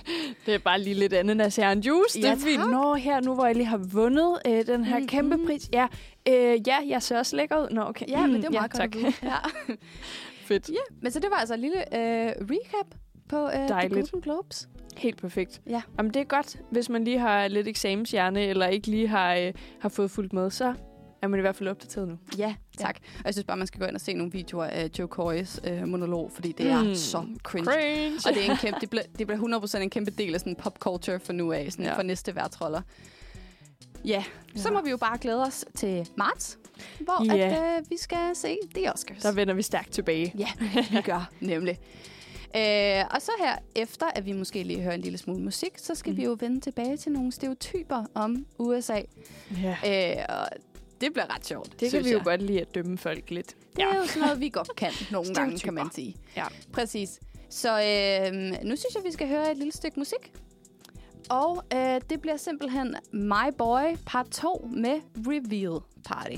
Det 0.46 0.54
er 0.54 0.58
bare 0.58 0.80
lige 0.80 0.94
lidt 0.94 1.12
ananas 1.12 1.56
her 1.56 1.70
en 1.70 1.80
juice. 1.80 2.18
det 2.18 2.24
Ja, 2.24 2.32
er 2.32 2.36
fint. 2.36 2.70
Nå, 2.70 2.94
her 2.94 3.20
nu 3.20 3.34
hvor 3.34 3.46
jeg 3.46 3.54
lige 3.54 3.66
har 3.66 3.76
vundet 3.76 4.38
øh, 4.46 4.66
den 4.66 4.84
her 4.84 4.98
Mhm. 4.98 5.08
kæmpe 5.08 5.38
pris. 5.46 5.68
Ja, 5.72 5.86
øh, 6.30 6.68
ja, 6.68 6.76
jeg 6.88 7.02
ser 7.02 7.18
også 7.18 7.36
lækker 7.36 7.56
ud. 7.62 7.68
Nå, 7.70 7.82
okay. 7.82 8.06
ja, 8.08 8.26
men 8.26 8.36
det 8.36 8.44
er 8.44 8.48
ja, 8.52 8.58
meget 8.58 8.70
tak. 8.72 8.92
godt 8.92 9.04
at 9.04 9.12
vide. 9.22 9.30
Ja. 9.32 9.36
Fedt. 10.44 10.68
ja, 10.68 10.94
men 11.02 11.12
så 11.12 11.20
det 11.20 11.30
var 11.30 11.36
altså 11.36 11.54
en 11.54 11.60
lille 11.60 11.78
øh, 11.96 12.32
recap 12.40 12.94
på 13.28 13.46
øh, 13.46 13.52
The 13.52 13.68
Dejligt. 13.68 13.94
Golden 13.94 14.20
Globes. 14.20 14.68
Helt 14.96 15.20
perfekt. 15.20 15.60
Ja. 15.66 15.82
Jamen, 15.98 16.14
det 16.14 16.20
er 16.20 16.24
godt, 16.24 16.56
hvis 16.70 16.88
man 16.88 17.04
lige 17.04 17.18
har 17.18 17.48
lidt 17.48 17.68
eksamenshjerne, 17.68 18.42
eller 18.46 18.66
ikke 18.66 18.86
lige 18.86 19.08
har, 19.08 19.34
øh, 19.34 19.52
har 19.80 19.88
fået 19.88 20.10
fulgt 20.10 20.32
med, 20.32 20.50
så 20.50 20.74
er 21.22 21.26
man 21.28 21.40
i 21.40 21.42
hvert 21.42 21.56
fald 21.56 21.68
opdateret 21.68 22.08
nu. 22.08 22.18
Ja, 22.38 22.54
tak. 22.78 22.96
Og 23.18 23.24
jeg 23.24 23.34
synes 23.34 23.44
bare, 23.44 23.56
man 23.56 23.66
skal 23.66 23.80
gå 23.80 23.86
ind 23.86 23.94
og 23.94 24.00
se 24.00 24.12
nogle 24.14 24.32
videoer 24.32 24.64
af 24.64 24.90
Joe 24.98 25.06
Coys 25.08 25.60
øh, 25.66 25.88
monolog, 25.88 26.30
fordi 26.34 26.52
det 26.52 26.66
er 26.66 26.82
Mm. 26.84 26.94
så 26.94 27.24
cringe. 27.42 27.70
Cringe. 27.70 28.16
Og 28.26 28.34
det, 28.34 28.46
er 28.46 28.50
en 28.50 28.56
kæmpe, 28.56 28.80
det, 28.80 28.90
bliver, 28.90 29.02
det 29.18 29.26
bliver 29.26 29.60
100% 29.78 29.78
en 29.78 29.90
kæmpe 29.90 30.10
del 30.10 30.34
af 30.34 30.40
sådan 30.40 30.56
pop 30.56 30.78
culture 30.78 31.20
for 31.20 31.32
nu 31.32 31.52
af, 31.52 31.66
sådan 31.72 31.84
Ja. 31.84 31.90
ja. 31.90 31.98
for 31.98 32.02
næste 32.02 32.34
værtsroller. 32.36 32.80
Ja, 34.04 34.24
så 34.56 34.68
Ja. 34.68 34.74
må 34.74 34.82
vi 34.82 34.90
jo 34.90 34.96
bare 34.96 35.18
glæde 35.18 35.42
os 35.42 35.64
til 35.76 36.08
marts, 36.16 36.58
hvor 37.00 37.24
Ja. 37.36 37.46
at, 37.46 37.78
øh, 37.78 37.90
vi 37.90 37.96
skal 37.96 38.36
se 38.36 38.56
The 38.74 38.92
Oscars. 38.92 39.22
Der 39.22 39.32
vender 39.32 39.54
vi 39.54 39.62
stærkt 39.62 39.90
tilbage. 39.92 40.34
Ja, 40.38 40.48
vi 40.90 41.00
gør 41.04 41.30
nemlig. 41.40 41.78
Øh, 42.56 43.04
og 43.10 43.22
så 43.22 43.30
her, 43.38 43.56
efter 43.74 44.06
at 44.14 44.26
vi 44.26 44.32
måske 44.32 44.62
lige 44.62 44.80
hører 44.80 44.94
en 44.94 45.00
lille 45.00 45.18
smule 45.18 45.42
musik, 45.42 45.70
så 45.78 45.94
skal 45.94 46.12
Mm. 46.12 46.16
vi 46.18 46.24
jo 46.24 46.36
vende 46.40 46.60
tilbage 46.60 46.96
til 46.96 47.12
nogle 47.12 47.32
stereotyper 47.32 48.04
om 48.14 48.46
USA. 48.58 49.00
Ja. 49.62 49.76
Øh, 50.18 50.24
og 50.28 50.48
det 51.00 51.12
bliver 51.12 51.34
ret 51.34 51.46
sjovt, 51.46 51.80
Det 51.80 51.90
kan 51.90 52.04
vi 52.04 52.10
jo 52.10 52.16
jeg. 52.16 52.24
godt 52.24 52.42
lide 52.42 52.60
at 52.60 52.74
dømme 52.74 52.98
folk 52.98 53.30
lidt. 53.30 53.54
Det 53.76 53.82
er 53.84 53.96
jo 53.96 54.06
sådan 54.06 54.22
noget, 54.22 54.40
vi 54.40 54.48
godt 54.48 54.76
kan 54.76 54.90
nogle 55.12 55.34
gange, 55.34 55.58
kan 55.58 55.74
man 55.74 55.86
sige. 55.94 56.16
Ja. 56.36 56.44
Præcis. 56.72 57.20
Så 57.50 57.68
øh, 57.70 58.32
nu 58.68 58.76
synes 58.76 58.94
jeg, 58.94 59.04
vi 59.04 59.12
skal 59.12 59.28
høre 59.28 59.50
et 59.50 59.56
lille 59.56 59.72
stykke 59.72 59.98
musik. 60.00 60.32
Og 61.28 61.62
øh, 61.74 62.00
det 62.10 62.20
bliver 62.20 62.36
simpelthen 62.36 62.96
My 63.12 63.52
Boy 63.58 63.96
part 64.06 64.26
2 64.30 64.70
med 64.76 65.00
Reveal 65.26 65.80
Party. 66.04 66.36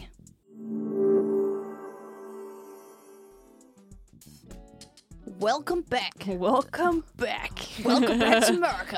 Welcome 5.40 5.82
back. 5.90 6.26
Welcome 6.28 7.02
back. 7.18 7.52
Welcome 7.84 8.18
back 8.18 8.46
to 8.46 8.54
America. 8.62 8.96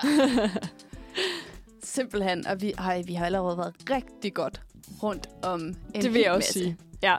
Simpelthen, 1.83 2.47
og 2.47 2.61
vi, 2.63 2.73
ej, 2.79 3.03
vi 3.07 3.15
har 3.15 3.27
allerede 3.27 3.59
været 3.59 3.75
rigtig 3.91 4.35
godt 4.35 4.61
rundt 5.03 5.29
om 5.43 5.61
en 5.95 6.03
Det 6.03 6.15
vil 6.15 6.21
jeg 6.21 6.31
også 6.33 6.39
masse. 6.39 6.53
sige. 6.53 6.77
Ja, 7.03 7.17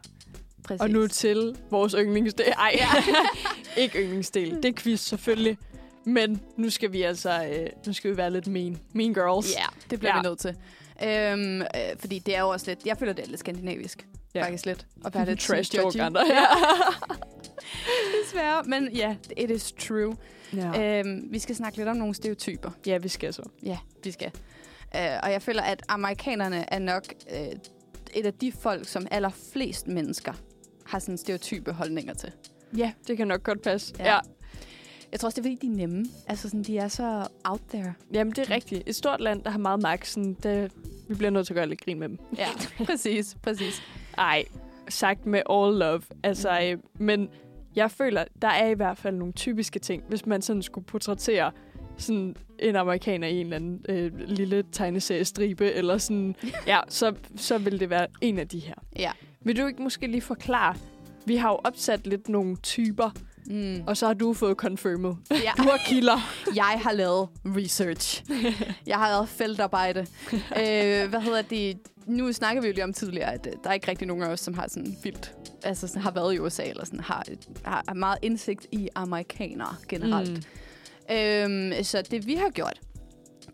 Præcis. 0.63 0.81
og 0.81 0.89
nu 0.89 1.07
til 1.07 1.57
vores 1.71 1.95
yndlingsdel. 1.99 2.45
Ej, 2.57 2.75
ikke 3.77 4.03
yndlingsdel. 4.03 4.55
Det 4.55 4.65
er 4.65 4.73
quiz 4.73 4.99
selvfølgelig. 4.99 5.57
Men 6.05 6.41
nu 6.57 6.69
skal 6.69 6.91
vi 6.91 7.01
altså 7.01 7.45
øh, 7.53 7.69
nu 7.87 7.93
skal 7.93 8.11
vi 8.11 8.17
være 8.17 8.31
lidt 8.31 8.47
mean. 8.47 8.79
Mean 8.93 9.13
girls. 9.13 9.53
Ja, 9.55 9.65
det 9.89 9.99
bliver 9.99 10.15
Ja. 10.15 10.21
vi 10.21 10.27
nødt 10.27 10.39
til. 10.39 10.55
Øhm, 11.03 11.61
øh, 11.61 11.67
fordi 11.99 12.19
det 12.19 12.35
er 12.35 12.41
jo 12.41 12.49
også 12.49 12.65
lidt... 12.71 12.85
Jeg 12.85 12.97
føler, 12.97 13.13
det 13.13 13.25
er 13.25 13.29
lidt 13.29 13.39
skandinavisk. 13.39 14.07
Ja. 14.35 14.43
Faktisk 14.43 14.65
lidt. 14.65 14.85
At 15.05 15.15
være 15.15 15.25
lidt 15.29 15.39
Trash 15.39 15.71
talk 15.71 15.95
andre. 15.99 16.21
Ja. 16.29 16.45
Desværre. 18.23 18.63
Men 18.63 18.89
ja, 18.95 19.15
it 19.37 19.51
is 19.51 19.71
true. 19.71 20.15
Ja. 20.53 20.99
Øhm, 20.99 21.27
vi 21.31 21.39
skal 21.39 21.55
snakke 21.55 21.77
lidt 21.77 21.89
om 21.89 21.97
nogle 21.97 22.15
stereotyper. 22.15 22.71
ja, 22.85 22.97
vi 22.97 23.07
skal 23.07 23.33
så. 23.33 23.43
Ja, 23.63 23.77
vi 24.03 24.11
skal. 24.11 24.31
Øh, 24.95 25.01
og 25.23 25.31
jeg 25.31 25.41
føler, 25.41 25.61
at 25.61 25.83
amerikanerne 25.89 26.73
er 26.73 26.79
nok 26.79 27.03
øh, 27.31 27.47
et 28.13 28.25
af 28.25 28.33
de 28.33 28.51
folk, 28.51 28.87
som 28.87 29.07
allerflest 29.11 29.87
mennesker 29.87 30.33
har 30.85 30.99
sådan 30.99 31.17
stereotype 31.17 31.71
holdninger 31.71 32.13
til. 32.13 32.31
Ja, 32.77 32.91
det 33.07 33.17
kan 33.17 33.27
nok 33.27 33.43
godt 33.43 33.61
passe. 33.61 33.93
Ja. 33.99 34.13
Ja. 34.13 34.19
Jeg 35.11 35.19
tror 35.19 35.27
også, 35.27 35.41
det 35.41 35.47
er, 35.47 35.55
fordi 35.55 35.67
de 35.67 35.73
er 35.73 35.75
nemme. 35.75 36.05
Altså, 36.27 36.49
sådan, 36.49 36.63
de 36.63 36.77
er 36.77 36.87
så 36.87 37.27
out 37.43 37.61
there. 37.69 37.93
Jamen, 38.13 38.33
det 38.33 38.49
er 38.49 38.55
rigtigt. 38.55 38.83
Et 38.85 38.95
stort 38.95 39.21
land, 39.21 39.43
der 39.43 39.49
har 39.49 39.59
meget 39.59 39.81
magt, 39.81 40.07
sådan, 40.07 40.37
det, 40.43 40.71
vi 41.07 41.15
bliver 41.15 41.29
nødt 41.29 41.47
til 41.47 41.53
at 41.53 41.55
gøre 41.55 41.67
lidt 41.67 41.81
grin 41.85 41.99
med 41.99 42.09
dem. 42.09 42.19
Ja, 42.37 42.47
præcis, 42.85 43.37
præcis. 43.41 43.83
Ej, 44.17 44.45
sagt 44.89 45.25
med 45.25 45.41
all 45.49 45.77
love. 45.77 46.01
Altså, 46.23 46.59
øh, 46.63 46.77
men 46.99 47.29
jeg 47.75 47.91
føler, 47.91 48.23
der 48.41 48.47
er 48.47 48.67
i 48.67 48.73
hvert 48.73 48.97
fald 48.97 49.15
nogle 49.15 49.33
typiske 49.33 49.79
ting, 49.79 50.03
hvis 50.07 50.25
man 50.25 50.41
sådan 50.41 50.61
skulle 50.61 50.85
portrættere 50.85 51.51
sådan 51.97 52.35
en 52.59 52.75
amerikaner 52.75 53.27
i 53.27 53.35
en 53.35 53.45
eller 53.45 53.55
anden 53.55 53.85
øh, 53.89 54.19
lille 54.27 54.63
tegneseriestribe, 54.71 55.71
eller 55.71 55.97
sådan, 55.97 56.35
ja, 56.67 56.79
så, 56.89 57.13
så 57.35 57.57
vil 57.57 57.79
det 57.79 57.89
være 57.89 58.07
en 58.21 58.39
af 58.39 58.47
de 58.47 58.59
her. 58.59 58.75
Ja. 58.99 59.11
Vil 59.41 59.57
du 59.57 59.67
ikke 59.67 59.81
måske 59.81 60.07
lige 60.07 60.21
forklare, 60.21 60.75
vi 61.25 61.35
har 61.35 61.49
jo 61.49 61.59
opsat 61.63 62.07
lidt 62.07 62.29
nogle 62.29 62.55
typer, 62.55 63.11
Mm. 63.47 63.83
og 63.87 63.97
så 63.97 64.07
har 64.07 64.13
du 64.13 64.33
fået 64.33 64.57
confirmed. 64.57 65.13
ja. 65.31 65.51
Du 65.57 65.63
har 65.63 65.79
kilder. 65.87 66.33
Jeg 66.55 66.79
har 66.83 66.91
lavet 66.91 67.29
research. 67.45 68.23
Jeg 68.87 68.97
har 68.97 69.09
lavet 69.09 69.29
feltarbejde. 69.29 69.99
øh, 70.33 71.09
hvad 71.09 71.21
hedder 71.21 71.41
det? 71.41 71.77
Nu 72.05 72.33
snakker 72.33 72.61
vi 72.61 72.67
jo 72.67 72.73
lige 72.73 72.83
om 72.83 72.93
tidligere, 72.93 73.33
at 73.33 73.47
øh, 73.47 73.53
der 73.63 73.69
er 73.69 73.73
ikke 73.73 73.87
rigtig 73.87 74.07
nogen 74.07 74.23
af 74.23 74.27
os, 74.27 74.39
som 74.39 74.53
har 74.53 74.65
sådan 74.69 74.97
vildt, 75.03 75.33
altså 75.63 75.87
sådan, 75.87 76.01
har 76.01 76.11
været 76.11 76.33
i 76.33 76.39
USA, 76.39 76.63
eller 76.63 76.85
sådan, 76.85 76.99
har, 76.99 77.23
har, 77.63 77.93
meget 77.93 78.17
indsigt 78.21 78.67
i 78.71 78.89
amerikanere 78.95 79.75
generelt. 79.89 80.31
Mm. 81.09 81.15
Øhm, 81.15 81.83
så 81.83 82.01
det 82.11 82.27
vi 82.27 82.35
har 82.35 82.49
gjort, 82.49 82.79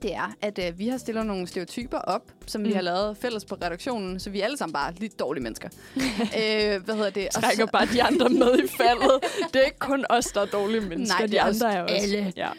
det 0.02 0.16
er, 0.16 0.34
at 0.42 0.60
øh, 0.68 0.80
vi 0.80 0.88
har 0.88 0.98
stillet 0.98 1.26
nogle 1.26 1.48
stereotyper 1.48 1.98
op, 1.98 2.32
som 2.46 2.62
mm. 2.62 2.68
vi 2.68 2.74
har 2.74 2.82
lavet 2.82 3.18
fælles 3.18 3.46
på 3.46 3.56
redaktionen, 3.56 4.20
så 4.20 4.30
vi 4.30 4.42
er 4.42 4.46
alle 4.46 4.58
sammen 4.58 4.74
bare 4.74 4.94
lidt 4.98 5.20
dårlige 5.20 5.44
mennesker. 5.44 5.70
øh, 5.96 6.84
hvad 6.84 6.96
hedder 6.96 7.10
det? 7.10 7.28
Og 7.36 7.44
Trækker 7.44 7.66
bare 7.66 7.86
de 7.86 8.04
andre 8.04 8.30
med 8.30 8.60
i 8.64 8.68
faldet. 8.68 9.12
Det 9.54 9.62
er 9.62 9.66
ikke 9.66 9.80
kun 9.80 10.06
os, 10.10 10.26
der 10.26 10.42
er 10.42 10.46
dårlige 10.46 10.82
mennesker. 10.82 11.20
Nej, 11.20 11.28
de 11.28 11.38
er 11.38 11.44
andre 11.44 11.74
er 11.74 11.82
også. 11.82 11.96
alle. 11.96 12.34
Ja. 12.38 12.50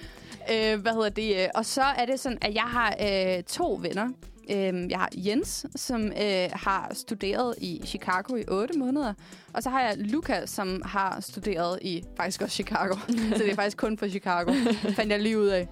Øh, 0.51 0.81
hvad 0.81 0.93
hedder 0.93 1.09
det? 1.09 1.49
Og 1.55 1.67
så 1.67 1.83
er 1.83 2.07
det 2.07 2.21
sådan, 2.21 2.39
at 2.41 2.55
jeg 2.55 2.63
har 2.63 2.95
øh, 3.01 3.43
to 3.43 3.79
venner. 3.83 4.09
Øh, 4.51 4.91
jeg 4.91 4.99
har 4.99 5.09
Jens, 5.17 5.67
som 5.77 6.05
øh, 6.05 6.49
har 6.53 6.91
studeret 6.95 7.55
i 7.59 7.83
Chicago 7.85 8.37
i 8.37 8.45
8 8.49 8.79
måneder. 8.79 9.15
Og 9.53 9.63
så 9.63 9.71
har 9.71 9.81
jeg 9.81 9.95
Luca, 9.99 10.47
som 10.47 10.83
har 10.85 11.21
studeret 11.21 11.79
i 11.83 12.05
faktisk 12.17 12.43
også 12.43 12.55
Chicago. 12.55 12.95
så 13.37 13.39
det 13.39 13.51
er 13.51 13.55
faktisk 13.55 13.77
kun 13.77 13.99
for 13.99 14.09
Chicago. 14.09 14.53
fandt 14.97 15.13
jeg 15.13 15.21
lige 15.21 15.39
ud 15.39 15.47
af. 15.47 15.69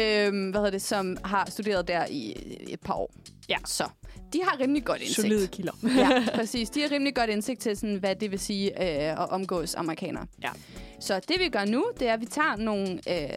Øh, 0.00 0.50
hvad 0.50 0.60
hedder 0.60 0.70
det? 0.70 0.82
Som 0.82 1.16
har 1.24 1.50
studeret 1.50 1.88
der 1.88 2.06
i 2.10 2.34
et 2.68 2.80
par 2.80 2.94
år. 2.94 3.14
Ja. 3.48 3.56
Så 3.66 3.84
de 4.32 4.40
har 4.42 4.60
rimelig 4.60 4.84
godt 4.84 5.00
indsigt. 5.00 5.20
Solide 5.20 5.46
kilder. 5.46 5.72
Ja, 5.96 6.24
præcis. 6.38 6.70
De 6.70 6.80
har 6.80 6.90
rimelig 6.90 7.14
godt 7.14 7.30
indsigt 7.30 7.60
til, 7.60 7.76
sådan, 7.76 7.96
hvad 7.96 8.16
det 8.16 8.30
vil 8.30 8.38
sige 8.38 8.82
øh, 8.82 9.12
at 9.22 9.28
omgås 9.30 9.74
amerikanere. 9.74 10.26
Ja. 10.42 10.50
Så 11.00 11.20
det 11.28 11.36
vi 11.40 11.48
gør 11.48 11.64
nu, 11.64 11.84
det 12.00 12.08
er, 12.08 12.12
at 12.14 12.20
vi 12.20 12.26
tager 12.26 12.56
nogle 12.56 12.90
øh, 13.08 13.28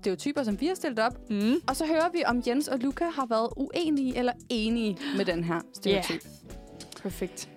stereotyper, 0.00 0.42
som 0.42 0.60
vi 0.60 0.66
har 0.66 0.74
stillet 0.74 0.98
op, 0.98 1.30
Mm. 1.30 1.54
og 1.68 1.76
så 1.76 1.86
hører 1.86 2.08
vi, 2.12 2.22
om 2.26 2.42
Jens 2.46 2.68
og 2.68 2.78
Luca 2.78 3.04
har 3.04 3.26
været 3.26 3.48
uenige 3.56 4.16
eller 4.18 4.32
enige 4.48 4.98
med 5.16 5.24
den 5.24 5.44
her 5.44 5.60
stereotyp. 5.74 6.24
Perfekt. 7.02 7.48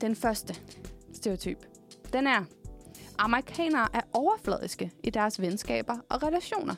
Den 0.00 0.16
første 0.16 0.54
stereotyp, 1.14 1.58
den 2.12 2.26
er, 2.26 2.44
amerikanere 3.18 3.88
er 3.94 4.00
overfladiske 4.12 4.90
i 5.04 5.10
deres 5.10 5.40
venskaber 5.40 5.96
og 6.10 6.22
relationer. 6.22 6.74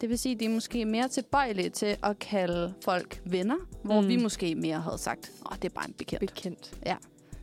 Det 0.00 0.08
vil 0.08 0.18
sige, 0.18 0.34
at 0.34 0.40
de 0.40 0.44
er 0.44 0.48
måske 0.50 0.84
mere 0.84 1.08
tilbøjelige 1.08 1.70
til 1.70 1.96
at 2.02 2.18
kalde 2.18 2.74
folk 2.84 3.22
venner, 3.24 3.56
hvor 3.84 4.00
Mm. 4.00 4.08
vi 4.08 4.16
måske 4.16 4.54
mere 4.54 4.80
havde 4.80 4.98
sagt, 4.98 5.32
åh, 5.50 5.56
det 5.56 5.64
er 5.64 5.74
bare 5.74 5.88
en 5.88 5.92
bekendt. 5.94 6.20
Bekendt. 6.20 6.74
Ja. 6.86 6.96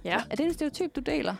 Ja. 0.04 0.22
Er 0.30 0.36
det 0.36 0.46
en 0.46 0.54
stereotyp, 0.54 0.96
du 0.96 1.00
deler? 1.02 1.36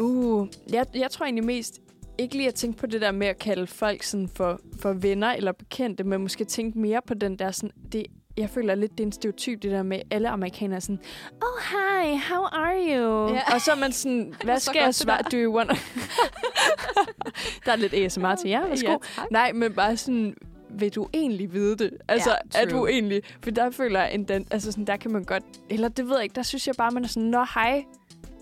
Uh, 0.00 0.48
jeg, 0.72 0.86
jeg 0.94 1.10
tror 1.10 1.24
egentlig 1.26 1.44
mest 1.44 1.80
ikke 2.18 2.36
lige 2.36 2.48
at 2.48 2.54
tænke 2.54 2.78
på 2.78 2.86
det 2.86 3.00
der 3.00 3.12
med 3.12 3.26
at 3.26 3.38
kalde 3.38 3.66
folk 3.66 4.02
sådan 4.02 4.28
for, 4.28 4.60
for 4.80 4.92
venner 4.92 5.32
eller 5.32 5.52
bekendte, 5.52 6.04
men 6.04 6.20
måske 6.20 6.44
tænke 6.44 6.78
mere 6.78 7.00
på 7.06 7.14
den 7.14 7.36
der 7.38 7.50
sådan, 7.50 7.70
det, 7.92 8.06
jeg 8.36 8.50
føler 8.50 8.74
lidt, 8.74 8.92
det 8.92 9.00
er 9.00 9.06
en 9.06 9.12
stereotyp, 9.12 9.62
det 9.62 9.70
der 9.70 9.82
med 9.82 10.00
alle 10.10 10.28
amerikanere 10.28 10.76
er 10.76 10.80
sådan, 10.80 11.00
oh 11.42 11.60
hi, 11.70 12.16
how 12.30 12.44
are 12.44 12.74
you? 12.74 13.34
Ja. 13.34 13.54
Og 13.54 13.60
så 13.60 13.70
er 13.72 13.76
man 13.76 13.92
sådan, 13.92 14.34
hvad 14.44 14.58
Så 14.58 14.64
skal 14.64 14.74
godt 14.80 14.86
jeg 14.86 14.94
svare? 14.94 15.18
var. 15.24 15.28
Do 15.30 15.36
you 15.36 15.56
want 15.56 15.70
Der 17.66 17.72
er 17.72 17.76
lidt 17.76 17.94
ASMR 17.94 18.34
til 18.34 18.50
jer, 18.50 18.68
værsgo. 18.68 18.90
Ja, 18.90 18.96
tak. 19.16 19.30
Nej, 19.30 19.52
men 19.52 19.72
bare 19.72 19.96
sådan, 19.96 20.34
vil 20.70 20.94
du 20.94 21.08
egentlig 21.14 21.52
vide 21.52 21.76
det? 21.76 21.90
Altså, 22.08 22.30
Ja, 22.54 22.60
er 22.62 22.66
du 22.68 22.86
egentlig... 22.86 23.22
For 23.42 23.50
der 23.50 23.70
føler 23.70 24.00
jeg, 24.00 24.14
en 24.14 24.24
den, 24.24 24.46
altså 24.50 24.70
sådan, 24.72 24.84
der 24.86 24.96
kan 24.96 25.10
man 25.10 25.24
godt... 25.24 25.42
Eller 25.70 25.88
det 25.88 26.06
ved 26.08 26.14
jeg 26.14 26.22
ikke, 26.22 26.34
der 26.34 26.42
synes 26.42 26.66
jeg 26.66 26.74
bare, 26.78 26.90
man 26.90 27.04
er 27.04 27.08
sådan, 27.08 27.28
nå 27.28 27.44
hej. 27.54 27.84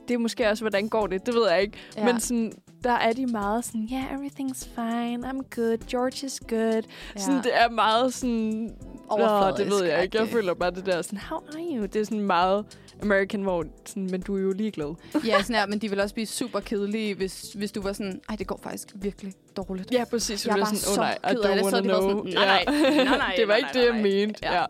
Det 0.08 0.14
er 0.14 0.18
måske 0.18 0.48
også, 0.48 0.62
hvordan 0.62 0.88
går 0.88 1.06
det? 1.06 1.26
Det 1.26 1.34
ved 1.34 1.50
jeg 1.50 1.62
ikke. 1.62 1.78
Ja. 1.96 2.04
Men 2.04 2.20
sådan, 2.20 2.52
der 2.84 2.92
er 2.92 3.12
de 3.12 3.26
meget 3.26 3.64
sådan, 3.64 3.88
yeah, 3.92 4.04
everything's 4.12 4.68
fine, 4.74 5.28
I'm 5.28 5.42
good, 5.56 5.78
George 5.90 6.26
is 6.26 6.40
good. 6.48 6.82
Ja. 7.14 7.20
Sådan, 7.20 7.42
det 7.42 7.62
er 7.62 7.70
meget 7.70 8.14
sådan... 8.14 8.76
Nå, 9.18 9.54
det 9.56 9.70
ved 9.70 9.84
jeg 9.84 10.02
ikke. 10.02 10.18
Jeg 10.18 10.28
føler 10.28 10.54
bare 10.54 10.70
det 10.70 10.86
der 10.86 11.02
sådan, 11.02 11.18
how 11.18 11.38
are 11.38 11.76
you? 11.76 11.82
Det 11.82 11.96
er 11.96 12.04
sådan 12.04 12.20
meget 12.20 12.64
American, 13.02 13.42
hvor 13.42 13.64
sådan, 13.86 14.08
men 14.10 14.20
du 14.20 14.36
er 14.36 14.40
jo 14.40 14.52
ligeglad. 14.52 14.94
Ja, 15.26 15.42
sådan 15.42 15.56
her, 15.56 15.66
men 15.66 15.78
de 15.78 15.90
vil 15.90 16.00
også 16.00 16.14
blive 16.14 16.26
super 16.26 16.60
kedelige, 16.60 17.14
hvis, 17.14 17.52
hvis 17.52 17.72
du 17.72 17.82
var 17.82 17.92
sådan, 17.92 18.20
ej, 18.28 18.36
det 18.36 18.46
går 18.46 18.60
faktisk 18.62 18.88
virkelig 18.94 19.34
dårligt. 19.56 19.92
Ja, 19.92 20.04
præcis. 20.04 20.46
Jeg 20.46 20.50
er 20.50 20.54
bliver 20.54 20.66
bare 20.66 20.76
sådan, 20.76 20.94
så 20.94 21.00
oh, 21.00 21.06
nej, 21.06 21.18
ked 21.32 21.40
af 21.40 21.56
det." 21.56 21.70
Så 21.70 21.76
er 21.76 21.80
de 21.80 21.88
know. 21.88 22.00
sådan, 22.00 22.32
nej, 22.34 22.64
nej, 22.66 23.04
nej, 23.04 23.04
nej, 23.04 23.34
det 23.38 23.48
var 23.48 23.54
nej, 23.54 23.56
ikke 23.56 23.70
nej, 23.74 23.84
det, 23.84 23.84
jeg 23.86 24.02
mente. 24.02 24.38
Ja. 24.42 24.60
Ja. 24.60 24.64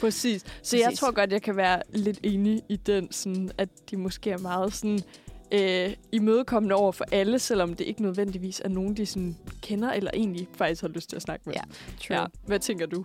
Præcis. 0.00 0.44
Så 0.62 0.76
jeg 0.76 0.84
Præcis. 0.84 1.00
tror 1.00 1.10
godt, 1.10 1.32
jeg 1.32 1.42
kan 1.42 1.56
være 1.56 1.82
lidt 1.92 2.18
enig 2.22 2.62
i 2.68 2.76
den, 2.76 3.12
sådan, 3.12 3.50
at 3.58 3.68
de 3.90 3.96
måske 3.96 4.30
er 4.30 4.38
meget 4.38 4.74
sådan, 4.74 5.00
øh, 5.52 5.92
imødekommende 6.12 6.74
over 6.74 6.92
for 6.92 7.04
alle, 7.12 7.38
selvom 7.38 7.74
det 7.74 7.84
ikke 7.84 8.02
nødvendigvis 8.02 8.60
er 8.64 8.68
nogen, 8.68 8.96
de 8.96 9.06
sådan, 9.06 9.36
kender 9.62 9.92
eller 9.92 10.10
egentlig 10.14 10.48
faktisk 10.54 10.82
har 10.82 10.88
lyst 10.88 11.08
til 11.08 11.16
at 11.16 11.22
snakke 11.22 11.42
med. 11.46 11.54
Ja, 12.10 12.20
ja. 12.20 12.26
Hvad 12.46 12.58
tænker 12.58 12.86
du? 12.86 13.04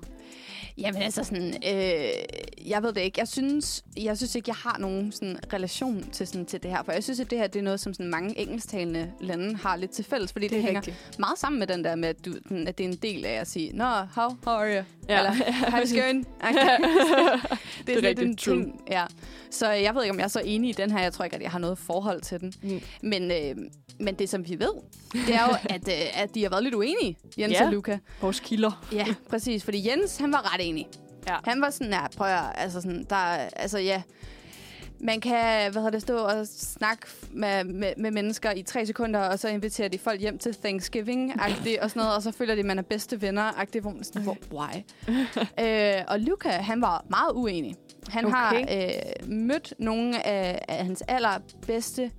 Jamen 0.77 1.01
altså 1.01 1.23
sådan, 1.23 1.53
øh, 1.67 2.69
jeg 2.69 2.83
ved 2.83 2.93
det 2.93 3.01
ikke. 3.01 3.19
Jeg 3.19 3.27
synes, 3.27 3.83
jeg 3.97 4.17
synes 4.17 4.35
ikke, 4.35 4.49
jeg 4.49 4.55
har 4.55 4.77
nogen 4.79 5.11
sådan 5.11 5.39
relation 5.53 6.09
til, 6.11 6.27
sådan, 6.27 6.45
til 6.45 6.63
det 6.63 6.71
her. 6.71 6.83
For 6.83 6.91
jeg 6.91 7.03
synes, 7.03 7.19
at 7.19 7.29
det 7.31 7.37
her 7.39 7.47
det 7.47 7.59
er 7.59 7.63
noget, 7.63 7.79
som 7.79 7.93
sådan 7.93 8.09
mange 8.09 8.39
engelsktalende 8.39 9.11
lande 9.19 9.55
har 9.55 9.75
lidt 9.75 9.91
til 9.91 10.05
fælles. 10.05 10.31
Fordi 10.31 10.45
det, 10.47 10.51
det 10.55 10.63
hænger 10.63 10.81
rigtigt. 10.81 11.19
meget 11.19 11.39
sammen 11.39 11.59
med 11.59 11.67
den 11.67 11.83
der 11.83 11.95
med, 11.95 12.09
at, 12.09 12.25
du, 12.25 12.33
den, 12.49 12.67
at 12.67 12.77
det 12.77 12.83
er 12.83 12.89
en 12.89 12.95
del 12.95 13.25
af 13.25 13.33
at 13.33 13.47
sige, 13.47 13.71
Nå, 13.77 13.85
how, 13.85 14.29
how 14.43 14.53
are 14.53 14.75
you? 14.77 14.83
Ja. 15.09 15.17
Eller 15.19 16.01
going? 16.01 16.27
Okay. 16.43 16.53
det 16.63 16.69
er, 16.69 17.37
det 17.85 17.97
er 17.97 18.07
rigtigt. 18.09 18.29
en 18.29 18.37
ting. 18.37 18.81
Ja. 18.91 19.05
Så 19.51 19.69
jeg 19.69 19.95
ved 19.95 20.03
ikke, 20.03 20.11
om 20.13 20.17
jeg 20.19 20.23
er 20.23 20.27
så 20.27 20.41
enig 20.45 20.69
i 20.69 20.73
den 20.73 20.91
her. 20.91 20.99
Jeg 21.01 21.13
tror 21.13 21.25
ikke, 21.25 21.35
at 21.35 21.41
jeg 21.41 21.51
har 21.51 21.59
noget 21.59 21.77
forhold 21.77 22.21
til 22.21 22.39
den. 22.39 22.53
Mm. 22.63 22.81
Men, 23.01 23.31
øh, 23.31 23.55
men 23.99 24.15
det, 24.15 24.29
som 24.29 24.47
vi 24.49 24.59
ved, 24.59 24.73
det 25.13 25.35
er 25.35 25.43
jo, 25.47 25.55
at, 25.75 25.87
øh, 25.87 26.21
at 26.23 26.35
de 26.35 26.43
har 26.43 26.49
været 26.49 26.63
lidt 26.63 26.75
uenige, 26.75 27.17
Jens 27.37 27.53
Ja. 27.53 27.65
og 27.65 27.71
Luca. 27.71 27.99
Vores 28.21 28.39
kilder. 28.39 28.85
Ja, 28.91 29.05
præcis. 29.29 29.63
Fordi 29.63 29.89
Jens, 29.89 30.17
han 30.17 30.31
var 30.31 30.53
ret 30.53 30.60
enig. 30.63 30.87
Ja. 31.27 31.35
Han 31.43 31.61
var 31.61 31.69
sådan, 31.69 31.93
ja, 31.93 32.07
prøv 32.17 32.27
at, 32.27 32.41
altså 32.55 32.81
sådan, 32.81 33.05
der, 33.09 33.15
er- 33.15 33.49
altså 33.55 33.79
ja, 33.79 34.01
man 35.03 35.21
kan, 35.21 35.71
hvad 35.71 35.81
hedder 35.81 35.89
det, 35.89 36.01
stå 36.01 36.17
og 36.17 36.47
snakke 36.47 37.07
med, 37.31 37.63
med, 37.63 37.93
med 37.97 38.11
mennesker 38.11 38.51
i 38.51 38.61
tre 38.63 38.85
sekunder, 38.85 39.19
og 39.19 39.39
så 39.39 39.47
inviterer 39.47 39.87
de 39.89 39.99
folk 39.99 40.21
hjem 40.21 40.37
til 40.37 40.53
Thanksgiving 40.55 41.33
og 41.81 41.89
sådan 41.89 41.99
noget, 41.99 42.15
og 42.15 42.21
så 42.21 42.31
føler 42.31 42.55
de, 42.55 42.59
at 42.59 42.65
man 42.65 42.77
er 42.79 42.83
bedste 42.83 43.21
venner 43.21 43.59
hvor 43.81 43.91
man 43.91 44.03
sådan, 44.03 44.21
hvor, 44.21 44.37
why? 44.51 44.75
øh, 45.97 46.03
og 46.07 46.19
Luca, 46.19 46.49
han 46.49 46.81
var 46.81 47.05
meget 47.09 47.31
uenig. 47.33 47.75
Han 48.09 48.25
okay. 48.25 48.35
har 48.35 48.55
øh, 48.55 49.29
mødt 49.29 49.73
nogle 49.79 50.27
af, 50.27 50.65
af 50.67 50.85
hans 50.85 51.03
allerbedste 51.07 52.11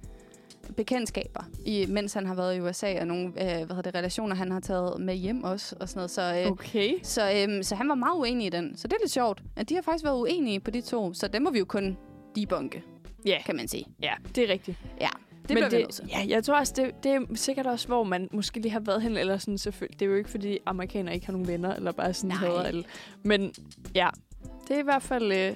bekendtskaber, 0.72 1.44
i, 1.64 1.86
mens 1.88 2.12
han 2.14 2.26
har 2.26 2.34
været 2.34 2.56
i 2.56 2.60
USA, 2.60 3.00
og 3.00 3.06
nogle 3.06 3.26
øh, 3.26 3.32
hvad 3.66 3.76
hedder 3.76 3.82
det, 3.82 3.94
relationer, 3.94 4.34
han 4.36 4.52
har 4.52 4.60
taget 4.60 5.00
med 5.00 5.14
hjem 5.14 5.44
også, 5.44 5.76
og 5.80 5.88
sådan 5.88 5.98
noget. 5.98 6.10
Så, 6.10 6.42
øh, 6.44 6.50
Okay. 6.50 6.92
så, 7.02 7.32
øhm, 7.36 7.62
så 7.62 7.74
han 7.74 7.88
var 7.88 7.94
meget 7.94 8.16
uenig 8.18 8.46
i 8.46 8.50
den. 8.50 8.76
Så 8.76 8.88
det 8.88 8.94
er 8.94 8.98
lidt 9.02 9.12
sjovt, 9.12 9.42
at 9.56 9.68
de 9.68 9.74
har 9.74 9.82
faktisk 9.82 10.04
været 10.04 10.16
uenige 10.18 10.60
på 10.60 10.70
de 10.70 10.80
to. 10.80 11.14
Så 11.14 11.28
dem 11.28 11.42
må 11.42 11.50
vi 11.50 11.58
jo 11.58 11.64
kun 11.64 11.96
debunke, 12.36 12.82
Ja, 13.26 13.38
kan 13.46 13.56
man 13.56 13.68
sige. 13.68 13.84
ja, 14.02 14.12
det 14.34 14.44
er 14.44 14.52
rigtigt. 14.52 14.78
Ja, 15.00 15.08
det 15.48 15.54
Men 15.54 15.70
det, 15.70 16.00
ja, 16.08 16.24
jeg 16.28 16.44
tror 16.44 16.58
også, 16.58 16.72
det, 16.76 16.90
det 17.04 17.12
er 17.12 17.20
sikkert 17.34 17.66
også, 17.66 17.86
hvor 17.86 18.04
man 18.04 18.28
måske 18.32 18.60
lige 18.60 18.72
har 18.72 18.80
været 18.80 19.02
hen, 19.02 19.16
eller 19.16 19.38
sådan 19.38 19.58
selvfølgelig. 19.58 20.00
Det 20.00 20.06
er 20.06 20.10
jo 20.10 20.16
ikke, 20.16 20.30
fordi 20.30 20.58
amerikanere 20.66 21.14
ikke 21.14 21.26
har 21.26 21.32
nogen 21.32 21.48
venner, 21.48 21.74
eller 21.74 21.92
bare 21.92 22.14
sådan 22.14 22.30
hader 22.30 22.62
alle. 22.62 22.84
Men 23.22 23.52
ja, 23.94 24.08
det 24.68 24.76
er 24.76 24.80
i 24.80 24.84
hvert 24.84 25.02
fald... 25.02 25.32
Øh, 25.32 25.54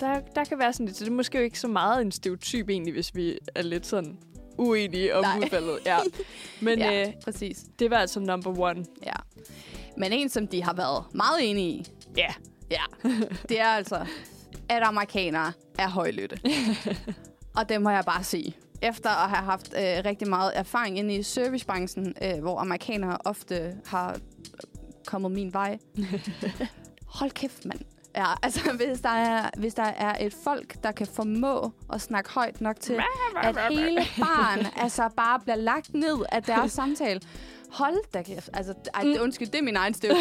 der, 0.00 0.20
der 0.34 0.44
kan 0.44 0.58
være 0.58 0.72
sådan 0.72 0.86
lidt, 0.86 0.96
så 0.96 1.04
det 1.04 1.10
er 1.10 1.14
måske 1.14 1.38
jo 1.38 1.44
ikke 1.44 1.60
så 1.60 1.68
meget 1.68 2.02
en 2.02 2.12
stereotyp 2.12 2.68
egentlig, 2.68 2.94
hvis 2.94 3.14
vi 3.14 3.38
er 3.54 3.62
lidt 3.62 3.86
sådan 3.86 4.18
uenige 4.58 5.16
om 5.16 5.24
Nej. 5.24 5.38
udfaldet. 5.44 5.78
Ja. 5.86 5.98
Men 6.60 6.78
Ja, 6.78 7.06
øh, 7.06 7.12
præcis. 7.24 7.64
det 7.78 7.90
var 7.90 7.96
altså 7.96 8.20
number 8.20 8.58
one. 8.58 8.84
Ja. 9.06 9.12
Men 9.96 10.12
en, 10.12 10.28
som 10.28 10.46
de 10.46 10.62
har 10.62 10.74
været 10.74 11.04
meget 11.14 11.50
enige 11.50 11.68
i, 11.70 11.86
Ja. 12.16 12.28
ja, 12.70 12.82
det 13.48 13.60
er 13.60 13.66
altså, 13.68 14.06
at 14.68 14.82
amerikanere 14.82 15.52
er 15.78 15.88
højlytte. 15.88 16.38
Og 17.56 17.68
det 17.68 17.82
må 17.82 17.90
jeg 17.90 18.02
bare 18.06 18.24
sige. 18.24 18.56
Efter 18.82 19.10
at 19.10 19.30
have 19.30 19.44
haft 19.44 19.74
øh, 19.76 20.04
rigtig 20.04 20.28
meget 20.28 20.52
erfaring 20.54 20.98
inde 20.98 21.14
i 21.14 21.22
servicebranchen, 21.22 22.14
øh, 22.22 22.40
hvor 22.40 22.58
amerikanere 22.58 23.18
ofte 23.24 23.74
har 23.86 24.16
kommet 25.06 25.30
min 25.32 25.52
vej. 25.52 25.78
Hold 27.18 27.30
kæft, 27.30 27.64
mand. 27.64 27.80
Ja, 28.16 28.26
altså 28.42 28.72
hvis 28.72 29.00
der, 29.00 29.08
er, 29.08 29.50
hvis 29.58 29.74
der 29.74 29.82
er 29.82 30.26
et 30.26 30.34
folk, 30.44 30.82
der 30.82 30.92
kan 30.92 31.06
formå 31.06 31.72
at 31.92 32.00
snakke 32.00 32.30
højt 32.30 32.60
nok 32.60 32.80
til, 32.80 32.98
at 33.42 33.56
hele 33.70 34.00
barn 34.20 34.66
altså 34.76 35.08
bare 35.16 35.40
bliver 35.40 35.56
lagt 35.56 35.94
ned 35.94 36.16
af 36.32 36.42
deres 36.42 36.72
samtale. 36.80 37.20
Hold 37.72 38.12
da 38.14 38.22
kæft. 38.22 38.50
Altså, 38.52 38.74
ej, 38.94 39.02
det, 39.02 39.18
undskyld, 39.20 39.48
det 39.48 39.58
er 39.58 39.62
min 39.62 39.76
egen 39.76 39.94
er 39.94 40.14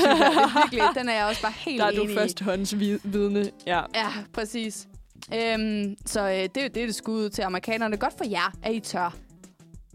virkelig, 0.61 0.83
den 0.95 1.09
er 1.09 1.13
jeg 1.13 1.25
også 1.25 1.41
bare 1.41 1.51
helt 1.57 1.79
Der 1.79 1.85
er 1.87 1.91
du 1.91 2.01
enig 2.01 2.13
i. 2.13 2.17
førstehåndsvidne. 2.17 3.49
Ja. 3.67 3.81
Ja, 3.95 4.07
præcis. 4.33 4.87
Øhm, 5.33 5.95
så 6.05 6.21
øh, 6.21 6.27
det, 6.33 6.57
er 6.57 6.61
jo- 6.61 6.69
det 6.73 6.77
det 6.85 6.95
skud 6.95 7.29
til 7.29 7.41
amerikanerne. 7.41 7.97
Godt 7.97 8.13
for 8.17 8.25
jer, 8.29 8.51
at 8.63 8.73
I 8.73 8.79
tør. 8.79 9.15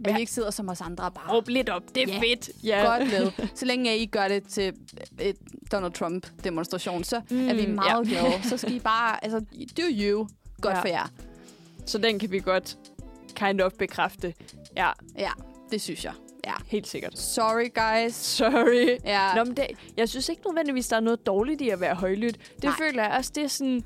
At 0.05 0.11
Ja. 0.11 0.17
I 0.17 0.21
ikke 0.21 0.33
sidder 0.33 0.51
som 0.51 0.69
os 0.69 0.81
andre 0.81 1.05
og 1.05 1.15
bare 1.15 1.33
Råb 1.37 1.49
lidt 1.49 1.69
op. 1.69 1.83
Det 1.95 2.03
er 2.03 2.13
Ja. 2.15 2.19
fedt. 2.21 2.51
Ja. 2.65 2.85
godt 2.97 3.11
med. 3.39 3.49
Så 3.55 3.65
længe 3.65 3.99
I 3.99 4.07
gør 4.07 4.29
det 4.29 4.49
til 4.49 4.73
et 5.21 5.37
Donald 5.73 5.93
Trump-demonstration, 5.93 7.05
så 7.05 7.21
mm, 7.31 7.49
er 7.49 7.55
vi 7.55 7.67
Mm, 7.67 7.73
meget 7.73 8.11
ja. 8.13 8.21
glade. 8.21 8.43
Så 8.49 8.57
skal 8.57 8.75
I 8.75 8.79
bare, 8.81 9.25
altså, 9.25 9.41
do 9.77 9.83
you. 9.91 10.29
Godt 10.63 10.75
Ja. 10.77 10.81
for 10.81 10.89
jer. 10.89 11.09
Så 11.87 11.99
den 11.99 12.19
kan 12.19 12.31
vi 12.33 12.41
godt 12.41 12.79
kind 13.35 13.61
of 13.61 13.73
bekræfte. 13.73 14.35
Ja, 14.77 14.91
Ja, 15.19 15.31
det 15.71 15.81
synes 15.83 16.05
jeg. 16.05 16.13
Ja. 16.47 16.53
helt 16.67 16.87
sikkert. 16.89 17.19
Sorry, 17.19 17.69
guys. 17.75 18.15
Sorry. 18.15 18.97
Ja, 19.05 19.35
Nå, 19.35 19.45
men 19.45 19.57
det, 19.57 19.67
jeg 19.97 20.09
synes 20.09 20.29
ikke 20.29 20.43
nødvendigvis, 20.47 20.89
der 20.89 20.97
er 20.97 21.01
noget 21.01 21.27
dårligt 21.27 21.61
i 21.61 21.69
at 21.69 21.81
være 21.81 21.95
højlydt. 21.95 22.37
Det. 22.55 22.65
Nej. 22.65 22.73
føler 22.79 23.03
jeg 23.03 23.13
også, 23.19 23.33
det 23.35 23.45
er 23.45 23.49
sådan... 23.49 23.83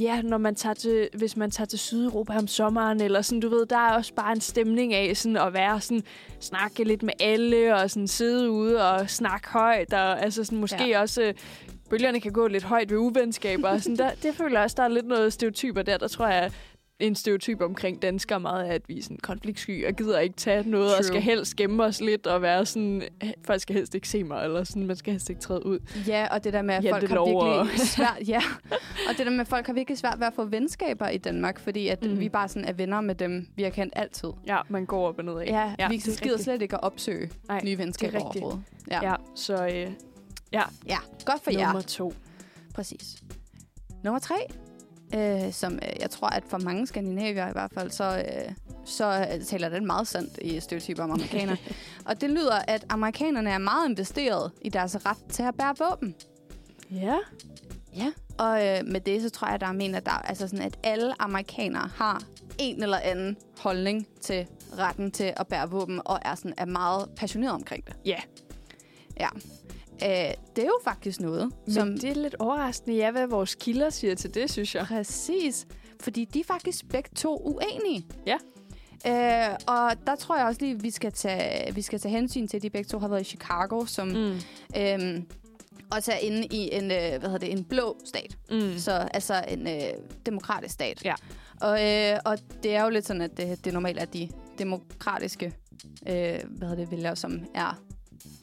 Ja, 0.00 0.22
når 0.22 0.38
man 0.38 0.54
tager 0.54 0.74
til, 0.74 1.08
hvis 1.14 1.36
man 1.36 1.50
tager 1.50 1.66
til 1.66 1.78
Sydeuropa 1.78 2.38
om 2.38 2.46
sommeren, 2.46 3.00
eller 3.00 3.22
sådan, 3.22 3.40
du 3.40 3.48
ved, 3.48 3.66
der 3.66 3.76
er 3.76 3.92
også 3.92 4.14
bare 4.14 4.32
en 4.32 4.40
stemning 4.40 4.94
af 4.94 5.16
sådan 5.16 5.36
at 5.36 5.52
være 5.52 5.80
sådan, 5.80 6.02
snakke 6.40 6.84
lidt 6.84 7.02
med 7.02 7.12
alle, 7.20 7.76
og 7.76 7.90
sådan 7.90 8.08
sidde 8.08 8.50
ude 8.50 8.90
og 8.90 9.10
snakke 9.10 9.48
højt, 9.48 9.92
og 9.92 10.22
altså 10.22 10.44
sådan 10.44 10.58
måske 10.58 10.88
Ja. 10.88 11.00
også, 11.00 11.22
øh, 11.22 11.34
bølgerne 11.90 12.20
kan 12.20 12.32
gå 12.32 12.46
lidt 12.46 12.64
højt 12.64 12.90
ved 12.90 12.98
uvenskaber, 12.98 13.68
og 13.68 13.80
sådan, 13.82 13.96
der, 13.96 14.10
det 14.22 14.34
føler 14.34 14.56
jeg 14.58 14.64
også, 14.64 14.74
der 14.76 14.82
er 14.82 14.88
lidt 14.88 15.06
noget 15.06 15.32
stereotyper 15.32 15.82
der, 15.82 15.96
der 15.96 16.08
tror 16.08 16.26
jeg, 16.26 16.52
en 17.00 17.14
stereotyp 17.14 17.60
omkring 17.60 18.02
danskere 18.02 18.40
meget, 18.40 18.68
er, 18.68 18.72
at 18.72 18.82
vi 18.88 18.98
er 18.98 19.02
sådan 19.02 19.18
konfliktsky 19.22 19.86
og 19.86 19.94
gider 19.94 20.18
ikke 20.18 20.36
tage 20.36 20.70
noget, 20.70 20.88
True. 20.88 20.98
og 20.98 21.04
skal 21.04 21.20
helst 21.22 21.56
gemme 21.56 21.84
os 21.84 22.00
lidt 22.00 22.26
og 22.26 22.42
være 22.42 22.66
sådan, 22.66 23.02
"Eh, 23.20 23.30
folk 23.44 23.60
skal 23.60 23.76
helst 23.76 23.94
ikke 23.94 24.08
se 24.08 24.24
mig, 24.24 24.44
eller 24.44 24.64
sådan, 24.64 24.86
man 24.86 24.96
skal 24.96 25.12
helst 25.12 25.30
ikke 25.30 25.40
træde 25.40 25.66
ud. 25.66 25.78
Ja, 26.06 26.26
og 26.30 26.44
det 26.44 26.52
der 26.52 26.62
med, 26.62 26.74
at 26.74 26.84
Ja, 26.84 26.92
folk 26.92 27.08
har 27.08 27.60
virkelig 27.64 27.80
svært... 27.96 28.28
Ja, 28.28 28.40
og 29.08 29.18
det 29.18 29.26
der 29.26 29.30
med, 29.32 29.40
at 29.40 29.48
folk 29.48 29.66
har 29.66 29.72
virkelig 29.72 29.98
svært 29.98 30.18
ved 30.20 30.26
at 30.26 30.34
få 30.34 30.44
venskaber 30.44 31.08
i 31.08 31.18
Danmark, 31.18 31.58
fordi 31.60 31.88
at 31.88 32.02
mm. 32.04 32.20
Vi 32.20 32.28
bare 32.28 32.48
sådan 32.48 32.64
er 32.68 32.72
venner 32.72 33.00
med 33.00 33.14
dem, 33.14 33.48
vi 33.56 33.62
har 33.62 33.70
kendt 33.70 33.92
altid. 33.96 34.28
Ja, 34.46 34.58
man 34.68 34.86
går 34.86 35.08
op 35.08 35.18
og 35.18 35.24
ned 35.24 35.38
af. 35.38 35.46
Ja, 35.46 35.74
ja 35.78 35.88
vi 35.88 35.94
er 35.94 36.00
gider 36.00 36.12
rigtigt. 36.22 36.40
slet 36.42 36.62
ikke 36.62 36.74
at 36.74 36.82
opsøge 36.82 37.30
Nej, 37.48 37.60
nye 37.64 37.78
venskaber 37.78 38.20
overhovedet. 38.20 38.62
Ja. 38.90 39.10
Ja, 39.10 39.14
så 39.34 39.66
øh, 39.66 39.90
ja, 40.52 40.62
godt 41.24 41.44
for 41.44 41.50
jer. 41.50 41.66
nummer 41.66 41.80
to. 41.80 42.12
Præcis. 42.74 43.16
Nummer 44.04 44.18
tre, 44.18 44.34
øh, 45.14 45.52
som 45.52 45.74
øh, 45.74 46.00
jeg 46.00 46.10
tror, 46.10 46.28
at 46.28 46.42
for 46.48 46.58
mange 46.58 46.86
skandinavier 46.86 47.48
i 47.48 47.52
hvert 47.52 47.70
fald, 47.74 47.90
så, 47.90 48.18
øh, 48.18 48.52
så 48.84 49.26
øh, 49.32 49.44
taler 49.44 49.68
den 49.68 49.86
meget 49.86 50.08
sandt 50.08 50.38
i 50.42 50.60
stereotyper 50.60 51.02
om 51.02 51.10
amerikanere. 51.10 51.56
og 52.08 52.20
det 52.20 52.30
lyder, 52.30 52.58
at 52.68 52.84
amerikanerne 52.88 53.50
er 53.50 53.58
meget 53.58 53.88
investeret 53.88 54.52
i 54.62 54.68
deres 54.68 55.06
ret 55.06 55.24
til 55.30 55.42
at 55.42 55.54
bære 55.54 55.74
våben. 55.78 56.14
Ja. 56.90 57.16
Ja. 57.96 58.12
Og 58.38 58.66
øh, 58.66 58.86
med 58.86 59.00
det, 59.00 59.22
så 59.22 59.30
tror 59.30 59.48
jeg, 59.48 59.60
der 59.60 59.66
er 59.66 59.72
mener, 59.72 60.00
der, 60.00 60.10
altså 60.10 60.48
sådan, 60.48 60.64
at 60.64 60.78
alle 60.82 61.22
amerikanere 61.22 61.90
har 61.96 62.22
en 62.58 62.82
eller 62.82 62.98
anden 62.98 63.36
holdning 63.58 64.06
til 64.20 64.46
retten 64.78 65.10
til 65.10 65.32
at 65.36 65.46
bære 65.46 65.70
våben, 65.70 66.00
og 66.04 66.18
er, 66.22 66.34
sådan, 66.34 66.54
er 66.56 66.64
meget 66.64 67.08
passioneret 67.16 67.54
omkring 67.54 67.86
det. 67.86 67.94
Ja. 68.04 68.18
Ja. 69.20 69.28
Øh, 70.02 70.34
det 70.56 70.62
er 70.62 70.66
jo 70.66 70.78
faktisk 70.84 71.20
noget, 71.20 71.52
Men 71.66 71.74
som... 71.74 71.98
det 71.98 72.10
er 72.10 72.14
lidt 72.14 72.34
overraskende, 72.38 72.96
ja, 72.96 73.10
hvad 73.10 73.26
vores 73.26 73.54
kilder 73.54 73.90
siger 73.90 74.14
til 74.14 74.34
det, 74.34 74.50
synes 74.50 74.74
jeg. 74.74 74.84
Præcis. 74.86 75.66
Fordi 76.00 76.24
de 76.24 76.40
er 76.40 76.44
faktisk 76.44 76.88
begge 76.88 77.10
to 77.16 77.36
uenige. 77.44 78.06
Ja. 78.26 78.36
Øh, 79.06 79.56
og 79.66 79.92
der 80.06 80.16
tror 80.16 80.36
jeg 80.36 80.46
også 80.46 80.60
lige, 80.60 80.80
vi 80.80 80.90
skal 80.90 81.12
tage, 81.12 81.74
vi 81.74 81.82
skal 81.82 82.00
tage 82.00 82.12
hensyn 82.12 82.48
til, 82.48 82.56
at 82.56 82.62
de 82.62 82.70
begge 82.70 82.88
to 82.88 82.98
har 82.98 83.08
været 83.08 83.20
i 83.20 83.24
Chicago, 83.24 83.84
som 83.84 84.08
mm. 84.08 84.36
Øhm, 84.76 85.26
også 85.90 86.12
er 86.12 86.16
inde 86.16 86.46
i 86.46 86.74
en, 86.74 86.84
øh, 86.84 86.88
hvad 86.88 87.20
hedder 87.20 87.38
det, 87.38 87.52
en 87.52 87.64
blå 87.64 87.96
stat. 88.04 88.38
Mm. 88.50 88.78
Så 88.78 88.92
altså 88.92 89.44
en 89.48 89.68
øh, 89.68 89.82
demokratisk 90.26 90.74
stat. 90.74 91.04
Ja. 91.04 91.14
Og, 91.60 91.84
øh, 91.84 92.18
og 92.24 92.38
det 92.62 92.74
er 92.74 92.84
jo 92.84 92.90
lidt 92.90 93.06
sådan, 93.06 93.22
at 93.22 93.36
det, 93.36 93.64
det 93.64 93.72
normalt 93.72 93.98
er 93.98 94.04
de 94.04 94.28
demokratiske 94.58 95.46
øh, 96.08 96.38
hvad 96.48 96.68
hedder 96.68 96.74
det, 96.74 96.90
vælgere, 96.90 97.16
som 97.16 97.40
er 97.54 97.80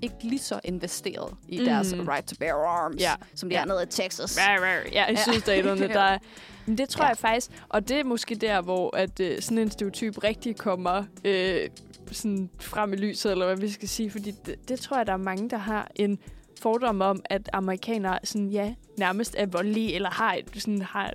ikke 0.02 0.16
lige 0.24 0.40
så 0.40 0.60
investeret 0.64 1.34
i 1.48 1.58
Mhm. 1.58 1.66
deres 1.66 1.94
right 1.98 2.28
to 2.28 2.36
bear 2.40 2.54
arms, 2.68 3.02
Ja. 3.02 3.14
som 3.36 3.50
de 3.50 3.56
Ja. 3.56 3.62
er 3.62 3.66
nede 3.66 3.84
i 3.84 3.86
Texas. 3.86 4.38
Ja, 4.38 4.56
i 4.86 4.90
Ja. 4.92 5.16
sydstaterne, 5.32 5.88
der 5.88 6.00
er... 6.02 6.18
Men 6.66 6.78
det 6.78 6.90
tror 6.90 7.04
Ja. 7.04 7.08
jeg 7.10 7.18
faktisk, 7.18 7.52
og 7.70 7.88
det 7.90 8.00
er 8.00 8.04
måske 8.04 8.36
der, 8.36 8.62
hvor 8.62 8.96
at, 8.98 9.20
øh, 9.20 9.42
sådan 9.42 9.58
en 9.58 9.72
stereotyp 9.72 10.24
rigtig 10.24 10.56
kommer 10.58 11.04
øh, 11.26 11.70
sådan 12.12 12.50
frem 12.60 12.94
i 12.94 12.96
lyset, 12.96 13.32
eller 13.32 13.46
hvad 13.46 13.56
vi 13.58 13.70
skal 13.72 13.90
sige, 13.90 14.12
fordi 14.12 14.32
det, 14.46 14.70
det 14.70 14.80
tror 14.80 14.98
jeg, 14.98 15.08
der 15.08 15.14
er 15.14 15.18
mange, 15.18 15.50
der 15.50 15.58
har 15.58 15.92
en 15.96 16.20
fordom 16.62 17.02
om, 17.02 17.22
at 17.26 17.50
amerikanere 17.54 18.20
sådan, 18.24 18.48
ja, 18.50 18.74
nærmest 18.98 19.36
er 19.38 19.46
voldelige, 19.46 19.94
eller 19.96 20.10
har 20.10 20.34
et, 20.34 20.46
sådan, 20.62 20.82
har 20.82 21.08
et 21.08 21.14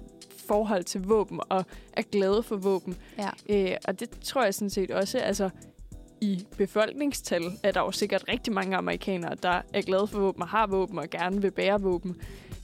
forhold 0.48 0.84
til 0.84 1.00
våben, 1.00 1.40
og 1.48 1.64
er 1.92 2.02
glade 2.02 2.42
for 2.42 2.56
våben. 2.56 2.96
Ja. 3.18 3.30
Øh, 3.48 3.76
og 3.84 4.00
det 4.00 4.10
tror 4.24 4.44
jeg 4.44 4.54
sådan 4.54 4.70
set 4.70 4.90
også, 4.90 5.18
altså 5.18 5.50
i 6.20 6.46
befolkningstal 6.56 7.42
er 7.62 7.70
der 7.72 7.80
jo 7.80 7.90
sikkert 7.90 8.24
rigtig 8.28 8.52
mange 8.52 8.76
amerikanere, 8.76 9.34
der 9.42 9.60
er 9.72 9.82
glade 9.82 10.06
for 10.06 10.18
våben 10.18 10.42
og 10.42 10.48
har 10.48 10.66
våben 10.66 10.98
og 10.98 11.10
gerne 11.10 11.42
vil 11.42 11.50
bære 11.50 11.80
våben. 11.80 12.16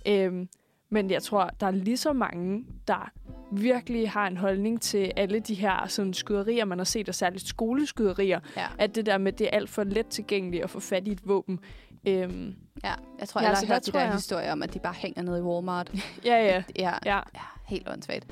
Øhm, 0.08 0.48
men 0.90 1.10
jeg 1.10 1.22
tror, 1.22 1.50
der 1.60 1.66
er 1.66 1.70
lige 1.70 1.96
så 1.96 2.12
mange, 2.12 2.64
der 2.88 3.10
virkelig 3.52 4.10
har 4.10 4.26
en 4.26 4.36
holdning 4.36 4.80
til 4.82 5.12
alle 5.16 5.40
de 5.40 5.54
her 5.54 5.86
sådan, 5.88 6.14
skyderier, 6.14 6.64
man 6.64 6.78
har 6.78 6.84
set, 6.84 7.08
og 7.08 7.14
særligt 7.14 7.48
skoleskyderier. 7.48 8.40
Ja. 8.56 8.66
At 8.78 8.94
det 8.94 9.06
der 9.06 9.18
med, 9.18 9.32
det 9.32 9.44
er 9.46 9.50
alt 9.50 9.70
for 9.70 9.84
let 9.84 10.06
tilgængeligt 10.06 10.64
at 10.64 10.70
få 10.70 10.80
fat 10.80 11.08
i 11.08 11.10
et 11.10 11.28
våben. 11.28 11.60
Øhm, 12.08 12.54
Ja, 12.84 12.92
jeg 13.20 13.28
tror, 13.28 13.40
Ja, 13.40 13.48
jeg 13.48 13.56
har 13.58 13.66
hørt 13.66 13.86
de 13.86 13.92
der 13.92 14.00
jeg- 14.00 14.12
historier 14.12 14.52
om, 14.52 14.62
at 14.62 14.74
de 14.74 14.78
bare 14.78 14.94
hænger 14.94 15.22
nede 15.22 15.38
i 15.38 15.42
Walmart. 15.42 15.90
ja, 16.24 16.44
ja. 16.46 16.62
ja, 16.78 16.92
Ja, 17.04 17.16
ja, 17.34 17.40
helt 17.66 17.88
åndssvagt. 17.88 18.26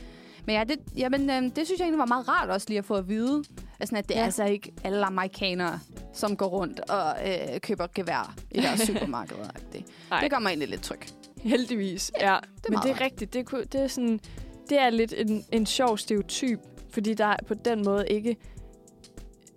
Men 0.46 0.56
ja, 0.56 0.64
det, 0.64 0.78
jamen, 0.96 1.30
øh, 1.30 1.42
det 1.42 1.66
synes 1.66 1.70
jeg 1.78 1.84
egentlig 1.84 1.98
var 1.98 2.06
meget 2.06 2.28
rart 2.28 2.50
også 2.50 2.66
lige 2.68 2.78
at 2.78 2.84
få 2.84 2.94
at 2.94 3.08
vide. 3.08 3.44
Altså, 3.80 3.96
at 3.96 4.08
det 4.08 4.14
ja. 4.14 4.18
er 4.18 4.20
Ja. 4.20 4.24
altså 4.24 4.44
ikke 4.44 4.72
alle 4.84 5.04
amerikanere, 5.04 5.80
som 6.12 6.36
går 6.36 6.46
rundt 6.46 6.80
og 6.80 7.14
øh, 7.28 7.60
køber 7.60 7.86
gevær 7.94 8.34
i 8.50 8.60
deres 8.60 8.80
supermarkeder. 8.88 9.48
Det, 9.72 9.84
det 10.20 10.30
gør 10.30 10.38
mig 10.38 10.48
egentlig 10.48 10.68
lidt 10.68 10.82
tryg. 10.82 11.00
Heldigvis, 11.42 12.12
ja. 12.20 12.38
det 12.56 12.66
er 12.66 12.70
Men 12.70 12.78
det 12.82 12.90
er 12.90 13.00
rigtigt. 13.00 13.34
Det, 13.34 13.46
kunne, 13.46 13.64
det 13.64 13.80
er 13.80 13.86
sådan... 13.88 14.20
Det 14.68 14.80
er 14.80 14.90
lidt 14.90 15.14
en, 15.16 15.44
en 15.52 15.66
sjov 15.66 15.98
stereotyp, 15.98 16.60
fordi 16.90 17.14
der 17.14 17.26
er 17.26 17.36
på 17.46 17.54
den 17.54 17.84
måde 17.84 18.08
ikke... 18.08 18.36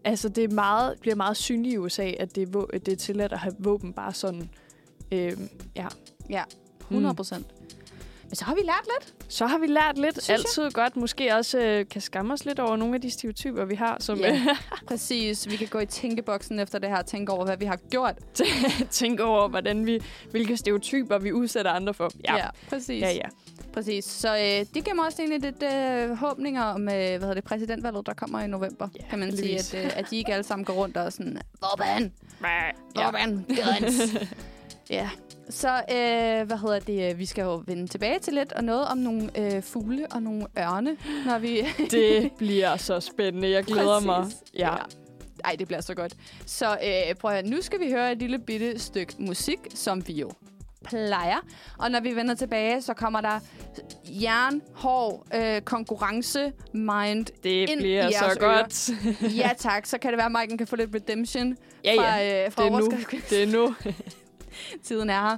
Altså, 0.03 0.29
det 0.29 0.43
er 0.43 0.47
meget, 0.47 0.99
bliver 0.99 1.15
meget 1.15 1.37
synligt 1.37 1.73
i 1.73 1.77
USA, 1.77 2.11
at 2.19 2.35
det 2.35 2.55
er, 2.55 2.65
det 2.85 2.87
er 2.87 2.95
tilladt 2.95 3.33
at 3.33 3.39
have 3.39 3.55
våben 3.59 3.93
bare 3.93 4.13
sådan. 4.13 4.49
Øhm, 5.11 5.49
ja. 5.75 5.87
Ja, 6.29 6.43
100 6.81 7.15
procent. 7.15 7.45
Men 8.29 8.35
så 8.35 8.45
har 8.45 8.55
vi 8.55 8.61
lært 8.61 8.87
lidt. 8.99 9.13
Så 9.33 9.45
har 9.45 9.57
vi 9.57 9.67
lært 9.67 9.97
lidt. 9.97 10.23
Synes 10.23 10.29
jeg. 10.29 10.37
Altid 10.37 10.71
godt. 10.71 10.95
Måske 10.95 11.35
også 11.35 11.59
øh, 11.59 11.85
kan 11.89 12.01
skamme 12.01 12.33
os 12.33 12.45
lidt 12.45 12.59
over 12.59 12.75
nogle 12.75 12.95
af 12.95 13.01
de 13.01 13.11
stereotyper, 13.11 13.65
vi 13.65 13.75
har, 13.75 13.97
som 13.99 14.19
Ja. 14.19 14.57
Præcis. 14.87 15.49
Vi 15.49 15.55
kan 15.55 15.67
gå 15.67 15.79
i 15.79 15.85
tænkeboksen 15.85 16.59
efter 16.59 16.79
det 16.79 16.89
her 16.89 16.97
og 16.97 17.05
tænke 17.05 17.31
over, 17.31 17.45
hvad 17.45 17.57
vi 17.57 17.65
har 17.65 17.79
gjort. 17.89 18.15
tænker 18.91 19.23
over, 19.23 19.47
hvordan 19.47 19.85
vi, 19.85 20.01
hvilke 20.31 20.57
stereotyper 20.57 21.17
vi 21.17 21.33
udsætter 21.33 21.71
andre 21.71 21.93
for. 21.93 22.11
Ja, 22.27 22.35
ja, 22.35 22.47
præcis. 22.69 23.01
ja. 23.01 23.11
ja. 23.11 23.27
Præcis. 23.73 24.05
Så 24.05 24.35
øh, 24.35 24.65
det 24.73 24.83
giver 24.83 24.93
mig 24.93 25.05
også 25.05 25.21
egentlig 25.21 25.51
lidt 25.51 25.63
øh, 25.73 26.17
håbninger 26.17 26.63
om, 26.63 26.81
øh, 26.81 26.87
hvad 26.87 27.19
hedder 27.19 27.33
det, 27.33 27.43
præsidentvalget, 27.43 28.05
der 28.05 28.13
kommer 28.13 28.41
i 28.41 28.47
november. 28.47 28.87
Ja, 28.99 29.03
kan 29.09 29.19
man 29.19 29.37
sige, 29.37 29.59
at, 29.59 29.73
øh, 29.73 29.91
at 29.97 30.05
de 30.09 30.17
ikke 30.17 30.33
alle 30.33 30.43
sammen 30.43 30.65
går 30.65 30.73
rundt 30.73 30.97
og 30.97 31.13
sådan, 31.13 31.41
Vorban, 31.61 32.11
ja. 32.43 33.03
Vorban, 33.03 33.45
Guns. 33.47 34.15
ja. 34.89 35.09
Så 35.49 35.69
øh, 35.69 36.47
hvad 36.47 36.57
hedder 36.57 36.79
det, 36.79 37.19
vi 37.19 37.25
skal 37.25 37.41
jo 37.41 37.63
vende 37.65 37.87
tilbage 37.87 38.19
til 38.19 38.33
lidt, 38.33 38.53
og 38.53 38.63
noget 38.63 38.87
om 38.87 38.97
nogle 38.97 39.29
øh, 39.37 39.63
fugle 39.63 40.07
og 40.11 40.23
nogle 40.23 40.45
ørne, 40.59 40.97
når 41.25 41.39
vi... 41.39 41.67
Det 41.91 42.31
bliver 42.37 42.77
så 42.77 42.99
spændende. 42.99 43.49
Jeg 43.49 43.63
glæder 43.63 43.99
mig. 43.99 44.23
Præcis. 44.23 44.37
Ja. 44.57 44.73
Ej, 45.45 45.55
det 45.59 45.67
bliver 45.67 45.81
så 45.81 45.93
godt. 45.95 46.13
Så 46.45 46.77
øh, 46.83 47.15
prøv 47.15 47.31
at 47.31 47.37
høre, 47.37 47.47
nu 47.55 47.61
skal 47.61 47.79
vi 47.79 47.91
høre 47.91 48.11
et 48.11 48.17
lille 48.17 48.39
bitte 48.39 48.79
stykke 48.79 49.13
musik, 49.19 49.59
som 49.73 50.07
vi 50.07 50.13
jo 50.13 50.31
plejer. 50.83 51.37
Og 51.77 51.91
når 51.91 51.99
vi 51.99 52.15
vender 52.15 52.35
tilbage, 52.35 52.81
så 52.81 52.93
kommer 52.93 53.21
der 53.21 53.39
jernhård 54.07 55.27
øh, 55.35 55.61
konkurrence 55.61 56.51
mind. 56.73 57.25
Det 57.43 57.69
Ind 57.69 57.79
bliver 57.79 58.09
i 58.09 58.13
så 58.13 58.37
godt. 58.39 58.89
Ja 59.37 59.49
tak, 59.57 59.85
så 59.85 59.97
kan 59.97 60.11
det 60.11 60.17
være, 60.17 60.25
at 60.25 60.31
Maiken 60.31 60.57
kan 60.57 60.67
få 60.67 60.75
lidt 60.75 60.95
redemption 60.95 61.57
Ja, 61.83 61.93
fra, 61.97 62.17
ja. 62.17 62.45
øh, 62.45 62.51
fra 62.51 62.63
Det 62.63 62.71
er 62.71 62.79
nu. 62.79 62.91
Det 63.29 63.43
er 63.43 63.47
nu. 63.47 63.75
Tiden 64.83 65.09
er 65.09 65.21
her. 65.21 65.37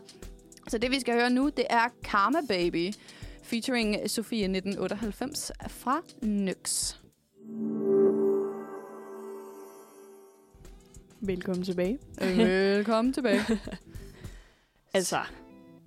Så 0.68 0.78
det, 0.78 0.92
vi 0.92 1.00
skal 1.00 1.14
høre 1.14 1.30
nu, 1.30 1.50
det 1.58 1.66
er 1.70 1.88
Karma 2.04 2.40
Baby, 2.48 2.94
featuring 3.44 4.10
Sofie 4.10 4.44
1998 4.44 5.52
fra 5.68 6.02
Nyx. 6.22 6.96
Velkommen 11.20 11.64
tilbage. 11.66 12.00
Velkommen 12.20 13.14
tilbage. 13.14 13.42
Altså, 14.94 15.20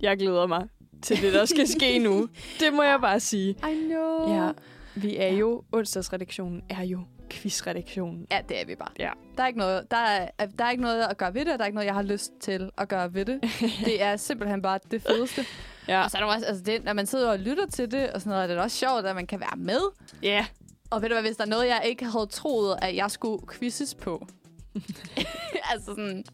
jeg 0.01 0.19
glæder 0.19 0.47
mig 0.47 0.69
til 1.03 1.23
det, 1.23 1.33
der 1.33 1.45
skal 1.45 1.69
ske 1.69 1.99
nu. 1.99 2.29
Det 2.61 2.73
må 2.73 2.83
jeg 2.83 3.01
bare 3.01 3.21
sige. 3.21 3.51
I 3.51 3.87
know. 3.87 4.35
Ja, 4.35 4.51
vi 4.95 5.17
er 5.17 5.29
jo, 5.29 5.63
onsdagsredaktionen 5.73 6.63
er 6.69 6.83
jo 6.83 7.01
quizredaktionen. 7.31 8.27
Ja, 8.31 8.41
det 8.49 8.61
er 8.61 8.67
vi 8.67 8.75
bare. 8.75 8.89
Ja. 8.99 9.11
Der 9.37 9.43
er, 9.43 9.47
ikke 9.47 9.59
noget, 9.59 9.91
der, 9.91 9.97
er, 9.97 10.29
der 10.59 10.65
er 10.65 10.71
ikke 10.71 10.83
noget 10.83 11.03
at 11.03 11.17
gøre 11.17 11.35
ved 11.35 11.45
det, 11.45 11.53
og 11.53 11.59
der 11.59 11.65
er 11.65 11.67
ikke 11.67 11.75
noget, 11.75 11.87
jeg 11.87 11.95
har 11.95 12.03
lyst 12.03 12.33
til 12.41 12.71
at 12.79 12.89
gøre 12.89 13.15
ved 13.15 13.25
det. 13.25 13.41
det 13.85 14.03
er 14.03 14.17
simpelthen 14.17 14.63
bare 14.63 14.79
det 14.91 15.03
fedeste. 15.03 15.45
Ja. 15.89 16.03
Og 16.05 16.11
så 16.11 16.19
er 16.19 16.23
der 16.23 16.29
også, 16.35 16.47
altså 16.47 16.63
det, 16.63 16.85
når 16.85 16.93
man 16.93 17.07
sidder 17.07 17.31
og 17.31 17.39
lytter 17.39 17.67
til 17.67 17.91
det, 17.91 18.11
og 18.11 18.21
sådan 18.21 18.31
noget, 18.31 18.43
er 18.43 18.47
det 18.47 18.59
også 18.59 18.77
sjovt, 18.77 19.07
at 19.07 19.15
man 19.15 19.27
kan 19.27 19.41
være 19.41 19.57
med. 19.57 19.81
Ja. 20.23 20.47
Og 20.91 21.03
ved 21.03 21.09
du 21.09 21.15
hvad, 21.15 21.23
hvis 21.23 21.37
der 21.37 21.45
er 21.45 21.49
noget, 21.49 21.67
jeg 21.67 21.83
ikke 21.85 22.05
havde 22.05 22.27
troet, 22.27 22.79
at 22.83 22.97
jeg 22.97 23.11
skulle 23.11 23.47
quizzes 23.53 23.95
på, 23.95 24.27
altså 25.73 25.87
sådan 25.87 26.25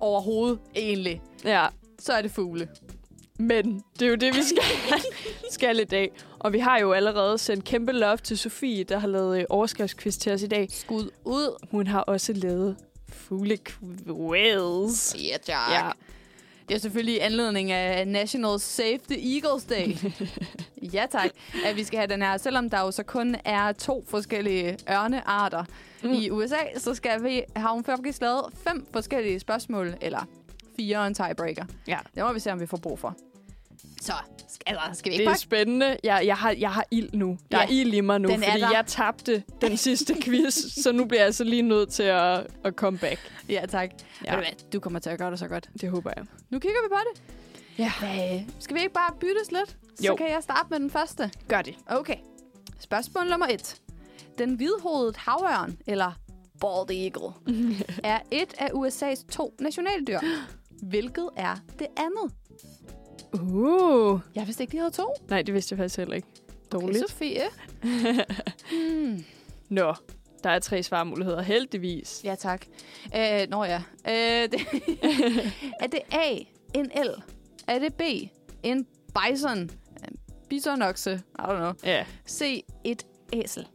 overhovedet 0.00 0.58
egentlig, 0.76 1.22
Ja. 1.44 1.66
så 1.98 2.12
er 2.12 2.22
det 2.22 2.30
fugle. 2.30 2.68
Men 3.40 3.82
det 3.98 4.06
er 4.06 4.10
jo 4.10 4.14
det, 4.14 4.36
vi 4.36 4.42
skal, 4.42 4.62
skal 5.56 5.80
i 5.80 5.84
dag. 5.84 6.10
Og 6.38 6.52
vi 6.52 6.58
har 6.58 6.78
jo 6.78 6.92
allerede 6.92 7.38
sendt 7.38 7.64
kæmpe 7.64 7.92
love 7.92 8.16
til 8.16 8.38
Sofie, 8.38 8.84
der 8.84 8.98
har 8.98 9.08
lavet 9.08 9.38
øh, 9.38 9.44
overskriftsquiz 9.50 10.16
til 10.16 10.32
os 10.32 10.42
i 10.42 10.46
dag. 10.46 10.66
Skud 10.70 11.10
ud. 11.24 11.66
Hun 11.70 11.86
har 11.86 12.00
også 12.00 12.32
lavet 12.32 12.76
fuglequiz. 13.08 15.14
Ja, 15.14 15.36
tak. 15.42 15.70
Ja. 15.72 15.90
Det 16.68 16.76
er 16.76 16.80
selvfølgelig 16.80 17.14
i 17.14 17.18
anledning 17.18 17.70
af 17.72 18.08
National 18.08 18.60
Save 18.60 18.98
the 19.10 19.34
Eagles 19.34 19.64
Day. 19.64 19.96
ja, 20.94 21.06
tak. 21.10 21.30
At 21.64 21.76
vi 21.76 21.84
skal 21.84 21.98
have 21.98 22.08
den 22.12 22.22
her. 22.22 22.36
Selvom 22.36 22.70
der 22.70 22.80
jo 22.80 22.90
så 22.90 23.02
kun 23.02 23.36
er 23.44 23.72
to 23.72 24.04
forskellige 24.08 24.78
ørnearter 24.90 25.64
Mm. 26.02 26.08
mm. 26.08 26.14
i 26.14 26.30
USA, 26.30 26.56
så 26.76 26.94
skal 26.94 27.24
vi, 27.24 27.42
har 27.56 27.72
hun 27.72 27.84
faktisk 27.84 28.20
lavet 28.20 28.44
fem 28.68 28.86
forskellige 28.92 29.40
spørgsmål, 29.40 29.94
eller 30.00 30.26
fire 30.76 30.98
og 30.98 31.06
en 31.06 31.14
tiebreaker. 31.14 31.64
Ja. 31.88 31.98
Det 32.14 32.24
må 32.24 32.32
vi 32.32 32.40
se, 32.40 32.52
om 32.52 32.60
vi 32.60 32.66
får 32.66 32.76
brug 32.76 32.98
for. 32.98 33.16
Så, 34.00 34.12
skal, 34.48 34.76
altså, 34.78 34.98
skal 34.98 35.10
vi 35.10 35.14
ikke 35.14 35.20
Det 35.22 35.26
er 35.26 35.30
bare... 35.30 35.38
spændende. 35.38 35.96
Jeg, 36.04 36.22
jeg, 36.26 36.36
har, 36.36 36.50
jeg 36.58 36.72
har 36.72 36.84
ild 36.90 37.10
nu. 37.12 37.38
Der 37.52 37.58
Ja, 37.58 37.64
er 37.64 37.68
ild 37.70 37.94
i 37.94 38.00
mig 38.00 38.20
nu, 38.20 38.28
den 38.28 38.42
fordi 38.42 38.60
jeg 38.60 38.84
tabte 38.86 39.42
den 39.60 39.76
sidste 39.86 40.14
quiz, 40.22 40.54
så 40.54 40.92
nu 40.92 41.04
bliver 41.04 41.20
jeg 41.20 41.26
altså 41.26 41.44
lige 41.44 41.62
nødt 41.62 41.90
til 41.90 42.02
at, 42.02 42.46
at 42.64 42.76
komme 42.76 42.98
back. 42.98 43.32
Ja, 43.48 43.66
tak. 43.68 43.90
Ja. 44.24 44.40
Du, 44.72 44.80
kommer 44.80 44.98
til 44.98 45.10
at 45.10 45.18
gøre 45.18 45.30
det 45.30 45.38
så 45.38 45.48
godt. 45.48 45.68
Det 45.80 45.90
håber 45.90 46.10
jeg. 46.16 46.24
Nu 46.50 46.58
kigger 46.58 46.78
vi 46.82 46.88
på 46.88 46.98
det. 47.14 47.22
Ja. 47.78 47.92
Hvad? 48.00 48.40
Skal 48.58 48.76
vi 48.76 48.80
ikke 48.80 48.92
bare 48.94 49.12
byttes 49.20 49.52
lidt? 49.52 49.76
Så 50.00 50.06
Jo. 50.06 50.16
kan 50.16 50.30
jeg 50.30 50.38
starte 50.42 50.66
med 50.70 50.80
den 50.80 50.90
første. 50.90 51.30
Gør 51.48 51.62
det. 51.62 51.74
Okay. 51.86 52.16
Spørgsmål 52.80 53.26
nummer 53.26 53.46
et. 53.46 53.76
Den 54.38 54.54
hvidhovedede 54.54 55.14
havørn, 55.16 55.76
eller 55.86 56.12
bald 56.60 56.90
eagle, 56.90 57.32
er 58.12 58.18
et 58.30 58.54
af 58.58 58.68
USA's 58.68 59.26
to 59.32 59.54
nationaldyr. 59.60 60.18
Hvilket 60.90 61.28
er 61.36 61.56
det 61.78 61.86
andet? 61.96 62.32
Uh. 63.32 64.20
Jeg 64.34 64.46
vidste 64.46 64.62
ikke, 64.62 64.72
de 64.72 64.78
havde 64.78 64.90
to. 64.90 65.14
Nej, 65.28 65.42
det 65.42 65.54
vidste 65.54 65.72
jeg 65.72 65.78
faktisk 65.78 65.98
heller 65.98 66.14
ikke. 66.14 66.28
Dårligt. 66.72 67.04
Okay, 67.04 67.08
Sofie. 67.08 67.42
hmm. 68.70 69.24
Nå, 69.68 69.94
der 70.44 70.50
er 70.50 70.58
tre 70.58 70.82
svarmuligheder. 70.82 71.42
Heldigvis. 71.42 72.20
Ja, 72.24 72.34
tak. 72.34 72.66
Øh, 73.16 73.46
nå 73.48 73.64
ja. 73.64 73.82
Øh, 74.08 74.48
det 74.52 74.60
er 75.82 75.86
det 75.86 76.00
A, 76.12 76.36
en 76.74 76.90
el? 76.94 77.10
Er 77.66 77.78
det 77.78 77.94
B, 77.94 78.00
en 78.62 78.86
bison? 79.14 79.58
En 79.58 79.70
bisonokse? 80.48 81.22
I 81.38 81.42
don't 81.42 81.56
know. 81.56 81.72
Ja. 81.84 82.04
C, 82.28 82.64
et 82.84 83.06
æsel? 83.32 83.66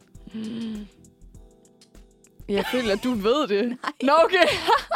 Jeg 2.48 2.64
føler, 2.72 2.92
at 2.92 3.04
du 3.04 3.12
ved 3.14 3.48
det. 3.48 3.68
Nej. 3.68 3.76
Nå, 4.02 4.12
okay. 4.24 4.46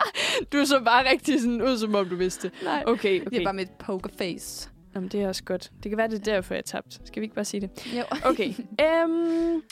du 0.53 0.65
så 0.67 0.81
bare 0.85 1.11
rigtig 1.11 1.41
sådan 1.41 1.63
ud, 1.63 1.79
som 1.79 1.95
om 1.95 2.09
du 2.09 2.17
vidste 2.17 2.49
det. 2.49 2.63
Nej. 2.65 2.85
Okay, 2.87 3.15
Det 3.21 3.27
okay. 3.27 3.41
er 3.41 3.45
bare 3.45 3.55
mit 3.55 3.71
pokerface. 3.71 4.71
Jamen, 4.95 5.09
det 5.09 5.23
er 5.23 5.29
også 5.29 5.45
godt. 5.45 5.71
Det 5.83 5.91
kan 5.91 5.99
være, 5.99 6.09
det 6.09 6.19
er 6.29 6.33
derfor, 6.33 6.55
jeg 6.55 6.65
tabte. 6.65 6.99
Skal 7.05 7.21
vi 7.21 7.25
ikke 7.25 7.35
bare 7.35 7.45
sige 7.45 7.61
det? 7.61 7.71
Jo. 7.99 8.03
Okay. 8.25 8.49
Øhm... 8.87 9.63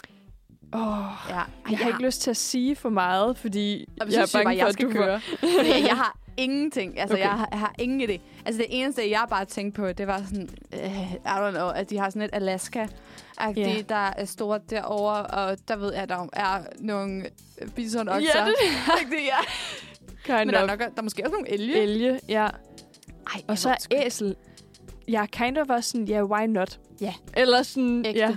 Åh, 0.74 0.80
Ja. 1.28 1.40
Jeg 1.70 1.78
har 1.78 1.86
ikke 1.88 2.02
lyst 2.02 2.20
til 2.22 2.30
at 2.30 2.36
sige 2.36 2.76
for 2.76 2.88
meget, 2.88 3.38
fordi 3.38 3.88
vi 4.06 4.12
jeg 4.14 4.22
er 4.22 4.30
bange 4.32 4.44
bare, 4.44 4.44
for, 4.44 4.50
jeg 4.50 4.68
at 4.68 4.80
du 4.80 4.90
køre. 4.90 5.20
Fordi 5.40 5.86
jeg 5.86 5.96
har 5.96 6.18
ingenting. 6.38 6.98
Altså, 7.00 7.14
Okay. 7.14 7.24
jeg, 7.24 7.30
har, 7.32 7.48
jeg 7.50 7.58
har 7.60 7.74
ingen 7.78 8.10
idé. 8.10 8.18
Altså, 8.46 8.58
det 8.58 8.66
eneste, 8.70 9.10
jeg 9.10 9.26
bare 9.30 9.44
tænkte 9.44 9.80
på, 9.80 9.92
det 9.92 10.06
var 10.06 10.22
sådan, 10.24 10.48
uh, 10.72 11.12
I 11.12 11.16
don't 11.26 11.50
know, 11.50 11.68
at 11.68 11.90
de 11.90 11.98
har 11.98 12.10
sådan 12.10 12.22
et 12.22 12.30
Alaska. 12.32 12.86
Ja. 13.40 13.52
Yeah. 13.58 13.82
der 13.88 13.94
er 14.16 14.24
stort 14.24 14.70
derovre, 14.70 15.26
og 15.26 15.58
der 15.68 15.76
ved 15.76 15.92
jeg, 15.92 16.02
at 16.02 16.08
der 16.08 16.26
er 16.32 16.62
nogle 16.80 17.24
bisonokser. 17.74 18.30
Ja, 18.38 18.44
det 18.44 18.54
det 19.10 19.16
ja. 19.24 19.36
Kind 20.24 20.36
Men 20.46 20.54
der 20.54 20.60
er, 20.60 20.66
nok, 20.66 20.78
der 20.78 20.88
er 20.96 21.02
måske 21.02 21.22
også 21.22 21.32
nogle 21.32 21.50
elge. 21.50 21.76
Elge, 21.82 22.20
ja. 22.28 22.44
Ej, 23.34 23.42
Og 23.46 23.58
så 23.58 23.70
er 23.70 23.76
æsel. 24.06 24.36
Jeg 25.08 25.22
er 25.22 25.26
kind 25.26 25.58
of 25.58 25.66
også 25.70 25.90
sådan, 25.90 26.06
ja, 26.08 26.14
yeah, 26.14 26.24
why 26.24 26.46
not? 26.46 26.80
Ja. 27.00 27.14
Eller 27.36 27.62
sådan, 27.62 28.06
Ægte. 28.06 28.20
ja. 28.20 28.36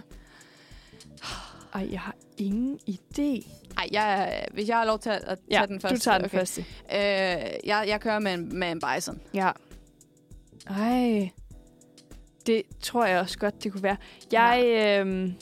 Ej, 1.74 1.88
jeg 1.92 2.00
har 2.00 2.16
ingen 2.38 2.80
idé. 2.90 3.48
Ej, 3.78 3.88
jeg, 3.92 4.46
hvis 4.54 4.68
jeg 4.68 4.78
har 4.78 4.86
lov 4.86 5.00
til 5.00 5.10
at 5.10 5.22
tage 5.22 5.38
Ja, 5.52 5.66
den 5.68 5.80
første. 5.82 5.96
du 5.96 6.00
tager 6.02 6.18
den 6.18 6.26
okay. 6.26 6.38
første. 6.38 6.62
Øh, 6.62 6.98
jeg, 7.66 7.86
jeg 7.88 8.02
kører 8.02 8.20
med 8.20 8.34
en, 8.34 8.60
med 8.60 8.72
en 8.72 8.82
bison. 8.96 9.22
Ja. 9.34 9.52
Ej. 10.70 11.30
Det 12.48 12.64
tror 12.82 13.06
jeg 13.06 13.20
også 13.20 13.38
godt, 13.40 13.64
det 13.64 13.72
kunne 13.72 13.84
være. 13.84 13.98
Jeg, 14.32 14.64
øhm, 15.00 15.34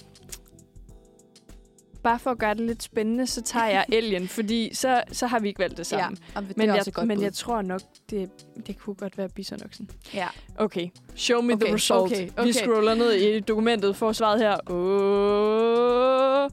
bare 2.04 2.20
for 2.20 2.32
at 2.32 2.38
gøre 2.38 2.54
det 2.54 2.62
lidt 2.62 2.84
spændende, 2.84 3.28
så 3.28 3.42
tager 3.42 3.66
jeg 3.66 3.86
elgen, 4.00 4.28
fordi 4.28 4.74
så, 4.74 5.04
så 5.12 5.28
har 5.28 5.40
vi 5.40 5.48
ikke 5.48 5.60
valgt 5.60 5.78
det 5.78 5.86
sammen. 5.86 6.18
Ja, 6.36 6.42
det 6.42 6.58
men 6.58 6.68
jeg, 6.70 6.84
godt 6.94 7.08
men 7.08 7.18
bud. 7.18 7.24
jeg 7.24 7.34
tror 7.34 7.62
nok, 7.62 7.82
det, 8.10 8.30
det 8.68 8.78
kunne 8.80 8.96
godt 8.96 9.18
være 9.18 9.30
bisonoksen. 9.30 9.90
Ja. 10.14 10.28
Okay, 10.58 10.88
show 11.16 11.42
me 11.42 11.54
okay, 11.54 11.66
the 11.66 11.76
result. 11.76 12.12
okay, 12.12 12.26
Vi 12.26 12.32
okay. 12.38 12.52
scroller 12.52 12.96
ned 12.96 13.12
i 13.12 13.40
dokumentet 13.40 13.96
for 13.96 14.12
svaret 14.12 14.40
her. 14.40 14.58
Oh, 14.72 16.50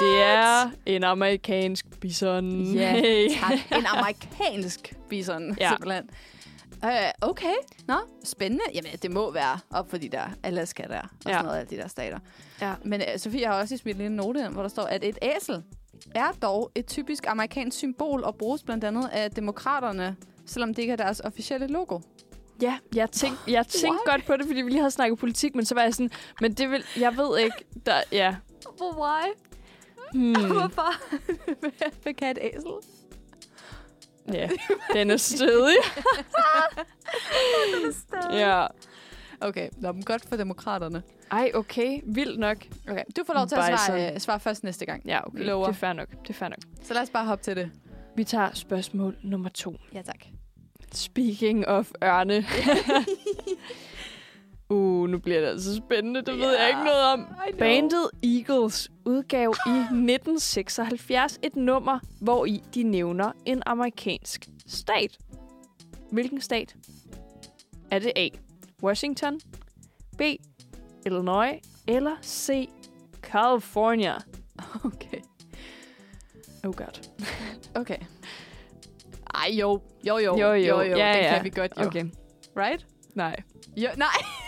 det 0.00 0.22
er 0.22 0.70
en 0.86 1.04
amerikansk 1.04 1.86
bison. 2.00 2.62
Ja, 2.62 2.92
Hey. 3.00 3.28
tak. 3.40 3.52
En 3.78 3.86
amerikansk 3.86 4.94
bison, 5.08 5.56
Ja. 5.60 5.68
simpelthen. 5.68 6.10
Uh, 6.84 6.90
okay. 7.28 7.54
Nå, 7.88 7.94
spændende. 8.24 8.64
Jamen, 8.74 8.90
det 9.02 9.10
må 9.10 9.30
være 9.30 9.58
op 9.70 9.90
for 9.90 9.96
de 9.96 10.08
der 10.08 10.24
Alaska 10.42 10.82
der, 10.82 11.00
og 11.00 11.08
Ja. 11.26 11.32
sådan 11.32 11.44
noget 11.44 11.58
af 11.58 11.66
de 11.66 11.76
der 11.76 11.88
stater. 11.88 12.18
Ja. 12.60 12.74
Men 12.84 13.00
uh, 13.00 13.06
Sofie 13.20 13.46
har 13.46 13.60
også 13.60 13.76
smidt 13.76 13.96
en 13.96 14.02
lille 14.02 14.16
note 14.16 14.40
ind, 14.40 14.48
hvor 14.52 14.62
der 14.62 14.68
står, 14.68 14.82
at 14.82 15.04
et 15.04 15.18
æsel 15.22 15.62
er 16.14 16.32
dog 16.42 16.70
et 16.74 16.86
typisk 16.86 17.24
amerikansk 17.26 17.78
symbol 17.78 18.24
og 18.24 18.34
bruges 18.36 18.62
blandt 18.62 18.84
andet 18.84 19.08
af 19.12 19.30
demokraterne, 19.30 20.16
selvom 20.46 20.74
det 20.74 20.82
ikke 20.82 20.92
er 20.92 20.96
deres 20.96 21.20
officielle 21.20 21.66
logo. 21.66 21.98
Ja, 22.62 22.78
jeg 22.94 23.10
tænkte, 23.10 23.52
jeg 23.52 23.66
tænkte 23.66 24.00
godt 24.10 24.26
på 24.26 24.36
det, 24.36 24.46
fordi 24.46 24.62
vi 24.62 24.68
lige 24.70 24.78
havde 24.80 24.90
snakket 24.90 25.18
politik, 25.18 25.54
men 25.54 25.64
så 25.64 25.74
var 25.74 25.82
jeg 25.82 25.94
sådan, 25.94 26.10
men 26.40 26.52
det 26.52 26.70
vil, 26.70 26.84
jeg 27.00 27.16
ved 27.16 27.38
ikke, 27.38 27.56
der, 27.86 27.94
ja. 28.12 28.36
Why? 28.80 29.22
Hmm, 30.12 30.46
Hvorfor? 30.52 30.92
Hvad 32.02 32.14
kan 32.14 32.30
et 32.30 32.38
æsel? 32.42 32.72
ja, 34.32 34.48
den 34.94 35.10
er 35.10 35.16
stødig. 35.16 35.76
ja. 38.30 38.66
Okay, 39.40 39.68
Nå, 39.76 39.92
men 39.92 40.02
godt 40.02 40.28
for 40.28 40.36
demokraterne. 40.36 41.02
Ej, 41.30 41.50
okay, 41.54 42.00
vildt 42.04 42.38
nok. 42.38 42.56
Okay, 42.88 43.02
du 43.16 43.22
får 43.26 43.34
lov 43.34 43.46
til 43.46 43.56
at 43.56 43.80
svare, 43.86 44.12
øh, 44.14 44.20
svare 44.20 44.40
først 44.40 44.64
næste 44.64 44.86
gang. 44.86 45.02
Ja, 45.06 45.26
okay, 45.26 45.44
Lover. 45.44 45.66
det 45.66 45.72
er 45.72 45.76
fair 45.78 45.92
nok, 45.92 46.08
det 46.10 46.30
er 46.30 46.34
fair 46.34 46.48
nok. 46.48 46.58
Så 46.82 46.94
lad 46.94 47.02
os 47.02 47.10
bare 47.10 47.24
hoppe 47.26 47.44
til 47.44 47.56
det. 47.56 47.70
Vi 48.16 48.24
tager 48.24 48.50
spørgsmål 48.54 49.16
nummer 49.22 49.48
to. 49.48 49.76
Ja, 49.94 50.02
tak. 50.02 50.24
Speaking 50.92 51.68
of 51.68 51.90
ørne. 52.04 52.34
uh, 54.72 55.08
nu 55.08 55.18
bliver 55.18 55.40
det 55.40 55.46
altså 55.46 55.76
spændende. 55.76 56.22
Det 56.22 56.38
ved 56.38 56.58
jeg 56.58 56.68
ikke 56.68 56.84
noget 56.84 57.04
om. 57.12 57.26
Bandet 57.58 58.10
Eagles 58.22 58.90
udgav 59.04 59.54
i 59.66 59.70
1976 59.70 61.38
et 61.42 61.56
nummer, 61.56 61.98
hvor 62.20 62.44
i 62.46 62.62
de 62.74 62.82
nævner 62.82 63.32
en 63.44 63.62
amerikansk 63.66 64.48
stat. 64.66 65.18
Hvilken 66.10 66.40
stat? 66.40 66.76
Er 67.90 67.98
det 67.98 68.12
A. 68.16 68.28
Washington, 68.82 69.40
B. 70.18 70.20
Illinois 71.06 71.54
eller 71.86 72.16
C. 72.22 72.68
California? 73.22 74.14
Okay. 74.84 75.20
Oh 76.64 76.74
god. 76.74 77.08
Okay. 77.80 77.96
Ej, 79.34 79.50
jo. 79.52 79.80
Jo, 80.06 80.18
jo. 80.18 80.36
Jo, 80.38 80.46
jo. 80.46 80.54
jo, 80.54 80.80
jo. 80.80 80.96
Ja, 80.96 81.12
det 81.12 81.24
ja. 81.24 81.34
kan 81.34 81.44
vi 81.44 81.50
godt, 81.50 81.72
jo. 81.80 81.86
Okay. 81.86 82.04
Right? 82.56 82.86
Nej. 83.14 83.36
Jo, 83.76 83.88
nej. 83.96 84.41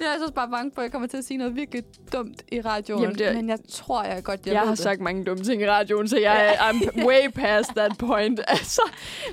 Jeg 0.00 0.06
er 0.14 0.18
så 0.26 0.32
bare 0.34 0.48
bange 0.50 0.70
for, 0.74 0.80
at 0.80 0.84
jeg 0.84 0.92
kommer 0.92 1.08
til 1.08 1.16
at 1.16 1.24
sige 1.24 1.38
noget 1.38 1.56
virkelig 1.56 1.82
dumt 2.12 2.42
i 2.52 2.60
radioen. 2.60 3.02
Jamen, 3.02 3.18
det 3.18 3.26
er- 3.26 3.32
Men 3.34 3.48
jeg 3.48 3.58
tror, 3.70 4.02
jeg 4.04 4.24
godt, 4.24 4.46
jeg, 4.46 4.52
Jeg, 4.52 4.60
har 4.60 4.68
det. 4.68 4.78
sagt 4.78 5.00
mange 5.00 5.24
dumme 5.24 5.44
ting 5.44 5.62
i 5.62 5.68
radioen, 5.70 6.08
så 6.08 6.18
jeg 6.18 6.46
er 6.54 6.72
I'm 6.72 7.04
way 7.06 7.30
past 7.34 7.70
that 7.76 7.92
point. 7.98 8.40
Altså. 8.48 8.82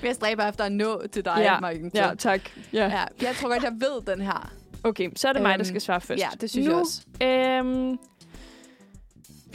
Men 0.02 0.08
jeg 0.08 0.16
stræber 0.16 0.50
efter 0.50 0.64
at 0.64 0.72
nå 0.72 1.08
til 1.08 1.26
dig, 1.26 1.36
Ja, 1.38 1.60
Marken. 1.60 1.92
Ja, 1.94 2.12
tak. 2.18 2.42
Ja. 2.74 2.84
ja. 2.84 3.04
Jeg 3.28 3.36
tror 3.36 3.50
godt, 3.50 3.64
jeg 3.64 3.74
ved 3.80 4.14
den 4.16 4.22
her. 4.22 4.52
Okay, 4.84 5.10
så 5.16 5.28
er 5.28 5.34
det 5.34 5.42
mig, 5.42 5.50
der 5.52 5.60
Øhm, 5.60 5.66
skal 5.66 5.82
svare 5.82 6.02
først. 6.02 6.22
Ja, 6.22 6.28
det 6.42 6.50
synes 6.50 6.68
nu, 6.68 6.72
jeg 6.74 6.82
også. 6.82 7.02
Øhm, 7.24 7.98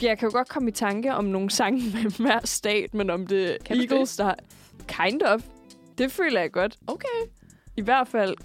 jeg 0.01 0.17
kan 0.17 0.27
jo 0.27 0.31
godt 0.37 0.47
komme 0.49 0.69
i 0.69 0.71
tanke 0.71 1.13
om 1.13 1.25
nogle 1.25 1.49
sange 1.49 1.81
med 1.93 2.17
hver 2.17 2.39
stat, 2.45 2.93
men 2.93 3.09
om 3.09 3.27
det 3.27 3.57
Kan 3.65 3.77
Eagles, 3.79 4.15
der... 4.15 4.33
Kind 4.87 5.21
of. 5.21 5.41
Det 5.97 6.11
føler 6.11 6.39
jeg 6.41 6.51
godt. 6.51 6.77
Okay. 6.87 7.07
I 7.77 7.81
hvert 7.81 8.07
fald 8.07 8.35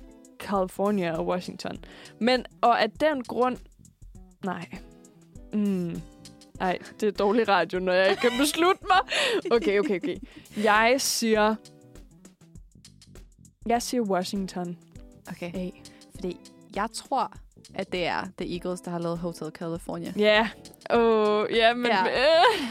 California 0.44 1.16
og 1.16 1.26
Washington. 1.26 1.84
Men, 2.20 2.44
og 2.60 2.82
af 2.82 2.90
den 2.90 3.24
grund... 3.24 3.56
Nej. 4.44 4.66
Mm. 5.52 6.00
Nej, 6.60 6.78
det 7.00 7.06
er 7.06 7.10
dårlig 7.12 7.48
radio, 7.48 7.78
når 7.78 7.92
jeg 7.92 8.10
ikke 8.10 8.20
kan 8.20 8.30
beslutte 8.38 8.84
mig. 8.88 8.98
Okay, 9.56 9.78
okay, 9.78 9.96
okay. 9.96 10.16
Jeg 10.56 10.94
siger... 10.98 11.54
Jeg 13.66 13.82
siger 13.82 14.02
Washington. 14.02 14.78
Okay. 15.30 15.54
A. 15.54 15.70
Fordi 16.14 16.36
jeg 16.76 16.88
tror, 16.94 17.32
at 17.74 17.92
det 17.92 18.06
er 18.06 18.22
The 18.38 18.54
Eagles, 18.54 18.80
der 18.80 18.90
har 18.90 18.98
lavet 18.98 19.18
Hotel 19.18 19.50
California. 19.54 20.12
Ja. 20.16 20.48
Åh, 20.94 21.46
ja, 21.50 21.74
men... 21.74 21.86
Ja. 21.86 22.04
Øh. 22.04 22.68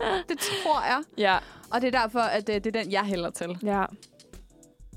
Det 0.28 0.38
tror 0.38 0.84
jeg. 0.86 1.02
Ja, 1.18 1.38
Og 1.70 1.80
det 1.80 1.94
er 1.94 2.00
derfor, 2.00 2.20
at 2.20 2.46
det, 2.46 2.64
det 2.64 2.76
er 2.76 2.82
den, 2.82 2.92
jeg 2.92 3.02
hælder 3.04 3.30
til. 3.30 3.58
ja, 3.62 3.84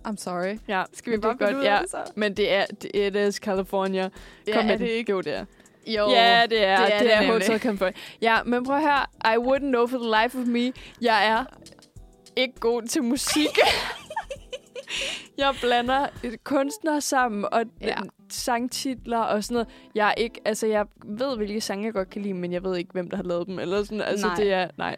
I'm 0.06 0.18
sorry. 0.18 0.58
ja. 0.68 0.84
Skal 0.94 1.12
vi 1.12 1.16
Men 1.18 1.22
bare 1.22 1.32
er 1.34 1.38
godt, 1.38 1.56
ud 1.56 1.64
ja. 1.64 1.80
det 1.82 1.90
så? 1.92 1.98
Men 2.16 2.34
det 2.34 2.52
er... 2.54 2.66
It 2.94 3.16
is 3.16 3.36
California. 3.36 4.10
Ja, 4.48 4.54
Kom 4.54 4.66
med 4.66 4.74
er 4.74 4.78
det 4.78 4.88
ikke? 4.88 5.12
Jo, 5.12 5.22
det 5.22 5.34
er. 5.36 5.46
Jo. 5.88 6.10
Ja, 6.10 6.46
det 6.50 6.66
er. 6.66 6.78
det 6.86 6.94
er 6.94 7.00
det 7.00 7.14
er 7.14 7.20
det 7.20 7.28
nemlig. 7.28 7.48
Hotel 7.48 7.60
California. 7.60 7.94
Ja, 8.22 8.44
men 8.46 8.66
prøv 8.66 8.76
at 8.76 8.82
høre. 8.82 9.06
I 9.36 9.38
wouldn't 9.38 9.68
know 9.68 9.88
for 9.88 9.98
the 9.98 10.24
life 10.24 10.40
of 10.40 10.46
me. 10.48 10.74
Jeg 11.02 11.28
er 11.28 11.46
ikke 12.36 12.60
god 12.60 12.82
til 12.84 13.04
musik. 13.04 13.58
jeg 15.38 15.54
blander 15.62 16.08
et 16.24 16.44
kunstner 16.44 17.00
sammen 17.00 17.46
og 17.52 17.64
Ja. 17.82 17.96
Sangtitler 18.30 19.18
og 19.18 19.44
sådan 19.44 19.54
noget. 19.54 19.68
Jeg 19.96 20.08
er 20.08 20.14
ikke, 20.14 20.42
altså 20.46 20.68
jeg 20.68 20.86
ved, 21.06 21.38
hvilke 21.38 21.62
sange 21.62 21.86
jeg 21.86 21.94
godt 21.94 22.10
kan 22.10 22.22
lide, 22.22 22.34
men 22.34 22.54
jeg 22.54 22.64
ved 22.64 22.78
ikke, 22.78 22.92
hvem 22.94 23.10
der 23.10 23.18
har 23.18 23.24
lavet 23.24 23.48
dem. 23.48 23.60
Eller 23.60 23.84
sådan, 23.84 24.02
altså 24.02 24.28
Nej. 24.28 24.36
det 24.36 24.54
er, 24.54 24.68
nej. 24.78 24.96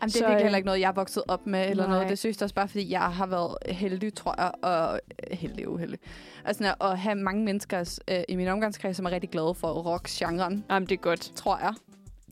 Jamen, 0.00 0.10
det 0.10 0.16
er 0.16 0.20
virkelig 0.20 0.34
øh, 0.34 0.42
heller 0.42 0.56
ikke 0.56 0.66
noget, 0.66 0.80
jeg 0.80 0.88
er 0.88 0.92
vokset 0.92 1.22
op 1.28 1.46
med, 1.46 1.70
eller 1.70 1.86
nej. 1.86 1.94
noget. 1.94 2.10
Det 2.10 2.18
synes 2.18 2.36
jeg 2.36 2.42
også 2.42 2.54
bare, 2.54 2.68
fordi 2.68 2.90
jeg 2.90 3.00
har 3.00 3.26
været 3.26 3.56
heldig, 3.66 4.14
tror 4.14 4.34
jeg, 4.38 4.52
og 4.62 5.00
heldig 5.32 5.68
uheldig. 5.68 5.98
Altså, 6.44 6.74
at 6.80 6.98
have 6.98 7.14
mange 7.14 7.44
mennesker 7.44 7.98
øh, 8.08 8.22
i 8.28 8.36
min 8.36 8.48
omgangskreds, 8.48 8.96
som 8.96 9.06
er 9.06 9.10
rigtig 9.10 9.30
glade 9.30 9.54
for 9.54 9.68
rock-genren, 9.72 10.64
Jamen, 10.70 10.88
det 10.88 10.94
er 10.94 11.02
godt. 11.02 11.32
tror 11.36 11.58
jeg. 11.58 11.74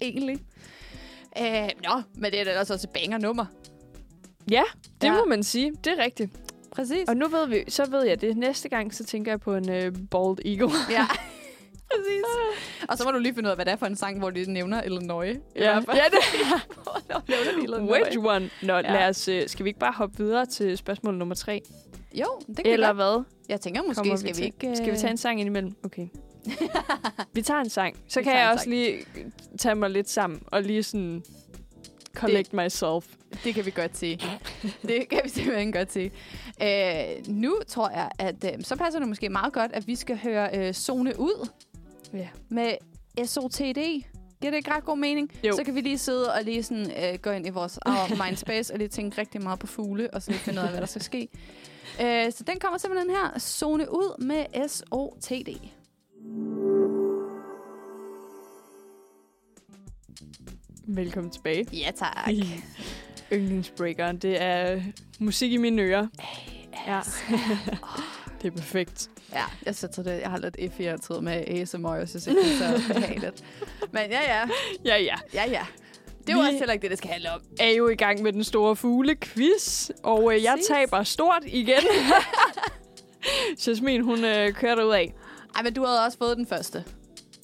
Egentlig. 0.01 0.39
Øh, 1.41 1.69
nå, 1.85 2.03
men 2.15 2.31
det 2.33 2.41
er 2.41 2.45
da 2.45 2.61
også 2.61 2.75
et 2.75 2.91
banger-nummer. 2.95 3.45
Ja, 4.51 4.63
det 5.01 5.07
ja. 5.07 5.13
må 5.13 5.25
man 5.25 5.43
sige. 5.43 5.73
Det 5.85 5.93
er 5.99 6.05
rigtigt. 6.05 6.52
Præcis. 6.73 7.09
Og 7.09 7.17
nu 7.17 7.29
ved 7.29 7.47
vi, 7.49 7.65
så 7.69 7.91
ved 7.91 8.03
jeg 8.07 8.21
det. 8.21 8.37
Næste 8.37 8.69
gang, 8.69 8.95
så 8.95 9.05
tænker 9.05 9.33
jeg 9.33 9.41
på 9.41 9.55
en 9.55 9.69
uh, 9.69 9.77
bald 10.11 10.47
eagle. 10.47 10.71
Ja. 10.91 11.07
Præcis. 11.93 12.25
Og 12.89 12.99
så 12.99 13.05
må 13.05 13.11
du 13.11 13.19
lige 13.19 13.35
finde 13.35 13.47
ud 13.47 13.51
af, 13.51 13.57
hvad 13.57 13.65
det 13.65 13.73
er 13.73 13.77
for 13.77 13.87
en 13.87 13.97
sang, 13.97 14.19
hvor 14.19 14.31
de 14.31 14.53
nævner 14.53 14.83
Illinois. 14.83 15.37
Ja, 15.57 15.75
ja 15.75 15.81
det 16.11 16.19
Illinois. 17.63 17.91
Which 17.91 18.19
one? 18.19 18.51
Nå, 18.63 18.73
Ja. 18.75 18.81
lad 18.81 19.09
os, 19.09 19.29
øh, 19.29 19.49
skal 19.49 19.65
vi 19.65 19.69
ikke 19.71 19.81
bare 19.81 19.93
hoppe 19.93 20.19
videre 20.19 20.47
til 20.47 20.77
spørgsmål 20.79 21.15
nummer 21.15 21.35
tre? 21.35 21.63
Jo, 22.15 22.27
det 22.49 22.57
kan 22.57 22.67
Eller 22.67 22.93
vi 22.93 22.97
hvad? 22.97 23.25
Jeg 23.49 23.61
tænker, 23.61 23.83
måske 23.83 23.97
Kommer 23.99 24.17
skal 24.17 24.29
vi, 24.29 24.35
til? 24.35 24.45
ikke... 24.45 24.69
øh, 24.71 24.77
Skal 24.77 24.93
vi 24.93 24.97
tage 24.99 25.11
en 25.11 25.17
sang 25.17 25.41
indimellem? 25.41 25.73
Okay. 25.85 26.07
vi 27.35 27.43
tager 27.43 27.61
en 27.61 27.69
sang. 27.71 27.97
Så 28.09 28.21
Vi 28.21 28.25
kan 28.25 28.33
jeg 28.39 28.51
også 28.51 28.63
sang. 28.63 28.75
lige 28.75 28.99
tage 29.59 29.75
mig 29.75 29.91
lidt 29.91 30.11
sammen 30.11 30.43
og 30.47 30.63
lige 30.63 30.83
sådan 30.83 31.23
collect 32.17 32.53
myself. 32.53 33.07
Det 33.45 33.55
kan 33.55 33.67
vi 33.67 33.71
godt 33.71 33.97
sige. 33.97 34.21
det 34.89 35.09
kan 35.09 35.21
vi 35.25 35.29
simpelthen 35.29 35.73
godt 35.73 35.93
sige. 35.93 36.13
Øh, 36.63 37.27
nu 37.29 37.57
tror 37.69 37.91
jeg, 37.91 38.11
at 38.19 38.45
øh, 38.45 38.65
så 38.65 38.77
passer 38.77 38.99
det 39.01 39.09
måske 39.09 39.29
meget 39.29 39.53
godt, 39.53 39.73
at 39.73 39.87
vi 39.87 39.95
skal 39.97 40.19
høre 40.19 40.59
øh, 40.59 40.73
Zone 40.75 41.21
ud 41.21 41.49
Ja. 42.15 42.29
med 42.49 42.73
SOTD. 43.27 44.03
Giver 44.41 44.51
det 44.51 44.55
ikke 44.57 44.71
ret 44.71 44.85
god 44.85 44.99
mening? 44.99 45.31
Jo. 45.45 45.57
Så 45.57 45.65
kan 45.65 45.75
vi 45.75 45.81
lige 45.81 45.99
sidde 45.99 46.33
og 46.33 46.43
lige 46.43 46.63
sådan, 46.63 46.91
øh, 47.13 47.19
gå 47.19 47.31
ind 47.31 47.47
i 47.47 47.51
vores 47.51 47.79
eget 47.83 48.19
mindspace 48.27 48.73
og 48.75 48.79
lige 48.79 48.89
tænke 48.89 49.21
rigtig 49.21 49.43
meget 49.43 49.59
på 49.59 49.67
fugle, 49.67 50.15
og 50.15 50.23
så 50.23 50.31
lige 50.31 50.41
finde 50.41 50.61
ud 50.61 50.65
af, 50.65 50.71
hvad 50.71 50.81
der 50.81 50.87
skal 50.87 51.03
ske. 51.03 51.29
Øh, 52.03 52.33
så 52.33 52.45
den 52.47 52.59
kommer 52.61 52.79
simpelthen 52.79 53.11
her. 53.11 53.39
Zone 53.39 53.91
ud 53.93 54.23
med 54.25 54.69
SOTD. 54.69 55.49
Velkommen 60.87 61.31
tilbage. 61.31 61.67
Ja, 61.73 61.91
tak. 61.97 62.29
Yndlingsbreakeren, 63.33 64.17
det 64.19 64.43
er 64.43 64.81
musik 65.19 65.53
i 65.53 65.57
mine 65.57 65.83
ører. 65.83 66.07
Ja. 66.87 67.01
det 68.43 68.49
er 68.53 68.57
perfekt. 68.57 69.09
Ja, 69.33 69.43
jeg 69.67 69.77
synes, 69.77 69.97
det, 69.97 70.07
jeg 70.07 70.31
har 70.31 70.39
lidt 70.39 70.57
F 70.77 70.81
i 70.81 70.85
altid 70.85 71.15
med 71.21 71.33
ASMR, 71.49 71.95
jeg 71.95 72.09
synes 72.09 72.27
ikke, 72.27 72.41
det 72.43 72.53
er 72.53 72.79
så 72.81 72.95
behageligt. 72.95 73.45
Men 73.93 74.03
ja, 74.11 74.21
ja. 74.41 74.49
Ja, 74.85 74.97
ja. 75.03 75.15
Ja, 75.35 75.51
ja. 75.51 75.67
Det 76.27 76.35
Vi- 76.35 76.41
også 76.41 76.51
heller 76.59 76.73
ikke 76.73 76.83
det, 76.83 76.91
det 76.91 76.99
skal 76.99 77.11
handle 77.11 77.33
om. 77.33 77.41
er 77.61 77.71
jo 77.71 77.89
i 77.89 77.95
gang 77.95 78.23
med 78.23 78.33
den 78.33 78.45
store 78.45 78.77
fugle-quiz, 78.77 79.91
og 80.03 80.35
øh, 80.35 80.43
jeg 80.43 80.53
Præcis. 80.53 80.67
taber 80.67 81.03
stort 81.03 81.43
igen. 81.47 81.81
Jasmin, 83.67 84.01
hun 84.05 84.25
øh, 84.25 84.53
kører 84.53 84.75
derud 84.75 84.93
af. 84.95 85.13
Ej, 85.57 85.63
men 85.63 85.75
du 85.75 85.85
havde 85.85 86.05
også 86.05 86.19
fået 86.19 86.37
den 86.37 86.47
første. 86.47 86.85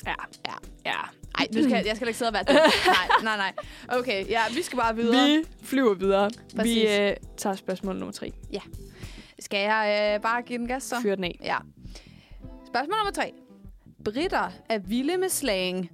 Ja. 0.06 0.14
Ja. 0.46 0.52
Ja. 0.86 0.96
Ej, 1.38 1.46
nu 1.52 1.62
skal 1.62 1.84
jeg, 1.86 1.96
skal 1.96 2.08
ikke 2.08 2.18
sidde 2.18 2.28
og 2.28 2.34
være 2.34 2.44
den. 2.46 2.54
nej, 2.54 3.36
nej, 3.36 3.36
nej. 3.36 3.52
Okay, 3.98 4.28
ja, 4.28 4.40
vi 4.54 4.62
skal 4.62 4.78
bare 4.78 4.96
videre. 4.96 5.26
Vi 5.26 5.44
flyver 5.62 5.94
videre. 5.94 6.30
Præcis. 6.56 6.74
Vi 6.76 6.88
øh, 7.08 7.16
tager 7.36 7.56
spørgsmål 7.56 7.96
nummer 7.96 8.12
tre. 8.12 8.32
Skal 9.38 9.60
jeg 9.60 10.12
øh, 10.16 10.22
bare 10.22 10.42
give 10.42 10.58
den 10.58 10.68
gas 10.68 10.82
så? 10.82 10.96
Fyr 11.02 11.14
den 11.14 11.24
af. 11.24 11.38
Ja. 11.42 11.56
Spørgsmål 12.66 12.96
nummer 12.98 13.12
tre. 13.12 13.32
Britter 14.04 14.50
er 14.68 14.78
vilde 14.78 15.16
med 15.16 15.28
slang. 15.28 15.90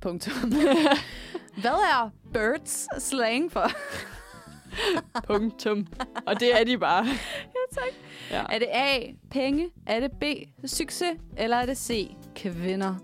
Punktum. 0.00 0.52
Hvad 1.62 1.70
er 1.70 2.10
birds 2.32 2.86
slang 3.02 3.52
for? 3.52 3.70
Punktum. 5.28 5.86
Og 6.26 6.40
det 6.40 6.60
er 6.60 6.64
de 6.64 6.78
bare. 6.78 7.04
ja, 7.06 7.80
tak. 7.80 7.92
Ja. 8.30 8.42
Er 8.54 8.58
det 8.58 8.68
A, 8.72 8.98
penge? 9.30 9.70
Er 9.86 10.00
det 10.00 10.10
B, 10.20 10.24
succes? 10.64 11.12
Eller 11.36 11.56
er 11.56 11.66
det 11.66 11.78
C, 11.78 12.10
kvinder? 12.36 12.94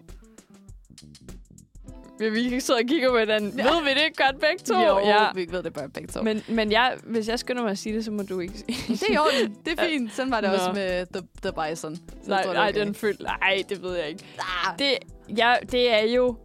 Vi 2.30 2.48
kan 2.48 2.60
sidde 2.60 2.78
og 2.78 2.84
kigge 2.88 3.08
på 3.08 3.18
hinanden. 3.18 3.52
Ja. 3.58 3.64
Ja. 3.64 3.70
Ved 3.74 3.82
vi 3.84 3.90
det 3.90 4.16
godt 4.16 4.40
begge 4.40 4.58
to? 4.64 4.74
Jo, 4.80 4.98
ja. 4.98 5.26
vi 5.34 5.46
ved 5.50 5.62
det 5.62 5.72
bare 5.72 5.88
begge 5.88 6.08
to. 6.12 6.22
Men, 6.22 6.42
men 6.48 6.72
jeg, 6.72 6.96
hvis 7.04 7.28
jeg 7.28 7.38
skynder 7.38 7.62
mig 7.62 7.70
at 7.70 7.78
sige 7.78 7.96
det, 7.96 8.04
så 8.04 8.10
må 8.10 8.22
du 8.22 8.40
ikke 8.40 8.58
sige 8.58 8.76
Det 8.88 9.02
er 9.08 9.12
i 9.12 9.16
orden. 9.18 9.56
Det 9.64 9.78
er 9.80 9.84
fint. 9.84 10.12
Sådan 10.14 10.30
var 10.30 10.40
det 10.40 10.50
Nå. 10.50 10.56
også 10.56 10.72
med 10.72 11.06
The, 11.06 11.22
the 11.42 11.70
Bison. 11.70 11.96
Så 11.96 12.02
Nej, 12.26 12.42
tror, 12.42 12.50
er 12.50 12.54
nej, 12.54 12.68
okay. 12.68 12.80
den 12.80 12.94
føl... 12.94 13.16
Nej, 13.20 13.62
det 13.68 13.82
ved 13.82 13.96
jeg 13.96 14.08
ikke. 14.08 14.24
Ah, 14.38 14.78
Det, 14.78 14.98
ja, 15.38 15.54
det 15.72 15.90
er 15.92 16.12
jo 16.12 16.36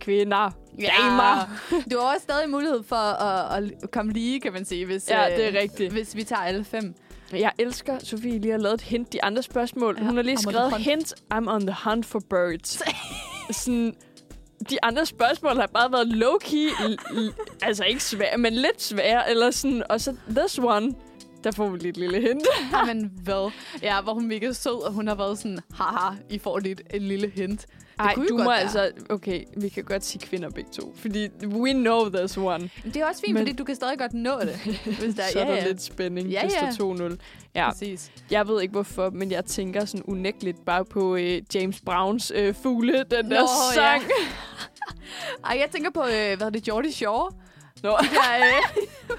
kvinder. 0.00 0.50
Damer. 0.98 1.48
Du 1.90 1.98
har 1.98 2.14
også 2.14 2.22
stadig 2.22 2.50
mulighed 2.50 2.82
for 2.82 2.96
at, 2.96 3.64
at 3.82 3.90
komme 3.90 4.12
lige, 4.12 4.40
kan 4.40 4.52
man 4.52 4.64
sige, 4.64 4.86
hvis, 4.86 5.10
Ja, 5.10 5.30
øh, 5.30 5.36
det 5.36 5.56
er 5.56 5.60
rigtigt. 5.60 5.92
hvis 5.92 6.16
vi 6.16 6.22
tager 6.24 6.42
alle 6.42 6.64
fem. 6.64 6.94
Jeg 7.32 7.52
elsker, 7.58 7.98
Sofie 7.98 8.38
lige 8.38 8.50
har 8.52 8.58
lavet 8.58 8.74
et 8.74 8.80
hint. 8.80 9.12
De 9.12 9.24
andre 9.24 9.42
spørgsmål. 9.42 9.96
Ja, 9.98 10.04
Hun 10.04 10.16
har 10.16 10.22
lige 10.22 10.36
I'm 10.36 10.42
skrevet 10.50 10.76
hint. 10.76 11.14
I'm 11.34 11.48
on 11.48 11.66
the 11.66 11.76
hunt 11.84 12.06
for 12.06 12.18
birds. 12.30 12.82
Sådan, 13.50 13.94
de 14.70 14.78
andre 14.84 15.06
spørgsmål 15.06 15.56
har 15.56 15.66
bare 15.66 15.92
været 15.92 16.06
low-key. 16.06 16.86
altså 17.62 17.84
ikke 17.84 18.04
svære, 18.04 18.38
men 18.38 18.54
lidt 18.54 18.82
svære. 18.82 19.30
Eller 19.30 19.50
sådan, 19.50 19.82
og 19.90 20.00
så 20.00 20.16
this 20.36 20.58
one, 20.58 20.94
der 21.44 21.50
får 21.50 21.68
vi 21.68 21.78
lige 21.78 21.88
et 21.88 21.96
lille 21.96 22.20
hint. 22.20 22.46
Men 22.86 23.12
hvad? 23.22 23.50
Ja, 23.82 24.00
hvor 24.00 24.14
hun 24.14 24.28
mega 24.28 24.52
sød, 24.52 24.84
og 24.86 24.92
hun 24.92 25.08
har 25.08 25.14
været 25.14 25.38
sådan, 25.38 25.58
haha, 25.74 26.14
I 26.30 26.38
får 26.38 26.58
lige 26.58 26.76
et, 26.94 27.02
lille 27.02 27.32
hint. 27.34 27.66
Ej, 27.98 28.14
kunne 28.14 28.26
jo 28.30 28.38
du 28.38 28.42
må 28.42 28.50
være. 28.50 28.60
altså... 28.60 28.90
Okay, 29.10 29.44
vi 29.56 29.68
kan 29.68 29.84
godt 29.84 30.04
sige 30.04 30.26
kvinder 30.26 30.50
begge 30.50 30.70
to. 30.72 30.94
Fordi 30.96 31.28
we 31.44 31.72
know 31.72 32.08
this 32.08 32.36
one. 32.36 32.70
Men 32.84 32.94
det 32.94 32.96
er 32.96 33.06
også 33.06 33.20
fint, 33.26 33.34
Men- 33.34 33.40
fordi 33.40 33.52
du 33.56 33.64
kan 33.64 33.74
stadig 33.74 33.98
godt 33.98 34.14
nå 34.14 34.40
det. 34.40 34.56
Hvis 35.00 35.14
der, 35.14 35.22
så 35.32 35.38
er 35.40 35.44
ja, 35.46 35.50
der 35.50 35.56
ja. 35.56 35.66
lidt 35.66 35.82
spænding. 35.82 36.28
Ja, 36.28 36.40
det 36.44 36.52
ja. 36.62 36.70
står 36.70 37.08
2-0. 37.08 37.16
Ja, 37.54 37.70
Præcis. 37.70 38.10
jeg 38.30 38.48
ved 38.48 38.62
ikke 38.62 38.72
hvorfor, 38.72 39.10
men 39.10 39.30
jeg 39.30 39.44
tænker 39.44 39.84
sådan 39.84 40.02
unægteligt 40.02 40.64
bare 40.64 40.84
på 40.84 41.16
øh, 41.16 41.42
James 41.54 41.80
Browns 41.80 42.32
øh, 42.34 42.54
fugle, 42.62 42.92
den 42.92 43.30
der 43.30 43.40
Nå, 43.40 43.48
ja. 43.74 43.74
sang. 43.74 44.02
Ej, 45.50 45.58
jeg 45.60 45.68
tænker 45.72 45.90
på, 45.90 46.00
øh, 46.00 46.36
hvad 46.36 46.42
er 46.42 46.50
det, 46.50 46.68
Jordi 46.68 46.92
Shore? 46.92 47.30
Nå. 47.82 47.96
De 48.00 48.06
der, 48.08 48.46
øh, 49.10 49.16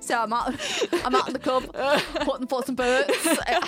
så 0.00 0.14
I'm 0.14 0.32
out, 0.32 0.54
I'm 0.92 1.14
out 1.14 1.28
in 1.28 1.34
the 1.34 1.42
club, 1.42 1.62
putting 2.24 2.48
for 2.48 2.62
some 2.66 2.76
birds. 2.76 3.38
Ja. 3.48 3.58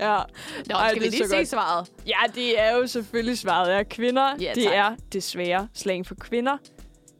ja. 0.00 0.22
Nå, 0.66 0.74
Ej, 0.74 0.90
skal 0.90 1.00
vi 1.00 1.04
det 1.06 1.10
lige 1.18 1.28
se 1.28 1.36
godt. 1.36 1.48
svaret? 1.48 1.88
ja, 2.06 2.18
det 2.34 2.60
er 2.60 2.76
jo 2.76 2.86
selvfølgelig 2.86 3.38
svaret 3.38 3.72
er 3.74 3.82
kvinder. 3.82 4.36
Ja, 4.40 4.52
det 4.54 4.64
tak. 4.64 4.72
er 4.74 4.96
desværre 5.12 5.68
slang 5.74 6.06
for 6.06 6.14
kvinder. 6.14 6.56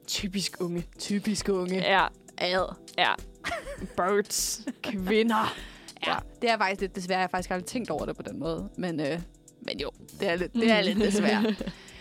Typisk 0.07 0.61
unge. 0.61 0.87
Typisk 0.99 1.49
unge. 1.49 1.77
Ja, 1.79 2.07
Ad. 2.39 2.75
ja. 2.99 3.13
Birds. 3.97 4.61
Kvinder. 4.83 5.55
Ja, 6.07 6.15
det 6.43 6.51
er 6.51 6.59
faktisk 6.59 6.81
lidt 6.81 6.97
desværre. 6.97 7.19
Jeg 7.19 7.23
har 7.25 7.29
faktisk 7.29 7.51
aldrig 7.51 7.67
tænkt 7.67 7.91
over 7.91 8.07
det 8.07 8.17
på 8.17 8.23
den 8.23 8.39
måde. 8.41 8.69
Men, 8.77 9.01
øh, 9.01 9.19
men 9.61 9.81
jo, 9.81 9.91
det 10.21 10.29
er 10.29 10.37
lidt, 10.37 10.55
det 10.55 10.71
er 10.71 10.81
lidt 10.83 10.99
desværre. 10.99 11.55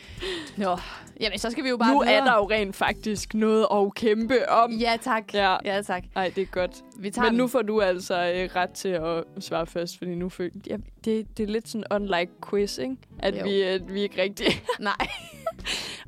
Nå, 0.58 0.78
jamen 1.22 1.40
så 1.40 1.50
skal 1.50 1.64
vi 1.64 1.70
jo 1.70 1.78
bare 1.78 1.94
nu 1.94 2.00
videre. 2.00 2.16
er 2.16 2.24
der 2.24 2.36
jo 2.36 2.50
rent 2.50 2.76
faktisk 2.76 3.34
noget 3.34 3.68
at 3.74 3.96
kæmpe 3.96 4.50
om. 4.50 4.72
Ja, 4.72 4.98
tak. 5.02 5.34
Ja. 5.34 5.58
Ja, 5.66 5.82
tak. 5.82 6.04
Ej, 6.16 6.32
det 6.36 6.42
er 6.42 6.46
godt. 6.46 6.72
Vi 7.00 7.10
tager 7.10 7.26
Men 7.30 7.38
nu 7.38 7.44
den. 7.44 7.50
får 7.50 7.62
du 7.62 7.82
altså 7.82 8.16
øh, 8.36 8.50
ret 8.56 8.70
til 8.70 8.90
at 8.90 9.24
svare 9.40 9.66
først, 9.68 9.98
fordi 9.98 10.16
nu 10.16 10.30
føler 10.30 10.52
ja, 10.68 10.78
det, 11.06 11.38
det 11.38 11.44
er 11.44 11.48
lidt 11.48 11.68
sådan 11.70 11.84
unlike 11.96 12.32
quiz, 12.50 12.78
ikke? 12.78 12.96
At 13.20 13.40
Jo. 13.40 13.44
vi, 13.44 13.62
at 13.62 13.94
vi 13.94 14.02
ikke 14.02 14.22
rigtig... 14.22 14.46
Nej, 14.80 15.08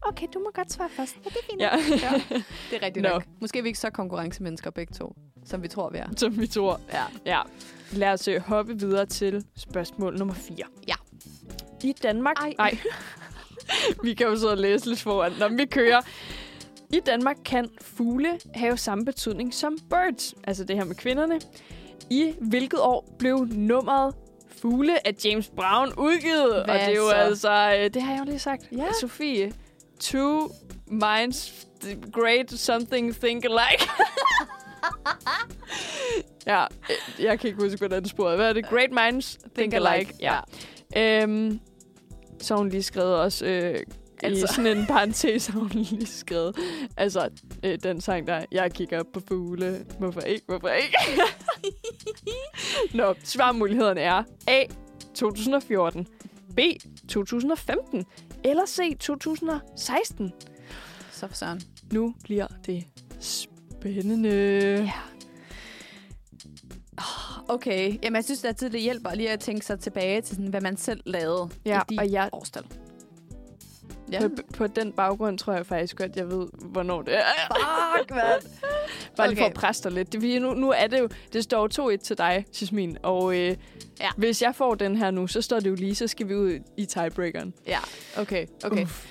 Okay, 0.05 0.27
du 0.33 0.39
må 0.39 0.51
godt 0.53 0.71
svare 0.71 0.89
først. 0.89 1.15
det 1.23 1.27
er 1.27 1.39
fint. 1.49 1.61
Ja, 1.61 1.69
Ja. 2.11 2.21
Det 2.71 2.81
er 2.81 2.85
rigtigt 2.85 3.03
Nå. 3.03 3.09
nok. 3.09 3.23
Måske 3.41 3.59
er 3.59 3.63
vi 3.63 3.67
ikke 3.69 3.79
så 3.79 3.89
konkurrencemennesker 3.89 4.71
begge 4.71 4.93
to, 4.93 5.15
som 5.45 5.63
vi 5.63 5.67
tror, 5.67 5.89
vi 5.89 5.97
er. 5.97 6.07
som 6.17 6.39
vi 6.39 6.47
tror. 6.47 6.79
Ja. 6.93 7.03
Ja. 7.25 7.41
Lad 7.91 8.13
os 8.13 8.27
øh, 8.27 8.41
hoppe 8.41 8.79
videre 8.79 9.05
til 9.05 9.45
spørgsmål 9.57 10.17
nummer 10.17 10.33
4. 10.33 10.57
Ja. 10.87 10.93
I 11.83 11.93
Danmark... 12.03 12.35
Ej. 12.41 12.53
Ej. 12.59 12.77
vi 14.03 14.13
kan 14.13 14.27
jo 14.27 14.35
så 14.35 14.55
læse 14.55 14.89
lidt 14.89 15.01
foran, 15.01 15.31
når 15.39 15.47
vi 15.47 15.65
kører. 15.65 16.01
I 16.93 16.99
Danmark 17.05 17.37
kan 17.45 17.69
fugle 17.81 18.39
have 18.55 18.77
samme 18.77 19.05
betydning 19.05 19.53
som 19.53 19.77
birds, 19.89 20.33
altså 20.43 20.63
det 20.63 20.75
her 20.75 20.83
med 20.83 20.95
kvinderne. 20.95 21.39
I 22.09 22.33
hvilket 22.41 22.79
år 22.79 23.15
blev 23.19 23.47
nummeret 23.51 24.15
Fugle 24.61 25.07
af 25.07 25.15
James 25.25 25.51
Brown 25.55 25.93
udgivet? 25.97 26.53
og 26.53 26.65
Hvad 26.65 26.75
det 26.75 26.83
er 26.83 26.89
jo 26.95 27.09
så? 27.09 27.15
altså, 27.15 27.77
øh, 27.79 27.93
det 27.93 28.01
har 28.01 28.11
jeg 28.11 28.19
jo 28.19 28.25
lige 28.25 28.39
sagt. 28.39 28.67
Ja. 28.71 28.85
Sofie, 29.01 29.53
two 29.99 30.51
minds 30.87 31.67
great 32.11 32.51
something 32.51 33.15
think 33.15 33.45
alike. 33.45 33.89
ja, 36.47 36.63
øh, 36.63 37.23
jeg 37.25 37.39
kan 37.39 37.47
ikke 37.47 37.63
huske, 37.63 37.77
hvordan 37.77 38.05
sporet 38.05 38.37
Hvad 38.37 38.49
er 38.49 38.53
det? 38.53 38.65
Great 38.65 38.91
minds 38.91 39.37
think, 39.55 39.73
alike. 39.73 40.13
Ja. 40.19 40.39
Øhm, 40.97 41.59
så 42.43 42.53
har 42.53 42.59
hun 42.59 42.69
lige 42.69 42.83
skrevet 42.83 43.15
også... 43.15 43.45
Øh, 43.45 43.79
altså. 44.23 44.45
I 44.45 44.47
sådan 44.47 44.77
en 44.77 44.85
parentes 44.85 45.47
har 45.47 45.59
hun 45.59 45.69
lige 45.69 46.05
skrevet. 46.05 46.57
Altså, 46.97 47.29
øh, 47.63 47.79
den 47.83 48.01
sang 48.01 48.27
der, 48.27 48.45
jeg 48.51 48.73
kigger 48.73 48.99
op 48.99 49.05
på 49.13 49.21
fugle. 49.27 49.85
Hvorfor 49.99 50.21
ikke? 50.21 50.45
Hvorfor 50.47 50.67
ikke? 50.69 50.97
Nå, 52.97 53.13
svarmulighederne 53.23 54.01
er 54.01 54.23
A. 54.47 54.63
2014. 55.15 56.07
B. 56.55 56.59
2015. 57.09 58.05
Eller 58.43 58.65
C. 58.65 58.97
2016. 58.99 60.33
Så 61.11 61.27
for 61.27 61.35
søren. 61.35 61.61
Nu 61.91 62.15
bliver 62.23 62.47
det 62.65 62.83
spændende. 63.19 64.29
Ja. 64.29 65.12
Okay, 67.47 67.97
jamen 68.03 68.15
jeg 68.15 68.23
synes 68.23 68.43
altid, 68.43 68.69
det 68.69 68.81
hjælper 68.81 69.15
lige 69.15 69.29
at 69.29 69.39
tænke 69.39 69.65
sig 69.65 69.79
tilbage 69.79 70.21
til, 70.21 70.35
sådan, 70.35 70.49
hvad 70.49 70.61
man 70.61 70.77
selv 70.77 71.01
lavede 71.05 71.49
Ja, 71.65 71.81
i 71.91 71.95
de 71.95 71.99
og 71.99 72.11
jeg- 72.11 72.29
årstal. 72.31 72.63
Ja. 74.11 74.19
På, 74.19 74.29
på 74.57 74.67
den 74.67 74.91
baggrund 74.93 75.37
tror 75.37 75.53
jeg 75.53 75.65
faktisk 75.65 75.97
godt, 75.97 76.15
jeg 76.15 76.27
ved, 76.29 76.47
hvornår 76.61 77.01
det 77.01 77.17
er. 77.17 77.21
Fuck, 77.97 78.11
mand. 78.11 78.41
Bare 79.17 79.27
lige 79.27 79.37
for 79.37 79.43
Okay. 79.45 79.49
at 79.49 79.53
presse 79.53 79.83
dig 79.83 79.91
lidt. 79.91 80.13
Det, 80.13 80.41
nu, 80.41 80.53
nu 80.53 80.71
er 80.71 80.87
det 80.87 80.99
jo, 80.99 81.09
det 81.33 81.43
står 81.43 81.91
2-1 81.93 81.97
til 81.97 82.17
dig, 82.17 82.45
Jasmin. 82.61 82.97
Og 83.03 83.35
øh, 83.39 83.57
Ja. 83.99 84.09
hvis 84.17 84.41
jeg 84.41 84.55
får 84.55 84.75
den 84.75 84.95
her 84.97 85.11
nu, 85.11 85.27
så 85.27 85.41
står 85.41 85.59
det 85.59 85.69
jo 85.69 85.75
lige, 85.75 85.95
så 85.95 86.07
skal 86.07 86.29
vi 86.29 86.35
ud 86.35 86.59
i 86.77 86.85
tiebreakeren. 86.85 87.53
Ja, 87.67 87.79
okay, 88.17 88.45
okay. 88.63 88.83
Uff. 88.83 89.05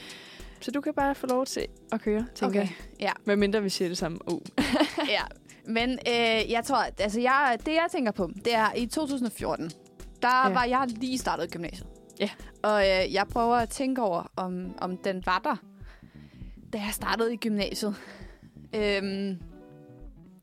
Så 0.60 0.70
du 0.70 0.80
kan 0.80 0.94
bare 0.94 1.14
få 1.14 1.26
lov 1.26 1.46
til 1.46 1.66
at 1.92 2.00
køre, 2.00 2.26
tænker 2.34 2.60
Okay, 2.60 2.68
jeg. 2.68 2.70
ja. 3.00 3.10
Hvad 3.24 3.36
mindre 3.36 3.62
vi 3.62 3.68
siger 3.68 3.88
det 3.88 3.98
samme. 3.98 4.18
Uh. 4.32 4.40
ja. 5.08 5.22
Men 5.66 5.90
øh, 5.90 6.50
jeg 6.50 6.60
tror, 6.64 6.76
at- 6.76 7.00
altså 7.00 7.20
jeg, 7.20 7.58
det 7.66 7.72
jeg 7.72 7.86
tænker 7.92 8.12
på, 8.12 8.30
det 8.44 8.54
er 8.54 8.74
i 8.76 8.86
2014, 8.86 9.70
der 10.22 10.28
Ja. 10.28 10.48
ja. 10.48 10.54
var 10.54 10.64
jeg 10.64 10.86
lige 10.88 11.18
startet 11.18 11.50
gymnasiet. 11.52 11.86
Ja. 12.20 12.30
Og 12.62 12.82
øh, 12.82 13.12
jeg 13.14 13.26
prøver 13.32 13.56
at 13.56 13.68
tænke 13.68 14.02
over, 14.02 14.30
om, 14.36 14.74
om 14.78 14.96
den 14.96 15.22
var 15.26 15.40
der, 15.44 15.56
da 16.72 16.78
jeg 16.78 16.90
startede 16.92 17.32
i 17.34 17.36
gymnasiet. 17.36 17.94
Øhm, 18.74 19.28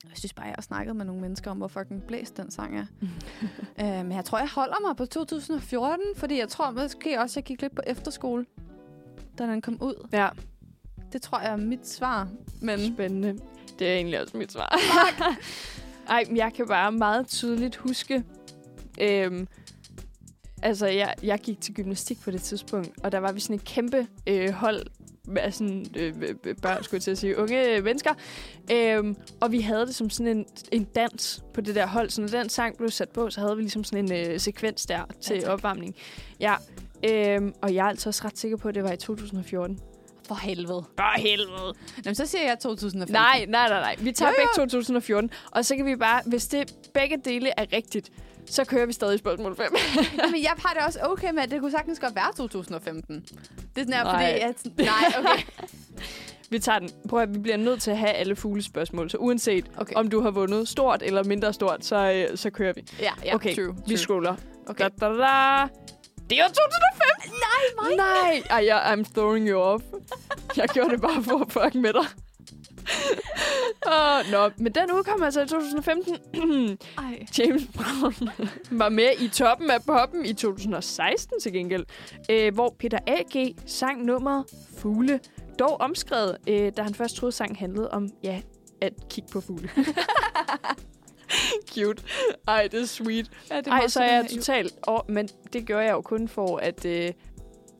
jeg 0.10 0.18
synes 0.18 0.34
bare, 0.34 0.46
jeg 0.46 0.56
har 0.58 0.62
snakket 0.62 0.96
med 0.96 1.06
nogle 1.06 1.22
mennesker 1.22 1.52
om, 1.52 1.58
hvor 1.58 1.68
fucking 1.68 2.04
blæst 2.04 2.38
den 2.38 2.52
sang 2.52 2.78
er. 2.80 2.86
øh, 3.82 4.06
men 4.06 4.12
jeg 4.12 4.26
tror, 4.26 4.38
jeg 4.40 4.50
holder 4.50 4.88
mig 4.88 4.96
på 4.98 5.06
2014, 5.06 6.06
fordi 6.16 6.40
jeg 6.40 6.50
tror 6.50 6.72
måske 6.72 7.20
også, 7.20 7.40
jeg 7.40 7.44
gik 7.46 7.62
lidt 7.62 7.76
på 7.76 7.82
efterskole, 7.88 8.46
da 9.38 9.44
den 9.44 9.62
kom 9.62 9.78
ud. 9.82 10.08
Ja, 10.12 10.30
Det 11.14 11.22
tror 11.22 11.40
jeg 11.40 11.52
er 11.52 11.58
mit 11.58 11.88
svar. 11.88 12.28
Men 12.62 12.94
spændende. 12.94 13.40
Det 13.80 13.88
er 13.88 13.94
egentlig 13.94 14.22
også 14.22 14.38
mit 14.38 14.52
svar. 14.52 14.80
Ej, 16.10 16.24
men 16.28 16.38
jeg 16.38 16.54
kan 16.56 16.68
bare 16.68 16.92
meget 16.92 17.28
tydeligt 17.28 17.76
huske... 17.76 18.24
Øhm, 19.02 19.48
altså, 20.62 20.88
jeg, 20.88 21.16
jeg 21.24 21.40
gik 21.40 21.62
til 21.62 21.74
gymnastik 21.74 22.22
på 22.22 22.32
det 22.32 22.42
tidspunkt, 22.42 22.90
og 23.04 23.12
der 23.12 23.18
var 23.18 23.32
vi 23.32 23.40
sådan 23.40 23.56
et 23.56 23.64
kæmpe 23.64 24.08
øh, 24.28 24.50
hold 24.50 24.86
af 25.38 25.54
sådan, 25.54 25.86
øh, 25.98 26.14
øh, 26.46 26.56
børn, 26.62 26.84
skulle 26.84 26.98
jeg 26.98 27.02
til 27.02 27.12
at 27.12 27.18
sige, 27.18 27.38
unge 27.38 27.82
mennesker. 27.82 28.14
Øhm, 28.72 29.16
og 29.42 29.52
vi 29.52 29.62
havde 29.62 29.86
det 29.86 29.96
som 29.96 30.10
sådan 30.10 30.38
en, 30.38 30.46
en 30.72 30.84
dans 30.84 31.44
på 31.54 31.62
det 31.62 31.76
der 31.76 31.88
hold. 31.88 32.10
Så 32.10 32.22
når 32.22 32.28
den 32.28 32.50
sang 32.50 32.78
blev 32.78 32.90
sat 32.90 33.10
på, 33.10 33.30
så 33.30 33.42
havde 33.42 33.56
vi 33.56 33.62
ligesom 33.62 33.84
sådan 33.84 34.12
en 34.12 34.32
øh, 34.32 34.40
sekvens 34.40 34.86
der 34.86 35.02
til 35.22 35.34
Ja, 35.34 35.40
ja, 35.40 35.46
tak. 35.46 35.54
opvarmning. 35.54 35.96
Ja, 36.40 36.56
øhm, 37.10 37.54
og 37.62 37.74
jeg 37.74 37.86
er 37.86 37.90
altså 37.90 38.10
også 38.10 38.22
ret 38.26 38.38
sikker 38.38 38.58
på, 38.58 38.68
at 38.70 38.76
det 38.76 38.84
var 38.84 38.92
i 38.92 38.98
2014. 38.98 39.80
for 40.30 40.36
helvede. 40.36 40.84
For 40.96 41.20
helvede. 41.20 41.74
Jamen, 42.06 42.16
så 42.16 42.26
siger 42.26 42.44
jeg 42.44 42.60
2015. 42.60 43.14
Nej, 43.14 43.46
nej, 43.48 43.70
nej, 43.70 43.80
nej. 43.80 43.96
Vi 44.00 44.12
tager 44.12 44.30
Jo, 44.30 44.36
begge 44.38 44.50
jo. 44.58 44.62
2014, 44.62 45.32
og 45.52 45.66
så 45.66 45.76
kan 45.76 45.86
vi 45.86 45.96
bare, 45.96 46.22
hvis 46.26 46.48
det 46.48 46.74
begge 46.94 47.18
dele 47.26 47.52
er 47.58 47.66
rigtigt, 47.74 48.10
så 48.46 48.66
kører 48.66 48.86
vi 48.86 48.94
stadig 48.94 49.20
spørgsmål 49.20 49.56
5. 49.56 49.76
Jamen, 50.24 50.44
jeg 50.44 50.54
har 50.58 50.74
det 50.74 50.84
også 50.86 51.00
okay 51.04 51.32
med, 51.34 51.44
at 51.44 51.52
det 51.52 51.60
kunne 51.60 51.72
sagtens 51.72 52.00
godt 52.00 52.16
være 52.16 52.34
2015. 52.38 53.16
Det 53.16 53.32
er 53.76 53.82
sådan 53.82 53.94
her, 53.94 54.04
Nej. 54.04 54.14
fordi... 54.14 54.40
At, 54.40 54.78
nej, 54.86 55.14
okay. 55.20 55.44
vi 56.52 56.60
tager 56.60 56.80
den. 56.80 56.90
Prøv 57.10 57.22
at 57.22 57.34
vi 57.34 57.40
bliver 57.40 57.58
nødt 57.58 57.82
til 57.82 57.92
at 57.92 57.98
have 57.98 58.12
alle 58.12 58.36
fuglespørgsmål, 58.36 59.10
så 59.10 59.18
uanset 59.18 59.66
okay. 59.78 59.94
om 59.96 60.10
du 60.10 60.22
har 60.22 60.32
vundet 60.32 60.68
stort 60.68 61.04
eller 61.04 61.24
mindre 61.24 61.54
stort, 61.54 61.86
så, 61.86 62.12
øh, 62.32 62.38
så 62.38 62.50
kører 62.50 62.74
vi. 62.74 62.84
Ja, 63.00 63.12
ja, 63.26 63.36
okay, 63.36 63.56
true. 63.56 63.76
vi 63.76 63.82
true. 63.88 63.98
scroller. 63.98 64.36
Okay. 64.68 64.90
Da, 65.00 65.08
da, 65.08 65.14
da. 65.14 65.68
Det 66.30 66.40
er 66.40 66.48
2005! 66.48 67.32
Nej, 67.32 67.64
mig. 67.82 67.96
Nej! 67.98 68.44
Ej, 68.50 68.66
jeg, 68.66 68.94
I'm 68.94 69.14
throwing 69.14 69.50
you 69.50 69.60
off. 69.60 69.84
Jeg 70.58 70.68
gjorde 70.74 70.90
det 70.90 71.02
bare 71.02 71.24
for 71.24 71.40
at 71.42 71.52
fuck 71.52 71.76
med 71.76 71.94
dig. 71.94 72.06
oh, 73.88 74.32
nå, 74.32 74.50
men 74.58 74.74
den 74.74 74.92
udkom 74.92 75.24
altså 75.24 75.42
i 75.42 75.48
2015. 75.48 76.18
Ej. 76.98 77.26
James 77.40 77.64
Brown 77.74 78.30
var 78.72 78.90
med 78.90 79.10
i 79.20 79.28
toppen 79.28 79.70
af 79.70 79.84
poppen 79.84 80.26
i 80.26 80.34
2016 80.34 81.40
til 81.40 81.54
gengæld, 81.54 81.86
øh, 82.32 82.54
hvor 82.54 82.76
Peter 82.80 83.00
A.G. 83.08 83.56
sang 83.66 84.06
nummeret 84.06 84.46
Fugle, 84.78 85.20
dog 85.60 85.82
omskrevet, 85.82 86.38
øh, 86.48 86.72
da 86.78 86.82
han 86.82 86.96
først 86.96 87.16
troede, 87.16 87.32
sangen 87.32 87.56
handlede 87.56 87.92
om, 87.92 88.10
ja, 88.24 88.42
at 88.82 88.94
kigge 89.10 89.30
på 89.32 89.42
fugle. 89.42 89.70
Cute. 91.74 92.04
Ej, 92.48 92.68
det 92.72 92.82
er 92.82 92.86
sweet. 92.86 93.32
Ja, 93.52 93.58
det 93.58 93.68
Ej, 93.68 93.88
så 93.88 94.00
er 94.00 94.14
jeg 94.14 94.26
totalt... 94.30 94.74
Oh, 94.88 95.00
men 95.08 95.30
det 95.54 95.68
gør 95.68 95.80
jeg 95.80 95.92
jo 95.92 96.02
kun 96.02 96.28
for, 96.28 96.58
at, 96.58 96.86
øh, 96.86 97.12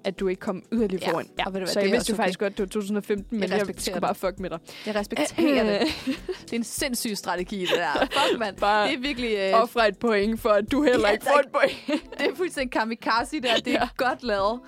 at 0.10 0.14
at 0.16 0.20
du 0.20 0.28
ikke 0.28 0.40
kom 0.40 0.64
yderligere 0.72 1.04
Ja, 1.06 1.12
foran. 1.12 1.26
Ja. 1.40 1.46
og 1.46 1.54
ved 1.54 1.60
du 1.60 1.66
hvad, 1.66 1.74
så 1.74 1.80
jeg 1.80 1.88
er 1.88 1.92
vidste 1.92 2.10
jo 2.10 2.14
også 2.14 2.22
faktisk 2.24 2.40
godt, 2.40 2.58
det 2.58 2.60
var 2.60 2.68
2015, 2.68 3.40
men 3.40 3.50
Jeg 3.50 3.58
jeg, 3.58 3.60
skulle 3.60 3.94
det. 3.94 4.02
bare 4.02 4.16
fuck 4.16 4.40
med 4.40 4.50
dig. 4.50 4.60
Jeg 4.86 4.96
respekterer 4.96 5.64
det. 5.64 5.88
Det 6.46 6.52
er 6.54 6.56
en 6.56 6.64
sindssyg 6.64 7.18
strategi, 7.18 7.60
det 7.60 7.70
der. 7.76 8.06
Fuck, 8.30 8.40
mand. 8.40 8.58
Bare 8.58 8.88
Det 8.88 8.96
er 8.96 9.00
virkelig... 9.00 9.36
Øh, 9.38 9.62
Offre 9.62 9.88
et 9.88 9.98
point 9.98 10.40
for, 10.40 10.50
at 10.50 10.72
du 10.72 10.84
heller 10.84 11.08
Ja, 11.08 11.14
ikke 11.14 11.26
får 11.26 11.40
et 11.40 11.52
point. 11.54 12.02
det 12.18 12.28
er 12.32 12.36
fuldstændig 12.36 12.72
kamikaze, 12.72 13.40
der. 13.42 13.56
Det 13.56 13.68
er 13.68 13.80
Ja. 13.80 13.88
godt 13.98 14.24
lavet. 14.24 14.60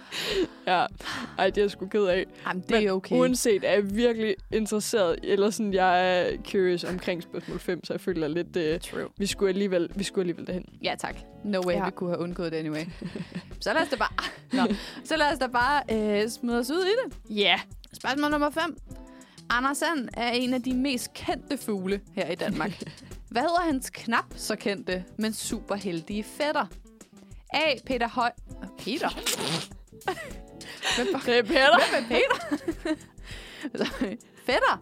ja. 0.67 0.85
Ej, 1.37 1.49
det 1.49 1.57
er 1.57 1.61
jeg 1.61 1.71
sgu 1.71 1.87
ked 1.87 2.03
af. 2.05 2.25
Jamen, 2.47 2.63
det 2.69 2.75
er 2.75 2.79
Men 2.81 2.89
okay. 2.89 3.15
Uanset 3.15 3.63
er 3.63 3.71
jeg 3.73 3.95
virkelig 3.95 4.35
interesseret, 4.51 5.19
eller 5.23 5.49
sådan, 5.49 5.73
jeg 5.73 6.19
er 6.21 6.37
curious 6.51 6.83
omkring 6.83 7.23
spørgsmål 7.23 7.59
5, 7.59 7.83
så 7.85 7.93
jeg 7.93 8.01
føler 8.01 8.27
lidt, 8.27 8.47
uh, 8.57 8.91
True. 8.91 9.09
vi 9.17 9.25
skulle 9.25 9.49
alligevel, 9.49 9.89
vi 9.95 10.03
skulle 10.03 10.23
alligevel 10.23 10.47
derhen. 10.47 10.65
Ja, 10.83 10.95
tak. 10.99 11.15
No 11.43 11.61
way, 11.65 11.73
ja. 11.73 11.85
vi 11.85 11.91
kunne 11.91 12.09
have 12.09 12.19
undgået 12.19 12.51
det 12.51 12.57
anyway. 12.57 12.83
så 13.59 13.73
lad 13.73 13.81
os 13.81 13.87
da 13.89 13.95
bare, 13.95 14.09
Nå. 14.53 14.73
Så 15.03 15.17
lad 15.17 15.30
os 15.31 15.39
da 15.39 15.47
bare 15.47 15.83
øh, 15.91 16.29
smide 16.29 16.59
os 16.59 16.69
ud 16.71 16.85
i 16.85 16.89
det. 17.05 17.35
Ja. 17.37 17.41
Yeah. 17.43 17.59
Spørgsmål 17.93 18.31
nummer 18.31 18.49
5. 18.49 18.77
Anders 19.49 19.77
Sand 19.77 20.09
er 20.13 20.29
en 20.31 20.53
af 20.53 20.61
de 20.63 20.73
mest 20.73 21.13
kendte 21.13 21.57
fugle 21.57 22.01
her 22.15 22.27
i 22.29 22.35
Danmark. 22.35 22.83
Hvad 23.31 23.41
hedder 23.41 23.61
hans 23.61 23.89
knap 23.89 24.25
så 24.35 24.55
kendte, 24.55 25.03
men 25.17 25.33
super 25.33 25.75
heldige 25.75 26.23
fætter? 26.23 26.65
A. 27.53 27.73
Peter 27.85 28.07
Høj... 28.07 28.31
Peter? 28.77 29.09
Hvem, 30.95 31.07
Det 31.25 31.37
er 31.37 31.43
Peter. 31.43 31.91
hvem 31.91 32.03
er 32.03 32.07
Peter? 32.07 32.57
Fætter. 34.45 34.79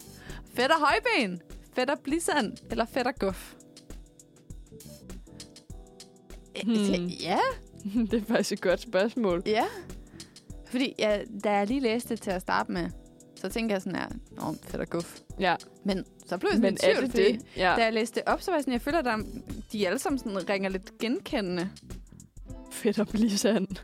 Fætter 0.54 0.76
Højben. 0.78 1.40
Fætter 1.74 1.94
Blisand. 2.04 2.56
Eller 2.70 2.84
fætter 2.84 3.12
Guff. 3.12 3.52
Hmm. 6.64 7.06
Ja, 7.06 7.38
det 7.84 8.14
er 8.14 8.24
faktisk 8.28 8.52
et 8.52 8.60
godt 8.60 8.80
spørgsmål. 8.80 9.42
Ja. 9.46 9.64
Fordi 10.70 10.94
ja, 10.98 11.20
da 11.44 11.50
jeg 11.52 11.66
lige 11.66 11.80
læste 11.80 12.08
det 12.08 12.20
til 12.22 12.30
at 12.30 12.40
starte 12.42 12.72
med, 12.72 12.90
så 13.36 13.48
tænkte 13.48 13.72
jeg 13.72 13.82
sådan 13.82 13.98
her, 13.98 14.08
Nå, 14.30 14.54
fedt 14.66 14.82
og 14.82 14.88
guf. 14.90 15.18
Ja, 15.40 15.56
Men 15.84 16.04
så 16.26 16.38
blev 16.38 16.48
jeg 16.50 16.56
sådan 16.56 16.62
men 16.62 16.74
i 16.74 16.76
tvivl, 16.76 17.02
det 17.02 17.10
fordi 17.10 17.32
det? 17.32 17.42
Ja. 17.56 17.74
Da 17.76 17.84
jeg 17.84 17.92
læste 17.92 18.20
det 18.20 18.28
op, 18.28 18.42
så 18.42 18.50
var 18.50 18.56
jeg 18.56 18.62
sådan, 18.62 18.72
jeg 18.72 18.80
føler, 18.80 18.98
at 18.98 19.04
der, 19.04 19.16
de 19.72 19.86
alle 19.86 19.98
sammen 19.98 20.18
sådan 20.18 20.48
ringer 20.48 20.70
lidt 20.70 20.98
genkendende. 20.98 21.70
Fedt 22.72 22.98
at 22.98 23.08
blive 23.08 23.30
sand. 23.30 23.66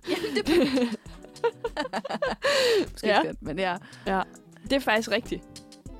Måske 2.92 3.06
Ja. 3.06 3.22
Fedt, 3.22 3.42
men 3.42 3.58
ja. 3.58 3.76
Ja. 4.06 4.22
Det 4.62 4.72
er 4.72 4.80
faktisk 4.80 5.10
rigtigt. 5.10 5.42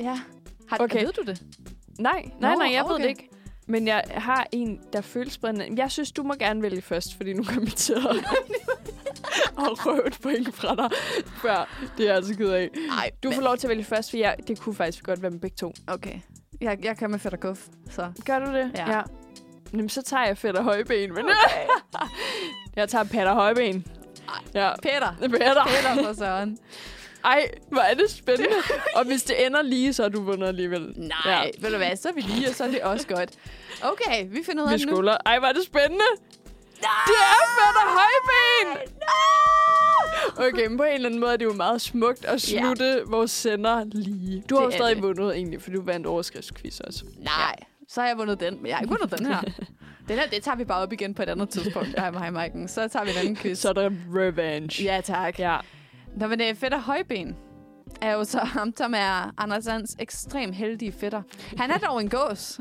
ja. 0.01 0.21
Har, 0.69 0.79
Okay. 0.81 1.05
Ved 1.05 1.13
du 1.13 1.23
det? 1.23 1.43
Nej, 1.99 2.31
nej, 2.41 2.53
Nå, 2.55 2.59
nej, 2.59 2.73
jeg 2.73 2.85
ved 2.85 2.93
okay. 2.95 3.03
det 3.03 3.09
ikke. 3.09 3.29
Men 3.69 3.87
jeg 3.87 4.05
har 4.11 4.47
en, 4.53 4.81
der 4.93 5.01
føles 5.01 5.39
brændende. 5.39 5.83
Jeg 5.83 5.91
synes, 5.91 6.13
du 6.13 6.23
må 6.23 6.35
gerne 6.35 6.63
vælge 6.63 6.83
først, 6.83 7.17
fordi 7.17 7.33
nu 7.33 7.43
kommer 7.43 7.63
jeg 7.63 7.73
til 7.73 7.93
at, 7.93 8.01
at 9.65 9.87
røve 9.87 10.07
et 10.07 10.19
point 10.23 10.55
fra 10.55 10.75
dig 10.75 10.91
før. 11.43 11.89
Det 11.99 12.11
er 12.11 12.15
altså 12.15 12.35
ked 12.35 12.51
af. 12.51 12.71
Nej, 12.89 13.11
Du 13.23 13.33
får 13.33 13.43
lov 13.43 13.57
til 13.57 13.67
at 13.67 13.69
vælge 13.69 13.85
først, 13.85 14.11
for 14.11 14.17
jeg, 14.17 14.37
det 14.49 14.61
kunne 14.61 14.75
faktisk 14.75 15.05
godt 15.05 15.23
være 15.23 15.31
med 15.31 15.41
begge 15.41 15.57
to. 15.57 15.73
Okay. 15.87 16.21
Jeg, 16.61 16.85
jeg 16.85 16.97
kan 16.97 17.11
med 17.11 17.19
fedt 17.19 17.35
og 17.35 17.41
guf, 17.41 17.67
så... 17.91 18.13
Gør 18.25 18.39
du 18.39 18.53
det? 18.53 18.71
Ja. 18.75 18.91
ja. 18.97 19.03
Jamen, 19.73 19.89
så 19.89 20.03
tager 20.03 20.27
jeg 20.27 20.39
fedt 20.39 20.57
og 20.57 20.65
højben. 20.65 21.15
Men 21.15 21.25
jeg 22.77 22.89
tager 22.89 23.05
patter 23.05 23.35
højben. 23.35 23.87
Ja. 24.55 24.73
Peter. 24.83 25.17
Er 25.23 25.29
Peter. 25.29 25.65
Peter 25.67 26.05
for 26.05 26.13
søren. 26.13 26.59
Ej, 27.27 27.49
hvor 27.69 27.81
er 27.81 27.95
det 27.95 28.11
spændende. 28.11 28.57
og 28.97 29.05
hvis 29.05 29.23
det 29.23 29.47
ender 29.47 29.63
lige, 29.63 29.93
så 29.93 30.03
har 30.03 30.09
du 30.09 30.23
vundet 30.23 30.49
alligevel. 30.49 30.93
Nej, 30.97 31.09
Ja. 31.25 31.31
ja. 31.43 31.51
ved 31.59 31.71
du 31.71 31.77
hvad, 31.77 31.97
så 31.97 32.09
er 32.09 32.13
vi 32.13 32.21
lige, 32.21 32.49
og 32.49 32.55
så 32.55 32.65
er 32.65 32.69
det 32.69 32.81
også 32.81 33.07
godt. 33.07 33.31
Okay, 33.83 34.27
vi 34.31 34.43
finder 34.47 34.63
ud 34.63 34.69
af 34.69 34.75
Vi 34.75 34.79
det 34.79 34.87
nu. 34.87 34.93
skulder. 34.95 35.17
Ej, 35.27 35.39
hvor 35.39 35.49
er 35.49 35.53
det 35.53 35.63
spændende. 35.65 36.05
Det 36.77 37.15
er 37.19 37.43
og 37.83 37.99
højben! 38.01 38.79
Okay, 40.39 40.67
men 40.67 40.77
på 40.77 40.83
en 40.83 40.93
eller 40.95 41.09
anden 41.09 41.21
måde 41.21 41.33
er 41.33 41.37
det 41.37 41.45
jo 41.45 41.53
meget 41.53 41.81
smukt 41.81 42.25
at 42.25 42.41
slutte 42.43 42.85
ja. 42.85 42.99
vores 43.07 43.31
sender 43.31 43.85
lige. 43.85 44.45
Du 44.51 44.55
har 44.57 44.63
jo 44.63 44.69
er 44.69 44.73
stadig 44.75 44.97
det. 44.97 45.03
vundet 45.03 45.35
egentlig, 45.37 45.63
for 45.63 45.71
du 45.71 45.83
vandt 45.83 46.07
overskriftsquiz 46.07 46.81
også. 46.81 47.05
Nej, 47.19 47.55
så 47.89 48.01
har 48.01 48.09
jeg 48.09 48.19
vundet 48.19 48.41
den, 48.41 48.57
men 48.57 48.67
jeg 48.67 48.77
har 48.77 48.83
ikke 48.83 48.95
vundet 48.99 49.19
den 49.19 49.27
her. 49.27 49.41
Den 50.09 50.19
her, 50.19 50.27
det 50.27 50.43
tager 50.43 50.57
vi 50.57 50.65
bare 50.65 50.83
op 50.83 50.93
igen 50.93 51.15
på 51.15 51.23
et 51.23 51.29
andet 51.29 51.51
tidspunkt, 51.51 51.95
jeg 51.97 52.13
mig, 52.13 52.33
Maiken. 52.33 52.69
Så 52.69 52.89
tager 52.89 53.05
vi 53.05 53.11
en 53.11 53.17
anden 53.17 53.37
quiz. 53.37 53.59
Så 53.59 53.69
er 53.69 53.73
der 53.73 53.91
revenge. 54.15 54.85
Ja, 54.85 55.01
tak. 55.01 55.39
Ja. 55.39 55.57
Nå, 56.17 56.27
men 56.27 56.41
øh, 56.41 56.55
fætter 56.55 56.79
Højben 56.79 57.37
er 58.01 58.13
jo 58.13 58.25
så 58.25 58.39
ham, 58.39 58.73
som 58.77 58.95
er 58.97 59.35
Anders 59.39 59.65
Sands 59.65 59.97
ekstrem 59.99 60.53
heldige 60.53 60.93
fætter. 60.93 61.23
Han 61.59 61.71
er 61.71 61.79
dog 61.79 62.01
en 62.01 62.09
gås. 62.11 62.61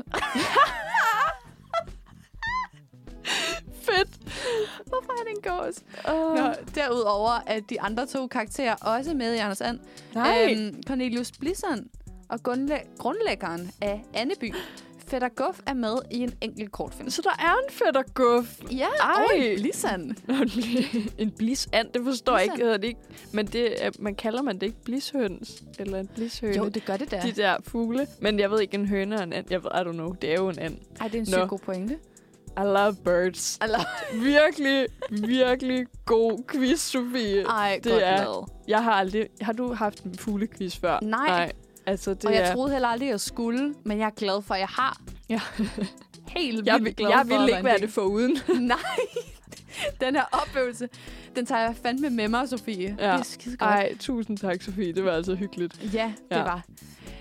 Fedt. 3.82 4.18
Hvorfor 4.86 5.12
er 5.20 5.24
det 5.24 5.32
en 5.36 5.42
gås? 5.52 5.82
Uh, 6.14 6.34
Nå, 6.34 6.54
derudover 6.74 7.38
er 7.46 7.60
de 7.60 7.80
andre 7.80 8.06
to 8.06 8.26
karakterer 8.26 8.74
også 8.74 9.14
med 9.14 9.34
i 9.34 9.38
Anders 9.38 9.60
And. 9.60 9.78
nej. 10.14 10.48
Øhm, 10.58 10.82
Cornelius 10.86 11.32
Blisson 11.32 11.86
og 12.28 12.38
grundlæ- 12.48 12.96
grundlæggeren 12.98 13.70
af 13.80 14.02
Anneby. 14.14 14.54
Fætter 15.10 15.28
Guff 15.28 15.60
er 15.66 15.74
med 15.74 15.94
i 16.10 16.18
en 16.18 16.32
enkelt 16.40 16.72
kortfilm. 16.72 17.10
Så 17.10 17.22
der 17.22 17.30
er 17.44 17.54
en 17.90 17.96
og 17.96 18.04
guf. 18.14 18.60
Ja, 18.70 18.86
Ej. 19.00 19.12
og 19.30 19.38
en 19.38 19.60
Blisson. 19.60 20.16
en 21.18 21.30
blisand, 21.30 21.88
det 21.94 22.04
forstår 22.04 22.32
jeg 22.36 22.42
ikke. 22.42 22.54
Blisand. 22.54 22.62
Hedder 22.66 22.76
det 22.78 22.86
ikke. 22.88 23.00
Men 23.32 23.46
det, 23.46 23.84
er- 23.84 23.90
man 23.98 24.14
kalder 24.14 24.42
man 24.42 24.54
det 24.54 24.62
ikke 24.66 24.82
blishøns? 24.84 25.62
Eller 25.78 25.98
en 26.00 26.06
blishøne? 26.14 26.56
Jo, 26.56 26.68
det 26.68 26.84
gør 26.84 26.96
det 26.96 27.10
da. 27.10 27.20
De 27.24 27.32
der 27.32 27.56
fugle. 27.66 28.06
Men 28.20 28.38
jeg 28.38 28.50
ved 28.50 28.60
ikke, 28.60 28.74
en 28.74 28.86
høne 28.88 29.16
og 29.16 29.22
en 29.22 29.32
and. 29.32 29.46
Jeg 29.50 29.64
ved, 29.64 29.70
I 29.74 29.78
don't 29.88 29.92
know. 29.92 30.12
Det 30.12 30.30
er 30.30 30.34
jo 30.34 30.48
en 30.48 30.58
and. 30.58 30.76
Ej, 31.00 31.08
det 31.08 31.14
er 31.14 31.20
en 31.20 31.26
sygt 31.26 31.48
god 31.48 31.58
pointe. 31.58 31.94
I 32.58 32.60
love 32.62 32.96
birds. 33.04 33.58
Eller, 33.62 33.78
Virkelig, 34.14 34.86
virkelig 35.10 35.86
god 36.04 36.42
quiz, 36.48 36.80
Sofie. 36.80 37.42
ej, 37.42 37.80
Det 37.84 37.92
godt 37.92 38.02
er- 38.02 38.16
lavet. 38.24 38.48
Jeg 38.68 38.84
har 38.84 38.92
aldrig... 38.92 39.26
Har 39.40 39.52
du 39.52 39.72
haft 39.74 40.02
en 40.02 40.14
fuglequiz 40.18 40.76
før? 40.76 40.98
Nej. 41.02 41.26
Nej. 41.28 41.52
Altså, 41.86 42.14
det 42.14 42.24
Og 42.24 42.34
jeg 42.34 42.42
er... 42.50 42.54
troede 42.54 42.72
heller 42.72 42.88
aldrig, 42.88 43.08
jeg 43.08 43.20
skulle, 43.20 43.74
men 43.84 43.98
jeg 43.98 44.06
er 44.06 44.10
glad 44.10 44.42
for, 44.42 44.54
at 44.54 44.60
jeg 44.60 44.68
har. 44.68 45.00
Ja. 45.28 45.40
Helt 46.36 46.66
jeg, 46.66 46.80
glad 46.96 47.08
jeg 47.10 47.18
for 47.22 47.24
vil 47.24 47.42
at 47.42 47.48
ikke 47.56 47.64
være 47.64 47.78
det 47.78 47.90
for 47.90 48.02
uden. 48.02 48.38
Nej, 48.60 48.78
den 50.00 50.14
her 50.14 50.24
oplevelse, 50.32 50.88
den 51.36 51.46
tager 51.46 51.60
jeg 51.60 51.74
fandme 51.82 52.10
med 52.10 52.28
mig, 52.28 52.48
Sofie. 52.48 52.96
Ja. 52.98 53.12
Det 53.12 53.18
er 53.18 53.22
skide 53.22 53.56
godt. 53.56 53.70
Ej, 53.70 53.96
tusind 53.98 54.38
tak, 54.38 54.62
Sofie. 54.62 54.92
Det 54.92 55.04
var 55.04 55.12
altså 55.12 55.34
hyggeligt. 55.34 55.94
Ja, 55.94 56.12
det 56.30 56.36
Ja. 56.36 56.42
var. 56.42 56.62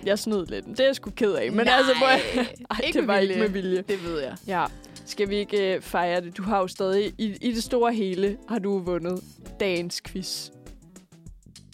Jeg 0.06 0.20
snød 0.20 0.46
lidt. 0.46 0.66
Det 0.68 0.80
er 0.80 0.86
jeg 0.86 0.96
sgu 0.96 1.10
ked 1.10 1.32
af. 1.34 1.52
Men 1.52 1.66
Nej, 1.66 1.76
altså, 1.78 1.94
prøv 2.00 2.08
at- 2.08 2.36
Ej, 2.72 2.78
ikke 2.84 3.00
det 3.00 3.08
var 3.08 3.18
ikke 3.18 3.34
vilje. 3.34 3.48
med 3.48 3.54
vilje. 3.62 3.82
Det 3.88 4.04
ved 4.04 4.20
jeg. 4.22 4.36
Ja. 4.48 4.66
Skal 5.06 5.30
vi 5.30 5.36
ikke 5.36 5.76
uh, 5.78 5.84
fejre 5.84 6.22
det? 6.22 6.38
Du 6.38 6.44
har 6.44 6.58
jo 6.60 6.68
stadig, 6.68 7.14
i, 7.18 7.38
i 7.42 7.52
det 7.52 7.64
store 7.64 7.94
hele, 7.94 8.38
har 8.50 8.60
du 8.60 8.80
vundet 8.80 9.24
dagens 9.60 10.02
quiz. 10.08 10.50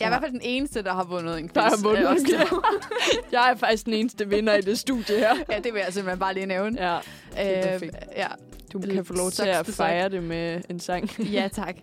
Jeg 0.01 0.05
er 0.05 0.09
i 0.09 0.09
hvert 0.09 0.21
fald 0.21 0.31
den 0.31 0.41
eneste, 0.43 0.83
der 0.83 0.93
har 0.93 1.03
vundet 1.03 1.39
en 1.39 1.43
quiz. 1.47 1.53
Der 1.53 1.61
har 1.61 1.83
vundet 1.83 2.01
en 2.01 2.07
også. 2.07 2.25
quiz. 2.25 2.51
Jeg 3.31 3.51
er 3.51 3.55
faktisk 3.55 3.85
den 3.85 3.93
eneste 3.93 4.29
vinder 4.29 4.53
i 4.53 4.61
det 4.61 4.79
studie 4.79 5.17
her. 5.17 5.35
ja, 5.51 5.57
det 5.59 5.73
vil 5.73 5.79
jeg 5.85 5.93
simpelthen 5.93 6.19
bare 6.19 6.33
lige 6.33 6.45
nævne. 6.45 6.87
Ja, 6.87 6.97
det 7.31 7.57
er 7.57 7.61
perfekt. 7.71 7.95
ja. 8.17 8.27
du 8.73 8.77
Lidt 8.77 8.93
kan 8.93 9.05
få 9.05 9.13
lov 9.13 9.31
til 9.31 9.43
at 9.47 9.65
fejre 9.67 10.09
det 10.09 10.23
med 10.23 10.61
en 10.69 10.79
sang. 10.79 11.19
ja, 11.37 11.47
tak. 11.53 11.75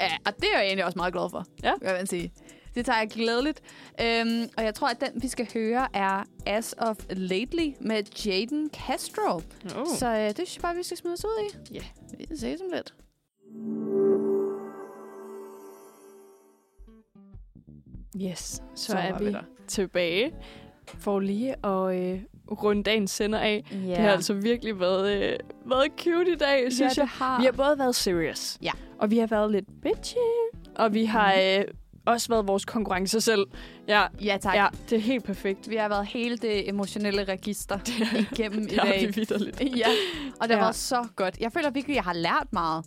Ja, 0.00 0.10
og 0.26 0.36
det 0.36 0.44
er 0.54 0.58
jeg 0.58 0.66
egentlig 0.66 0.84
også 0.84 0.98
meget 0.98 1.12
glad 1.12 1.30
for, 1.30 1.44
Ja. 1.62 1.72
vil 1.80 1.88
jeg 1.98 2.08
sige. 2.08 2.32
Det 2.74 2.86
tager 2.86 2.98
jeg 2.98 3.08
glædeligt. 3.10 3.60
Øhm, 4.00 4.48
og 4.56 4.64
jeg 4.64 4.74
tror, 4.74 4.88
at 4.88 5.00
den, 5.00 5.22
vi 5.22 5.28
skal 5.28 5.48
høre, 5.54 5.88
er 5.94 6.22
As 6.46 6.74
of 6.78 6.96
Lately 7.10 7.70
med 7.80 8.02
Jaden 8.26 8.70
Castro. 8.86 9.34
Oh. 9.34 9.42
Så 9.98 10.06
øh, 10.06 10.26
det 10.26 10.34
synes 10.36 10.56
jeg 10.56 10.62
bare, 10.62 10.74
vi 10.76 10.82
skal 10.82 10.96
smide 10.96 11.14
os 11.14 11.24
ud 11.24 11.44
i. 11.70 11.74
Ja. 11.74 11.82
Vi 12.18 12.36
ses 12.36 12.60
om 12.60 12.66
lidt. 12.74 12.94
Yes, 18.16 18.38
så, 18.38 18.62
Så 18.74 18.92
var 18.94 19.00
er 19.00 19.18
vi 19.18 19.24
vi 19.24 19.32
der. 19.32 19.40
tilbage 19.68 20.32
for 20.86 21.20
lige 21.20 21.66
at 21.66 21.96
øh, 22.00 22.20
runde 22.50 22.82
dagens 22.82 23.10
sender 23.10 23.38
af. 23.38 23.64
Ja. 23.72 23.76
Det 23.76 23.96
har 23.96 24.10
altså 24.10 24.34
virkelig 24.34 24.80
været, 24.80 25.16
øh, 25.32 25.38
været 25.66 25.88
cute 26.00 26.32
i 26.32 26.36
dag, 26.36 26.72
synes 26.72 26.80
ja, 26.80 26.84
jeg. 26.84 26.96
det 26.96 27.08
har. 27.08 27.38
Vi 27.40 27.44
har 27.44 27.52
både 27.52 27.78
været 27.78 27.94
serious, 27.94 28.58
Ja. 28.62 28.70
og 28.98 29.10
vi 29.10 29.18
har 29.18 29.26
været 29.26 29.52
lidt 29.52 29.64
bitchy, 29.82 30.16
og 30.76 30.94
vi 30.94 31.04
har 31.04 31.34
øh, 31.34 31.64
også 32.06 32.28
været 32.28 32.48
vores 32.48 32.64
konkurrence 32.64 33.20
selv. 33.20 33.46
Ja, 33.88 34.02
Ja, 34.24 34.38
tak. 34.40 34.54
ja, 34.54 34.66
det 34.90 34.96
er 34.96 35.00
helt 35.02 35.24
perfekt. 35.24 35.70
Vi 35.70 35.76
har 35.76 35.88
været 35.88 36.06
hele 36.06 36.36
det 36.36 36.68
emotionelle 36.68 37.24
register 37.24 37.78
igennem 38.32 38.58
i 38.62 38.64
Det 38.66 38.78
har 38.78 38.86
dag. 38.86 39.00
vi 39.08 39.12
vidderligt. 39.14 39.60
Ja, 39.76 39.86
og 40.40 40.48
det 40.48 40.54
Ja. 40.54 40.60
været 40.60 40.74
så 40.74 41.06
godt. 41.16 41.38
Jeg 41.40 41.52
føler 41.52 41.70
virkelig, 41.70 41.92
at 41.94 41.96
jeg 41.96 42.04
har 42.04 42.12
lært 42.12 42.46
meget. 42.52 42.84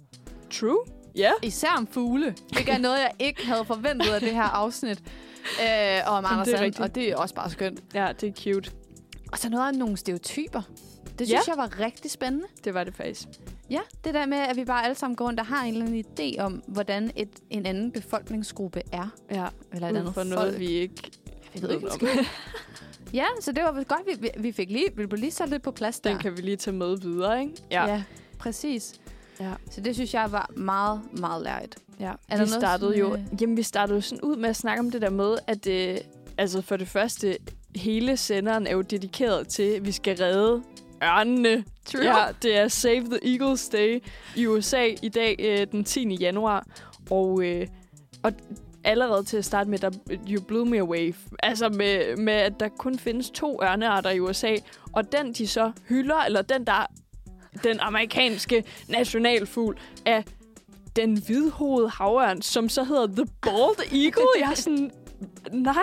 True. 0.51 0.77
Ja. 1.15 1.31
Især 1.43 1.69
om 1.77 1.87
fugle. 1.87 2.35
Det 2.49 2.69
er 2.69 2.77
noget, 2.77 2.97
jeg 2.99 3.11
ikke 3.19 3.45
havde 3.45 3.65
forventet 3.65 4.09
af 4.09 4.19
det 4.19 4.31
her 4.31 4.43
afsnit. 4.43 4.99
Øh, 4.99 5.05
og 6.07 6.13
om 6.13 6.23
Jamen, 6.23 6.25
Anders 6.25 6.47
det 6.47 6.57
Sand, 6.57 6.79
og 6.79 6.95
det 6.95 7.09
er 7.11 7.15
også 7.15 7.35
bare 7.35 7.49
skønt. 7.49 7.83
Ja, 7.93 8.11
det 8.21 8.29
er 8.29 8.53
cute. 8.53 8.71
Og 9.31 9.37
så 9.37 9.49
noget 9.49 9.67
af 9.67 9.75
nogle 9.75 9.97
stereotyper. 9.97 10.61
Det 11.19 11.27
synes 11.27 11.47
Ja. 11.47 11.51
jeg 11.51 11.57
var 11.57 11.79
rigtig 11.79 12.11
spændende. 12.11 12.45
Det 12.63 12.73
var 12.73 12.83
det 12.83 12.95
faktisk. 12.95 13.27
Ja, 13.69 13.79
det 14.03 14.13
der 14.13 14.25
med, 14.25 14.37
at 14.37 14.55
vi 14.55 14.65
bare 14.65 14.83
alle 14.85 14.95
sammen 14.95 15.15
går 15.15 15.25
rundt 15.25 15.39
og 15.39 15.45
har 15.45 15.63
en 15.65 15.73
eller 15.73 15.85
anden 15.85 16.05
idé 16.19 16.41
om, 16.41 16.63
hvordan 16.67 17.11
et, 17.15 17.29
en 17.49 17.65
anden 17.65 17.91
befolkningsgruppe 17.91 18.81
er. 18.91 19.07
Ja, 19.31 19.45
Eller 19.73 19.87
et 19.87 19.97
andet 19.97 20.05
fra 20.13 20.21
folk. 20.21 20.29
noget, 20.29 20.59
vi 20.59 20.67
ikke 20.67 21.11
Jeg 21.55 21.61
ved 21.61 21.69
ikke, 21.71 21.91
om. 21.91 21.99
Ja, 23.13 23.25
så 23.41 23.51
det 23.51 23.63
var 23.63 23.71
godt, 23.83 24.21
vi, 24.21 24.29
vi- 24.37 24.51
fik 24.51 24.69
lige, 24.69 24.85
vi 24.95 25.05
blev 25.05 25.19
lige 25.19 25.31
sat 25.31 25.49
lidt 25.49 25.63
på 25.63 25.71
plads 25.71 25.99
der. 25.99 26.09
Den 26.09 26.19
kan 26.19 26.37
vi 26.37 26.41
lige 26.41 26.57
tage 26.57 26.75
med 26.77 26.97
videre, 26.97 27.41
ikke? 27.41 27.53
Ja. 27.71 27.85
ja, 27.87 28.03
præcis. 28.39 28.93
Ja. 29.39 29.53
Så 29.71 29.81
det 29.81 29.95
synes 29.95 30.13
jeg 30.13 30.31
var 30.31 30.49
meget, 30.55 31.01
meget 31.11 31.43
lærigt. 31.43 31.75
Ja, 31.99 32.11
Er 32.29 32.43
vi 32.43 32.49
startede 32.49 32.97
jo, 32.97 33.09
sådan, 33.09 33.37
jamen, 33.41 33.57
vi 33.57 33.63
startede 33.63 33.95
jo 33.95 34.01
sådan 34.01 34.21
ud 34.21 34.35
med 34.35 34.49
at 34.49 34.55
snakke 34.55 34.79
om 34.79 34.91
det 34.91 35.01
der 35.01 35.09
med, 35.09 35.37
at 35.47 35.67
øh, 35.67 35.97
altså 36.37 36.61
for 36.61 36.77
det 36.77 36.87
første, 36.87 37.37
hele 37.75 38.17
senderen 38.17 38.67
er 38.67 38.71
jo 38.71 38.81
dedikeret 38.81 39.47
til, 39.47 39.63
at 39.63 39.85
vi 39.85 39.91
skal 39.91 40.17
redde 40.17 40.63
ørnene. 41.03 41.63
True. 41.85 42.03
Ja, 42.03 42.25
det 42.41 42.57
er 42.57 42.67
Save 42.67 43.01
the 43.01 43.31
Eagles 43.31 43.69
Day 43.69 44.03
i 44.35 44.47
USA 44.47 44.85
i 45.01 45.09
dag, 45.09 45.35
øh, 45.39 45.67
den 45.71 45.83
10. 45.83 46.15
januar. 46.15 46.65
Og, 47.09 47.43
øh, 47.43 47.67
og 48.23 48.31
allerede 48.83 49.23
til 49.23 49.37
at 49.37 49.45
starte 49.45 49.69
med, 49.69 49.79
der 49.79 49.91
You 50.29 50.41
Blew 50.41 50.65
Me 50.65 50.79
Away. 50.79 51.15
Altså 51.43 51.69
med, 51.69 52.15
med, 52.17 52.33
at 52.33 52.53
der 52.59 52.69
kun 52.69 52.99
findes 52.99 53.29
to 53.29 53.63
ørnearter 53.63 54.09
i 54.09 54.19
USA. 54.19 54.55
Og 54.93 55.11
den, 55.11 55.33
de 55.33 55.47
så 55.47 55.71
hylder, 55.89 56.17
eller 56.17 56.41
den, 56.41 56.65
der 56.67 56.85
den 57.63 57.79
amerikanske 57.79 58.63
nationalfugl, 58.87 59.77
er 60.05 60.21
den 60.95 61.17
hvidhovede 61.25 61.89
havørn, 61.89 62.41
som 62.41 62.69
så 62.69 62.83
hedder 62.83 63.07
The 63.07 63.25
Bald 63.41 63.79
Eagle. 63.93 64.23
Jeg 64.39 64.51
er 64.51 64.55
sådan, 64.55 64.91
nej, 65.51 65.73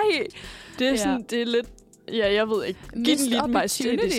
det 0.78 0.86
er, 0.86 0.90
Ja. 0.90 0.96
sådan, 0.96 1.22
det 1.30 1.42
er 1.42 1.46
lidt, 1.46 1.66
ja, 2.12 2.32
jeg 2.34 2.48
ved 2.48 2.64
ikke. 2.64 2.80
Giv 3.04 3.16
den 3.16 3.26
lidt 3.26 3.50
majestætisk, 3.50 4.16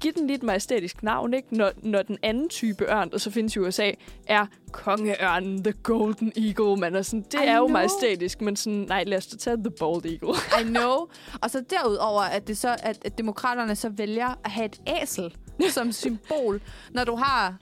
giv 0.00 0.12
den 0.12 0.26
lidt 0.26 0.42
majestætisk 0.42 1.02
navn, 1.02 1.34
ikke? 1.34 1.56
Når, 1.56 1.70
når 1.82 2.02
den 2.02 2.18
anden 2.22 2.48
type 2.48 2.84
ørn, 2.84 3.10
der 3.10 3.18
så 3.18 3.30
findes 3.30 3.56
i 3.56 3.58
USA, 3.58 3.90
er 4.26 4.46
kongeørnen, 4.72 5.64
The 5.64 5.72
Golden 5.82 6.32
Eagle. 6.36 6.76
Man 6.80 6.94
er 6.94 7.02
sådan, 7.02 7.20
det 7.20 7.34
I 7.34 7.36
er 7.46 7.56
jo 7.56 7.66
know. 7.66 7.72
majestætisk, 7.72 8.40
men 8.40 8.56
sådan, 8.56 8.78
nej, 8.88 9.04
lad 9.04 9.18
os 9.18 9.26
da 9.26 9.36
tage 9.36 9.56
The 9.56 9.70
Bald 9.78 10.04
Eagle. 10.12 10.34
I 10.60 10.64
know. 10.64 11.08
Og 11.42 11.50
så 11.50 11.64
derudover, 11.70 12.20
at, 12.22 12.48
det 12.48 12.58
så, 12.58 12.76
at, 12.82 12.98
at 13.04 13.18
demokraterne 13.18 13.76
så 13.76 13.88
vælger 13.88 14.28
at 14.44 14.50
have 14.50 14.66
et 14.66 14.80
æsel 15.02 15.34
som 15.70 15.92
symbol, 15.92 16.60
når 16.90 17.04
du 17.04 17.16
har 17.16 17.56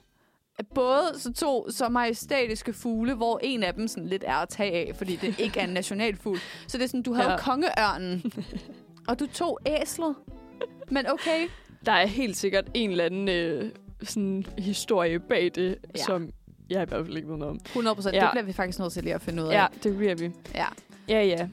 både 0.75 1.11
så 1.17 1.33
to 1.33 1.67
så 1.71 1.89
majestætiske 1.89 2.73
fugle, 2.73 3.13
hvor 3.13 3.39
en 3.43 3.63
af 3.63 3.73
dem 3.73 3.87
sådan 3.87 4.07
lidt 4.07 4.23
er 4.27 4.35
at 4.35 4.49
tage 4.49 4.71
af, 4.71 4.95
fordi 4.95 5.15
det 5.15 5.39
ikke 5.39 5.59
er 5.59 5.63
en 5.63 5.69
nationalfugl. 5.73 6.39
Så 6.67 6.77
det 6.77 6.83
er 6.83 6.87
sådan, 6.87 7.01
du 7.03 7.13
havde 7.13 7.31
Ja. 7.31 7.37
kongeørnen, 7.37 8.31
og 9.07 9.19
du 9.19 9.27
tog 9.27 9.59
æslet. 9.65 10.15
Men 10.91 11.09
okay. 11.09 11.47
Der 11.85 11.91
er 11.91 12.05
helt 12.05 12.37
sikkert 12.37 12.65
en 12.73 12.91
eller 12.91 13.03
anden 13.05 13.29
øh, 13.29 13.71
sådan 14.03 14.45
historie 14.57 15.19
bag 15.19 15.51
det, 15.55 15.67
Ja. 15.69 15.75
ja. 15.95 16.03
som 16.03 16.29
jeg 16.69 16.81
i 16.81 16.85
hvert 16.85 17.05
fald 17.05 17.17
ikke 17.17 17.29
ved 17.29 17.37
noget 17.37 17.51
om. 17.51 17.59
100 17.65 17.95
procent. 17.95 18.15
Ja. 18.15 18.21
Det 18.21 18.29
bliver 18.31 18.43
vi 18.45 18.53
faktisk 18.53 18.79
nødt 18.79 18.93
til 18.93 19.03
lige 19.03 19.13
at 19.15 19.21
finde 19.21 19.43
ud 19.43 19.47
af. 19.47 19.53
Ja, 19.53 19.65
det 19.83 19.97
bliver 19.97 20.15
vi. 20.15 20.31
ja. 20.55 20.65
Ja, 21.09 21.23
ja. 21.23 21.47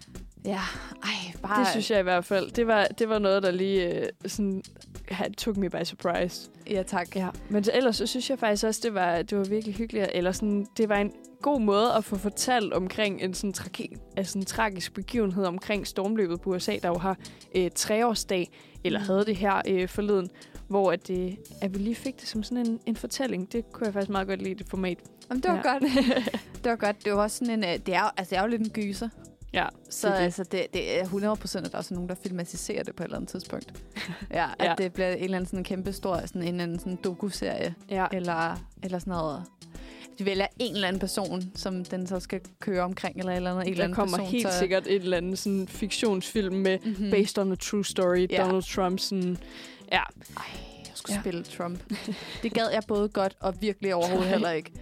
Ja. 0.45 0.61
Ej, 1.03 1.11
bare... 1.43 1.61
Det 1.61 1.69
synes 1.69 1.91
jeg 1.91 2.01
i 2.01 2.03
hvert 2.03 2.25
fald. 2.25 2.51
Det 2.51 2.67
var, 2.67 2.85
det 2.85 3.09
var 3.09 3.19
noget, 3.19 3.43
der 3.43 3.51
lige 3.51 4.01
øh, 4.01 4.09
sådan, 4.27 4.63
had, 5.11 5.31
took 5.31 5.57
me 5.57 5.71
by 5.71 5.85
surprise. 5.85 6.51
Ja, 6.71 6.83
tak. 6.83 7.17
Ja. 7.17 7.29
Men 7.51 7.65
så, 7.65 7.71
ellers 7.75 7.97
så 7.97 8.07
synes 8.07 8.31
jeg 8.31 8.39
faktisk 8.39 8.65
også, 8.65 8.81
det 8.85 8.95
var, 8.95 9.23
det 9.23 9.39
var 9.39 9.45
virkelig 9.45 9.75
hyggeligt. 9.75 10.09
Eller 10.15 10.33
sådan, 10.33 10.67
det 10.77 10.89
var 10.89 10.97
en 10.97 11.13
god 11.43 11.61
måde 11.61 11.93
at 11.95 12.05
få 12.05 12.17
fortalt 12.17 12.73
omkring 12.73 13.23
en 13.23 13.35
sådan, 13.35 13.55
tragi- 13.59 13.97
altså 14.17 14.39
en 14.39 14.45
tragisk 14.45 14.95
begivenhed 14.95 15.45
omkring 15.45 15.87
stormløbet 15.87 16.41
på 16.41 16.51
USA, 16.51 16.77
der 16.83 16.89
jo 16.89 16.99
har 16.99 17.17
øh, 17.55 17.71
treårsdag, 17.75 18.51
eller 18.85 18.99
Mm. 19.01 19.07
havde 19.07 19.25
det 19.25 19.37
her 19.37 19.63
øh, 19.69 19.89
forleden, 19.89 20.31
hvor 20.69 20.93
at, 20.93 21.11
øh, 21.11 21.33
at 21.63 21.75
vi 21.75 21.79
lige 21.79 21.95
fik 21.95 22.21
det 22.21 22.29
som 22.29 22.43
sådan 22.43 22.67
en, 22.67 22.81
en 22.87 22.97
fortælling. 22.97 23.53
Det 23.53 23.73
kunne 23.73 23.85
jeg 23.87 23.93
faktisk 23.95 24.11
meget 24.11 24.29
godt 24.29 24.43
lide, 24.43 24.55
det 24.55 24.67
format. 24.69 24.99
Jamen, 25.31 25.43
det 25.43 25.51
var 25.51 25.57
Ja. 25.65 25.73
ja. 25.73 25.73
godt. 25.73 25.83
Det 26.65 26.71
var 26.71 26.77
godt. 26.77 27.05
Det 27.05 27.13
var 27.13 27.23
også 27.23 27.37
sådan 27.37 27.55
en... 27.55 27.65
øh, 27.65 27.87
Det 27.87 27.95
er, 27.95 28.15
altså, 28.17 28.31
det 28.31 28.39
er 28.39 28.43
jo 28.43 28.49
lidt 28.49 28.63
en 28.63 28.71
gyser. 28.71 29.09
Ja, 29.53 29.67
Så 29.91 30.09
det 30.09 30.15
altså, 30.15 30.43
det, 30.45 30.67
det 30.73 30.99
er 30.99 31.03
100 31.03 31.37
procent, 31.37 31.67
at 31.67 31.73
der 31.73 31.77
er 31.77 31.81
også 31.81 31.95
nogen, 31.95 32.09
der 32.09 32.15
filmatiserer 32.23 32.83
det 32.83 32.97
på 32.97 33.03
et 33.03 33.05
eller 33.05 33.17
andet 33.17 33.31
tidspunkt. 33.31 33.73
Ja, 34.31 34.47
at 34.59 34.67
Ja. 34.67 34.75
det 34.79 34.93
bliver 34.93 35.09
en 35.09 35.25
eller 35.25 35.37
anden 35.37 35.49
sådan 35.49 35.65
kæmpe 35.65 35.93
stor, 35.93 36.21
sådan 36.27 36.43
en 36.43 36.49
eller 36.49 36.63
anden 36.63 36.79
sådan 36.79 36.97
doku-serie, 36.97 37.75
Ja, 37.91 38.07
eller, 38.13 38.57
eller 38.83 38.99
sådan 38.99 39.11
noget. 39.11 39.45
De 40.19 40.25
vælger 40.25 40.47
en 40.59 40.75
eller 40.75 40.89
anden 40.89 41.01
person, 41.01 41.43
som 41.55 41.85
den 41.85 42.07
så 42.07 42.21
skal 42.21 42.41
køre 42.61 42.83
omkring, 42.83 43.19
eller, 43.19 43.33
eller 43.33 43.51
andet, 43.51 43.63
en 43.67 43.69
eller 43.73 43.77
der 43.77 43.85
anden 43.85 43.95
kommer 43.95 44.17
person. 44.17 44.33
helt 44.33 44.53
så, 44.53 44.59
sikkert 44.59 44.87
et 44.87 44.95
eller 45.03 45.17
andet 45.17 45.39
sådan 45.39 45.69
fiktionsfilm 45.69 46.55
med 46.55 46.79
Mm-hmm. 46.85 47.11
based 47.11 47.39
on 47.39 47.53
a 47.53 47.55
true 47.55 47.85
story, 47.85 48.27
Ja. 48.31 48.43
Donald 48.45 48.63
Trump 48.63 48.99
sådan... 49.01 49.39
Ja, 49.93 49.99
Ej, 50.37 50.45
jeg 50.85 50.93
skulle 50.95 51.15
Ja. 51.17 51.21
spille 51.21 51.43
Trump. 51.45 51.81
det 52.43 52.53
gad 52.53 52.69
jeg 52.73 52.83
både 52.89 53.09
godt 53.09 53.37
og 53.41 53.55
virkelig 53.61 53.95
overhovedet 53.95 54.29
heller 54.35 54.51
ikke. 54.51 54.73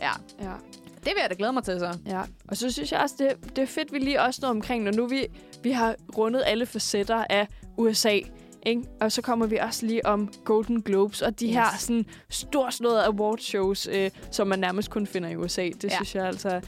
Ja, 0.00 0.12
ja. 0.42 0.52
Det 1.06 1.14
vil 1.14 1.20
jeg 1.20 1.30
da 1.30 1.34
glæde 1.38 1.52
mig 1.52 1.64
til 1.64 1.78
så. 1.78 1.98
Ja, 2.06 2.22
og 2.48 2.56
så 2.56 2.70
synes 2.70 2.92
jeg 2.92 3.00
også, 3.00 3.14
det, 3.18 3.56
det 3.56 3.62
er 3.62 3.66
fedt, 3.66 3.92
vi 3.92 3.98
lige 3.98 4.22
også 4.22 4.38
noget 4.42 4.56
omkring, 4.56 4.84
når 4.84 4.92
nu 4.92 5.06
vi, 5.06 5.26
vi 5.62 5.70
har 5.70 5.94
rundet 6.18 6.42
alle 6.46 6.66
facetter 6.66 7.24
af 7.30 7.48
USA, 7.76 8.18
ikke? 8.66 8.82
Og 9.00 9.12
så 9.12 9.22
kommer 9.22 9.46
vi 9.46 9.56
også 9.56 9.86
lige 9.86 10.06
om 10.06 10.32
Golden 10.44 10.82
Globes 10.82 11.22
og 11.22 11.40
de 11.40 11.46
Yes. 11.46 11.54
her 11.54 11.64
sådan 11.78 12.06
storslåede 12.30 13.04
awardshows, 13.04 13.86
øh, 13.92 14.10
som 14.30 14.46
man 14.46 14.58
nærmest 14.58 14.90
kun 14.90 15.06
finder 15.06 15.28
i 15.28 15.36
USA. 15.36 15.62
Det 15.62 15.84
Ja. 15.84 15.94
synes 15.94 16.14
jeg 16.14 16.26
altså... 16.26 16.60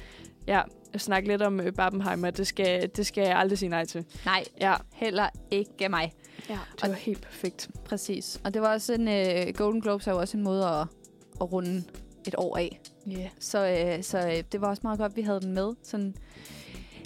Ja, 0.47 0.61
at 0.93 1.01
snakke 1.01 1.29
lidt 1.29 1.43
om 1.43 1.61
øh, 1.61 1.73
Barbenheimer, 1.73 2.31
det 2.31 2.47
skal, 2.47 2.91
det 2.97 3.07
skal 3.07 3.23
jeg 3.25 3.39
aldrig 3.39 3.59
sige 3.59 3.69
nej 3.69 3.85
til. 3.85 4.05
Nej, 4.25 4.45
Ja, 4.61 4.75
heller 4.93 5.29
ikke 5.51 5.89
mig. 5.89 6.13
ja 6.49 6.59
det 6.83 6.89
var 6.91 6.95
helt 6.97 7.21
perfekt. 7.23 7.69
Præcis. 7.85 8.41
Og 8.45 8.55
det 8.55 8.63
var 8.63 8.73
også 8.73 8.93
en... 8.93 9.09
Uh, 9.09 9.55
Golden 9.55 9.81
Globes 9.81 10.07
er 10.07 10.13
jo 10.13 10.19
også 10.19 10.37
en 10.37 10.43
måde 10.43 10.65
at, 10.67 10.87
at 11.41 11.53
runde 11.53 11.83
et 12.27 12.35
år 12.39 12.57
af. 12.57 12.81
Yeah. 13.09 13.29
Så, 13.39 13.69
øh, 13.69 14.03
så 14.03 14.19
øh, 14.19 14.43
det 14.53 14.61
var 14.61 14.69
også 14.69 14.81
meget 14.85 14.99
godt, 14.99 15.13
at 15.13 15.17
vi 15.17 15.23
havde 15.23 15.41
den 15.41 15.53
med. 15.55 15.75
Sådan, 15.83 16.15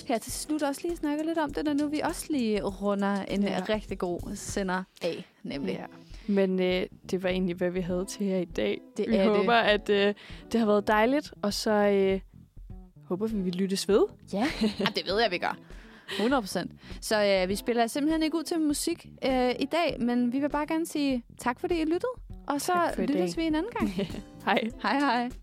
her 0.07 0.19
til 0.19 0.33
slut 0.33 0.63
også 0.63 0.81
lige 0.85 0.97
snakke 0.97 1.27
lidt 1.27 1.39
om 1.39 1.53
det, 1.55 1.65
når 1.65 1.73
nu 1.73 1.89
vi 1.89 2.01
også 2.01 2.27
lige 2.31 2.63
runder 2.63 3.23
en 3.23 3.43
Ja. 3.43 3.63
rigtig 3.69 3.99
god 3.99 4.37
sender 4.37 4.83
af, 5.03 5.25
nemlig. 5.43 5.73
Ja. 5.73 5.85
Men 6.27 6.61
øh, 6.61 6.87
det 7.11 7.23
var 7.23 7.29
egentlig, 7.29 7.57
hvad 7.57 7.71
vi 7.71 7.81
havde 7.81 8.05
til 8.05 8.27
her 8.27 8.39
i 8.39 8.45
dag. 8.45 8.81
Det 8.97 9.07
vi 9.09 9.17
er 9.17 9.29
det. 9.29 9.37
håber, 9.37 9.53
at 9.55 9.89
øh, 9.89 10.15
det 10.53 10.61
har 10.61 10.67
været 10.67 10.87
dejligt, 10.87 11.33
og 11.43 11.55
så 11.55 11.71
øh, 11.71 12.21
håber 13.05 13.27
vi, 13.27 13.37
vi 13.41 13.51
lyttes 13.51 13.89
ved. 13.89 14.05
Ja, 14.33 14.47
ja 14.63 14.85
det 14.97 15.03
ved 15.07 15.21
jeg, 15.21 15.31
vi 15.31 15.39
gør. 15.39 15.57
100 16.17 16.43
procent. 16.43 16.73
Så 17.01 17.25
øh, 17.25 17.49
vi 17.49 17.57
spiller 17.57 17.87
simpelthen 17.87 18.23
ikke 18.23 18.37
ud 18.37 18.43
til 18.43 18.61
musik 18.61 19.07
øh, 19.27 19.51
i 19.61 19.65
dag, 19.73 19.97
men 20.01 20.33
vi 20.33 20.41
vil 20.41 20.49
bare 20.49 20.67
gerne 20.67 20.87
sige 20.87 21.25
tak, 21.39 21.61
fordi 21.61 21.81
I 21.81 21.85
lyttede. 21.85 22.13
Og 22.47 22.61
så 22.61 22.73
lyttes 22.99 23.37
vi 23.37 23.43
en 23.43 23.55
anden 23.55 23.73
gang. 23.79 23.91
Hej. 24.45 24.73
hej 24.83 25.01
hej. 25.01 25.42